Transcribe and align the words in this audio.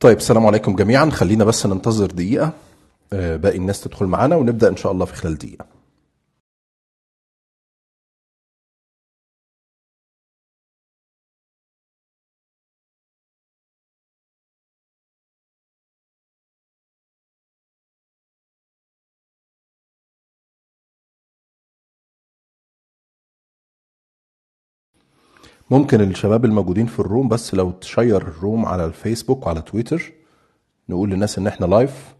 طيب 0.00 0.16
السلام 0.16 0.46
عليكم 0.46 0.76
جميعا. 0.76 1.10
خلينا 1.10 1.44
بس 1.44 1.66
ننتظر 1.66 2.06
دقيقة. 2.06 2.52
آه، 3.12 3.36
باقي 3.36 3.56
الناس 3.56 3.80
تدخل 3.80 4.06
معانا 4.06 4.36
ونبدأ 4.36 4.68
إن 4.68 4.76
شاء 4.76 4.92
الله 4.92 5.04
في 5.04 5.14
خلال 5.14 5.38
دقيقة. 5.38 5.79
ممكن 25.70 26.00
الشباب 26.00 26.44
الموجودين 26.44 26.86
في 26.86 26.98
الروم 27.00 27.28
بس 27.28 27.54
لو 27.54 27.70
تشير 27.70 28.16
الروم 28.16 28.66
على 28.66 28.84
الفيسبوك 28.84 29.46
وعلى 29.46 29.62
تويتر 29.62 30.12
نقول 30.88 31.10
للناس 31.10 31.38
إن 31.38 31.46
إحنا 31.46 31.66
لايف 31.66 32.14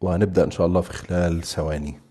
وهنبدأ 0.00 0.44
إن 0.44 0.50
شاء 0.50 0.66
الله 0.66 0.80
في 0.80 0.92
خلال 0.92 1.42
ثواني. 1.42 2.09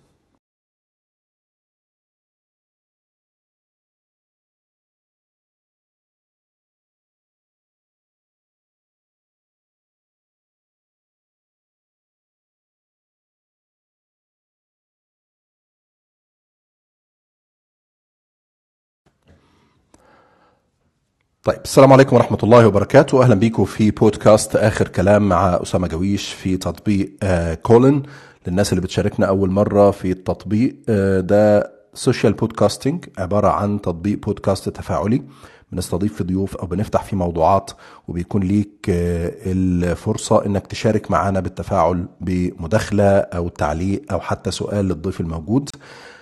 طيب 21.43 21.59
السلام 21.65 21.93
عليكم 21.93 22.15
ورحمة 22.15 22.37
الله 22.43 22.67
وبركاته. 22.67 23.23
أهلا 23.23 23.35
بيكم 23.35 23.65
في 23.65 23.91
بودكاست 23.91 24.55
آخر 24.55 24.87
كلام 24.87 25.29
مع 25.29 25.59
أسامة 25.63 25.87
جويش 25.87 26.33
في 26.33 26.57
تطبيق 26.57 27.11
آه 27.23 27.53
كولن. 27.53 28.03
للناس 28.47 28.73
اللي 28.73 28.81
بتشاركنا 28.81 29.25
أول 29.25 29.51
مرة 29.51 29.91
في 29.91 30.11
التطبيق 30.11 30.75
آه 30.89 31.19
ده 31.19 31.71
سوشيال 31.93 32.33
بودكاستنج 32.33 33.05
عبارة 33.17 33.47
عن 33.47 33.81
تطبيق 33.81 34.19
بودكاست 34.25 34.69
تفاعلي 34.69 35.23
بنستضيف 35.71 36.13
في 36.13 36.23
ضيوف 36.23 36.55
أو 36.55 36.67
بنفتح 36.67 37.03
فيه 37.03 37.17
موضوعات 37.17 37.71
وبيكون 38.07 38.43
ليك 38.43 38.85
آه 38.89 39.31
الفرصة 39.45 40.45
إنك 40.45 40.67
تشارك 40.67 41.11
معنا 41.11 41.39
بالتفاعل 41.39 42.05
بمداخلة 42.21 43.17
أو 43.19 43.47
تعليق 43.49 44.01
أو 44.11 44.19
حتى 44.19 44.51
سؤال 44.51 44.85
للضيف 44.85 45.21
الموجود. 45.21 45.69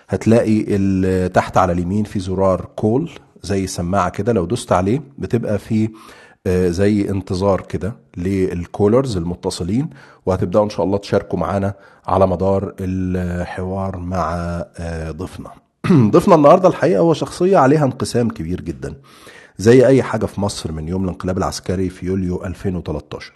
هتلاقي 0.09 0.63
تحت 1.29 1.57
على 1.57 1.71
اليمين 1.71 2.03
في 2.03 2.19
زرار 2.19 2.65
كول 2.75 3.09
زي 3.43 3.67
سماعة 3.67 4.09
كده 4.09 4.33
لو 4.33 4.45
دوست 4.45 4.71
عليه 4.71 5.01
بتبقى 5.17 5.59
في 5.59 5.89
آه، 6.47 6.69
زي 6.69 7.09
انتظار 7.09 7.61
كده 7.61 7.95
للكولرز 8.17 9.17
المتصلين 9.17 9.89
وهتبدأوا 10.25 10.65
إن 10.65 10.69
شاء 10.69 10.85
الله 10.85 10.97
تشاركوا 10.97 11.39
معانا 11.39 11.73
على 12.07 12.27
مدار 12.27 12.75
الحوار 12.79 13.97
مع 13.97 14.33
آه، 14.77 15.11
ضيفنا. 15.11 15.49
ضيفنا 16.11 16.35
النهارده 16.35 16.69
الحقيقة 16.69 16.99
هو 16.99 17.13
شخصية 17.13 17.57
عليها 17.57 17.85
انقسام 17.85 18.29
كبير 18.29 18.61
جدا 18.61 18.93
زي 19.57 19.87
أي 19.87 20.03
حاجة 20.03 20.25
في 20.25 20.41
مصر 20.41 20.71
من 20.71 20.87
يوم 20.87 21.03
الانقلاب 21.03 21.37
العسكري 21.37 21.89
في 21.89 22.05
يوليو 22.05 22.45
2013 22.45 23.33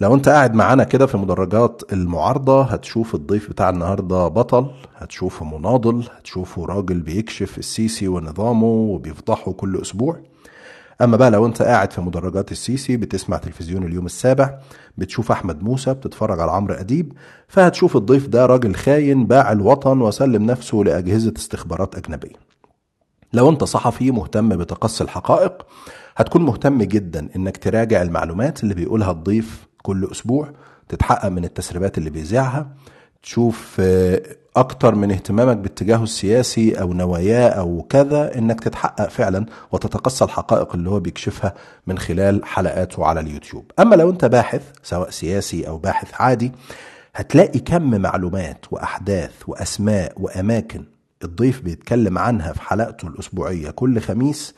لو 0.00 0.14
انت 0.14 0.28
قاعد 0.28 0.54
معانا 0.54 0.84
كده 0.84 1.06
في 1.06 1.16
مدرجات 1.16 1.82
المعارضة 1.92 2.62
هتشوف 2.62 3.14
الضيف 3.14 3.50
بتاع 3.50 3.68
النهاردة 3.70 4.28
بطل 4.28 4.70
هتشوفه 4.96 5.44
مناضل 5.58 6.04
هتشوفه 6.18 6.64
راجل 6.64 7.00
بيكشف 7.00 7.58
السيسي 7.58 8.08
ونظامه 8.08 8.66
وبيفضحه 8.66 9.52
كل 9.52 9.80
أسبوع. 9.82 10.16
أما 11.02 11.16
بقى 11.16 11.30
لو 11.30 11.46
أنت 11.46 11.62
قاعد 11.62 11.92
في 11.92 12.00
مدرجات 12.00 12.52
السيسي 12.52 12.96
بتسمع 12.96 13.36
تلفزيون 13.36 13.82
اليوم 13.84 14.06
السابع 14.06 14.58
بتشوف 14.98 15.32
أحمد 15.32 15.62
موسى 15.62 15.94
بتتفرج 15.94 16.40
على 16.40 16.50
عمرو 16.52 16.74
أديب 16.74 17.12
فهتشوف 17.48 17.96
الضيف 17.96 18.26
ده 18.26 18.46
راجل 18.46 18.74
خاين 18.74 19.26
باع 19.26 19.52
الوطن 19.52 20.00
وسلم 20.00 20.42
نفسه 20.46 20.76
لأجهزة 20.78 21.32
استخبارات 21.36 21.94
أجنبية. 21.94 22.36
لو 23.32 23.50
انت 23.50 23.64
صحفي 23.64 24.10
مهتم 24.10 24.48
بتقصي 24.48 25.04
الحقائق 25.04 25.66
هتكون 26.16 26.42
مهتم 26.42 26.82
جدا 26.82 27.28
إنك 27.36 27.56
تراجع 27.56 28.02
المعلومات 28.02 28.62
اللي 28.62 28.74
بيقولها 28.74 29.10
الضيف 29.10 29.69
كل 29.82 30.08
أسبوع 30.12 30.48
تتحقق 30.88 31.28
من 31.28 31.44
التسريبات 31.44 31.98
اللي 31.98 32.10
بيذيعها 32.10 32.68
تشوف 33.22 33.76
آه، 33.80 34.22
أكتر 34.56 34.94
من 34.94 35.10
اهتمامك 35.10 35.56
باتجاهه 35.56 36.02
السياسي 36.02 36.80
أو 36.80 36.92
نواياه 36.92 37.48
أو 37.48 37.82
كذا 37.88 38.38
إنك 38.38 38.60
تتحقق 38.60 39.08
فعلا 39.08 39.46
وتتقصى 39.72 40.24
الحقائق 40.24 40.74
اللي 40.74 40.90
هو 40.90 41.00
بيكشفها 41.00 41.54
من 41.86 41.98
خلال 41.98 42.44
حلقاته 42.44 43.06
على 43.06 43.20
اليوتيوب. 43.20 43.70
أما 43.78 43.94
لو 43.94 44.10
أنت 44.10 44.24
باحث 44.24 44.62
سواء 44.82 45.10
سياسي 45.10 45.68
أو 45.68 45.78
باحث 45.78 46.08
عادي 46.20 46.52
هتلاقي 47.14 47.58
كم 47.58 48.00
معلومات 48.00 48.64
وأحداث 48.70 49.32
وأسماء 49.46 50.12
وأماكن 50.16 50.84
الضيف 51.24 51.60
بيتكلم 51.60 52.18
عنها 52.18 52.52
في 52.52 52.62
حلقته 52.62 53.08
الأسبوعية 53.08 53.70
كل 53.70 54.00
خميس 54.00 54.54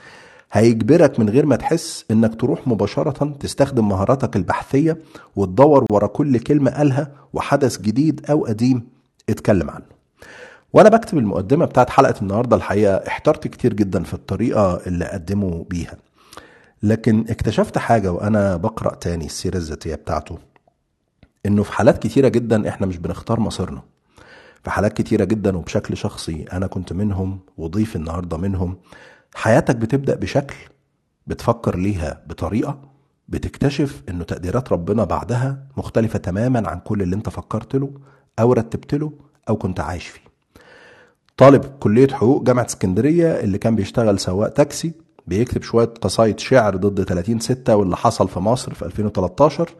هيجبرك 0.53 1.21
من 1.21 1.29
غير 1.31 1.47
ما 1.47 1.57
تحس 1.57 2.05
إنك 2.11 2.41
تروح 2.41 2.69
مباشرة 2.69 3.37
تستخدم 3.41 3.89
مهاراتك 3.89 4.37
البحثية 4.37 4.99
وتدور 5.37 5.85
ورا 5.91 6.07
كل 6.07 6.39
كلمة 6.39 6.71
قالها 6.71 7.13
وحدث 7.33 7.81
جديد 7.81 8.27
أو 8.31 8.45
قديم 8.45 8.89
اتكلم 9.29 9.71
عنه. 9.71 9.85
وأنا 10.73 10.89
بكتب 10.89 11.19
المقدمة 11.19 11.65
بتاعت 11.65 11.91
حلقة 11.91 12.15
النهاردة 12.23 12.57
الحقيقة 12.57 12.95
احترت 12.95 13.49
كتير 13.49 13.73
جدا 13.73 14.03
في 14.03 14.15
الطريقة 14.15 14.81
اللي 14.87 15.05
أقدمه 15.05 15.67
بيها. 15.71 15.97
لكن 16.83 17.25
اكتشفت 17.29 17.79
حاجة 17.79 18.13
وأنا 18.13 18.57
بقرأ 18.57 18.95
تاني 18.95 19.27
السيرة 19.27 19.57
الذاتية 19.57 19.95
بتاعته. 19.95 20.39
إنه 21.47 21.63
في 21.63 21.73
حالات 21.73 22.03
كتيرة 22.03 22.29
جدا 22.29 22.69
إحنا 22.69 22.87
مش 22.87 22.97
بنختار 22.99 23.41
مصيرنا. 23.41 23.83
في 24.65 24.71
حالات 24.71 24.93
كتيرة 24.93 25.25
جدا 25.25 25.57
وبشكل 25.57 25.97
شخصي 25.97 26.45
أنا 26.53 26.67
كنت 26.67 26.93
منهم 26.93 27.39
وضيف 27.59 27.97
النهاردة 27.97 28.37
منهم. 28.37 28.77
حياتك 29.35 29.77
بتبدأ 29.77 30.15
بشكل 30.15 30.57
بتفكر 31.27 31.77
ليها 31.77 32.23
بطريقة 32.27 32.79
بتكتشف 33.29 34.03
إنه 34.09 34.25
تقديرات 34.25 34.73
ربنا 34.73 35.05
بعدها 35.05 35.67
مختلفة 35.77 36.19
تماما 36.19 36.69
عن 36.69 36.79
كل 36.81 37.03
اللي 37.03 37.17
أنت 37.17 37.29
فكرت 37.29 37.77
له 37.77 37.91
أو 38.39 38.53
رتبت 38.53 38.95
له 38.95 39.13
أو 39.49 39.57
كنت 39.57 39.81
عايش 39.81 40.09
فيه. 40.09 40.21
طالب 41.37 41.65
كلية 41.65 42.09
حقوق 42.09 42.43
جامعة 42.43 42.65
اسكندرية 42.67 43.41
اللي 43.41 43.59
كان 43.59 43.77
بيشتغل 43.77 44.19
سواق 44.19 44.49
تاكسي 44.49 44.93
بيكتب 45.27 45.63
شوية 45.63 45.85
قصايد 46.01 46.41
شعر 46.41 46.77
ضد 46.77 47.03
30 47.05 47.39
ستة 47.41 47.77
واللي 47.77 47.97
حصل 47.97 48.29
في 48.29 48.41
مصر 48.41 48.75
في 48.75 48.85
2013 48.85 49.71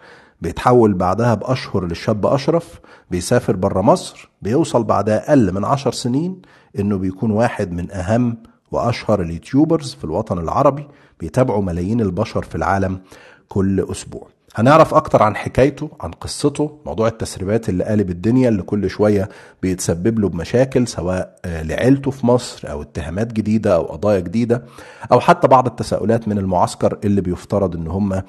بيتحول 0.41 0.95
بعدها 0.95 1.35
بأشهر 1.35 1.87
للشاب 1.87 2.27
أشرف 2.27 2.81
بيسافر 3.11 3.57
برا 3.57 3.83
مصر 3.83 4.31
بيوصل 4.43 4.85
بعد 4.85 5.09
أقل 5.09 5.53
من 5.55 5.65
عشر 5.65 5.93
سنين 5.93 6.43
إنه 6.79 6.99
بيكون 6.99 7.31
واحد 7.31 7.73
من 7.73 7.91
أهم 7.91 8.37
وأشهر 8.73 9.21
اليوتيوبرز 9.23 9.95
في 9.95 10.05
الوطن 10.05 10.39
العربي 10.39 10.89
بيتابعوا 11.21 11.63
ملايين 11.63 12.01
البشر 12.01 12.43
في 12.43 12.55
العالم 12.55 13.01
كل 13.49 13.87
أسبوع. 13.91 14.29
هنعرف 14.55 14.95
أكتر 14.95 15.23
عن 15.23 15.37
حكايته 15.37 15.91
عن 16.01 16.11
قصته 16.11 16.79
موضوع 16.87 17.09
التسريبات 17.09 17.69
اللي 17.69 17.85
قالب 17.85 18.11
الدنيا 18.11 18.49
اللي 18.49 18.63
كل 18.63 18.91
شوية 18.91 19.29
بيتسبب 19.63 20.19
له 20.19 20.29
بمشاكل 20.29 20.89
سواء 20.89 21.39
آه، 21.45 21.63
لعيلته 21.63 22.11
في 22.11 22.27
مصر 22.27 22.71
أو 22.71 22.83
اتهامات 22.83 23.33
جديدة 23.33 23.75
أو 23.75 23.83
قضايا 23.83 24.21
جديدة 24.21 24.65
أو 25.13 25.21
حتى 25.21 25.49
بعض 25.49 25.67
التساؤلات 25.67 26.29
من 26.29 26.39
المعسكر 26.39 26.99
اللي 27.05 27.21
بيفترض 27.21 27.77
إن 27.77 27.87
هم 27.87 28.23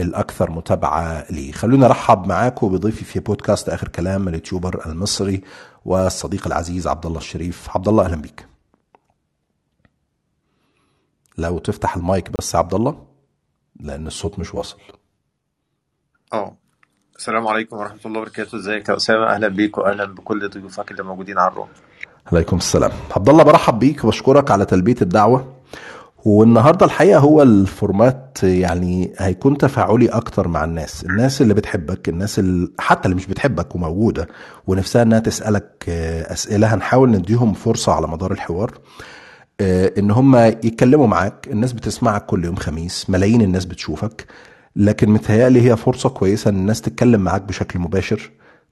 الأكثر 0.00 0.50
متابعة 0.50 1.24
ليه. 1.30 1.52
خلونا 1.52 1.86
نرحب 1.86 2.26
معاكم 2.26 2.68
بضيفي 2.68 3.04
في 3.04 3.20
بودكاست 3.20 3.68
آخر 3.68 3.88
كلام 3.88 4.28
اليوتيوبر 4.28 4.82
المصري 4.86 5.42
والصديق 5.84 6.46
العزيز 6.46 6.86
عبد 6.86 7.06
الله 7.06 7.18
الشريف. 7.18 7.68
عبد 7.74 7.88
الله 7.88 8.04
أهلا 8.04 8.16
بيك. 8.16 8.47
لو 11.38 11.58
تفتح 11.58 11.96
المايك 11.96 12.30
بس 12.38 12.54
يا 12.54 12.58
عبد 12.58 12.74
الله 12.74 12.96
لأن 13.80 14.06
الصوت 14.06 14.38
مش 14.38 14.54
واصل. 14.54 14.78
آه. 16.32 16.56
السلام 17.16 17.46
عليكم 17.48 17.76
ورحمة 17.76 17.98
الله 18.06 18.20
وبركاته. 18.20 18.56
ازيك 18.58 18.88
يا 18.88 18.96
أسامة؟ 18.96 19.26
أهلا 19.26 19.48
بيك 19.48 19.78
وأهلا 19.78 20.04
بكل 20.04 20.48
ضيوفك 20.48 20.90
اللي 20.90 21.02
موجودين 21.02 21.38
على 21.38 21.50
ال 21.52 21.55
room 21.55 21.68
عليكم 22.32 22.56
السلام. 22.56 22.90
عبد 23.16 23.28
الله 23.28 23.42
برحب 23.42 23.78
بيك 23.78 24.04
وبشكرك 24.04 24.50
على 24.50 24.64
تلبية 24.64 24.96
الدعوة. 25.02 25.54
والنهاردة 26.24 26.86
الحقيقة 26.86 27.18
هو 27.20 27.42
ال 27.42 27.56
format 27.56 28.38
يعني 28.42 29.12
هيكون 29.18 29.58
تفاعلي 29.58 30.08
أكتر 30.08 30.48
مع 30.48 30.64
الناس. 30.64 31.04
الناس 31.04 31.42
اللي 31.42 31.54
بتحبك 31.54 32.08
الناس 32.08 32.38
اللي 32.38 32.72
حتى 32.78 33.04
اللي 33.04 33.16
مش 33.16 33.26
بتحبك 33.26 33.74
وموجودة 33.74 34.28
ونفسها 34.66 35.02
إنها 35.02 35.18
تسألك 35.18 35.84
آه، 35.88 36.32
أسئلة. 36.32 36.74
هنحاول 36.74 37.10
نديهم 37.10 37.52
فرصة 37.54 37.92
على 37.92 38.08
مدار 38.08 38.32
الحوار. 38.32 38.78
إن 39.60 40.10
هم 40.10 40.36
يتكلموا 40.36 41.06
معاك 41.06 41.48
الناس 41.50 41.72
بتسمعك 41.72 42.26
كل 42.26 42.44
يوم 42.44 42.56
خميس 42.56 43.10
ملايين 43.10 43.42
الناس 43.42 43.64
بتشوفك 43.64 44.26
لكن 44.76 45.10
متهيألي 45.10 45.70
هي 45.70 45.76
فرصة 45.76 46.08
كويسة 46.08 46.50
إن 46.50 46.56
الناس 46.56 46.80
تتكلم 46.80 47.20
معاك 47.20 47.42
بشكل 47.42 47.78
مباشر 47.78 48.30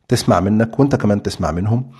تسمع 0.08 0.40
منك 0.40 0.80
وأنت 0.80 0.96
كمان 0.96 1.22
تسمع 1.22 1.50
منهم 1.50 1.90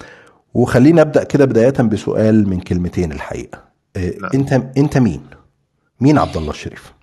وخليني 0.54 1.00
أبدأ 1.00 1.24
كده 1.24 1.44
بداية 1.44 1.70
بسؤال 1.70 2.48
من 2.48 2.60
كلمتين 2.60 3.12
الحقيقة 3.12 3.64
آه، 3.96 4.14
نعم. 4.20 4.30
أنت 4.34 4.52
أنت 4.52 4.98
مين؟ 4.98 5.22
مين 6.00 6.18
عبد 6.18 6.36
الله 6.36 6.50
الشريف؟ 6.50 6.95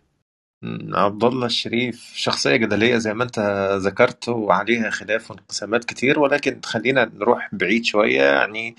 عبد 0.94 1.24
الله 1.24 1.45
الشريف 1.45 2.12
شخصية 2.15 2.56
جدلية 2.56 2.98
زي 2.98 3.13
ما 3.13 3.24
انت 3.24 3.39
ذكرت 3.81 4.30
وعليها 4.30 4.89
خلاف 4.89 5.31
وانقسامات 5.31 5.86
كتير 5.86 6.19
ولكن 6.19 6.60
خلينا 6.65 7.12
نروح 7.15 7.50
بعيد 7.54 7.86
شوية. 7.86 8.24
يعني 8.24 8.75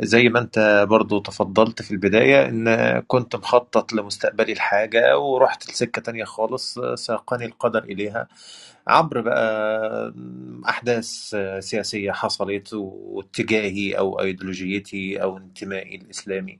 زي 0.00 0.28
ما 0.28 0.40
انت 0.40 0.86
برضو 0.90 1.18
تفضلت 1.18 1.82
في 1.82 1.90
البداية 1.90 2.48
إن 2.48 3.00
كنت 3.06 3.36
مخطط 3.36 3.92
لمستقبلي 3.92 4.52
الحاجة 4.52 5.18
ورحت 5.18 5.70
لسكة 5.70 6.02
تانية 6.02 6.24
خالص 6.24 6.78
ساقني 6.94 7.44
القدر 7.46 7.84
إليها. 7.84 8.28
عبر 8.88 9.20
بقى 9.20 10.14
أحداث 10.68 11.34
سياسية 11.58 12.12
حصلت 12.12 12.68
واتجاهي 12.72 13.92
أو 13.92 14.20
أيديولوجيتي 14.20 15.22
أو 15.22 15.36
انتمائي 15.36 15.96
الإسلامي. 15.96 16.58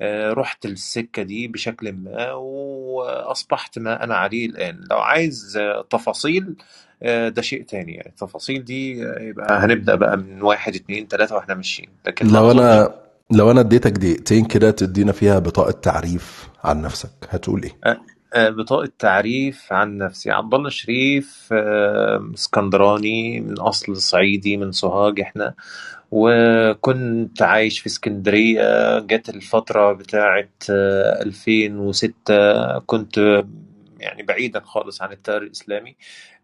آه، 0.00 0.32
رحت 0.32 0.64
السكة 0.66 1.22
دي 1.22 1.48
بشكل 1.48 1.92
ما 1.92 2.32
وأصبحت 2.32 3.78
ما 3.78 4.04
أنا 4.04 4.14
عليه 4.14 4.46
الآن. 4.46 4.80
لو 4.90 4.98
عايز 4.98 5.58
تفاصيل 5.90 6.54
آه، 7.02 7.28
ده 7.28 7.42
شيء 7.42 7.62
تاني. 7.62 7.94
يعني 7.94 8.08
التفاصيل 8.08 8.64
دي 8.64 9.06
آه، 9.06 9.20
يبقى 9.20 9.64
هنبدأ 9.64 9.94
بقى 9.94 10.16
من 10.16 10.42
واحد 10.42 10.74
اتنين 10.74 11.08
تلاتة 11.08 11.34
وإحنا 11.34 11.54
ماشيين. 11.54 11.88
لكن 12.06 12.26
لو 12.26 12.50
أنا 12.50 12.94
لو 13.30 13.50
أنا 13.50 13.60
اديتك 13.60 13.92
دقيقتين 13.92 14.44
كده 14.44 14.70
تدينا 14.70 15.12
فيها 15.12 15.38
بطاقة 15.38 15.70
تعريف 15.70 16.48
عن 16.64 16.82
نفسك 16.82 17.10
هتقول 17.28 17.62
إيه؟ 17.62 17.76
آه، 17.84 17.88
آه، 17.88 18.00
بطاقة 18.36 18.88
تعريف 18.98 19.72
عن 19.72 19.98
نفسي. 19.98 20.30
عبد 20.30 20.54
الله 20.54 20.70
شريف 20.70 21.48
آه، 21.52 22.30
اسكندراني 22.34 23.40
من 23.40 23.58
أصل 23.60 23.96
صعيدي 23.96 24.56
من 24.56 24.72
سوهاج 24.72 25.20
إحنا. 25.20 25.54
وكنت 26.10 27.42
عايش 27.42 27.80
في 27.80 27.86
اسكندرية. 27.86 28.98
جت 28.98 29.28
الفترة 29.28 29.92
بتاعت 29.92 30.50
آه، 30.70 31.22
2006 31.22 32.78
كنت 32.78 33.44
يعني 34.00 34.22
بعيدا 34.22 34.60
خالص 34.60 35.02
عن 35.02 35.12
التيار 35.12 35.42
الإسلامي. 35.42 35.96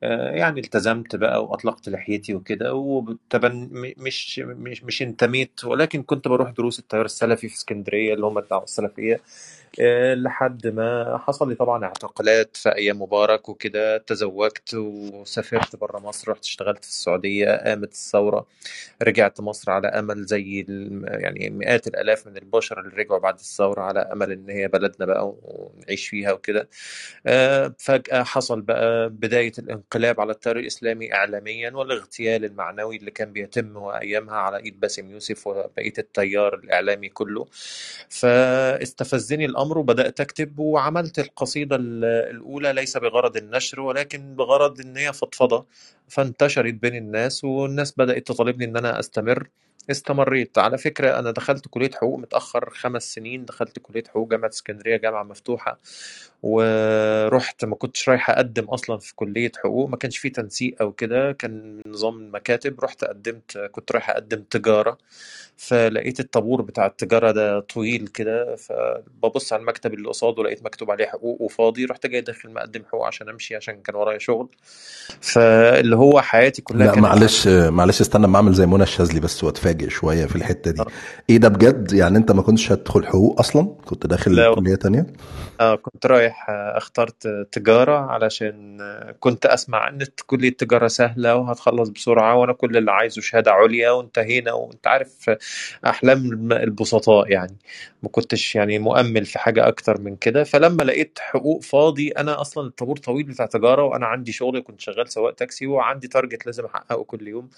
آه، 0.02 0.30
يعني 0.30 0.60
التزمت 0.60 1.16
بقى 1.16 1.44
وأطلقت 1.44 1.88
لحيتي 1.88 2.34
وكده. 2.34 2.74
وطبعا 2.74 3.68
مش 3.72 4.38
مش 4.38 4.84
مش 4.84 5.02
انتميت. 5.02 5.64
ولكن 5.64 6.02
كنت 6.02 6.28
بروح 6.28 6.50
دروس 6.50 6.78
التيار 6.78 7.04
السلفي 7.04 7.48
في 7.48 7.54
اسكندرية 7.54 8.14
اللي 8.14 8.26
هم 8.26 8.38
الدعوة 8.38 8.64
السلفية. 8.64 9.14
آه، 9.14 9.20
لحد 10.14 10.66
ما 10.66 11.18
حصل 11.18 11.48
لي 11.48 11.54
طبعا 11.54 11.84
اعتقالات 11.84 12.56
في 12.56 12.68
أيام 12.74 13.02
مبارك 13.02 13.48
وكده. 13.48 13.98
تزوجت 13.98 14.74
وسافرت 14.74 15.76
بره 15.76 15.98
مصر 15.98 16.30
رحت 16.30 16.44
اشتغلت 16.44 16.84
في 16.84 16.90
السعودية 16.90 17.56
قامت 17.56 17.92
الثورة 17.92 18.46
رجعت 19.02 19.40
مصر 19.40 19.70
على 19.70 19.88
أمل 19.88 20.24
زي 20.24 20.66
يعني 21.04 21.50
مئات 21.50 21.86
الآلاف 21.86 22.26
من 22.26 22.36
البشر 22.36 22.80
اللي 22.80 22.96
رجعوا 22.96 23.18
بعد 23.20 23.34
الثورة 23.34 23.80
على 23.80 24.00
أمل 24.00 24.32
إن 24.32 24.50
هي 24.50 24.68
بلدنا 24.68 25.06
بقى 25.06 25.34
ونعيش 25.42 26.08
فيها 26.08 26.32
وكده. 26.32 26.68
آه، 27.26 27.74
فجأة 27.78 28.22
حصل 28.22 28.60
بقى 28.60 29.08
بداية 29.10 29.52
الانقلاب 29.58 30.20
على 30.20 30.32
التيار 30.32 30.56
الإسلامي 30.58 31.14
اعلاميا 31.14 31.70
والاغتيال 31.70 32.44
المعنوي 32.44 32.96
اللي 32.96 33.10
كان 33.10 33.32
بيتم 33.32 33.78
ايامها 33.78 34.36
على 34.36 34.56
إيد 34.56 34.80
باسم 34.80 35.10
يوسف 35.10 35.46
وبقية 35.46 35.92
التيار 35.98 36.54
الإعلامي 36.54 37.08
كله. 37.08 37.46
فاستفزني 38.08 39.44
الأمر 39.58 39.78
وبدأت 39.78 40.20
أكتب 40.20 40.58
وعملت 40.58 41.18
القصيدة 41.18 41.76
ال- 41.76 42.04
الأولى 42.04 42.72
ليس 42.72 42.96
بغرض 42.96 43.36
النشر 43.36 43.80
ولكن 43.80 44.36
بغرض 44.36 44.80
إن 44.80 44.96
هي 44.96 45.12
فضفضة 45.12 45.66
فانتشرت 46.08 46.74
بين 46.74 46.94
الناس 46.96 47.44
والناس 47.44 47.94
بدأت 47.98 48.26
تطالبني 48.26 48.64
إن 48.64 48.76
أنا 48.76 48.98
أستمر. 49.00 49.48
استمريت. 49.90 50.58
على 50.58 50.78
فكرة 50.78 51.18
أنا 51.18 51.30
دخلت 51.30 51.68
كلية 51.70 51.90
حقوق 51.90 52.18
متأخر 52.18 52.70
خمس 52.70 53.14
سنين. 53.14 53.44
دخلت 53.44 53.78
كلية 53.78 54.04
حقوق 54.08 54.30
جامعة 54.30 54.48
اسكندرية 54.48 54.96
جامعة 54.96 55.22
مفتوحة 55.22 55.78
ورحت 56.42 57.64
ما 57.64 57.76
كنتش 57.76 58.08
رايح 58.08 58.30
أقدم 58.30 58.64
أصلا 58.64 58.98
في 58.98 59.14
كلية 59.14 59.52
حقوق. 59.64 59.88
ما 59.88 59.96
كانش 59.96 60.18
فيه 60.18 60.32
تنسيق 60.32 60.76
أو 60.80 60.92
كده 60.92 61.32
كان 61.32 61.80
نظام 61.86 62.16
المكاتب 62.16 62.80
رحت 62.80 63.04
قدمت 63.04 63.58
كنت 63.72 63.92
رايح 63.92 64.10
أقدم 64.10 64.42
تجارة. 64.50 64.98
فلقيت 65.56 66.20
الطابور 66.20 66.62
بتاع 66.62 66.86
التجارة 66.86 67.30
ده 67.30 67.60
طويل 67.60 68.08
كده 68.08 68.56
فببص 68.56 69.52
على 69.52 69.60
المكتب 69.60 69.94
اللي 69.94 70.08
قصاده 70.08 70.42
لقيت 70.42 70.64
مكتوب 70.64 70.90
عليه 70.90 71.06
حقوق 71.06 71.42
وفاضي. 71.42 71.84
رحت 71.84 72.06
جاي 72.06 72.20
داخل 72.20 72.50
مقدم 72.50 72.82
حقوق 72.84 73.06
عشان 73.06 73.28
أمشي 73.28 73.56
عشان 73.56 73.82
كان 73.82 73.94
ورايا 73.96 74.18
شغل. 74.18 74.48
فاللي 75.20 75.96
هو 75.96 76.20
حياتي 76.20 76.62
كلها 76.62 76.94
لا 76.94 77.00
معلش 77.00 77.48
معلش 77.48 78.00
استنى 78.00 78.26
ما 78.26 78.36
أعمل 78.36 78.52
زي 78.52 78.66
منى 78.66 78.82
الشاذلي 78.82 79.20
بس 79.20 79.44
واتفاجئ 79.78 79.88
شوية 79.90 80.26
في 80.26 80.36
الحتة 80.36 80.70
دي. 80.70 80.80
آه. 80.80 80.86
إيه 81.30 81.38
ده 81.38 81.48
بجد؟ 81.48 81.92
يعني 81.92 82.18
أنت 82.18 82.32
ما 82.32 82.42
كنتش 82.42 82.72
هتدخل 82.72 83.06
حقوق 83.06 83.38
أصلا؟ 83.40 83.76
كنت 83.84 84.06
داخل 84.06 84.54
كلية 84.54 84.74
تانية؟ 84.74 85.06
آه 85.60 85.74
كنت 85.74 86.06
رايح 86.06 86.50
آه، 86.50 86.78
اخترت 86.78 87.28
تجارة 87.52 87.98
علشان 87.98 88.78
آه، 88.80 89.14
كنت 89.20 89.46
أسمع 89.46 89.88
إن 89.88 89.98
كلية 90.26 90.48
التجارة 90.48 90.88
سهلة 90.88 91.36
وهتخلص 91.36 91.88
بسرعة 91.88 92.36
وأنا 92.36 92.52
كل 92.52 92.76
اللي 92.76 92.90
عايزه 92.90 93.20
شهادة 93.20 93.52
عليا 93.52 93.90
وانتهينا 93.90 94.52
وأنت 94.52 94.86
عارف 94.86 95.30
الم- 96.04 96.52
البسطاء 96.52 97.30
يعني. 97.30 97.56
ما 98.02 98.08
كنتش 98.08 98.54
يعني 98.54 98.78
مؤمل 98.78 99.24
في 99.24 99.38
حاجة 99.38 99.68
أكتر 99.68 100.00
من 100.00 100.16
كده. 100.16 100.44
فلما 100.44 100.82
لقيت 100.82 101.18
حقوق 101.20 101.62
فاضي 101.62 102.08
أنا 102.08 102.40
أصلا 102.40 102.66
الطابور 102.66 102.96
طويل 102.96 103.24
بتاع 103.26 103.46
تجارة 103.46 103.82
وأنا 103.84 104.06
عندي 104.06 104.32
شغل 104.32 104.60
كنت 104.60 104.80
شغال 104.80 105.08
سواق 105.12 105.34
تاكسي 105.34 105.66
وعندي 105.66 106.08
تارجت 106.08 106.46
لازم 106.46 106.64
أحققه 106.64 107.04
كل 107.04 107.28
يوم. 107.28 107.48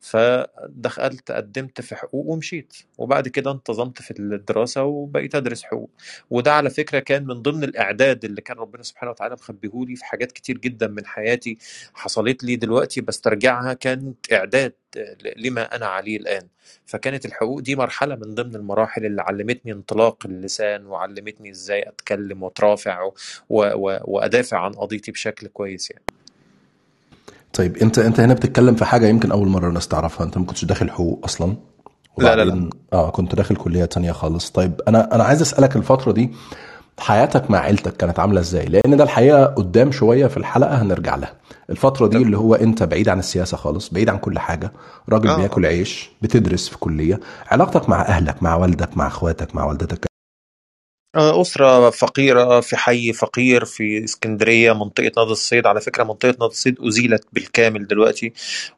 فدخلت 0.00 1.30
قدمت 1.54 1.80
في 1.80 1.96
حقوق 1.96 2.26
ومشيت. 2.26 2.74
وبعد 2.98 3.28
كده 3.28 3.50
انتظمت 3.52 4.02
في 4.02 4.10
الدراسة 4.20 4.84
وبقيت 4.84 5.34
أدرس 5.34 5.62
حقوق. 5.64 5.90
وده 6.30 6.52
على 6.52 6.70
فكرة 6.70 6.98
كان 6.98 7.26
من 7.26 7.34
ضمن 7.42 7.64
الإعداد 7.64 8.24
اللي 8.24 8.40
كان 8.40 8.56
ربنا 8.56 8.82
سبحانه 8.82 9.10
وتعالى 9.10 9.34
مخبيهولي 9.34 9.96
في 9.96 10.04
حاجات 10.04 10.32
كتير 10.32 10.58
جدا 10.58 10.86
من 10.86 11.06
حياتي 11.06 11.58
حصلت 11.94 12.44
لي 12.44 12.56
دلوقتي 12.56 13.00
بسترجعها 13.00 13.72
كانت 13.72 14.32
إعداد 14.32 14.72
لما 15.36 15.76
أنا 15.76 15.86
عليه 15.86 16.16
الآن. 16.16 16.48
فكانت 16.86 17.26
الحقوق 17.26 17.60
دي 17.60 17.76
مرحلة 17.76 18.14
من 18.14 18.34
ضمن 18.34 18.56
المراحل 18.56 19.04
اللي 19.06 19.22
علمتني 19.22 19.72
انطلاق 19.72 20.26
اللسان 20.26 20.86
وعلمتني 20.86 21.50
إزاي 21.50 21.88
أتكلم 21.88 22.42
وأترافع 22.42 23.02
و... 23.02 23.12
و... 23.50 23.98
وأدافع 24.04 24.58
عن 24.58 24.72
قضيتي 24.72 25.12
بشكل 25.12 25.46
كويس 25.46 25.90
يعني. 25.90 26.04
طيب 27.54 27.76
انت 27.76 27.98
انت 27.98 28.20
هنا 28.20 28.34
بتتكلم 28.34 28.74
في 28.74 28.84
حاجة 28.84 29.06
يمكن 29.06 29.30
أول 29.32 29.48
مرة 29.48 29.68
الناس 29.68 29.88
تعرفها. 29.88 30.26
انت 30.26 30.38
ما 30.38 30.44
كنتش 30.44 30.64
داخل 30.64 30.90
حقوق 30.90 31.20
أصلا؟ 31.24 31.54
لا 32.18 32.36
لا 32.36 32.44
لا. 32.44 32.70
آه 32.92 33.10
كنت 33.10 33.34
داخل 33.34 33.56
كلية 33.56 33.84
تانية 33.84 34.12
خالص. 34.12 34.50
طيب 34.50 34.80
أنا 34.88 35.14
أنا 35.14 35.24
عايز 35.24 35.42
أسألك 35.42 35.76
الفترة 35.76 36.12
دي 36.12 36.30
حياتك 36.98 37.50
مع 37.50 37.58
عيلتك 37.58 37.96
كانت 37.96 38.18
عاملة 38.18 38.40
إزاي؟ 38.40 38.64
لأن 38.66 38.96
ده 38.96 39.04
الحقيقة 39.04 39.44
قدام 39.44 39.92
شوية 39.92 40.26
في 40.26 40.36
الحلقة 40.36 40.82
هنرجع 40.82 41.14
لها. 41.16 41.32
الفترة 41.70 42.06
دي 42.06 42.16
اللي 42.16 42.38
هو 42.38 42.54
أنت 42.54 42.82
بعيد 42.82 43.08
عن 43.08 43.18
السياسة 43.18 43.56
خالص 43.56 43.88
بعيد 43.88 44.08
عن 44.08 44.18
كل 44.18 44.38
حاجة 44.38 44.72
راجل 45.08 45.28
آه. 45.28 45.36
بياكل 45.36 45.66
عيش 45.66 46.10
بتدرس 46.22 46.68
في 46.68 46.78
كلية 46.78 47.20
علاقتك 47.50 47.88
مع 47.88 48.02
أهلك 48.02 48.42
مع 48.42 48.54
والدك 48.56 48.96
مع 48.96 49.06
أخواتك 49.06 49.54
مع 49.56 49.64
والدتك 49.64 50.04
آه، 51.16 51.40
أسرة 51.40 51.90
فقيرة 51.90 52.60
في 52.60 52.76
حي 52.76 53.12
فقير 53.12 53.64
في 53.64 54.04
اسكندرية 54.04 54.72
منطقة 54.72 55.10
نادي 55.16 55.30
الصيد. 55.32 55.66
على 55.66 55.80
فكرة 55.80 56.04
منطقة 56.04 56.28
نادي 56.40 56.44
الصيد 56.52 56.76
أزيلت 56.80 57.24
بالكامل 57.32 57.86
دلوقتي 57.86 58.32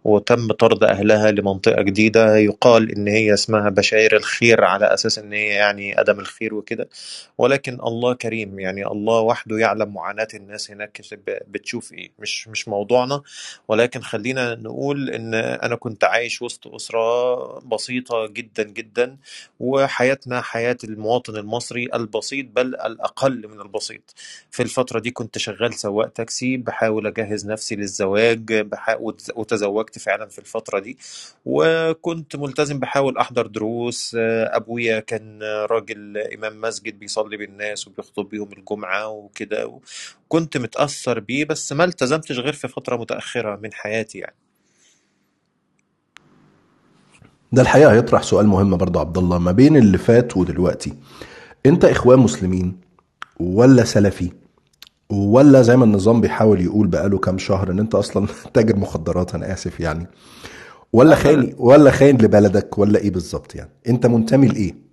وتم 0.05 0.53
طرد 0.53 0.85
أهلها 0.85 1.31
لمنطقة 1.31 1.83
جديدة. 1.83 2.37
يقال 2.37 2.93
إن 2.93 3.09
هي 3.09 3.35
اسمها 3.35 3.69
بشاير 3.69 4.17
الخير 4.17 4.65
على 4.65 4.95
أساس 4.95 5.19
إن 5.19 5.33
هي 5.33 5.47
يعني 5.47 6.01
أدم 6.01 6.21
الخير 6.21 6.55
وكده. 6.55 6.89
ولكن 7.39 7.73
الله 7.75 8.15
كريم 8.15 8.61
يعني 8.61 8.87
الله 8.87 9.21
وحده 9.21 9.59
يعلم 9.59 9.95
معاناة 9.95 10.29
الناس 10.35 10.71
هناك 10.71 11.01
بتشوف 11.49 11.93
إيه. 11.93 12.11
مش 12.19 12.49
مش 12.49 12.69
موضوعنا. 12.69 13.23
ولكن 13.69 14.01
خلينا 14.03 14.55
نقول 14.55 15.11
إن 15.11 15.35
أنا 15.35 15.77
كنت 15.77 16.05
عايش 16.05 16.43
وسط 16.43 16.67
أسرة 16.69 17.59
بسيطة 17.61 18.27
جدا 18.27 18.63
جدا 18.63 19.17
وحياتنا 19.61 20.41
حياة 20.41 20.77
المواطن 20.85 21.37
المصري 21.37 21.89
البسيط 22.33 22.47
بل 22.57 22.67
الأقل 22.67 23.49
من 23.49 23.61
البسيط. 23.61 24.15
في 24.51 24.63
الفترة 24.63 24.99
دي 24.99 25.11
كنت 25.11 25.39
شغال 25.39 25.75
سواق 25.75 26.09
تاكسي 26.09 26.57
بحاول 26.57 27.07
أجهز 27.07 27.47
نفسي 27.47 27.77
للزواج 27.77 28.53
بحا... 28.55 28.97
وت- 28.97 29.31
وتزوجت 29.37 29.99
فعلا 29.99 30.27
في 30.27 30.39
الفترة 30.39 30.79
دي. 30.79 30.99
وكنت 31.45 32.37
ملتزم 32.37 32.79
بحاول 32.79 33.19
أحضر 33.19 33.47
دروس. 33.47 34.17
أبويا 34.19 35.01
كان 35.01 35.43
راجل 35.43 36.19
إمام 36.19 36.61
مسجد 36.61 36.99
بيصلي 36.99 37.37
بالناس 37.37 37.89
وبيخطب 37.89 38.29
بيهم 38.29 38.53
الجمعة 38.53 39.09
وكده. 39.09 39.81
كنت 40.29 40.57
متأثر 40.57 41.21
بيه 41.21 41.45
بس 41.45 41.73
ما 41.73 41.85
التزمتش 41.85 42.39
غير 42.39 42.53
في 42.53 42.69
فترة 42.69 42.97
متأخرة 42.97 43.57
من 43.57 43.73
حياتي 43.73 44.19
يعني. 44.19 44.37
ده 47.53 47.63
الحقيقة 47.63 47.93
هيطرح 47.93 48.23
سؤال 48.23 48.47
مهم 48.47 48.77
برضه 48.77 49.01
عبد 49.01 49.19
الله. 49.19 49.39
ما 49.39 49.53
بين 49.53 49.77
اللي 49.77 49.99
فات 49.99 50.37
ودلوقتي 50.37 50.95
انت 51.67 51.85
اخوان 51.85 52.19
مسلمين 52.19 52.77
ولا 53.41 53.85
سلفي 53.85 54.31
ولا 55.11 55.63
زي 55.63 55.77
ما 55.77 55.85
النظام 55.85 56.21
بيحاول 56.21 56.61
يقول 56.61 56.87
بقاله 56.87 57.19
كام 57.19 57.39
شهر 57.39 57.71
ان 57.71 57.79
انت 57.79 57.95
أصلا 57.95 58.27
تاجر 58.55 58.77
مخدرات 58.77 59.35
أنا 59.35 59.53
آسف 59.53 59.81
يعني. 59.81 60.07
ولا 60.93 61.09
لا 61.09 61.15
خاين 61.15 61.41
لا 61.41 61.55
ولا 61.59 61.91
خاين 61.91 62.17
لبلدك 62.23 62.79
ولا 62.79 62.99
إيه 62.99 63.11
بالظبط 63.11 63.55
يعني. 63.55 63.71
انت 63.89 64.07
منتمي 64.07 64.49
لإيه؟ 64.49 64.86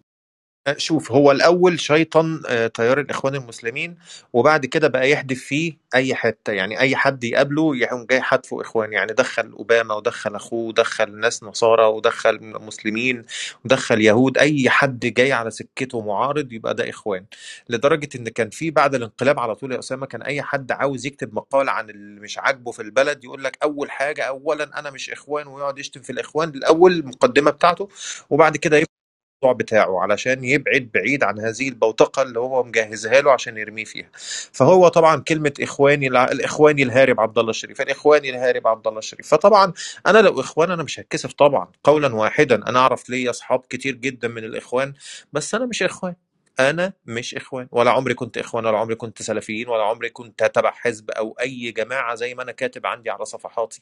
شوف 0.77 1.11
هو 1.11 1.31
الأول 1.31 1.79
شيطن 1.79 2.41
آه، 2.47 2.67
تيار 2.67 2.99
الإخوان 2.99 3.35
المسلمين 3.35 3.95
وبعد 4.33 4.65
كده 4.65 4.87
بقى 4.87 5.09
يحدف 5.11 5.39
فيه 5.39 5.77
أي 5.95 6.15
حتة 6.15 6.53
يعني 6.53 6.79
أي 6.79 6.95
حد 6.95 7.23
يقابله 7.23 7.75
يقوم 7.77 8.05
جاي 8.05 8.21
حدفه 8.21 8.61
إخوان 8.61 8.93
يعني 8.93 9.13
دخل 9.13 9.51
أوباما 9.51 9.95
ودخل 9.95 10.35
أخوه 10.35 10.67
ودخل 10.67 11.15
ناس 11.19 11.43
نصارى 11.43 11.85
ودخل 11.85 12.39
مسلمين 12.41 13.25
ودخل 13.65 14.01
يهود 14.01 14.37
أي 14.37 14.69
حد 14.69 14.99
جاي 14.99 15.31
على 15.33 15.51
سكته 15.51 16.01
معارض 16.01 16.53
يبقى 16.53 16.73
ده 16.75 16.89
إخوان. 16.89 17.25
لدرجة 17.69 18.09
إن 18.15 18.29
كان 18.29 18.49
في 18.49 18.71
بعد 18.71 18.95
الانقلاب 18.95 19.39
على 19.39 19.55
طول 19.55 19.71
يا 19.71 19.79
أسامة 19.79 20.05
كان 20.05 20.21
أي 20.21 20.41
حد 20.41 20.71
عاوز 20.71 21.05
يكتب 21.05 21.33
مقال 21.35 21.69
عن 21.69 21.89
اللي 21.89 22.21
مش 22.21 22.37
عاجبه 22.37 22.71
في 22.71 22.81
البلد 22.81 23.23
يقول 23.23 23.43
لك 23.43 23.57
أول 23.63 23.91
حاجة 23.91 24.23
أولا 24.23 24.79
أنا 24.79 24.91
مش 24.91 25.09
إخوان 25.09 25.47
ويقعد 25.47 25.79
يشتم 25.79 26.01
في 26.01 26.09
الإخوان 26.09 26.49
الأول 26.49 26.91
المقدمة 26.93 27.51
بتاعته 27.51 27.89
وبعد 28.29 28.57
كده 28.57 28.77
الموضوع 28.77 29.02
بتاعه 29.51 29.99
علشان 30.01 30.43
يبعد 30.43 30.89
بعيد 30.93 31.23
عن 31.23 31.39
هذه 31.39 31.69
البوتقة 31.69 32.21
اللي 32.21 32.39
هو 32.39 32.63
مجهزها 32.63 33.21
له 33.21 33.31
عشان 33.31 33.57
يرميه 33.57 33.83
فيها. 33.85 34.09
فهو 34.51 34.87
طبعا 34.87 35.21
كلمة 35.21 35.53
إخواني 35.61 36.07
الع- 36.07 36.31
الإخواني 36.31 36.83
الهارب 36.83 37.19
عبد 37.19 37.37
الله 37.37 37.49
الشريف 37.49 37.81
الإخواني 37.81 38.29
الهارب 38.29 38.67
عبد 38.67 38.87
الله 38.87 38.99
الشريف. 38.99 39.27
فطبعا 39.27 39.73
أنا 40.07 40.17
لو 40.19 40.39
إخوان 40.39 40.71
أنا 40.71 40.83
مش 40.83 40.99
هتكسف 40.99 41.33
طبعا 41.33 41.67
قولا 41.83 42.15
واحدا. 42.15 42.55
أنا 42.69 42.79
أعرف 42.79 43.09
ليا 43.09 43.29
أصحاب 43.29 43.59
كتير 43.69 43.95
جدا 43.95 44.27
من 44.27 44.43
الإخوان 44.43 44.93
بس 45.33 45.55
أنا 45.55 45.65
مش 45.65 45.83
إخوان. 45.83 46.15
أنا 46.59 46.93
مش 47.05 47.35
إخوان. 47.35 47.67
ولا 47.71 47.91
عمري 47.91 48.13
كنت 48.13 48.37
إخوان 48.37 48.65
ولا 48.65 48.77
عمري 48.77 48.95
كنت 48.95 49.21
سلفيين 49.21 49.67
ولا 49.69 49.83
عمري 49.83 50.09
كنت 50.09 50.43
تبع 50.43 50.71
حزب 50.71 51.11
أو 51.11 51.35
أي 51.41 51.71
جماعة 51.71 52.15
زي 52.15 52.35
ما 52.35 52.43
أنا 52.43 52.51
كاتب 52.51 52.85
عندي 52.85 53.09
على 53.09 53.25
صفحاتي. 53.25 53.81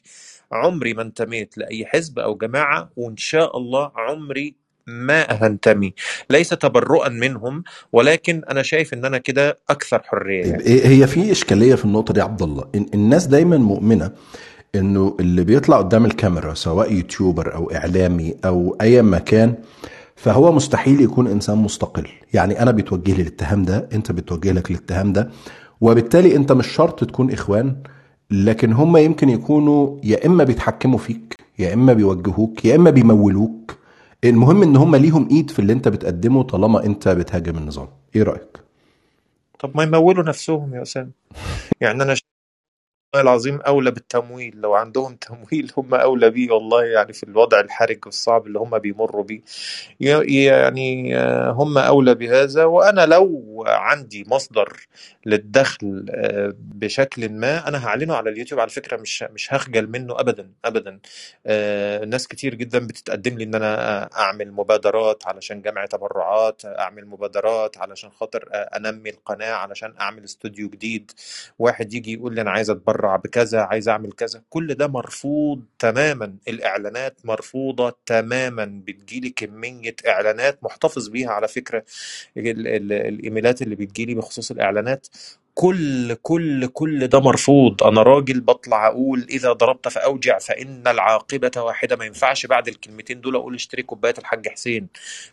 عمري 0.52 0.94
ما 0.94 1.02
انتميت 1.02 1.58
لأي 1.58 1.86
حزب 1.86 2.18
أو 2.18 2.34
جماعة 2.36 2.90
وإن 2.96 3.16
شاء 3.16 3.56
الله 3.56 3.92
عمري 3.96 4.61
ما 4.86 5.22
هنتمي. 5.30 5.94
ليس 6.30 6.48
تبرؤا 6.48 7.08
منهم 7.08 7.64
ولكن 7.92 8.42
أنا 8.50 8.62
شايف 8.62 8.94
إن 8.94 9.04
أنا 9.04 9.18
كده 9.18 9.58
أكثر 9.70 10.02
حرية 10.04 10.42
طيب 10.42 10.50
يعني. 10.52 10.64
إيه- 10.64 10.86
هي 10.86 11.06
في 11.06 11.32
إشكالية 11.32 11.74
في 11.74 11.84
النقطة 11.84 12.14
دي 12.14 12.20
عبد 12.20 12.42
الله 12.42 12.64
الناس 12.94 13.26
دايما 13.26 13.56
مؤمنة 13.56 14.10
إنه 14.74 15.16
اللي 15.20 15.44
بيطلع 15.44 15.78
قدام 15.78 16.04
الكاميرا 16.04 16.54
سواء 16.54 16.92
يوتيوبر 16.92 17.54
أو 17.54 17.70
إعلامي 17.72 18.34
أو 18.44 18.76
أي 18.80 19.02
مكان 19.02 19.54
فهو 20.16 20.52
مستحيل 20.52 21.00
يكون 21.00 21.26
إنسان 21.26 21.58
مستقل. 21.58 22.06
يعني 22.34 22.62
أنا 22.62 22.70
بيتوجه 22.70 23.14
لي 23.14 23.22
الاتهام 23.22 23.62
ده 23.62 23.88
أنت 23.92 24.12
بتوجه 24.12 24.52
لك 24.52 24.70
الاتهام 24.70 25.12
ده 25.12 25.30
وبالتالي 25.80 26.36
أنت 26.36 26.52
مش 26.52 26.66
شرط 26.66 27.04
تكون 27.04 27.30
إخوان 27.32 27.76
لكن 28.30 28.72
هم 28.72 28.96
يمكن 28.96 29.28
يكونوا 29.28 29.98
يا 30.04 30.26
إما 30.26 30.44
بيتحكموا 30.44 30.98
فيك 30.98 31.36
يا 31.58 31.74
إما 31.74 31.92
بيوجهوك 31.92 32.64
يا 32.64 32.76
إما 32.76 32.90
بيمولوك. 32.90 33.74
المهم 34.24 34.62
إن 34.62 34.76
هم 34.76 34.96
ليهم 34.96 35.28
إيد 35.30 35.50
في 35.50 35.58
اللي 35.58 35.72
أنت 35.72 35.88
بتقدمه 35.88 36.42
طالما 36.42 36.86
أنت 36.86 37.08
بتهاجم 37.08 37.58
النظام. 37.58 37.88
إيه 38.16 38.22
رأيك؟ 38.22 38.60
طب 39.58 39.76
ما 39.76 39.82
يمولوا 39.82 40.24
نفسهم 40.24 40.74
يا 40.74 40.82
أسامة. 40.82 41.10
يعني 41.80 42.02
أنا 42.02 42.14
والله 43.14 43.30
العظيم 43.30 43.60
أولى 43.60 43.90
بالتمويل 43.90 44.56
لو 44.60 44.74
عندهم 44.74 45.16
تمويل 45.16 45.72
هم 45.76 45.94
أولى 45.94 46.30
بيه 46.30 46.50
والله 46.50 46.84
يعني 46.84 47.12
في 47.12 47.22
الوضع 47.22 47.60
الحرج 47.60 47.98
والصعب 48.06 48.46
اللي 48.46 48.58
هم 48.58 48.78
بيمروا 48.78 49.24
بيه. 49.24 49.40
يعني 50.00 51.16
هم 51.50 51.78
أولى 51.78 52.14
بهذا 52.14 52.64
وأنا 52.64 53.06
لو 53.06 53.64
عندي 53.68 54.24
مصدر 54.28 54.86
للدخل 55.26 56.06
آه، 56.10 56.54
بشكل 56.58 57.28
ما 57.28 57.68
أنا 57.68 57.86
هعلنه 57.86 58.14
على 58.14 58.30
اليوتيوب. 58.30 58.60
على 58.60 58.70
فكرة 58.70 58.96
مش 58.96 59.22
مش 59.22 59.54
هخجل 59.54 59.86
منه 59.90 60.20
أبدا 60.20 60.50
أبدا. 60.64 60.98
آه، 61.46 62.04
ناس 62.04 62.28
كتير 62.28 62.54
جدا 62.54 62.78
بتتقدم 62.86 63.38
لي 63.38 63.44
إن 63.44 63.54
أنا 63.54 64.02
أعمل 64.18 64.52
مبادرات 64.52 65.26
علشان 65.26 65.62
جمع 65.62 65.86
تبرعات 65.86 66.62
أعمل 66.64 67.06
مبادرات 67.06 67.78
علشان 67.78 68.10
خاطر 68.10 68.48
أنمي 68.52 69.10
القناة 69.10 69.52
علشان 69.52 69.94
أعمل 70.00 70.24
استوديو 70.24 70.68
جديد. 70.68 71.10
واحد 71.58 71.94
يجي 71.94 72.12
يقول 72.12 72.34
لي 72.34 72.40
أنا 72.40 72.50
عايز 72.50 72.70
اتبرع 73.02 73.16
بكذا 73.16 73.60
عايز 73.60 73.88
أعمل 73.88 74.12
كذا. 74.12 74.42
كل 74.50 74.74
ده 74.74 74.86
مرفوض 74.86 75.62
تماما. 75.78 76.36
الإعلانات 76.48 77.16
مرفوضة 77.26 77.96
تماما. 78.06 78.64
بتجيلي 78.86 79.30
كمية 79.30 79.96
إعلانات 80.08 80.64
محتفظ 80.64 81.08
بيها 81.08 81.30
على 81.30 81.48
فكرة 81.48 81.84
ال- 82.36 82.68
ال- 82.68 82.92
الإيميلات 82.92 83.62
اللي 83.62 83.76
بتجيلي 83.76 84.14
بخصوص 84.14 84.50
الإعلانات. 84.50 85.06
كل 85.54 86.14
كل 86.22 86.66
كل 86.66 87.06
ده 87.06 87.20
مرفوض. 87.20 87.82
أنا 87.82 88.02
راجل 88.02 88.40
بطلع 88.40 88.86
أقول 88.86 89.26
إذا 89.30 89.52
ضربت 89.52 89.88
فأوجع 89.88 90.38
فإن 90.38 90.82
العاقبة 90.86 91.50
واحدة. 91.56 91.96
ما 91.96 92.04
ينفعش 92.04 92.46
بعد 92.46 92.68
الكلمتين 92.68 93.20
دول 93.20 93.36
أقول 93.36 93.54
اشتري 93.54 93.82
كوباية 93.82 94.14
الحاج 94.18 94.48
حسين. 94.48 94.86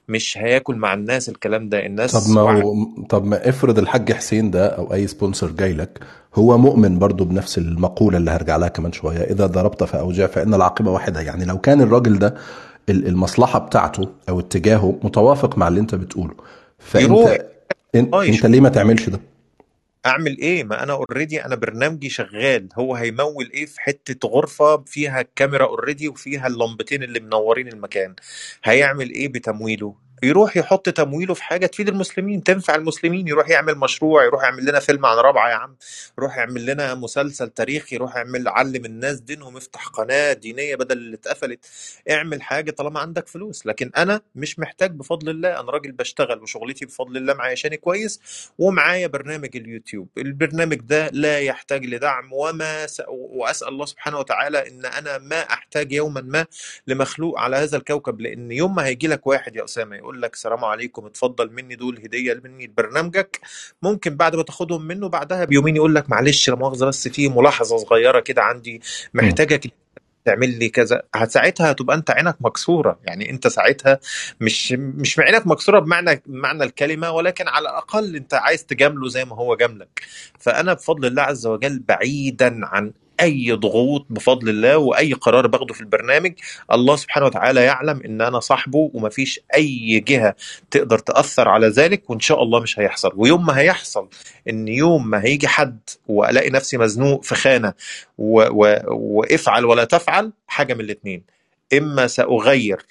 مش 0.08 0.38
هياكل 0.38 0.76
مع 0.76 0.94
الناس 0.94 1.30
الكلام 1.30 1.70
ده. 1.70 1.80
طب 1.80 1.86
الناس 1.86 2.30
ما 2.30 2.42
وع- 2.42 2.54
هو 2.62 2.74
طب 3.10 3.26
ما 3.26 3.50
افرض 3.50 3.80
الحاج 3.80 4.12
حسين 4.14 4.52
ده 4.52 4.68
أو 4.68 4.94
أي 4.94 5.08
سبونسر 5.08 5.52
جاي 5.52 5.74
لك 5.74 6.00
هو 6.36 6.58
مؤمن 6.58 7.00
برضو 7.00 7.26
بنفس 7.26 7.58
المقولة 7.58 8.18
اللي 8.18 8.32
هرجع 8.32 8.58
لها 8.58 8.68
كمان 8.68 8.92
شوية. 8.92 9.18
إذا 9.20 9.46
ضربت 9.46 9.84
فأوجع 9.84 10.28
فإن 10.28 10.54
العاقبة 10.54 10.92
واحدة. 10.92 11.22
يعني 11.22 11.46
لو 11.46 11.58
كان 11.58 11.82
الراجل 11.82 12.20
ده 12.20 12.36
ال- 12.90 13.08
المصلحة 13.08 13.60
بتاعته 13.60 14.10
أو 14.30 14.40
اتجاهه 14.40 15.00
متوافق 15.04 15.58
مع 15.58 15.68
اللي 15.68 15.80
أنت 15.80 15.96
بتقوله 15.96 16.34
يروح. 16.96 17.26
فانت 17.30 17.42
إن- 17.98 18.14
آه 18.14 18.22
أنت 18.24 18.30
يشوف. 18.30 18.46
ليه 18.46 18.60
ما 18.60 18.70
تعملش 18.70 19.10
ده؟ 19.10 19.20
أعمل 20.06 20.38
إيه؟ 20.38 20.64
ما 20.64 20.84
أنا 20.84 20.94
already 20.94 21.46
أنا 21.46 21.56
برنامجي 21.56 22.10
شغال. 22.10 22.70
هو 22.76 22.96
هيمول 22.96 23.52
إيه 23.54 23.66
في 23.66 23.82
حتة 23.82 24.28
غرفة 24.30 24.84
فيها 24.84 25.22
الكاميرا 25.22 25.66
already 25.66 26.08
وفيها 26.08 26.48
اللمبتين 26.48 27.04
اللي 27.04 27.20
منورين 27.20 27.68
المكان؟ 27.68 28.16
هيعمل 28.64 29.10
إيه 29.10 29.28
بتمويله؟ 29.28 29.96
يروح 30.24 30.58
يحط 30.58 30.90
تمويله 30.90 31.34
في 31.34 31.44
حاجة 31.44 31.66
تفيد 31.66 31.88
المسلمين 31.90 32.44
تنفع 32.44 32.76
المسلمين 32.76 33.28
يروح 33.28 33.50
يعمل 33.50 33.76
مشروع 33.78 34.24
يروح 34.26 34.44
يعمل 34.44 34.66
لنا 34.66 34.80
فيلم 34.80 35.06
عن 35.06 35.18
رابعة 35.18 35.50
يا 35.50 35.56
عم 35.56 35.76
يروح 36.18 36.38
يعمل 36.38 36.66
لنا 36.66 36.96
مسلسل 36.96 37.50
تاريخي 37.50 37.96
يروح 37.96 38.16
يعمل 38.16 38.48
علم 38.48 38.86
الناس 38.86 39.20
دينهم 39.20 39.58
افتح 39.58 39.88
قناة 39.88 40.34
دينية 40.34 40.76
بدل 40.76 40.98
اللي 40.98 41.16
اتقفلت. 41.16 41.66
اعمل 42.12 42.42
حاجة 42.42 42.72
طالما 42.72 43.00
عندك 43.00 43.28
فلوس 43.28 43.66
لكن 43.66 43.92
أنا 43.98 44.22
مش 44.36 44.60
محتاج 44.60 44.92
بفضل 44.92 45.30
الله 45.30 45.60
أنا 45.60 45.72
راجل 45.72 45.92
بشتغل 45.92 46.42
وشغلتي 46.42 46.86
بفضل 46.86 47.18
الله 47.18 47.34
معيشاني 47.34 47.78
كويس 47.78 48.20
ومعايا 48.58 49.08
برنامج 49.08 49.50
اليوتيوب. 49.56 50.08
البرنامج 50.18 50.76
ده 50.82 51.10
لا 51.14 51.40
يحتاج 51.40 51.86
لدعم 51.86 52.34
وما 52.34 52.88
س... 52.88 53.02
وأسأل 53.10 53.68
الله 53.68 53.86
سبحانه 53.86 54.20
وتعالى 54.20 54.68
إن 54.70 54.86
أنا 54.86 55.18
ما 55.18 55.40
أحتاج 55.42 55.92
يوما 55.94 56.22
ما 56.22 56.46
لمخلوق 56.88 57.40
على 57.40 57.56
هذا 57.56 57.78
الكوكب 57.78 58.22
لأن 58.22 58.52
يوم 58.52 58.76
ما 58.76 58.86
هيجي 58.86 59.08
لك 59.08 59.28
واحد 59.28 59.56
يا 59.56 59.64
أسامة 59.64 60.09
يقول 60.10 60.22
لك 60.22 60.34
السلام 60.34 60.66
عليكم 60.66 61.06
اتفضل 61.06 61.52
مني 61.54 61.76
دول 61.76 62.00
هدية 62.04 62.42
مني 62.44 62.66
لبرنامجك 62.68 63.40
ممكن 63.82 64.16
بعد 64.16 64.36
ما 64.36 64.44
تاخدهم 64.44 64.82
منه 64.88 65.10
بعدها 65.10 65.46
بيومين 65.46 65.76
يقول 65.76 65.96
لك 65.96 66.10
معلش 66.10 66.50
لا 66.50 66.56
مؤاخذة 66.56 66.86
بس 66.86 67.08
في 67.08 67.28
ملاحظة 67.30 67.78
صغيرة 67.78 68.20
كده 68.20 68.42
عندي. 68.42 68.82
محتاجك 69.14 69.72
تعمل 70.26 70.60
لي 70.60 70.70
كذا 70.70 71.02
ساعتها 71.28 71.72
هتبقى 71.72 71.96
انت 71.96 72.12
عينك 72.12 72.36
مكسورة 72.42 73.00
يعني 73.04 73.30
انت 73.30 73.48
ساعتها 73.48 74.00
مش 74.42 74.72
مش 74.72 75.20
عينك 75.20 75.48
مكسورة 75.48 75.80
بمعنى 75.80 76.22
بمعنى 76.26 76.64
الكلمة 76.64 77.12
ولكن 77.12 77.48
على 77.48 77.70
الأقل 77.70 78.16
انت 78.16 78.34
عايز 78.34 78.66
تجامله 78.66 79.08
زي 79.10 79.26
ما 79.26 79.36
هو 79.36 79.56
جاملك 79.56 80.02
فأنا 80.40 80.74
بفضل 80.74 81.06
الله 81.06 81.22
عز 81.22 81.48
وجل 81.48 81.80
بعيدا 81.80 82.60
عن 82.66 82.92
أي 83.22 83.52
ضغوط 83.52 84.06
بفضل 84.10 84.50
الله 84.50 84.78
وأي 84.78 85.14
قرار 85.14 85.48
باخده 85.48 85.74
في 85.74 85.82
البرنامج 85.82 86.34
الله 86.72 86.96
سبحانه 86.96 87.26
وتعالى 87.26 87.64
يعلم 87.64 88.02
إن 88.06 88.22
أنا 88.22 88.40
صاحبه 88.40 88.92
ومفيش 88.94 89.40
أي 89.56 90.00
جهة 90.00 90.36
تقدر 90.72 91.00
تأثر 91.00 91.50
على 91.50 91.68
ذلك 91.68 92.10
وإن 92.10 92.20
شاء 92.20 92.44
الله 92.44 92.60
مش 92.60 92.80
هيحصل. 92.80 93.12
ويوم 93.16 93.46
ما 93.46 93.60
هيحصل 93.60 94.08
إن 94.50 94.68
يوم 94.68 95.10
ما 95.10 95.24
هيجي 95.26 95.48
حد 95.48 95.80
وألاقي 96.08 96.50
نفسي 96.50 96.78
مزنوق 96.78 97.24
في 97.24 97.36
خانة 97.36 97.74
و... 98.18 98.42
و... 98.50 98.80
وافعل 98.88 99.66
ولا 99.66 99.84
تفعل 99.84 100.32
حاجة 100.48 100.74
من 100.74 100.80
الاثنين 100.82 101.24
إما 101.78 102.08
سأغير 102.08 102.86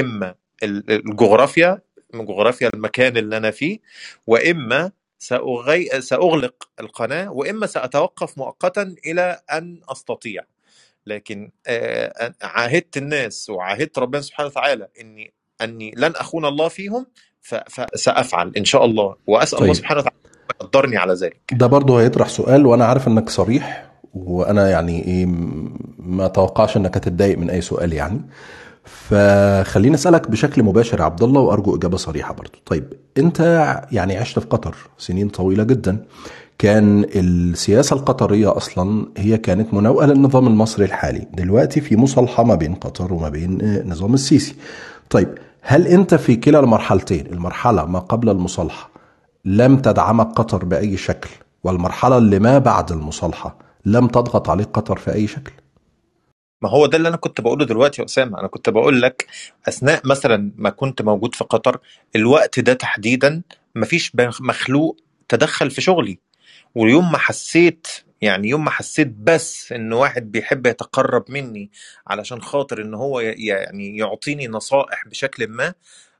إما 0.00 0.34
ال- 0.62 0.90
الجغرافيا 0.90 1.78
من 2.14 2.24
جغرافيا 2.26 2.70
المكان 2.74 3.16
اللي 3.16 3.36
أنا 3.36 3.50
فيه 3.50 3.78
وإما 4.26 4.92
سأغي... 5.22 6.00
سأغلق 6.00 6.68
القناة 6.80 7.30
وإما 7.32 7.66
سأتوقف 7.66 8.38
مؤقتا 8.38 8.94
إلى 9.06 9.40
أن 9.52 9.80
أستطيع. 9.88 10.42
لكن 11.06 11.50
آه، 11.66 12.34
عاهدت 12.42 12.96
الناس 12.96 13.50
وعاهدت 13.50 13.98
ربنا 13.98 14.20
سبحانه 14.20 14.48
وتعالى 14.48 14.88
إني 15.00 15.32
أني 15.62 15.94
لن 15.96 16.12
أخون 16.16 16.44
الله 16.44 16.68
فيهم 16.68 17.06
ف... 17.42 17.54
فسافعل 17.54 18.52
إن 18.56 18.64
شاء 18.64 18.84
الله 18.84 19.16
وأسأل 19.26 19.58
الله 19.58 19.66
طيب. 19.72 19.76
سبحانه 19.76 20.00
وتعالى 20.00 20.16
أن 20.50 20.56
يقدرني 20.60 20.96
على 20.96 21.12
ذلك. 21.14 21.40
ده 21.52 21.66
برضه 21.66 22.00
هيطرح 22.02 22.28
سؤال 22.28 22.66
وأنا 22.66 22.84
عارف 22.84 23.08
إنك 23.08 23.28
صريح 23.30 23.90
وأنا 24.14 24.70
يعني 24.70 25.04
إيه 25.04 25.26
م- 25.26 25.94
ما 25.98 26.26
اتوقعش 26.26 26.76
إنك 26.76 26.96
هتتضايق 26.96 27.38
من 27.38 27.50
أي 27.50 27.60
سؤال 27.60 27.92
يعني. 27.92 28.20
فخليني 29.08 29.94
أسألك 29.94 30.30
بشكل 30.30 30.62
مباشر 30.62 31.02
عبد 31.02 31.22
الله 31.22 31.40
وأرجو 31.40 31.76
إجابة 31.76 31.96
صريحة 31.96 32.34
برضه 32.34 32.58
طيب 32.66 32.92
أنت 33.18 33.40
يعني 33.92 34.16
عشت 34.16 34.38
في 34.38 34.46
قطر 34.46 34.76
سنين 34.98 35.28
طويلة 35.28 35.64
جدا. 35.64 36.04
كان 36.58 37.06
السياسة 37.14 37.96
القطرية 37.96 38.56
أصلا 38.56 39.06
هي 39.16 39.38
كانت 39.38 39.74
مناوئة 39.74 40.06
للنظام 40.06 40.46
المصري 40.46 40.84
الحالي. 40.84 41.26
دلوقتي 41.34 41.80
في 41.80 41.96
مصالحة 41.96 42.44
ما 42.44 42.54
بين 42.54 42.74
قطر 42.74 43.12
وما 43.12 43.28
بين 43.28 43.62
آه، 43.62 43.82
نظام 43.86 44.14
السيسي. 44.14 44.54
طيب 45.10 45.28
هل 45.62 45.86
أنت 45.86 46.14
في 46.14 46.36
كلا 46.36 46.60
المرحلتين 46.60 47.26
المرحلة 47.26 47.84
ما 47.86 47.98
قبل 47.98 48.28
المصالحة 48.28 48.90
لم 49.44 49.76
تدعمك 49.76 50.26
قطر 50.26 50.64
بأي 50.64 50.96
شكل 50.96 51.30
والمرحلة 51.64 52.18
اللي 52.18 52.38
ما 52.38 52.58
بعد 52.58 52.92
المصالحة 52.92 53.56
لم 53.84 54.06
تضغط 54.06 54.50
عليك 54.50 54.68
قطر 54.72 54.98
في 54.98 55.12
أي 55.12 55.26
شكل؟ 55.26 55.52
ما 56.62 56.70
هو 56.70 56.86
ده 56.86 56.96
اللي 56.98 57.08
أنا 57.08 57.16
كنت 57.16 57.40
بقوله 57.40 57.64
دلوقتي 57.64 58.02
يا 58.02 58.06
أسامة. 58.06 58.40
أنا 58.40 58.48
كنت 58.48 58.68
بقول 58.68 59.02
لك 59.02 59.26
أثناء 59.68 60.00
مثلا 60.06 60.52
ما 60.56 60.70
كنت 60.70 61.02
موجود 61.02 61.34
في 61.34 61.44
قطر 61.44 61.78
الوقت 62.16 62.60
ده 62.60 62.72
تحديدا 62.74 63.42
مفيش 63.74 64.12
مخلوق 64.40 64.96
تدخل 65.28 65.70
في 65.70 65.80
شغلي. 65.80 66.18
ويوم 66.74 67.12
ما 67.12 67.18
حسيت 67.18 67.86
يعني 68.20 68.48
يوم 68.48 68.64
ما 68.64 68.70
حسيت 68.70 69.08
بس 69.08 69.72
إن 69.72 69.92
واحد 69.92 70.32
بيحب 70.32 70.66
يتقرب 70.66 71.24
مني 71.30 71.70
علشان 72.06 72.42
خاطر 72.42 72.82
إن 72.82 72.94
هو 72.94 73.20
يعني 73.20 73.96
يعطيني 73.96 74.48
نصائح 74.48 75.08
بشكل 75.08 75.46
ما 75.48 75.74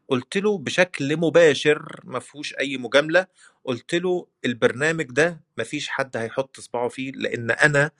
قلت 0.08 0.36
له 0.36 0.58
بشكل 0.58 1.16
مباشر 1.16 2.00
ما 2.04 2.18
فيهوش 2.18 2.54
أي 2.60 2.76
مجاملة 2.76 3.26
قلت 3.64 3.94
له 3.94 4.26
البرنامج 4.44 5.04
ده 5.04 5.40
ما 5.58 5.64
فيش 5.64 5.88
حد 5.88 6.16
هيحط 6.16 6.60
صباعه 6.60 6.88
فيه 6.88 7.12
لأن 7.12 7.50
أنا 7.50 7.90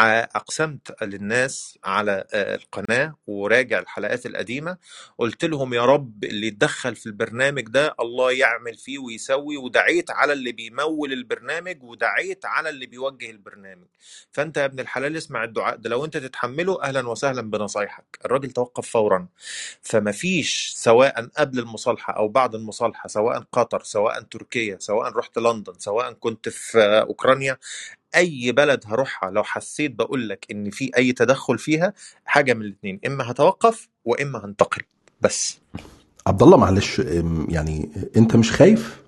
أقسمت 0.00 1.02
للناس 1.02 1.78
على 1.84 2.24
آه، 2.32 2.54
القناة 2.54 3.14
وراجع 3.26 3.78
الحلقات 3.78 4.26
القديمة. 4.26 4.76
قلت 5.18 5.44
لهم 5.44 5.74
يا 5.74 5.84
رب 5.84 6.24
اللي 6.24 6.46
يتدخل 6.46 6.96
في 6.96 7.06
البرنامج 7.06 7.62
ده 7.62 7.94
الله 8.00 8.32
يعمل 8.32 8.74
فيه 8.74 8.98
ويسوي 8.98 9.56
ودعيت 9.56 10.10
على 10.10 10.32
اللي 10.32 10.52
بيمول 10.52 11.12
البرنامج 11.12 11.82
ودعيت 11.82 12.44
على 12.46 12.68
اللي 12.68 12.86
بيوجه 12.86 13.30
البرنامج. 13.30 13.86
فأنت 14.32 14.56
يا 14.56 14.64
ابن 14.64 14.80
الحلال 14.80 15.16
اسمع 15.16 15.44
الدعاء 15.44 15.76
ده 15.76 15.90
لو 15.90 16.04
أنت 16.04 16.16
تتحمله 16.16 16.82
أهلا 16.82 17.08
وسهلا 17.08 17.42
بنصايحك. 17.50 18.18
الراجل 18.24 18.50
توقف 18.50 18.88
فورا. 18.88 19.28
فما 19.82 20.12
فيش 20.12 20.72
سواء 20.76 21.26
قبل 21.38 21.58
المصالحة 21.58 22.12
أو 22.12 22.28
بعد 22.28 22.54
المصالحة 22.54 23.08
سواء 23.08 23.38
قطر 23.52 23.82
سواء 23.82 24.20
تركيا 24.22 24.76
سواء 24.80 25.12
رحت 25.12 25.38
لندن 25.38 25.72
سواء 25.78 26.12
كنت 26.12 26.48
في 26.48 26.78
آه، 26.78 27.00
أوكرانيا 27.00 27.58
أي 28.16 28.52
بلد 28.52 28.80
هروحها 28.86 29.30
لو 29.30 29.42
حسيت 29.42 29.90
بقول 29.94 30.28
لك 30.28 30.46
إن 30.50 30.70
في 30.70 30.90
أي 30.96 31.12
تدخل 31.12 31.58
فيها 31.58 31.92
حاجة 32.24 32.54
من 32.54 32.62
الاثنين 32.62 33.00
إما 33.06 33.30
هتوقف 33.30 33.88
وإما 34.04 34.44
هنتقل. 34.44 34.82
بس. 35.20 35.58
عبد 36.26 36.42
الله 36.42 36.56
معلش 36.56 36.98
يعني 37.48 37.90
أنت 38.16 38.36
مش 38.36 38.52
خايف؟ 38.52 39.02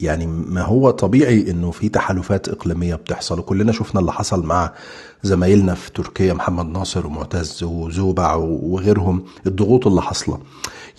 يعني 0.00 0.26
ما 0.26 0.62
هو 0.62 0.90
طبيعي 0.90 1.50
إنه 1.50 1.70
في 1.70 1.88
تحالفات 1.88 2.48
إقليمية 2.48 2.94
بتحصل 2.94 3.38
وكلنا 3.38 3.72
شفنا 3.72 4.00
اللي 4.00 4.12
حصل 4.12 4.46
مع 4.46 4.74
زمايلنا 5.22 5.74
في 5.74 5.90
تركيا 5.92 6.32
محمد 6.34 6.66
ناصر 6.66 7.06
ومعتز 7.06 7.62
وزوبع 7.62 8.34
وغيرهم 8.34 9.24
الضغوط 9.46 9.86
اللي 9.86 10.02
حاصلة. 10.02 10.40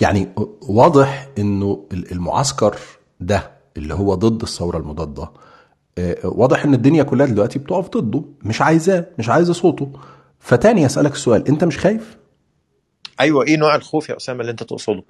يعني 0.02 0.30
واضح 0.62 1.30
إنه 1.38 1.88
المعسكر 1.92 2.76
ده 3.20 3.52
اللي 3.78 3.94
هو 3.94 4.16
ضد 4.16 4.42
الثورة 4.42 4.78
المضادة 4.78 5.32
واضح 6.24 6.66
إن 6.66 6.74
الدنيا 6.74 7.04
كلها 7.04 7.26
دلوقتي 7.28 7.60
بتقف 7.60 7.90
ضده 7.90 8.24
مش 8.44 8.62
عايزاه 8.62 9.06
مش 9.20 9.30
عايزة 9.30 9.54
صوته. 9.54 9.90
فتاني 10.40 10.86
اسالك 10.86 11.14
السؤال 11.14 11.48
أنت 11.48 11.64
مش 11.64 11.78
خايف؟ 11.78 12.18
أيوه 13.20 13.44
إيه 13.44 13.58
نوع 13.58 13.76
الخوف 13.76 14.10
يا 14.10 14.18
أسامة 14.18 14.42
اللي 14.42 14.52
أنت 14.52 14.64
تقصده؟ 14.64 15.04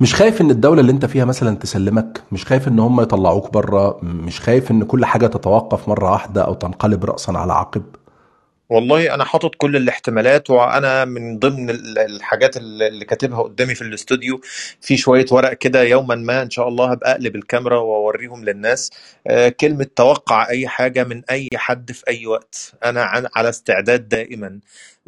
مش 0.00 0.14
خايف 0.14 0.40
إن 0.40 0.50
الدولة 0.50 0.80
اللي 0.80 0.92
أنت 0.92 1.04
فيها 1.06 1.24
مثلا 1.24 1.56
تسلمك؟ 1.56 2.22
مش 2.32 2.44
خايف 2.44 2.68
إن 2.68 2.78
هم 2.78 3.00
يطلعوك 3.00 3.52
بره 3.52 3.98
مش 4.02 4.40
خايف 4.40 4.70
إن 4.70 4.84
كل 4.84 5.04
حاجة 5.04 5.26
تتوقف 5.26 5.88
مرة 5.88 6.10
واحدة 6.10 6.42
أو 6.42 6.54
تنقلب 6.54 7.04
رأسا 7.04 7.32
على 7.32 7.52
عقب؟ 7.52 7.82
والله 8.72 9.14
أنا 9.14 9.24
حاطط 9.24 9.54
كل 9.56 9.76
الاحتمالات 9.76 10.50
وأنا 10.50 11.04
من 11.04 11.38
ضمن 11.38 11.70
ال- 11.70 11.98
الحاجات 11.98 12.56
اللي 12.56 13.04
كاتبها 13.06 13.42
قدامي 13.42 13.74
في 13.76 13.82
الاستوديو 13.82 14.40
في 14.82 14.96
شوية 14.96 15.26
ورق 15.32 15.54
كده 15.54 15.82
يوما 15.82 16.14
ما 16.14 16.42
إن 16.42 16.50
شاء 16.50 16.68
الله 16.68 16.92
هبقى 16.92 17.12
أقلب 17.12 17.36
الكاميرا 17.36 17.78
وأوريهم 17.78 18.44
للناس. 18.46 18.90
آه، 19.26 19.50
كلمة 19.50 19.86
توقع 19.96 20.48
أي 20.50 20.68
حاجة 20.68 21.04
من 21.04 21.22
أي 21.30 21.48
حد 21.56 21.92
في 21.92 22.04
أي 22.08 22.26
وقت. 22.26 22.72
عن- 22.84 23.28
على 23.36 23.48
استعداد 23.48 24.08
دائما. 24.08 24.60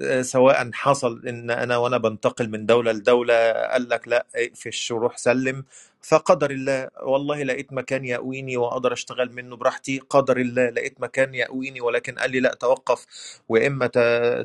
آه، 0.02 0.22
سواء 0.22 0.70
حصل 0.72 1.22
إن 1.28 1.50
أنا 1.50 1.76
وأنا 1.76 1.98
بنتقل 1.98 2.50
من 2.50 2.66
دولة 2.66 2.92
لدولة 2.92 3.52
قال 3.52 3.88
لك 3.88 4.08
لأ 4.08 4.26
اقفش 4.36 4.90
وروح 4.90 5.16
سلم. 5.18 5.64
فقدر 6.04 6.52
الله 6.52 6.88
والله 7.02 7.44
لقيت 7.44 7.74
مكان 7.74 8.06
يأويني 8.06 8.58
وأقدر 8.58 8.94
أشتغل 8.94 9.32
منه 9.34 9.56
براحتي. 9.56 10.00
قدر 10.10 10.38
الله 10.38 10.70
لقيت 10.70 11.02
مكان 11.02 11.34
يأويني 11.34 11.82
ولكن 11.82 12.14
قال 12.14 12.32
لي 12.32 12.40
لا 12.40 12.54
توقف. 12.60 13.06
وإما 13.50 13.86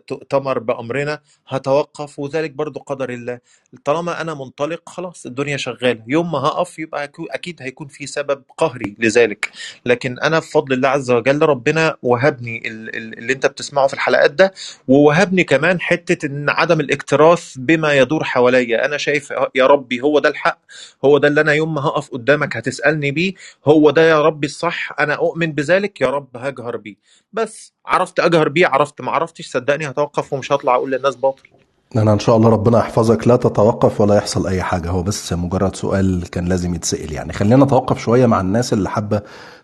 تؤتمر 0.07 0.59
بأمرنا 0.59 1.21
هتوقف. 1.49 2.19
وذلك 2.19 2.51
برضو 2.51 2.81
قدر 2.81 3.11
الله. 3.11 3.39
طالما 3.85 4.21
أنا 4.21 4.35
منطلق 4.35 4.89
خلاص 4.89 5.27
الدنيا 5.27 5.57
شغالة. 5.57 6.03
يوم 6.07 6.33
ما 6.33 6.39
هقف 6.39 6.79
يبقى 6.79 7.11
أكيد 7.31 7.63
هيكون 7.63 7.87
في 7.89 8.07
سبب 8.07 8.43
قهري 8.57 8.95
لذلك. 8.99 9.51
لكن 9.85 10.19
أنا 10.19 10.39
بفضل 10.39 10.73
الله 10.73 10.89
عز 10.89 11.11
وجل 11.11 11.43
ربنا 11.43 11.97
وهبني 12.03 12.69
ال- 12.69 12.97
ال- 12.97 13.19
اللي 13.19 13.33
أنت 13.33 13.47
بتسمعه 13.47 13.87
في 13.87 13.95
الحلقات 13.95 14.31
ده. 14.31 14.53
ووهبني 14.89 15.45
كمان 15.45 15.81
حتة 15.81 16.27
إن 16.27 16.49
عدم 16.51 16.81
الاكتراث 16.81 17.55
بما 17.59 17.93
يدور 17.93 18.25
حواليا. 18.25 18.85
أنا 18.85 18.97
شايف 18.97 19.33
يا 19.55 19.67
ربي 19.67 20.01
هو 20.01 20.19
ده 20.19 20.29
الحق 20.29 20.59
هو 21.05 21.19
ده 21.19 21.29
اللي 21.29 21.41
أنا 21.49 21.57
يوم 21.57 21.73
ما 21.73 21.81
هقف 21.81 22.09
قدامك 22.09 22.57
هتسألني 22.57 23.11
بيه 23.11 23.33
هو 23.65 23.89
ده 23.89 24.01
يا 24.01 24.21
ربي 24.21 24.47
الصح؟ 24.47 24.99
أنا 24.99 25.13
أؤمن 25.13 25.51
بذلك؟ 25.51 26.01
يا 26.01 26.07
رب 26.07 26.37
هجهر 26.37 26.77
بيه. 26.77 26.95
بس 27.33 27.73
عرفت 27.85 28.19
أجهر 28.19 28.49
بيه 28.49 28.67
عرفت 28.67 29.01
ما 29.01 29.11
عرفتش 29.11 29.51
صدقني 29.51 29.89
هتوقف 29.89 30.33
ومش 30.33 30.51
هطلع 30.51 30.75
أقول 30.75 30.91
للناس 30.91 31.15
باطل. 31.15 31.43
أنا 31.95 32.13
إن 32.13 32.19
شاء 32.19 32.37
الله 32.37 32.49
ربنا 32.49 32.79
يحفظك. 32.79 33.27
لا 33.27 33.35
تتوقف 33.35 34.01
ولا 34.01 34.15
يحصل 34.15 34.47
أي 34.47 34.63
حاجة. 34.63 34.89
هو 34.89 35.03
بس 35.03 35.33
مجرد 35.33 35.75
سؤال 35.75 36.29
كان 36.29 36.45
لازم 36.45 36.75
يتسأل 36.75 37.13
يعني. 37.13 37.33
خلينا 37.33 37.65
نتوقف 37.65 37.99
شوية 37.99 38.25
مع 38.25 38.41
الناس 38.41 38.73
اللي 38.73 38.89
حابة 38.89 39.21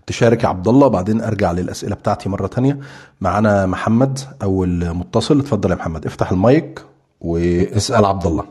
تشارك 0.07 0.43
يا 0.43 0.49
عبد 0.49 0.67
الله 0.67 0.87
بعدين 0.87 1.21
أرجع 1.21 1.51
للأسئلة 1.51 1.95
بتاعتي 1.95 2.29
مرة 2.29 2.47
تانية. 2.47 2.79
معانا 3.21 3.65
محمد 3.65 4.19
أول 4.43 4.93
متصل. 4.93 5.39
اتفضل 5.39 5.71
يا 5.71 5.75
محمد. 5.75 6.05
افتح 6.05 6.31
المايك 6.31 6.81
واسأل 7.21 8.05
عبد 8.05 8.25
الله. 8.25 8.43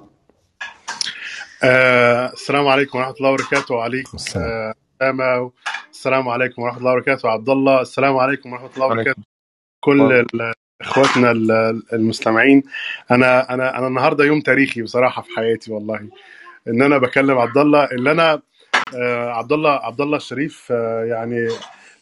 آه 1.64 2.32
السلام 2.32 2.66
عليكم 2.68 2.98
ورحمة 2.98 3.14
الله 3.14 3.30
وبركاته. 3.30 3.74
وعليكم 3.74 4.10
السلام. 4.14 4.74
آه 5.20 5.52
السلام 5.90 6.28
عليكم 6.28 6.62
ورحمة 6.62 6.78
الله 6.78 6.90
وبركاته. 6.92 7.28
عبد 7.30 7.48
الله 7.48 7.80
السلام 7.80 8.16
عليكم 8.16 8.52
ورحمة 8.52 8.70
الله 8.74 8.86
وبركاته. 8.86 9.22
كل 9.80 10.24
إخواتنا 10.82 11.30
ال- 11.30 11.82
المستمعين 11.92 12.62
أنا 13.10 13.54
أنا 13.54 13.78
أنا 13.78 13.86
النهارده 13.86 14.24
يوم 14.24 14.40
تاريخي 14.40 14.82
بصراحة 14.82 15.22
في 15.22 15.28
حياتي 15.36 15.72
والله. 15.72 16.08
إن 16.68 16.82
أنا 16.82 16.98
بكلم 16.98 17.38
عبد 17.38 17.58
الله 17.58 17.84
اللي 17.84 18.10
أنا 18.10 18.42
آه 18.96 19.30
عبد 19.30 19.52
الله 19.52 19.70
عبد 19.70 20.00
الله 20.00 20.16
الشريف 20.16 20.68
آه 20.72 21.04
يعني 21.04 21.48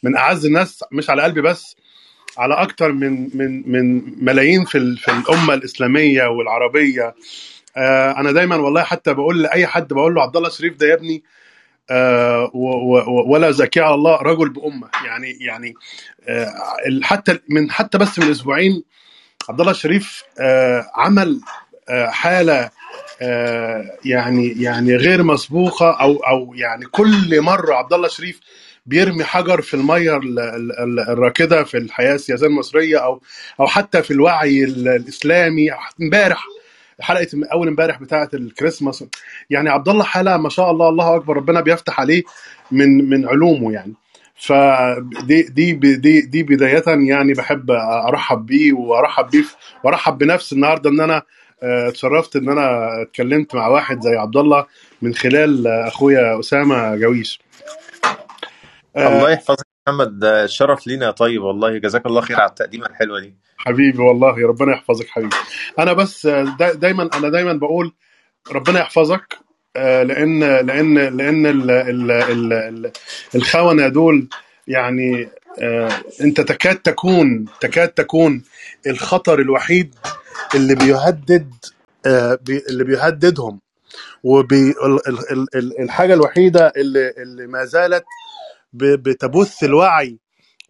من 0.03 0.17
أعز 0.17 0.47
الناس 0.47 0.85
مش 0.93 1.11
على 1.11 1.23
قلبي 1.23 1.41
بس 1.41 1.77
على 2.39 2.55
أكتر 2.55 2.93
من 2.93 3.37
من 3.37 3.73
من 3.73 4.03
ملايين 4.25 4.65
في 4.65 4.97
في 4.97 5.11
الأمة 5.11 5.55
الإسلامية 5.55 6.23
والعربية. 6.27 7.15
آه 7.77 8.11
أنا 8.21 8.33
دايما 8.33 8.57
والله 8.57 8.83
حتى 8.83 9.15
بقول 9.15 9.43
لأي 9.43 9.67
حد 9.67 9.89
بقول 9.89 10.15
له 10.15 10.23
عبد 10.23 10.37
الله 10.37 10.49
الشريف 10.49 10.77
ده 10.77 10.87
يا 10.87 10.95
ابني 10.95 11.23
آه، 11.91 12.51
ولا 13.27 13.51
زكي 13.51 13.81
على 13.81 13.95
الله 13.95 14.17
رجل 14.17 14.49
بأمة. 14.49 14.89
يعني 15.05 15.31
يعني 15.41 15.75
آه، 16.29 16.53
حتى 17.03 17.39
من 17.49 17.71
حتى 17.71 17.99
بس 17.99 18.19
من 18.19 18.31
أسبوعين 18.31 18.83
عبد 19.49 19.61
الله 19.61 19.73
الشريف 19.73 20.23
آه، 20.41 20.87
عمل 20.97 21.41
حالة 22.09 22.71
آه، 23.23 23.85
يعني 24.05 24.63
يعني 24.63 24.97
غير 24.97 25.23
مسبوقة 25.23 25.91
أو 25.91 26.17
أو 26.17 26.55
يعني 26.55 26.87
كل 26.87 27.41
مرة 27.41 27.75
عبد 27.75 27.93
الله 27.93 28.07
الشريف 28.07 28.41
بيرمي 28.87 29.25
حجر 29.25 29.63
في 29.63 29.75
المية 29.75 30.17
ال- 30.17 30.39
ال- 30.41 30.79
ال- 30.79 31.01
الراكدة 31.11 31.65
في 31.65 31.79
الحياة 31.79 32.15
السياسية 32.15 32.47
المصرية 32.47 32.99
أو 32.99 33.23
أو 33.61 33.67
حتى 33.67 34.03
في 34.03 34.11
الوعي 34.11 34.65
ال- 34.65 34.89
الإسلامي 34.89 35.69
امبارح 36.03 36.45
حلقة 37.01 37.27
أول 37.53 37.69
امبارح 37.69 38.01
بتاعة 38.01 38.29
الكريسماس. 38.35 39.05
يعني 39.51 39.71
عبد 39.71 39.89
الله 39.89 40.05
حاله 40.05 40.37
ما 40.37 40.49
شاء 40.49 40.71
الله 40.71 40.89
الله 40.89 41.17
أكبر 41.17 41.37
ربنا 41.37 41.61
بيفتح 41.61 42.01
عليه 42.01 42.23
من 42.71 43.11
من 43.11 43.29
علومه 43.29 43.73
يعني. 43.73 43.95
فدي 44.35 45.43
دي 45.43 45.73
دي 45.73 46.21
دي 46.21 46.43
بداية 46.43 46.85
يعني 46.87 47.33
بحب 47.33 47.71
أرحب 48.09 48.47
بيه 48.47 48.73
وأرحب 48.73 49.31
بيه 49.31 49.45
وأرحب 49.85 50.19
بنفسي 50.19 50.55
النهارده 50.55 50.91
إن 50.91 51.01
أنا 51.01 51.23
آه، 51.63 51.89
اتشرفت 51.89 52.37
إن 52.37 52.49
أنا 52.49 52.89
اتكلمت 53.03 53.55
مع 53.55 53.67
واحد 53.69 54.01
زي 54.01 54.17
عبد 54.17 54.37
الله 54.37 54.67
من 55.03 55.15
خلال 55.15 55.67
أخويا 55.67 56.41
أسامة 56.41 56.97
جويش. 56.97 57.41
آه، 58.97 59.17
الله 59.17 59.31
يحفظك. 59.31 59.72
محمد 59.89 60.19
ده 60.19 60.47
شرف 60.47 60.87
لينا. 60.87 61.11
طيب 61.11 61.43
والله 61.43 61.79
جزاك 61.79 62.07
الله 62.07 62.21
خير 62.21 62.41
على 62.41 62.51
التقديمة 62.51 62.87
الحلوة 62.87 63.21
دي. 63.21 63.35
حبيبي 63.59 63.99
والله 64.03 64.47
ربنا 64.47 64.73
يحفظك 64.73 65.07
حبيبي. 65.09 65.37
أنا 65.79 65.93
بس 65.93 66.27
آه، 66.27 66.57
دا 66.59 66.73
دايما 66.75 67.11
أنا 67.15 67.29
دايما 67.29 67.53
بقول 67.53 67.93
ربنا 68.53 68.81
يحفظك 68.81 69.39
آه، 69.77 70.03
لأن 70.03 70.41
لأن 70.41 70.95
لأن 70.99 71.47
ال 71.47 71.71
ال 71.71 72.11
ال 72.11 72.53
ال 72.53 72.93
الخونة 73.35 73.89
دول 73.89 74.29
يعني 74.69 75.29
آه، 75.59 75.91
أنت 76.21 76.41
تكاد 76.41 76.77
تكون 76.77 77.45
تكاد 77.61 77.89
تكون 77.89 78.43
الخطر 78.87 79.39
الوحيد 79.41 79.95
اللي 80.55 80.75
بيهدد 80.75 81.55
بي 82.47 82.63
اللي 82.69 82.85
بيهددهم. 82.85 83.61
والحاجة 84.25 86.15
الوحيدة 86.15 86.73
اللي 86.77 87.11
اللي 87.19 87.47
ما 87.47 87.65
زالت 87.65 88.05
بتبث 88.75 89.65
الوعي 89.65 90.19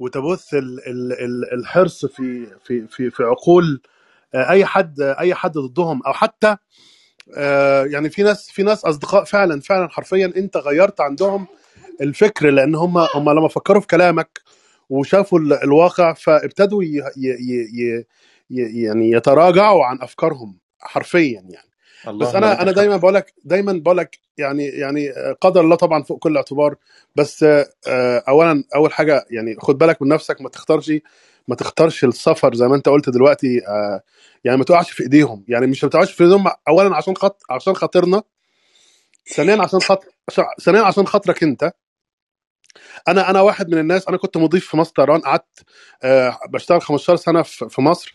وتبث 0.00 0.54
ال- 0.54 0.88
ال- 0.88 1.12
ال- 1.12 1.54
الحرص 1.60 2.06
في 2.06 2.46
في 2.64 2.86
في 2.88 3.10
في 3.10 3.22
عقول 3.24 3.82
آه، 4.34 4.50
أي 4.50 4.66
حد 4.66 5.00
أي 5.00 5.34
حد 5.34 5.52
ضدهم. 5.58 6.02
أو 6.06 6.14
حتى 6.14 6.56
آه، 7.36 7.84
يعني 7.86 8.10
في 8.10 8.24
ناس 8.24 8.50
في 8.52 8.64
ناس 8.64 8.86
أصدقاء 8.86 9.24
فعلا 9.24 9.60
فعلا 9.60 9.88
حرفيا 9.90 10.32
أنت 10.38 10.58
غيرت 10.58 11.02
عندهم 11.02 11.46
الفكر 12.02 12.50
لأن 12.50 12.76
هم 12.76 12.98
هم 12.98 13.30
لما 13.30 13.48
فكروا 13.48 13.82
في 13.82 13.88
كلامك 13.88 14.40
وشافوا 14.90 15.40
ال- 15.40 15.52
الواقع 15.64 16.14
فابتدوا 16.14 16.84
يعني 18.50 19.12
يتراجعوا 19.12 19.86
عن 19.86 19.98
أفكارهم 20.02 20.58
حرفيا 20.80 21.42
يعني. 21.50 21.71
بس 22.06 22.34
أنا 22.34 22.62
أنا 22.62 22.72
دايما 22.72 22.96
بقول 22.96 23.14
لك 23.14 23.34
دايما 23.44 23.72
بقول 23.72 23.96
لك 23.96 24.18
يعني 24.38 24.66
يعني 24.66 25.10
قدر 25.40 25.60
الله 25.60 25.76
طبعا 25.76 26.02
فوق 26.02 26.18
كل 26.18 26.36
اعتبار. 26.36 26.76
بس 27.16 27.42
آه، 27.42 28.22
اولا 28.28 28.64
أول 28.74 28.92
حاجة 28.92 29.26
يعني 29.30 29.56
خد 29.58 29.78
بالك 29.78 30.02
من 30.02 30.08
نفسك 30.08 30.40
ما 30.40 30.48
تختارش 30.48 30.92
ما 31.48 31.54
تختارش 31.54 32.04
السفر 32.04 32.54
زي 32.54 32.68
ما 32.68 32.76
أنت 32.76 32.88
قلت 32.88 33.10
دلوقتي 33.10 33.66
آه، 33.68 34.02
يعني 34.44 34.58
ما 34.58 34.64
تقعش 34.64 34.90
في 34.90 35.02
إيديهم. 35.02 35.44
يعني 35.48 35.66
مش 35.66 35.84
ما 35.84 35.90
تقعش 35.90 36.12
في 36.12 36.24
إيديهم 36.24 36.44
اولا 36.68 36.96
عشان 36.96 37.16
خط 37.16 37.42
عشان 37.50 37.74
خاطرنا. 37.74 38.22
ثانيا 39.34 39.62
عشان 39.62 39.80
خاطر 39.80 40.06
ثانيا 40.62 40.80
عشان 40.82 41.06
خاطرك 41.06 41.42
أنت. 41.42 41.72
أنا 43.08 43.30
أنا 43.30 43.40
واحد 43.40 43.68
من 43.70 43.78
الناس 43.78 44.08
أنا 44.08 44.16
كنت 44.16 44.36
مضيف 44.36 44.68
في 44.68 44.76
مصر 44.76 44.92
طيران 44.92 45.20
قعدت 45.20 45.64
آه، 46.02 46.38
بشتغل 46.48 46.82
15 46.82 47.16
سنة 47.16 47.42
في 47.42 47.68
في 47.68 47.80
مصر. 47.80 48.14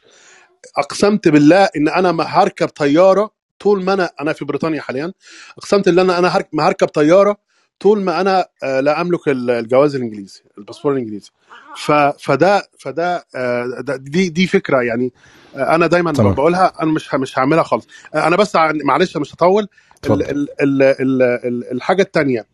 أقسمت 0.78 1.28
بالله 1.28 1.70
إن 1.78 1.88
أنا 1.90 2.12
ما 2.12 2.24
هركب 2.24 2.68
طيارة 2.68 3.32
طول 3.60 3.84
ما 3.84 3.94
أنا 3.94 4.10
أنا 4.22 4.34
في 4.34 4.46
بريطانيا 4.46 4.82
حاليا 4.82 5.14
اقسمت 5.58 5.88
إن 5.88 6.00
أنا 6.00 6.20
أنا 6.20 6.44
ما 6.54 6.68
هركب 6.68 6.88
طيارة 6.88 7.38
طول 7.80 8.02
ما 8.02 8.22
أنا 8.22 8.46
آه، 8.64 8.80
لا 8.80 9.02
أملك 9.02 9.28
ال- 9.28 9.52
الجواز 9.52 9.96
الإنجليزي 9.96 10.42
الباسبور 10.58 10.94
الإنجليزي. 10.94 11.32
ف 11.78 11.92
فده 11.92 12.70
فده 12.80 13.26
آه، 13.36 13.84
دي 13.98 14.30
دي 14.30 14.48
فكرة 14.48 14.82
يعني 14.82 15.14
آه، 15.56 15.76
أنا 15.76 15.88
دايما 15.88 16.14
تمام. 16.14 16.34
بقولها 16.34 16.74
أنا 16.82 16.92
مش 16.92 17.14
مش 17.14 17.40
هعملها 17.40 17.64
خالص. 17.64 17.88
أنا 18.16 18.36
بس 18.36 18.56
معلش 18.84 19.18
مش 19.18 19.34
هطول. 19.34 19.68
ال 20.06 20.24
ال 20.24 20.50
ال 20.62 20.82
ال 20.84 21.22
ال 21.22 21.72
الحاجة 21.72 22.02
الثانية 22.02 22.46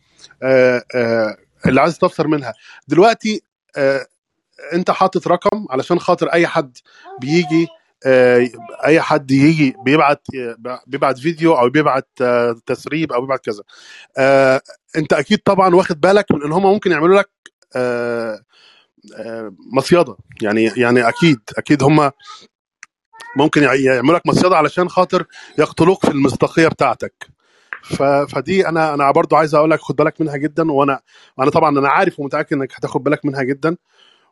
اللي 1.66 1.82
عايز 1.82 1.98
تفسر 1.98 2.28
منها. 2.28 2.54
دلوقتي 2.88 3.42
أنت 4.74 4.92
حاطط 4.92 5.28
رقم 5.28 5.66
علشان 5.70 6.00
خاطر 6.00 6.28
أي 6.28 6.48
حد 6.48 6.78
بيجي 7.22 7.68
أي 8.86 9.02
حد 9.02 9.32
يجي 9.32 9.76
بيبعت 9.86 10.28
بيبعت 10.88 11.18
فيديو 11.20 11.54
أو 11.54 11.70
بيبعت 11.70 12.10
آه، 12.22 12.56
تسريب 12.66 13.12
أو 13.14 13.22
بيبعت 13.22 13.40
كذا. 13.46 13.64
آه، 14.18 14.62
أنت 14.98 15.14
أكيد 15.14 15.40
طبعا 15.40 15.76
واخد 15.76 16.02
بالك 16.02 16.26
من 16.32 16.44
إن 16.44 16.52
هم 16.52 16.64
ممكن 16.64 16.92
يعملوا 16.92 17.20
لك 17.20 17.30
آه، 17.76 18.40
آه، 19.18 19.54
مصيدة. 19.74 20.16
يعني 20.42 20.72
يعني 20.78 21.08
أكيد 21.10 21.40
أكيد 21.58 21.84
هم 21.84 22.12
ممكن 23.38 23.64
يع- 23.64 23.74
يعملوا 23.76 24.16
لك 24.16 24.28
مصيدة 24.28 24.58
علشان 24.58 24.90
خاطر 24.90 25.26
يقتلوك 25.60 26.06
في 26.06 26.12
المصداقية 26.12 26.68
بتاعتك. 26.68 27.14
فدي 28.30 28.68
أنا 28.68 28.94
أنا 28.94 29.12
برضو 29.12 29.36
عايز 29.36 29.56
أقول 29.56 29.72
لك 29.72 29.80
خد 29.80 29.96
بالك 29.96 30.22
منها 30.22 30.38
جدا 30.38 30.72
وأنا 30.72 31.00
أنا 31.40 31.52
طبعا 31.52 31.80
أنا 31.80 31.90
عارف 31.90 32.20
ومتأكد 32.20 32.54
إنك 32.58 32.74
هتاخد 32.76 33.04
بالك 33.04 33.26
منها 33.26 33.44
جدا. 33.44 33.78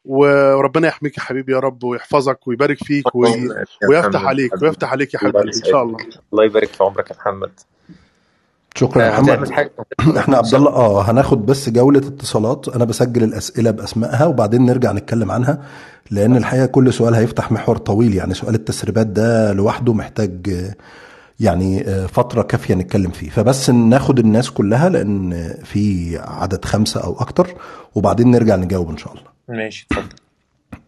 وربنا 0.06 0.88
يحميك 0.88 1.18
يا 1.18 1.24
حبيبي 1.24 1.54
يا 1.54 1.60
رب 1.60 1.84
ويحفظك 1.84 2.48
ويبارك 2.48 2.78
فيك 2.84 3.16
وي... 3.16 3.50
ويفتح 3.90 4.26
عليك 4.26 4.52
حبيبي. 4.52 4.66
ويفتح 4.66 4.92
عليك 4.92 5.14
يا 5.14 5.20
حبيب 5.20 5.38
الله 5.38 5.42
قلبي 5.52 5.58
إن 5.58 5.72
شاء 5.72 5.84
الله. 5.84 5.98
الله 6.34 6.46
يبارك 6.46 6.68
في 6.68 6.84
عمرك 6.84 7.12
يا 7.12 7.16
محمد. 7.16 7.52
شكرا 8.76 9.04
يا 9.04 9.18
آه، 9.18 9.22
محمد. 9.22 9.52
إحنا 10.18 10.38
عبد 10.38 10.56
الله 10.56 10.72
آه 10.72 11.02
هناخد 11.02 11.46
بس 11.46 11.70
جولة 11.70 12.00
اتصالات. 12.00 12.68
أنا 12.70 12.86
بسجل 12.86 13.24
الأسئلة 13.24 13.72
بأسمائها 13.72 14.26
وبعدين 14.26 14.66
نرجع 14.66 14.92
نتكلم 14.92 15.32
عنها 15.32 15.62
لأن 16.12 16.38
الحقيقة 16.38 16.66
كل 16.66 16.94
سؤال 16.94 17.16
هيفتح 17.16 17.52
محور 17.52 17.78
طويل. 17.78 18.16
يعني 18.16 18.34
سؤال 18.34 18.56
التسريبات 18.56 19.08
ده 19.08 19.54
لوحده 19.54 19.94
محتاج 19.94 20.66
يعني 21.40 21.88
آه، 21.88 22.06
فترة 22.06 22.42
كافية 22.42 22.74
نتكلم 22.74 23.12
فيه. 23.12 23.30
فبس 23.30 23.70
ناخد 23.70 24.20
الناس 24.20 24.52
كلها 24.52 24.90
لأن 24.90 25.34
آه، 25.34 25.64
في 25.64 26.18
عدد 26.18 26.66
خمسة 26.66 27.04
أو 27.04 27.14
أكتر 27.20 27.48
وبعدين 27.96 28.32
نرجع 28.32 28.56
نجاوب 28.56 28.90
إن 28.90 28.98
شاء 28.98 29.14
الله. 29.14 29.32
ماشي 29.52 29.88
اتفضل. 29.92 30.16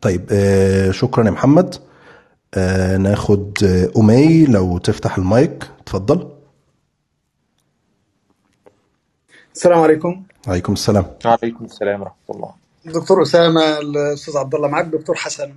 طيب 0.01 0.29
آه، 0.31 0.91
شكرا 0.91 1.25
يا 1.25 1.31
محمد. 1.31 1.75
آه، 2.53 2.97
ناخد 2.97 3.63
آه، 3.63 3.99
أمي 3.99 4.45
لو 4.45 4.77
تفتح 4.77 5.17
المايك. 5.17 5.63
اتفضل. 5.79 6.31
السلام 9.55 9.79
عليكم. 9.79 10.23
عليكم 10.47 10.73
السلام. 10.73 11.05
وعليكم 11.25 11.65
السلام 11.65 12.01
ورحمة 12.01 12.15
الله. 12.29 12.53
دكتور 12.85 13.21
أسامة 13.21 13.77
الأستاذ 13.77 14.37
عبد 14.37 14.55
الله 14.55 14.67
معك 14.67 14.85
دكتور 14.85 15.15
حسن. 15.15 15.53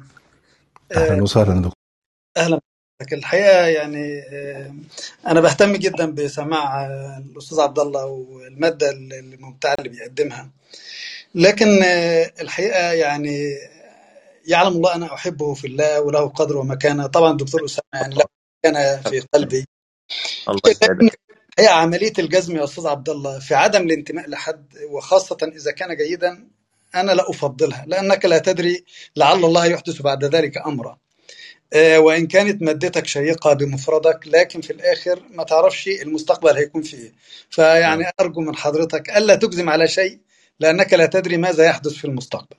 أهلا 0.97 1.23
وسهلا 1.23 1.55
دكتور. 1.55 1.73
أهلا. 2.37 2.61
بك 3.01 3.12
الحقيقة 3.12 3.66
يعني 3.66 4.23
آه، 4.33 4.75
أنا 5.27 5.40
بهتم 5.40 5.73
جدا 5.73 6.11
بسماع 6.11 6.85
آه، 6.87 7.23
الأستاذ 7.33 7.61
عبد 7.61 7.79
الله 7.79 8.05
والمادة 8.07 8.90
الممتعه 8.90 9.75
اللي 9.79 9.88
بيقدمها. 9.88 10.51
لكن 11.35 11.83
آه، 11.83 12.33
الحقيقة 12.41 12.93
يعني 12.93 13.55
يعلم 14.47 14.77
الله 14.77 14.95
أنا 14.95 15.15
أحبه 15.15 15.55
في 15.55 15.67
الله 15.67 16.01
وله 16.01 16.29
قدر 16.29 16.57
ومكانة. 16.57 17.07
طبعا 17.07 17.33
الدكتور 17.33 17.65
أسامة 17.65 17.83
يعني 17.95 18.15
له 18.15 18.25
مكانة 18.65 18.97
في 18.97 19.21
قلبي. 19.35 19.65
الله 20.49 20.61
يسعدك. 20.67 21.21
هي 21.59 21.67
عملية 21.67 22.12
الجزم 22.19 22.57
يا 22.57 22.65
أستاذ 22.65 22.87
عبد 22.87 23.09
الله 23.09 23.39
في 23.39 23.55
عدم 23.55 23.83
الانتماء 23.83 24.29
لحد 24.29 24.75
وخاصة 24.91 25.37
إذا 25.43 25.71
كان 25.71 25.97
جيدا 25.97 26.49
أنا 26.95 27.12
لا 27.12 27.31
أفضلها 27.31 27.85
لأنك 27.87 28.25
لا 28.25 28.39
تدري 28.39 28.85
لعل 29.17 29.45
الله 29.45 29.67
يحدث 29.67 30.03
بعد 30.03 30.25
ذلك 30.25 30.59
امرا. 30.67 30.99
آه، 31.73 31.99
وإن 31.99 32.27
كانت 32.27 32.62
مادتك 32.62 33.07
شيقة 33.07 33.53
بمفردك 33.53 34.21
لكن 34.27 34.61
في 34.61 34.73
الآخر 34.73 35.23
ما 35.31 35.45
تعرفش 35.45 35.89
المستقبل 35.89 36.57
هيكون 36.57 36.83
فيه 36.83 37.12
فيعني 37.51 38.03
نعم. 38.03 38.12
أرجو 38.21 38.41
من 38.41 38.57
حضرتك 38.57 39.11
ألا 39.11 39.35
تجزم 39.35 39.71
على 39.71 39.89
شيء 39.89 40.19
لأنك 40.61 40.95
لا 40.95 41.07
تدري 41.07 41.37
ماذا 41.37 41.64
يحدث 41.64 41.92
في 41.92 42.05
المستقبل. 42.05 42.57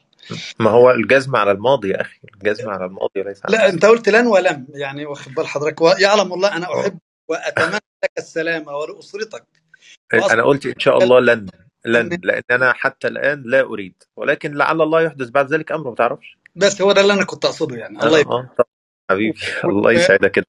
ما 0.59 0.69
هو 0.69 0.91
الجزم 0.91 1.35
على 1.35 1.51
الماضي 1.51 1.89
يا 1.89 2.01
أخي 2.01 2.19
الجزم 2.33 2.69
على 2.69 2.85
الماضي 2.85 3.11
وليس 3.21 3.41
على 3.45 3.57
لا 3.57 3.65
أنت 3.69 3.69
المستقبل 3.85 3.97
قلت 3.97 4.09
لن 4.09 4.27
ولم 4.27 4.67
يعني 4.69 5.05
واخد 5.05 5.33
بال 5.33 5.47
حضرتك. 5.47 5.81
ويعلم 5.81 6.33
الله 6.33 6.55
أنا 6.55 6.65
أحب 6.81 6.97
وأتمنى 7.29 7.79
لك 8.03 8.11
السلامه 8.17 8.75
ولأسرتك. 8.75 9.43
أنا 10.13 10.43
قلت 10.43 10.65
إن 10.65 10.79
شاء 10.79 10.97
الله 10.97 11.19
لن 11.19 11.45
لن 11.85 12.19
لأن 12.23 12.41
أنا 12.51 12.73
حتى 12.73 13.07
الآن 13.07 13.43
لا 13.45 13.61
أريد. 13.61 14.03
ولكن 14.17 14.53
لعل 14.53 14.81
الله 14.81 15.01
يحدث 15.01 15.29
بعد 15.29 15.53
ذلك 15.53 15.71
أمر 15.71 15.89
ما 15.89 15.95
تعرفش؟ 15.95 16.37
بس 16.55 16.81
هو 16.81 16.91
ده 16.91 17.01
اللي 17.01 17.13
أنا 17.13 17.23
كنت 17.25 17.45
أقصده 17.45 17.75
يعني. 17.75 17.99
الله 18.03 18.17
آه 18.17 18.19
يبارك. 18.21 18.45
آه، 18.59 18.63
حبيبي 19.11 19.39
الله 19.65 19.91
يسعدك 19.91 20.31
كده 20.31 20.45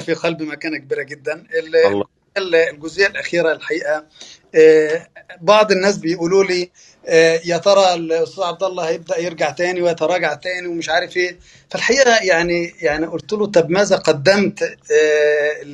في 0.00 0.14
قلبي 0.14 0.44
مكانة 0.44 0.78
كبيرة 0.78 1.02
جدا. 1.02 1.32
ال- 1.34 1.76
الله. 1.76 2.04
ال- 2.36 2.54
الجزئية 2.54 3.06
الأخيرة 3.06 3.52
الحقيقة 3.52 4.06
آه، 4.54 5.06
بعض 5.40 5.72
الناس 5.72 5.98
بيقولوا 5.98 6.44
لي 6.44 6.62
آه، 6.62 6.70
يا 7.44 7.56
ترى 7.58 7.94
الأستاذ 7.94 8.42
عبد 8.44 8.62
الله 8.62 8.88
هيبدأ 8.88 9.18
يرجع 9.18 9.50
تاني 9.50 9.82
ويتراجع 9.82 10.34
تاني 10.34 10.66
ومش 10.66 10.88
عارف 10.88 11.16
إيه. 11.16 11.38
فالحقيقة 11.70 12.16
يعني 12.22 12.74
يعني 12.80 13.06
قلت 13.06 13.32
له 13.32 13.46
طب 13.46 13.70
ماذا 13.70 13.96
قدمت 13.96 14.62
آه، 14.62 15.64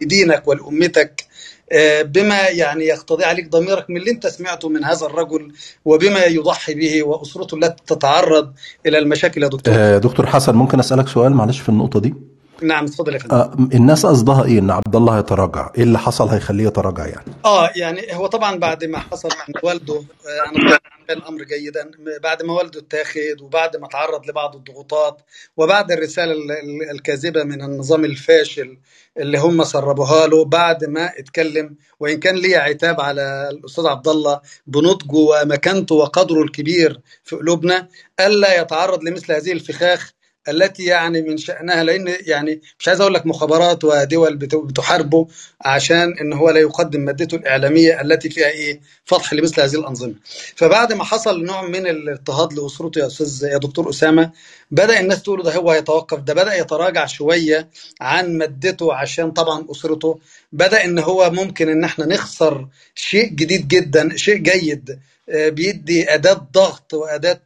لدينك 0.00 0.48
ولأمتك؟ 0.48 1.24
آه، 1.72 2.02
بما 2.02 2.48
يعني 2.48 2.84
يقتضي 2.84 3.24
عليك 3.24 3.48
ضميرك 3.48 3.90
من 3.90 3.96
اللي 3.96 4.10
انت 4.10 4.26
سمعته 4.26 4.68
من 4.68 4.84
هذا 4.84 5.06
الرجل 5.06 5.52
وبما 5.84 6.24
يضحي 6.24 6.74
به 6.74 7.02
وأسرته 7.02 7.54
التي 7.54 7.82
تتعرض 7.86 8.52
إلى 8.86 8.98
المشاكل 8.98 9.42
يا 9.42 9.48
دكتور. 9.48 9.74
آه، 9.76 9.98
دكتور 9.98 10.26
حسن 10.26 10.54
ممكن 10.54 10.78
أسألك 10.78 11.08
سؤال 11.08 11.32
معلش 11.32 11.60
في 11.60 11.68
النقطة 11.68 12.00
دي؟ 12.00 12.14
نعم 12.62 12.84
اتفضل 12.84 13.14
يا 13.14 13.18
فندم. 13.18 13.34
آه، 13.36 13.52
الناس 13.74 14.06
قصدها 14.06 14.44
إيه؟ 14.44 14.58
إن 14.58 14.70
عبد 14.70 14.96
الله 14.96 15.18
هيتراجع 15.18 15.70
إيه 15.78 15.82
اللي 15.82 15.98
حصل 15.98 16.28
هيخليه 16.28 16.66
يتراجع 16.66 17.06
يعني؟ 17.06 17.24
آه 17.44 17.70
يعني 17.76 18.02
هو 18.16 18.26
طبعا 18.26 18.56
بعد 18.58 18.84
ما 18.84 18.98
حصل 18.98 19.28
من 19.48 19.54
والده 19.62 19.94
آه، 19.94 20.48
أنا 20.56 20.78
الأمر 21.10 21.42
جيدا. 21.44 21.90
بعد 22.22 22.42
ما 22.42 22.52
والده 22.52 22.80
اتاخد 22.80 23.40
وبعد 23.42 23.76
ما 23.76 23.86
تعرض 23.88 24.26
لبعض 24.26 24.56
الضغوطات 24.56 25.22
وبعد 25.56 25.92
الرسالة 25.92 26.32
ال- 26.32 26.50
ال- 26.52 26.90
الكاذبة 26.90 27.42
من 27.44 27.62
النظام 27.62 28.04
الفاشل 28.04 28.78
اللي 29.18 29.38
هم 29.38 29.64
سربوها 29.64 30.26
له 30.26 30.44
بعد 30.44 30.84
ما 30.84 31.10
اتكلم 31.18 31.74
وإن 32.00 32.18
كان 32.20 32.34
لي 32.36 32.56
عتاب 32.56 33.00
على 33.00 33.48
الأستاذ 33.52 33.86
عبد 33.86 34.08
الله 34.08 34.40
بنضجه 34.66 35.14
ومكانته 35.16 35.94
وقدره 35.94 36.42
الكبير 36.42 37.00
في 37.24 37.36
قلوبنا 37.36 37.88
ألا 38.20 38.60
يتعرض 38.60 39.04
لمثل 39.04 39.32
هذه 39.32 39.52
الفخاخ 39.52 40.12
التي 40.48 40.84
يعني 40.84 41.22
من 41.22 41.36
شأنها 41.38 41.84
لأن 41.84 42.14
يعني 42.26 42.60
مش 42.78 42.88
عايز 42.88 43.00
أقول 43.00 43.14
لك 43.14 43.26
مخابرات 43.26 43.84
ودول 43.84 44.36
بت- 44.36 44.54
بتحاربه 44.54 45.26
عشان 45.60 46.18
إن 46.20 46.32
هو 46.32 46.50
لا 46.50 46.60
يقدم 46.60 47.00
مادته 47.00 47.34
الإعلامية 47.34 48.00
التي 48.00 48.30
فيها 48.30 48.48
إيه؟ 48.48 48.80
فضح 49.04 49.32
لمثل 49.32 49.60
هذه 49.62 49.74
الأنظمة. 49.74 50.14
فبعد 50.56 50.92
ما 50.92 51.04
حصل 51.04 51.44
نوع 51.44 51.62
من 51.66 51.86
الاضطهاد 51.86 52.52
لأسرته 52.52 52.98
يا 52.98 53.06
أستاذ 53.06 53.48
يا 53.52 53.58
دكتور 53.58 53.90
أسامة 53.90 54.30
بدأ 54.70 55.00
الناس 55.00 55.22
تقول 55.22 55.42
ده 55.42 55.54
هو 55.56 55.70
هيتوقف 55.70 56.18
ده 56.18 56.34
بدأ 56.34 56.54
يتراجع 56.54 57.06
شوية 57.06 57.68
عن 58.00 58.38
مادته 58.38 58.94
عشان 58.94 59.30
طبعا 59.30 59.66
أسرته 59.70 60.18
بدأ 60.52 60.84
إن 60.84 60.98
هو 60.98 61.30
ممكن 61.30 61.68
إن 61.68 61.84
إحنا 61.84 62.06
نخسر 62.06 62.68
شيء 62.94 63.28
جديد 63.28 63.68
جدا 63.68 64.16
شيء 64.16 64.36
جيد 64.36 64.98
بيدي 65.34 66.14
أداة 66.14 66.46
ضغط 66.52 66.94
وأداة 66.94 67.42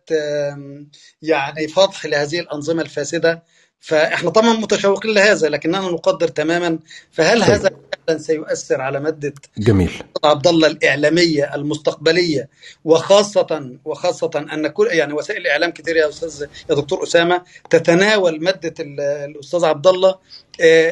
يعني 1.23 1.69
فضح 1.69 2.07
لهذه 2.07 2.41
الأنظمة 2.41 2.83
الفاسدة. 2.83 3.43
فإحنا 3.81 4.31
طبعا 4.31 4.53
متشوقين 4.53 5.15
لهذا 5.15 5.49
لكننا 5.49 5.81
نقدر 5.81 6.29
تماما. 6.29 6.79
فهل 7.13 7.41
طيب. 7.41 7.51
هذا 7.51 7.71
فعلا 8.09 8.19
سيؤثر 8.19 8.81
على 8.81 9.01
مادة 9.01 9.35
جميل. 9.59 10.03
عبد 10.25 10.47
الله 10.47 10.69
الإعلامية 10.69 11.55
المستقبلية؟ 11.55 12.49
وخاصة 12.85 13.71
وخاصة 13.85 14.31
أن 14.53 14.69
كل 14.69 14.87
يعني 14.87 15.13
وسائل 15.13 15.41
الإعلام 15.41 15.71
كتير 15.71 15.97
يا 15.97 16.09
أستاذ 16.09 16.43
يا 16.71 16.75
دكتور 16.75 17.03
أسامة 17.03 17.43
تتناول 17.71 18.43
مادة 18.43 18.75
ال- 18.81 19.01
الأستاذ 19.01 19.65
عبد 19.65 19.87
الله 19.87 20.11
آه، 20.11 20.19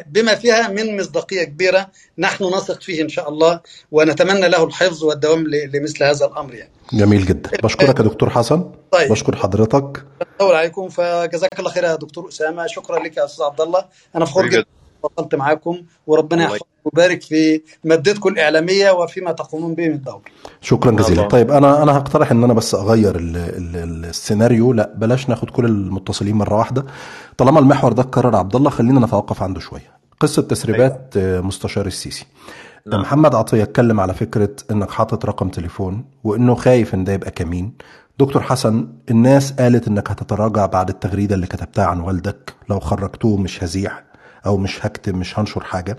بما 0.07 0.35
فيها 0.35 0.67
من 0.67 0.97
مصداقية 0.99 1.43
كبيرة 1.43 1.87
نحن 2.17 2.43
نثق 2.43 2.81
فيه 2.81 3.01
إن 3.01 3.09
شاء 3.09 3.29
الله 3.29 3.59
ونتمنى 3.91 4.49
له 4.49 4.63
الحفظ 4.63 5.03
والدوام 5.03 5.47
ل- 5.47 5.69
لمثل 5.73 6.03
هذا 6.03 6.25
الأمر 6.25 6.53
يعني. 6.55 6.71
جميل 6.93 7.25
جدا. 7.25 7.49
بشكرك 7.63 7.99
يا 7.99 8.03
دكتور 8.03 8.29
حسن. 8.29 8.71
طيب. 8.91 9.11
بشكر 9.11 9.35
حضرتك. 9.35 10.05
أطول 10.21 10.55
عليكم 10.55 10.89
فجزاك 10.89 11.59
الله 11.59 11.71
خير 11.71 11.83
يا 11.83 11.95
دكتور 11.95 12.29
أسامة. 12.29 12.67
شكرا 12.67 12.99
لك 12.99 13.17
يا 13.17 13.25
أستاذ 13.25 13.45
عبد 13.45 13.61
الله. 13.61 13.85
أنا 14.15 14.25
فخور 14.25 14.49
جدا. 14.49 14.65
تواصلت 15.03 15.35
معاكم 15.35 15.77
وربنا 16.07 16.43
يحفظكم 16.43 16.65
ويبارك 16.85 17.21
في 17.21 17.61
مادتكم 17.83 18.29
الإعلامية 18.29 18.91
وفيما 18.91 19.31
تقومون 19.31 19.75
به 19.75 19.89
من 19.89 20.01
دور 20.01 20.21
شكرا 20.61 20.91
جزيلا. 20.91 21.13
الله. 21.19 21.27
طيب 21.27 21.51
أنا 21.51 21.83
أنا 21.83 21.97
هقترح 21.97 22.31
إن 22.31 22.43
أنا 22.43 22.53
بس 22.53 22.75
أغير 22.75 23.15
ال 23.15 23.37
ال 23.37 24.05
السيناريو. 24.05 24.73
لا 24.73 24.93
بلاش 24.97 25.29
ناخد 25.29 25.49
كل 25.49 25.65
المتصلين 25.65 26.35
مرة 26.35 26.57
واحدة. 26.57 26.85
طالما 27.37 27.59
المحور 27.59 27.93
ده 27.93 28.01
اتكرر 28.01 28.35
عبد 28.35 28.55
الله 28.55 28.69
خلينا 28.69 28.99
نتوقف 29.05 29.43
عنده 29.43 29.59
شوية. 29.59 29.93
قصة 30.19 30.41
تسريبات 30.41 31.13
آه، 31.17 31.41
مستشار 31.41 31.85
السيسي. 31.85 32.25
نعم. 32.87 33.01
محمد 33.01 33.35
عطية 33.35 33.63
اتكلم 33.63 33.99
على 33.99 34.13
فكرة 34.13 34.49
إنك 34.71 34.91
حاطط 34.91 35.25
رقم 35.25 35.49
تليفون 35.49 36.05
وإنه 36.23 36.55
خايف 36.55 36.93
إن 36.93 37.03
ده 37.03 37.13
يبقى 37.13 37.31
كمين. 37.31 37.73
دكتور 38.19 38.41
حسن 38.41 38.87
الناس 39.11 39.51
قالت 39.53 39.87
إنك 39.87 40.11
هتتراجع 40.11 40.65
بعد 40.65 40.89
التغريدة 40.89 41.35
اللي 41.35 41.47
كتبتها 41.47 41.85
عن 41.85 41.99
والدك. 41.99 42.53
لو 42.69 42.79
خرجتوه 42.79 43.37
مش 43.37 43.63
هزيع. 43.63 43.91
أو 44.45 44.57
مش 44.57 44.85
هكتب 44.85 45.15
مش 45.15 45.39
هنشر 45.39 45.63
حاجة. 45.63 45.97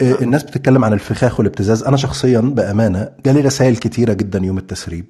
آه، 0.00 0.14
الناس 0.22 0.42
بتتكلم 0.42 0.84
عن 0.84 0.92
الفخاخ 0.92 1.38
والابتزاز. 1.40 1.82
أنا 1.82 1.96
شخصيا 1.96 2.40
بأمانة 2.40 3.08
جالي 3.26 3.40
رسائل 3.40 3.76
كتيرة 3.76 4.12
جدا 4.12 4.38
يوم 4.38 4.58
التسريب. 4.58 5.06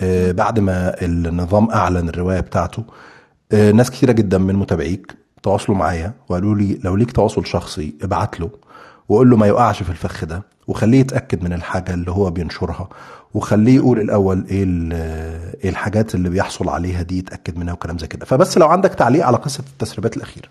آه، 0.00 0.32
بعد 0.32 0.58
ما 0.60 1.02
النظام 1.04 1.70
أعلن 1.70 2.08
الرواية 2.08 2.40
بتاعته 2.40 2.84
آه، 3.52 3.72
ناس 3.72 3.90
كتيرة 3.90 4.12
جدا 4.12 4.38
من 4.38 4.54
متابعيك 4.54 5.14
تواصلوا 5.42 5.78
معايا 5.78 6.12
وقالوا 6.28 6.54
لي 6.54 6.80
لو 6.84 6.96
ليك 6.96 7.12
تواصل 7.12 7.46
شخصي 7.46 7.94
ابعت 8.02 8.40
له 8.40 8.50
وقول 9.08 9.30
له 9.30 9.36
ما 9.36 9.46
يقعش 9.46 9.82
في 9.82 9.90
الفخ 9.90 10.24
ده 10.24 10.42
وخليه 10.66 11.00
يتأكد 11.00 11.44
من 11.44 11.52
الحاجة 11.52 11.94
اللي 11.94 12.10
هو 12.10 12.30
بينشرها 12.30 12.88
وخليه 13.34 13.76
يقول 13.76 14.00
الأول 14.00 14.46
إيه 14.50 14.64
إيه 15.64 15.70
الحاجات 15.70 16.14
اللي 16.14 16.28
بيحصل 16.28 16.68
عليها 16.68 17.02
دي 17.02 17.18
يتأكد 17.18 17.58
منها 17.58 17.72
وكلام 17.74 17.98
زي 17.98 18.06
كده. 18.06 18.26
فبس 18.26 18.58
لو 18.58 18.68
عندك 18.68 18.94
تعليق 18.94 19.26
على 19.26 19.36
قصة 19.36 19.64
التسريبات 19.72 20.16
الأخيرة. 20.16 20.48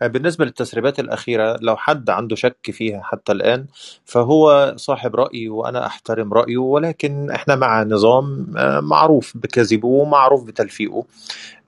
بالنسبة 0.00 0.44
للتسريبات 0.44 1.00
الأخيرة 1.00 1.58
لو 1.60 1.76
حد 1.76 2.10
عنده 2.10 2.36
شك 2.36 2.70
فيها 2.70 3.02
حتى 3.02 3.32
الآن 3.32 3.66
فهو 4.04 4.74
صاحب 4.76 5.16
رأي 5.16 5.48
وأنا 5.48 5.86
أحترم 5.86 6.34
رأيه 6.34 6.56
ولكن 6.56 7.30
إحنا 7.30 7.56
مع 7.56 7.82
نظام 7.82 8.54
آه، 8.56 8.80
معروف 8.80 9.36
بكذبه 9.36 9.88
ومعروف 9.88 10.44
بتلفيقه. 10.44 11.04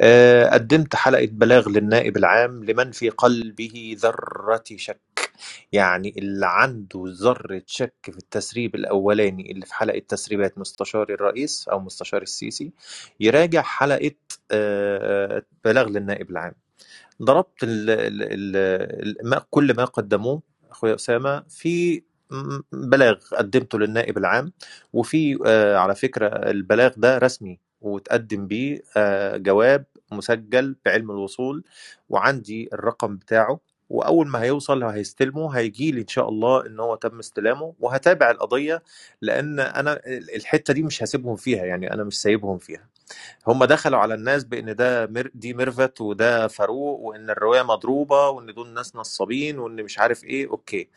آه، 0.00 0.50
قدمت 0.50 0.96
حلقة 0.96 1.28
بلاغ 1.32 1.68
للنائب 1.68 2.16
العام 2.16 2.64
لمن 2.64 2.90
في 2.90 3.08
قلبه 3.08 3.96
ذرة 3.98 4.64
شك. 4.76 5.00
يعني 5.72 6.14
اللي 6.18 6.46
عنده 6.46 7.04
ذرة 7.06 7.62
شك 7.66 7.94
في 8.02 8.18
التسريب 8.18 8.74
الأولاني 8.74 9.52
اللي 9.52 9.66
في 9.66 9.74
حلقة 9.74 10.02
تسريبات 10.08 10.58
مستشار 10.58 11.10
الرئيس 11.10 11.68
أو 11.68 11.80
مستشار 11.80 12.22
السيسي 12.22 12.72
يراجع 13.20 13.62
حلقة 13.62 14.10
آه، 14.50 15.42
بلاغ 15.64 15.88
للنائب 15.88 16.30
العام. 16.30 16.65
ضربت 17.22 17.62
ال 17.62 17.90
ال 17.90 18.56
ال 19.22 19.28
ما 19.30 19.42
كل 19.50 19.76
ما 19.76 19.84
قدموه 19.84 20.42
أخويا 20.70 20.94
أسامة 20.94 21.44
في 21.48 22.02
بلاغ 22.72 23.14
قدمته 23.38 23.78
للنائب 23.78 24.18
العام 24.18 24.52
وفي 24.92 25.38
آه، 25.46 25.76
على 25.76 25.94
فكرة 25.94 26.26
البلاغ 26.26 26.92
ده 26.96 27.18
رسمي 27.18 27.60
وتقدم 27.80 28.46
بيه 28.46 28.82
آه، 28.96 29.36
جواب 29.36 29.84
مسجل 30.12 30.76
بعلم 30.86 31.10
الوصول 31.10 31.64
وعندي 32.08 32.68
الرقم 32.72 33.16
بتاعه 33.16 33.60
وأول 33.90 34.28
ما 34.28 34.42
هيوصل 34.42 34.84
هيستلمه 34.84 35.50
هيجي 35.58 35.92
لي 35.92 36.00
إن 36.00 36.08
شاء 36.08 36.28
الله 36.28 36.66
إن 36.66 36.80
هو 36.80 36.94
تم 36.94 37.18
استلامه 37.18 37.74
وهتابع 37.80 38.30
القضية 38.30 38.82
لأن 39.22 39.60
أنا 39.60 40.00
الحتة 40.36 40.74
دي 40.74 40.82
مش 40.82 41.02
هسيبهم 41.02 41.36
فيها 41.36 41.64
يعني 41.64 41.92
أنا 41.92 42.04
مش 42.04 42.22
سايبهم 42.22 42.58
فيها. 42.58 42.88
هم 43.46 43.64
دخلوا 43.64 43.98
على 43.98 44.14
الناس 44.14 44.44
بإن 44.44 44.76
ده 44.76 45.06
مر... 45.06 45.30
دي 45.34 45.54
ميرفت 45.54 46.00
وده 46.00 46.48
فاروق 46.48 47.00
وإن 47.00 47.30
الرواية 47.30 47.62
مضروبة 47.62 48.28
وإن 48.28 48.54
دول 48.54 48.68
ناس 48.74 48.96
نصابين 48.96 49.58
وإن 49.58 49.82
مش 49.84 49.98
عارف 49.98 50.24
إيه 50.24 50.48
okay. 50.50 50.88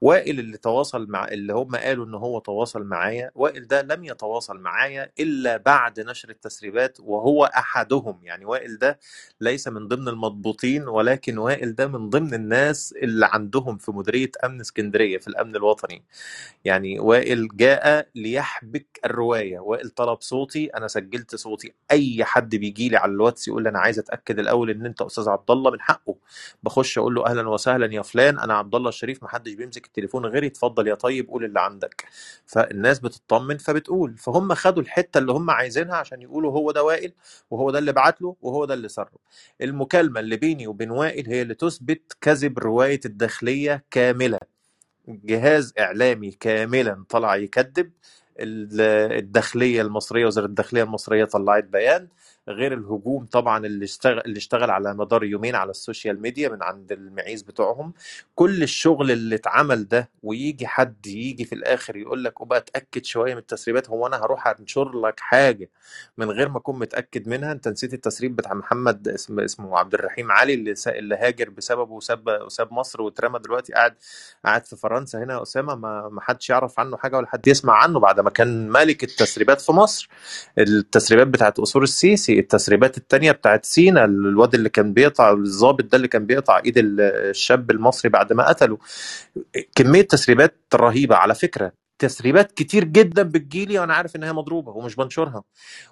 وائل 0.00 0.40
اللي 0.40 0.58
تواصل 0.58 1.06
مع 1.10 1.28
اللي 1.28 1.52
هم 1.54 1.76
قالوا 1.76 2.06
إن 2.06 2.14
هو 2.14 2.38
تواصل 2.38 2.82
معايا 2.84 3.30
وائل 3.34 3.66
ده 3.68 3.82
لم 3.82 4.04
يتواصل 4.04 4.58
معايا 4.60 5.12
إلا 5.20 5.56
بعد 5.56 6.00
نشر 6.00 6.30
التسريبات 6.30 6.98
وهو 7.00 7.44
أحدهم. 7.44 8.18
يعني 8.22 8.44
وائل 8.44 8.78
ده 8.78 8.98
ليس 9.40 9.68
من 9.68 9.88
ضمن 9.88 10.08
المضبوطين 10.08 10.88
ولكن 10.88 11.38
وائل 11.38 11.74
ده 11.74 11.86
من 11.88 12.10
ضمن 12.10 12.34
الناس 12.34 12.94
اللي 13.02 13.26
عندهم 13.32 13.78
في 13.78 13.90
مديرية 13.92 14.30
أمن 14.44 14.60
اسكندرية 14.60 15.18
في 15.18 15.28
الأمن 15.28 15.56
الوطني. 15.56 16.04
يعني 16.64 16.98
وائل 17.00 17.48
جاء 17.56 18.08
ليحبك 18.14 19.00
الرواية. 19.04 19.58
وائل 19.58 19.90
طلب 19.90 20.20
صوتي 20.20 20.66
أنا 20.66 20.88
سجلت 20.88 21.34
صوتي. 21.36 21.55
أي 21.90 22.24
حد 22.24 22.56
بيجي 22.56 22.88
لي 22.88 22.96
على 22.96 23.12
الواتس 23.12 23.48
يقول 23.48 23.62
لي 23.62 23.68
أنا 23.68 23.78
عايز 23.78 23.98
أتأكد 23.98 24.38
الأول 24.38 24.70
إن 24.70 24.86
أنت 24.86 25.02
أستاذ 25.02 25.28
عبد 25.28 25.50
الله 25.50 25.70
من 25.70 25.80
حقه. 25.80 26.14
بخش 26.62 26.98
أقول 26.98 27.14
له 27.14 27.26
أهلا 27.26 27.48
وسهلا 27.48 27.94
يا 27.94 28.02
فلان 28.02 28.38
أنا 28.38 28.54
عبد 28.54 28.74
الله 28.74 28.88
الشريف 28.88 29.22
محدش 29.22 29.52
بيمسك 29.52 29.86
التليفون 29.86 30.26
غيري 30.26 30.46
اتفضل 30.46 30.88
يا 30.88 30.94
طيب 30.94 31.28
قول 31.28 31.44
اللي 31.44 31.60
عندك. 31.60 32.04
فالناس 32.46 32.98
بتطمن 32.98 33.58
فبتقول. 33.58 34.16
فهم 34.18 34.54
خدوا 34.54 34.82
الحتة 34.82 35.18
اللي 35.18 35.32
هم 35.32 35.50
عايزينها 35.50 35.96
عشان 35.96 36.22
يقولوا 36.22 36.52
هو 36.52 36.70
ده 36.72 36.82
وائل 36.84 37.12
وهو 37.50 37.70
ده 37.70 37.78
اللي 37.78 37.92
بعت 37.92 38.22
له 38.22 38.36
وهو 38.42 38.64
ده 38.64 38.74
اللي 38.74 38.88
سره. 38.88 39.10
المكالمة 39.60 40.20
اللي 40.20 40.36
بيني 40.36 40.66
وبين 40.66 40.90
وائل 40.90 41.26
هي 41.28 41.42
اللي 41.42 41.54
تثبت 41.54 42.16
كذب 42.20 42.58
رواية 42.58 43.00
الداخلية 43.04 43.84
كاملة. 43.90 44.38
جهاز 45.08 45.74
إعلامي 45.78 46.30
كاملا 46.30 47.04
طلع 47.08 47.36
يكذب. 47.36 47.92
الداخلية 48.38 49.82
المصرية 49.82 50.26
وزاره 50.26 50.46
الداخلية 50.46 50.82
المصرية 50.82 51.24
طلعت 51.24 51.64
بيان 51.64 52.08
غير 52.48 52.74
الهجوم 52.74 53.26
طبعا 53.26 53.66
اللي 53.66 53.84
اشتغل 53.84 54.20
اللي 54.20 54.38
اشتغل 54.38 54.70
على 54.70 54.94
مدار 54.94 55.24
يومين 55.24 55.54
على 55.54 55.70
ال 55.70 55.77
social 55.77 56.20
media 56.22 56.48
من 56.48 56.62
عند 56.62 56.92
المعيز 56.92 57.42
بتوعهم. 57.42 57.92
كل 58.34 58.62
الشغل 58.62 59.10
اللي 59.10 59.34
اتعمل 59.34 59.88
ده 59.88 60.10
ويجي 60.22 60.66
حد 60.66 61.06
يجي 61.06 61.44
في 61.44 61.54
الآخر 61.54 61.96
يقول 61.96 62.24
لك 62.24 62.40
وبقى 62.40 62.58
اتأكد 62.58 63.04
شوية 63.04 63.32
من 63.34 63.38
التسريبات 63.40 63.90
هو 63.90 64.06
أنا 64.06 64.16
هروح 64.16 64.46
أنشر 64.48 65.00
لك 65.00 65.20
حاجة 65.20 65.70
من 66.18 66.30
غير 66.30 66.48
ما 66.48 66.58
أكون 66.58 66.78
متأكد 66.78 67.28
منها؟ 67.28 67.52
أنت 67.52 67.68
نسيت 67.68 67.94
التسريب 67.94 68.36
بتاع 68.36 68.54
محمد 68.54 69.08
اسمه 69.08 69.44
اسمه 69.44 69.78
عبد 69.78 69.94
الرحيم 69.94 70.32
علي 70.32 70.54
اللي 70.54 70.74
اللي 70.88 71.16
هاجر 71.16 71.50
بسببه 71.50 71.92
وساب 71.92 72.28
وساب 72.46 72.72
مصر 72.72 73.02
واترمى 73.02 73.38
دلوقتي 73.38 73.72
قاعد 73.72 73.94
قاعد 74.44 74.64
في 74.66 74.76
فرنسا 74.76 75.18
هنا. 75.18 75.42
أسامة 75.42 75.74
ما 75.74 76.08
ما 76.08 76.20
حدش 76.20 76.50
يعرف 76.50 76.80
عنه 76.80 76.96
حاجة 76.96 77.16
ولا 77.16 77.26
حد 77.26 77.48
يسمع 77.48 77.74
عنه 77.74 78.00
بعد 78.00 78.20
ما 78.20 78.30
كان 78.30 78.68
ملك 78.68 79.04
التسريبات 79.04 79.60
في 79.60 79.72
مصر. 79.72 80.08
التسريبات 80.58 81.26
بتاعت 81.26 81.58
قصور 81.60 81.82
السيسي 81.82 82.35
التسريبات 82.38 82.96
التانية 82.98 83.32
بتاعت 83.32 83.64
سينا 83.64 84.04
الواد 84.04 84.54
اللي 84.54 84.68
كان 84.68 84.92
بيقطع 84.92 85.32
الضابط 85.32 85.84
ده 85.84 85.96
اللي 85.96 86.08
كان 86.08 86.26
بيقطع 86.26 86.58
ايد 86.64 86.78
ال- 86.78 87.00
الشاب 87.00 87.70
المصري 87.70 88.08
بعد 88.10 88.32
ما 88.32 88.48
قتله. 88.48 88.78
كمية 89.74 90.02
تسريبات 90.02 90.54
رهيبة 90.74 91.16
على 91.16 91.34
فكرة. 91.34 91.72
تسريبات 91.98 92.52
كتير 92.52 92.84
جدا 92.84 93.22
بتجيلي 93.22 93.78
وأنا 93.78 93.94
عارف 93.94 94.16
إنها 94.16 94.32
مضروبة 94.32 94.72
ومش 94.72 94.96
بنشرها. 94.96 95.42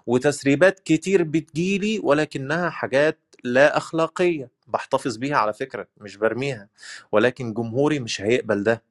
وتسريبات 0.07 0.81
كتير 0.81 1.23
بتجيلي 1.23 2.01
ولكنها 2.03 2.71
حاجات 2.71 3.19
لا 3.45 3.77
أخلاقية. 3.77 4.51
بحتفظ 4.69 5.17
بيها 5.17 5.37
على 5.37 5.53
فكرة 5.53 5.87
مش 6.01 6.17
برميها. 6.17 6.69
ولكن 7.13 7.55
جمهوري 7.55 7.99
مش 8.01 8.21
هيقبل 8.21 8.63
ده. 8.63 8.83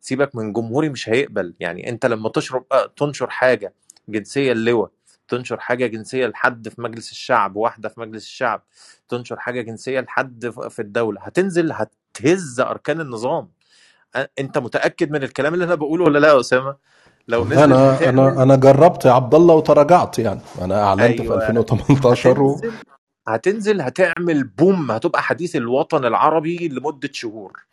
سيبك 0.00 0.36
من 0.36 0.52
جمهوري 0.52 0.88
مش 0.88 1.08
هيقبل. 1.08 1.54
يعني 1.60 1.88
أنت 1.88 2.06
لما 2.06 2.28
تشرب 2.28 2.64
آه، 2.72 2.92
تنشر 2.96 3.30
حاجة 3.30 3.74
جنسية 4.08 4.52
اللواء 4.52 4.90
تنشر 5.28 5.60
حاجة 5.60 5.86
جنسية 5.86 6.26
لحد 6.26 6.68
في 6.68 6.80
مجلس 6.82 7.10
الشعب 7.10 7.56
واحدة 7.56 7.88
في 7.88 8.00
مجلس 8.00 8.24
الشعب 8.24 8.62
تنشر 9.08 9.38
حاجة 9.38 9.60
جنسية 9.62 10.00
لحد 10.00 10.48
في 10.70 10.82
الدولة. 10.82 11.20
هتنزل 11.20 11.72
هتهز 11.72 12.60
أركان 12.60 13.00
النظام. 13.00 13.48
أنت 14.38 14.58
متأكد 14.58 15.10
من 15.10 15.22
الكلام 15.22 15.54
اللي 15.54 15.64
أنا 15.64 15.74
بقوله 15.74 16.04
ولا 16.04 16.18
لا 16.18 16.28
يا 16.28 16.40
أسامة؟ 16.40 16.76
لو 17.28 17.44
نزلت 17.44 17.58
أنا 17.58 18.08
أنا 18.08 18.42
أنا 18.42 18.56
جربت 18.56 19.04
يا 19.04 19.10
عبد 19.12 19.34
الله 19.34 19.54
وتراجعت 19.54 20.18
يعني. 20.18 20.40
أنا 20.62 20.82
أعلنت 20.82 21.16
في 21.16 21.22
أيوه. 21.22 21.36
2018 21.48 22.42
و... 22.42 22.52
هتنزل 22.54 22.72
هتنزل 23.28 23.80
هتعمل 23.80 24.44
بوم 24.44 24.90
هتبقى 24.90 25.22
حديث 25.22 25.56
الوطن 25.56 26.04
العربي 26.04 26.68
لمدة 26.68 27.10
شهور. 27.12 27.64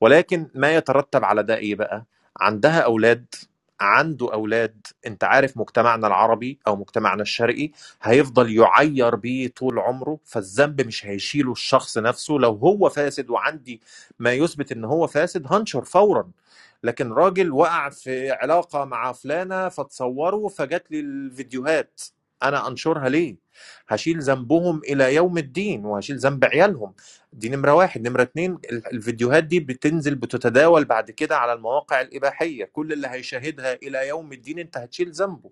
ولكن 0.00 0.48
ما 0.54 0.74
يترتب 0.74 1.24
على 1.24 1.42
ده 1.42 1.56
إيه 1.56 1.74
بقى؟ 1.74 2.04
عندها 2.40 2.80
أولاد 2.80 3.26
عنده 3.80 4.32
أولاد 4.32 4.86
أنت 5.06 5.24
عارف 5.24 5.56
مجتمعنا 5.56 6.06
العربي 6.06 6.58
أو 6.66 6.76
مجتمعنا 6.76 7.22
الشرقي 7.22 7.70
هيفضل 8.02 8.52
يعير 8.52 9.14
بيه 9.16 9.48
طول 9.48 9.78
عمره 9.78 10.18
فالذنب 10.24 10.86
مش 10.86 11.06
هيشيله 11.06 11.52
الشخص 11.52 11.98
نفسه. 11.98 12.34
لو 12.38 12.52
هو 12.54 12.88
فاسد 12.88 13.30
وعندي 13.30 13.80
ما 14.18 14.32
يثبت 14.32 14.72
إن 14.72 14.84
هو 14.84 15.06
فاسد 15.06 15.52
هنشر 15.52 15.84
فورا. 15.84 16.30
لكن 16.82 17.12
راجل 17.12 17.52
وقع 17.52 17.88
في 17.88 18.30
علاقة 18.30 18.84
مع 18.84 19.12
فلانة 19.12 19.68
فتصوروا 19.68 20.48
فجات 20.48 20.90
لي 20.90 21.00
الفيديوهات 21.00 22.00
أنا 22.42 22.68
أنشرها 22.68 23.08
ليه؟ 23.08 23.43
هشيل 23.88 24.20
ذنبهم 24.20 24.78
إلى 24.84 25.14
يوم 25.14 25.38
الدين 25.38 25.84
وهشيل 25.84 26.16
ذنب 26.18 26.44
عيالهم. 26.44 26.94
دي 27.32 27.48
نمرة 27.48 27.74
واحد. 27.74 28.08
نمرة 28.08 28.22
اتنين 28.22 28.58
ال- 28.72 28.86
الفيديوهات 28.92 29.44
دي 29.44 29.60
بتنزل 29.60 30.14
بتتداول 30.14 30.84
بعد 30.84 31.10
كده 31.10 31.36
على 31.36 31.52
المواقع 31.52 32.00
الإباحية. 32.00 32.64
كل 32.64 32.92
اللي 32.92 33.08
هيشاهدها 33.08 33.74
إلى 33.74 34.08
يوم 34.08 34.32
الدين 34.32 34.58
أنت 34.58 34.76
هتشيل 34.76 35.10
ذنبه. 35.10 35.50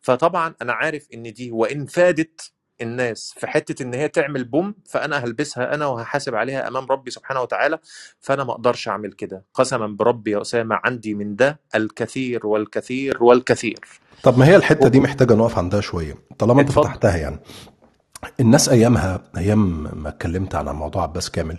فطبعا 0.00 0.54
أنا 0.62 0.72
عارف 0.72 1.08
إن 1.14 1.32
دي 1.32 1.50
وإن 1.50 1.86
فادت 1.86 2.52
الناس 2.82 3.34
في 3.38 3.46
حتة 3.46 3.82
إن 3.82 3.94
هي 3.94 4.08
تعمل 4.08 4.44
بوم 4.44 4.74
فأنا 4.88 5.24
هلبسها 5.24 5.74
أنا 5.74 5.86
وهحاسب 5.86 6.34
عليها 6.34 6.68
أمام 6.68 6.86
ربي 6.90 7.10
سبحانه 7.10 7.40
وتعالى 7.40 7.78
فأنا 8.20 8.44
ما 8.44 8.52
أقدرش 8.52 8.88
أعمل 8.88 9.12
كده. 9.12 9.44
قسما 9.54 9.86
بربي 9.86 10.30
يا 10.30 10.40
أسامة 10.40 10.80
عندي 10.84 11.14
من 11.14 11.36
ده 11.36 11.60
الكثير 11.74 12.46
والكثير 12.46 13.24
والكثير. 13.24 13.80
طب 14.22 14.38
ما 14.38 14.46
هي 14.46 14.56
الحتة 14.56 14.88
دي 14.88 15.00
محتاجة 15.00 15.34
نقف 15.34 15.58
عندها 15.58 15.80
شوية 15.80 16.14
طالما 16.38 16.60
أنت 16.60 16.70
فتحتها 16.72 17.16
يعني. 17.16 17.40
الناس 18.40 18.68
أيامها 18.68 19.20
أيام 19.36 19.88
ما 20.02 20.08
اتكلمت 20.08 20.54
عن 20.54 20.68
موضوع 20.68 21.02
عباس 21.02 21.30
كامل 21.30 21.56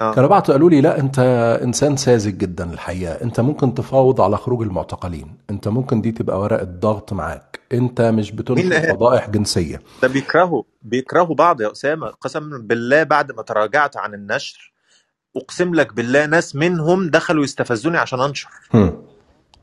آه. 0.00 0.14
كانوا 0.14 0.28
بعتوا 0.28 0.54
قالوا 0.54 0.70
لي 0.70 0.80
لا 0.80 1.00
أنت 1.00 1.18
إنسان 1.62 1.96
ساذج 1.96 2.36
جدا 2.38 2.72
الحقيقة 2.72 3.12
أنت 3.12 3.40
ممكن 3.40 3.74
تفاوض 3.74 4.20
على 4.20 4.36
خروج 4.36 4.62
المعتقلين 4.62 5.36
أنت 5.50 5.68
ممكن 5.68 6.00
دي 6.00 6.12
تبقى 6.12 6.40
ورقه 6.40 6.64
ضغط 6.64 7.12
معاك 7.12 7.60
أنت 7.72 8.00
مش 8.00 8.30
بتنشر 8.32 8.92
فضائح 8.94 9.30
جنسية 9.30 9.80
ده 10.02 10.08
بيكرهوا 10.08 10.62
بيكرهوا 10.82 11.34
بعض 11.34 11.60
يا 11.60 11.72
أسامة 11.72 12.06
قسما 12.08 12.58
بالله 12.58 13.02
بعد 13.02 13.32
ما 13.32 13.42
تراجعت 13.42 13.96
عن 13.96 14.14
النشر 14.14 14.72
أقسم 15.36 15.74
لك 15.74 15.92
بالله 15.94 16.26
ناس 16.26 16.56
منهم 16.56 17.10
دخلوا 17.10 17.44
يستفزوني 17.44 17.98
عشان 17.98 18.20
أنشر 18.20 18.48
هم. 18.74 19.02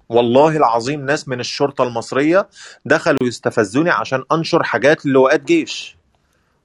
والله 0.10 0.58
العظيم 0.58 1.06
ناس 1.06 1.28
من 1.28 1.39
الشرطة 1.39 1.84
المصرية 1.84 2.47
دخلوا 2.86 3.23
يستفزوني 3.23 3.89
عشان 3.89 4.23
أنشر 4.32 4.63
حاجات 4.63 5.06
للواءات 5.06 5.43
جيش 5.43 5.98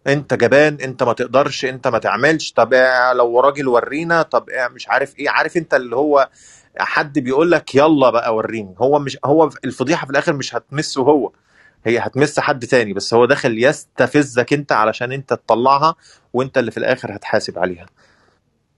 انت 0.07 0.35
جبان 0.35 0.79
انت 0.83 1.03
ما 1.03 1.13
تقدرش 1.13 1.65
انت 1.65 1.89
ما 1.89 1.99
تعملش. 1.99 2.53
طب 2.53 2.73
إيه 2.75 3.13
لو 3.13 3.41
راجل 3.41 3.69
ورينا 3.69 4.23
طب 4.23 4.49
إيه 4.49 4.69
مش 4.69 4.89
عارف 4.89 5.19
إيه. 5.19 5.31
عارف 5.31 5.57
انت 5.57 5.75
اللي 5.75 5.97
هو 5.97 6.29
حد 6.79 7.19
بيقول 7.19 7.51
لك 7.51 7.75
يلا 7.75 8.11
بقى 8.11 8.37
وريني. 8.37 8.75
هو 8.79 8.99
مش 8.99 9.19
هو 9.25 9.51
الفضيحة 9.65 10.05
في 10.05 10.11
الآخر 10.11 10.33
مش 10.33 10.55
هتمسه 10.55 11.03
هو. 11.03 11.33
هي 11.87 11.99
هتمس 11.99 12.41
حد 12.41 12.67
تاني 12.67 12.93
بس 12.93 13.15
هو 13.15 13.25
داخل 13.27 13.65
يستفزك 13.65 14.53
انت 14.53 14.73
علشان 14.73 15.13
انت 15.13 15.29
تطلعها 15.35 15.95
وانت 16.33 16.59
اللي 16.59 16.71
في 16.71 16.77
الآخر 16.77 17.17
هتحاسب 17.17 17.59
عليها. 17.59 17.87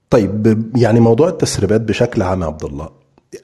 طيب 0.09 0.71
يعني 0.77 0.99
موضوع 0.99 1.27
التسريبات 1.29 1.81
بشكل 1.81 2.21
عام 2.21 2.41
يا 2.41 2.47
عبد 2.47 2.63
الله 2.63 2.89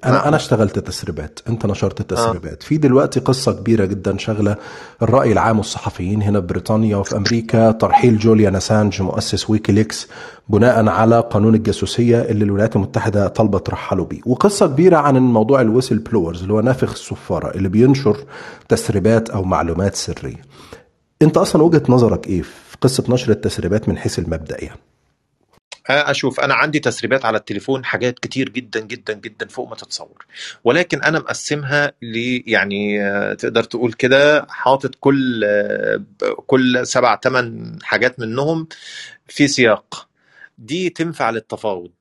أنا 0.06 0.14
نعم. 0.14 0.28
أنا 0.28 0.36
اشتغلت 0.36 0.80
تسريبات. 0.80 1.40
أنت 1.50 1.66
نشرت 1.66 2.02
آه. 2.02 2.16
تسريبات. 2.16 2.64
في 2.64 2.78
دلوقتي 2.78 3.20
قصة 3.20 3.52
كبيرة 3.52 3.86
جدا 3.86 4.18
شغلة. 4.18 4.56
الرأي 5.02 5.32
العام 5.32 5.58
والصحفيين 5.58 6.22
هنا 6.22 6.42
في 6.42 6.48
بريطانيا 6.48 6.98
وفي 6.98 7.18
أمريكا 7.18 7.72
ترحيل 7.72 8.18
جوليان 8.18 8.56
أسانج 8.56 9.02
مؤسس 9.02 9.50
ويكيليكس 9.50 10.08
بناء 10.50 10.88
على 10.88 11.20
قانون 11.20 11.56
الجاسوسية 11.56 12.22
اللي 12.22 12.44
الولايات 12.46 12.76
المتحدة 12.76 13.28
طالبه 13.28 13.60
ترحلوا 13.60 14.06
بيه. 14.06 14.22
وقصة 14.26 14.68
كبيرة 14.68 14.98
عن 14.98 15.18
الموضوع 15.18 15.62
ال 15.62 16.00
whistleblowers 16.00 16.42
اللي 16.42 16.54
هو 16.54 16.62
نافخ 16.62 16.92
الصفارة 16.92 17.52
اللي 17.56 17.70
بينشر 17.70 18.18
تسريبات 18.70 19.30
أو 19.30 19.44
معلومات 19.44 19.96
سرية. 19.96 20.42
أنت 21.22 21.38
أصلا 21.38 21.64
وجهة 21.64 21.84
نظرك 21.90 22.28
إيه 22.28 22.42
في 22.42 22.78
قصة 22.82 23.04
نشر 23.10 23.32
التسريبات 23.32 23.90
من 23.90 23.98
حيث 23.98 24.20
المبدا 24.20 24.64
يعني 24.64 24.80
أشوف 25.90 26.40
أنا 26.40 26.54
عندي 26.54 26.80
تسريبات 26.80 27.26
على 27.26 27.38
التليفون 27.38 27.86
حاجات 27.86 28.20
كتير 28.20 28.50
جدا 28.50 28.80
جدا 28.80 29.14
جدا 29.14 29.48
فوق 29.48 29.70
ما 29.70 29.76
تتصور. 29.76 30.26
ولكن 30.64 31.04
أنا 31.04 31.20
مقسمها 31.20 31.92
ل 32.02 32.42
يعني 32.48 33.04
آه، 33.04 33.34
تقدر 33.34 33.64
تقول 33.64 33.94
كده 33.94 34.46
حاطط 34.50 34.96
كل 35.00 35.44
آه، 35.46 36.04
كل 36.48 36.88
سبع 36.88 37.20
ثمان 37.24 37.78
حاجات 37.84 38.20
منهم 38.20 38.68
في 39.28 39.48
سياق. 39.48 40.10
دي 40.58 40.90
تنفع 40.90 41.30
للتفاوض 41.30 41.92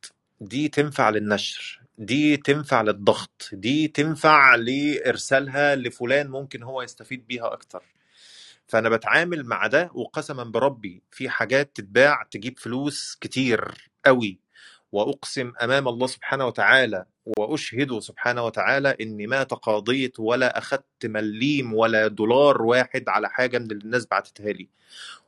دي 0.41 0.69
تنفع 0.69 1.11
للنشر 1.11 1.81
دي 1.99 2.37
تنفع 2.37 2.83
للضغط 2.83 3.49
دي 3.53 3.89
تنفع 3.89 4.55
لإرسالها 4.55 5.77
لفلان 5.77 6.29
ممكن 6.29 6.63
هو 6.63 6.83
يستفيد 6.83 7.27
بيها 7.27 7.53
أكتر. 7.53 7.83
فأنا 8.69 8.89
بتعامل 8.89 9.45
مع 9.47 9.67
ده 9.67 9.91
وقسما 9.95 10.45
بربي 10.45 11.03
في 11.11 11.29
حاجات 11.29 11.77
تتباع 11.77 12.23
تجيب 12.31 12.59
فلوس 12.59 13.19
كتير 13.21 13.91
قوي. 14.07 14.39
وأقسم 14.93 15.53
أمام 15.63 15.89
الله 15.89 16.07
سبحانه 16.07 16.47
وتعالى 16.47 17.07
واشهده 17.39 18.01
سبحانه 18.01 18.45
وتعالى 18.45 18.97
إني 19.01 19.27
ما 19.27 19.43
تقاضيت 19.43 20.21
ولا 20.21 20.59
أخدت 20.59 21.07
مليم 21.07 21.75
ولا 21.75 22.07
دولار 22.09 22.63
واحد 22.63 23.09
على 23.09 23.29
حاجة 23.31 23.59
من 23.59 23.71
اللي 23.71 23.85
الناس 23.85 24.07
بعتتها 24.07 24.53
لي. 24.53 24.69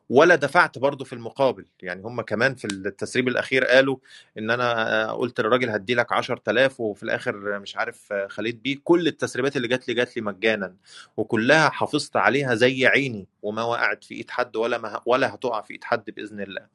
ولا 0.09 0.35
دفعت 0.35 0.79
برضه 0.79 1.05
في 1.05 1.13
المقابل. 1.13 1.67
يعني 1.83 2.03
هم 2.03 2.21
كمان 2.21 2.55
في 2.55 2.65
التسريب 2.65 3.29
الأخير 3.29 3.65
قالوا 3.65 3.97
إن 4.39 4.51
أنا 4.51 5.13
قلت 5.13 5.41
للراجل 5.41 5.71
هدي 5.71 5.95
لك 5.95 6.13
10000 6.13 6.81
وفي 6.81 7.03
الآخر 7.03 7.59
مش 7.59 7.77
عارف 7.77 8.13
خليت 8.29 8.57
بيه. 8.57 8.77
كل 8.85 9.07
التسريبات 9.07 9.57
اللي 9.57 9.69
جات 9.69 9.89
لي 9.89 9.95
جات 9.95 10.17
لي 10.17 10.23
مجانا 10.23 10.77
وكلها 11.17 11.69
حافظت 11.69 12.17
عليها 12.17 12.55
زي 12.55 12.87
عيني 12.87 13.29
وما 13.43 13.63
وقعت 13.63 14.05
في 14.05 14.15
إيد 14.15 14.31
حد 14.31 14.57
ولا 14.57 14.79
ما 14.79 15.01
ولا 15.07 15.35
هتقع 15.35 15.61
في 15.63 15.73
إيد 15.73 15.85
حد 15.85 16.11
بإذن 16.11 16.41
الله. 16.41 16.67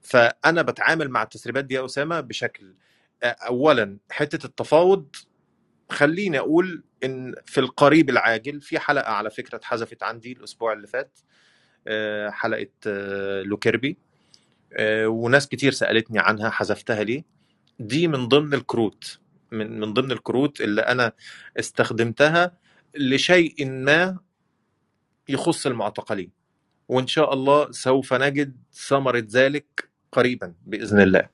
فأنا 0.00 0.62
بتعامل 0.62 1.08
مع 1.08 1.22
التسريبات 1.22 1.64
دي 1.64 1.74
يا 1.74 1.84
أسامة 1.84 2.20
بشكل 2.20 2.74
اولا 3.22 3.98
حتة 4.10 4.46
التفاوض 4.46 5.16
خليني 5.90 6.38
أقول 6.38 6.84
إن 7.04 7.34
في 7.46 7.60
القريب 7.60 8.10
العاجل 8.10 8.60
في 8.60 8.78
حلقة 8.78 9.10
على 9.12 9.30
فكرة 9.30 9.56
اتحذفت 9.56 10.02
عندي 10.02 10.32
الأسبوع 10.32 10.72
اللي 10.72 10.86
فات. 10.86 11.18
حلقة 12.30 12.68
لوكيربي. 13.42 13.96
وناس 15.06 15.48
كتير 15.48 15.72
سألتني 15.72 16.18
عنها 16.18 16.50
حذفتها 16.50 17.02
ليه 17.02 17.24
دي 17.78 18.08
من 18.08 18.28
ضمن 18.28 18.54
الكروت 18.54 19.18
من 19.52 19.80
من 19.80 19.92
ضمن 19.92 20.12
الكروت 20.12 20.60
اللي 20.60 20.80
أنا 20.80 21.12
استخدمتها 21.58 22.52
لشيء 22.94 23.66
ما 23.68 24.18
يخص 25.28 25.66
المعتقلين. 25.66 26.30
وإن 26.88 27.06
شاء 27.06 27.34
الله 27.34 27.70
سوف 27.70 28.14
نجد 28.14 28.56
ثمرة 28.72 29.26
ذلك 29.30 29.88
قريبا 30.12 30.52
بإذن 30.66 31.00
الله. 31.00 31.28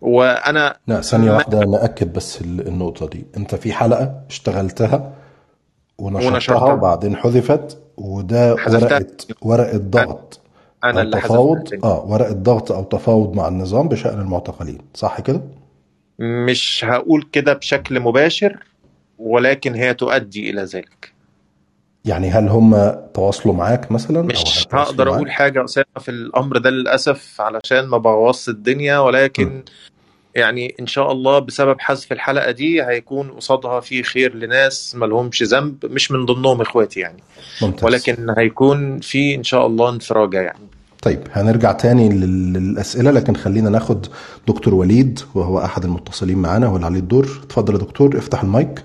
وأنا 0.00 0.78
لا 0.86 1.00
ثانية 1.00 1.30
واحدة 1.30 1.60
ناكد 1.60 2.12
بس 2.12 2.40
النقطة 2.42 3.08
دي. 3.08 3.26
أنت 3.36 3.54
في 3.54 3.72
حلقة 3.72 4.24
اشتغلتها 4.30 5.16
ونشرتها, 5.98 6.34
ونشرتها. 6.34 6.72
وبعدين 6.72 7.16
حذفت 7.16 7.78
وده 7.96 8.54
ورقة 8.54 9.06
ورقة 9.42 9.78
ضغط 9.78 10.40
أنا 10.84 11.02
اللي 11.02 11.20
تفاوض. 11.20 11.84
آه 11.84 12.04
ورقة 12.04 12.32
ضغط 12.32 12.72
أو 12.72 12.82
تفاوض 12.82 13.36
مع 13.36 13.48
النظام 13.48 13.88
بشأن 13.88 14.20
المعتقلين 14.20 14.78
صح 14.94 15.20
كده؟ 15.20 15.40
مش 16.18 16.84
هقول 16.88 17.28
كده 17.32 17.52
بشكل 17.52 18.00
مباشر 18.00 18.64
ولكن 19.18 19.74
هي 19.74 19.94
تؤدي 19.94 20.50
إلى 20.50 20.62
ذلك. 20.62 21.12
يعني 22.04 22.30
هل 22.30 22.48
هم 22.48 22.96
تواصلوا 23.14 23.54
معاك 23.54 23.92
مثلا؟ 23.92 24.22
مش 24.22 24.66
هقدر 24.72 25.14
أقول 25.14 25.30
حاجة 25.30 25.64
اسامه 25.64 25.86
في 26.00 26.10
الأمر 26.10 26.58
ده 26.58 26.70
للأسف 26.70 27.40
علشان 27.40 27.86
ما 27.86 27.98
بوظش 27.98 28.48
الدنيا 28.48 28.98
ولكن 28.98 29.46
م. 29.46 29.62
يعني 30.36 30.74
إن 30.80 30.86
شاء 30.86 31.12
الله 31.12 31.38
بسبب 31.38 31.80
حذف 31.80 32.12
الحلقة 32.12 32.50
دي 32.50 32.82
هيكون 32.82 33.30
قصادها 33.30 33.80
في 33.80 34.02
خير 34.02 34.34
لناس 34.34 34.94
ما 34.94 35.06
لهمش 35.06 35.42
ذنب 35.42 35.86
مش 35.86 36.10
من 36.10 36.26
ضمنهم 36.26 36.60
إخواتي 36.60 37.00
يعني. 37.00 37.22
ممتاز. 37.62 37.84
ولكن 37.84 38.34
هيكون 38.38 39.00
في 39.00 39.34
إن 39.34 39.44
شاء 39.44 39.66
الله 39.66 39.90
انفراجة 39.90 40.40
يعني. 40.40 40.58
طيب 41.02 41.20
هنرجع 41.32 41.72
تاني 41.72 42.08
للأسئلة 42.08 43.10
لكن 43.10 43.36
خلينا 43.36 43.70
ناخد 43.70 44.06
دكتور 44.48 44.74
وليد 44.74 45.20
وهو 45.34 45.58
أحد 45.58 45.84
المتصلين 45.84 46.38
معانا 46.38 46.68
واللي 46.68 46.86
عليه 46.86 46.98
الدور. 46.98 47.40
اتفضل 47.44 47.74
يا 47.74 47.78
دكتور 47.78 48.18
افتح 48.18 48.42
المايك. 48.42 48.84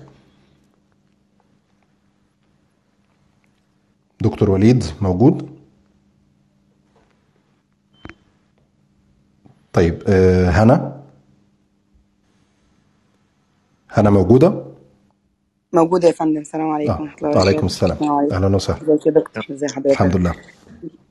دكتور 4.20 4.50
وليد 4.50 4.84
موجود؟ 5.00 5.50
طيب 9.72 10.02
آه، 10.08 10.50
هنا. 10.50 11.01
هنا 13.94 14.10
موجودة؟ 14.10 14.64
موجودة 15.72 16.08
يا 16.08 16.12
فندم 16.12 16.40
السلام 16.40 16.70
عليكم 16.70 16.92
آه 16.92 17.00
ورحمة 17.02 17.16
الله 17.18 17.36
وعليكم 17.38 17.58
وبركاته 17.58 17.66
السلام. 17.66 17.92
السلام 17.92 18.12
عليكم. 18.12 18.34
أهلا 18.34 18.56
وسهلا. 18.56 18.82
إزيك 18.82 19.06
يا 19.06 19.12
دكتور؟ 19.12 19.46
ازي 19.50 19.66
حضرتك؟ 19.68 19.90
الحمد 19.90 20.16
لله. 20.16 20.34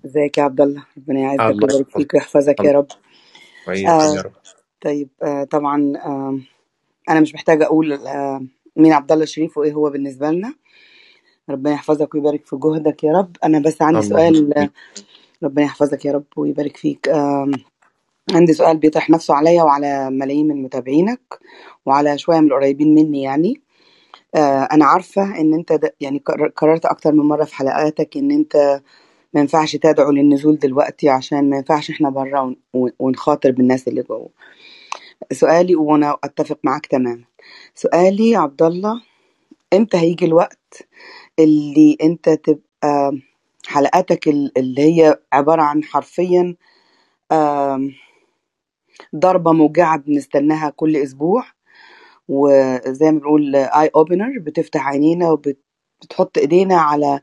إزيك 0.05 0.37
يا 0.37 0.43
عبد 0.43 0.61
الله؟ 0.61 0.83
ربنا 0.97 1.19
يعزك 1.19 1.41
الله. 1.41 1.53
ويبارك 1.53 1.73
يحفظك 1.81 1.97
فيك 1.97 2.13
ويحفظك 2.13 2.59
يا 2.59 2.63
الله 2.65 2.79
رب. 2.79 2.87
وإياكم 3.67 3.89
آه 3.91 4.15
يا 4.15 4.21
رب. 4.21 4.31
طيب 4.81 5.09
آه 5.23 5.43
طبعا 5.43 5.93
آه 6.05 6.39
أنا 7.09 7.19
مش 7.19 7.33
محتاجة 7.33 7.65
أقول 7.65 7.93
آه 7.93 8.41
مين 8.75 8.93
عبد 8.93 9.11
الله 9.11 9.23
الشريف 9.23 9.57
وإيه 9.57 9.73
هو 9.73 9.89
بالنسبة 9.89 10.31
لنا. 10.31 10.53
ربنا 11.49 11.73
يحفظك 11.73 12.13
ويبارك 12.15 12.45
في 12.45 12.55
جهدك 12.55 13.03
يا 13.03 13.11
رب. 13.13 13.37
أنا 13.43 13.59
بس 13.59 13.81
عندي 13.81 13.99
الله 13.99 14.09
سؤال 14.09 14.57
آه، 14.57 14.69
ربنا 15.43 15.65
يحفظك 15.65 16.05
يا 16.05 16.11
رب 16.11 16.23
ويبارك 16.37 16.77
فيك. 16.77 17.09
آه 17.09 17.51
عندي 18.29 18.53
سؤال 18.53 18.77
بيطرح 18.77 19.09
نفسه 19.09 19.33
عليا 19.33 19.63
وعلى 19.63 20.09
ملايين 20.09 20.47
من 20.47 20.63
متابعينك 20.63 21.21
وعلى 21.85 22.17
شوية 22.17 22.39
من 22.39 22.47
القريبين 22.47 22.95
مني 22.95 23.21
يعني. 23.21 23.61
آه 24.35 24.67
أنا 24.71 24.85
عارفة 24.85 25.39
إن 25.39 25.53
أنت 25.53 25.73
د- 25.73 25.93
يعني 26.01 26.19
قرر- 26.25 26.49
قررت 26.55 26.85
أكتر 26.85 27.11
من 27.11 27.25
مرة 27.25 27.43
في 27.43 27.55
حلقاتك 27.55 28.17
إن 28.17 28.31
أنت 28.31 28.81
ما 29.33 29.41
ينفعش 29.41 29.75
تدعو 29.75 30.11
للنزول 30.11 30.59
دلوقتي 30.59 31.09
عشان 31.09 31.49
ما 31.49 31.57
ينفعش 31.57 31.89
إحنا 31.91 32.09
بره 32.09 32.41
ون- 32.41 32.55
ون- 32.73 32.91
ونخاطر 32.99 33.51
بالناس 33.51 33.87
اللي 33.87 34.01
جوه. 34.03 34.29
سؤالي 35.31 35.75
وأنا 35.75 36.17
أتفق 36.23 36.59
معاك 36.63 36.85
تماما. 36.85 37.23
سؤالي 37.75 38.29
يا 38.29 38.39
عبد 38.39 38.63
الله 38.63 39.01
إمتى 39.73 39.97
هيجي 39.97 40.25
الوقت 40.25 40.87
اللي 41.39 41.97
أنت 42.03 42.29
تبقى 42.29 43.11
حلقاتك 43.67 44.27
ال- 44.27 44.57
اللي 44.57 44.81
هي 44.81 45.19
عبارة 45.33 45.61
عن 45.61 45.83
حرفيا 45.83 46.55
آم، 47.31 47.91
ضربة 49.15 49.51
موجعة 49.51 49.97
بنستناها 49.97 50.69
كل 50.69 50.97
أسبوع 50.97 51.43
وزي 52.27 53.11
ما 53.11 53.19
بنقول 53.19 53.55
اي 53.55 53.91
اوبنر 53.95 54.39
بتفتح 54.39 54.87
عينينا 54.87 55.31
وبتحط 55.31 56.37
إيدينا 56.37 56.75
على 56.75 57.19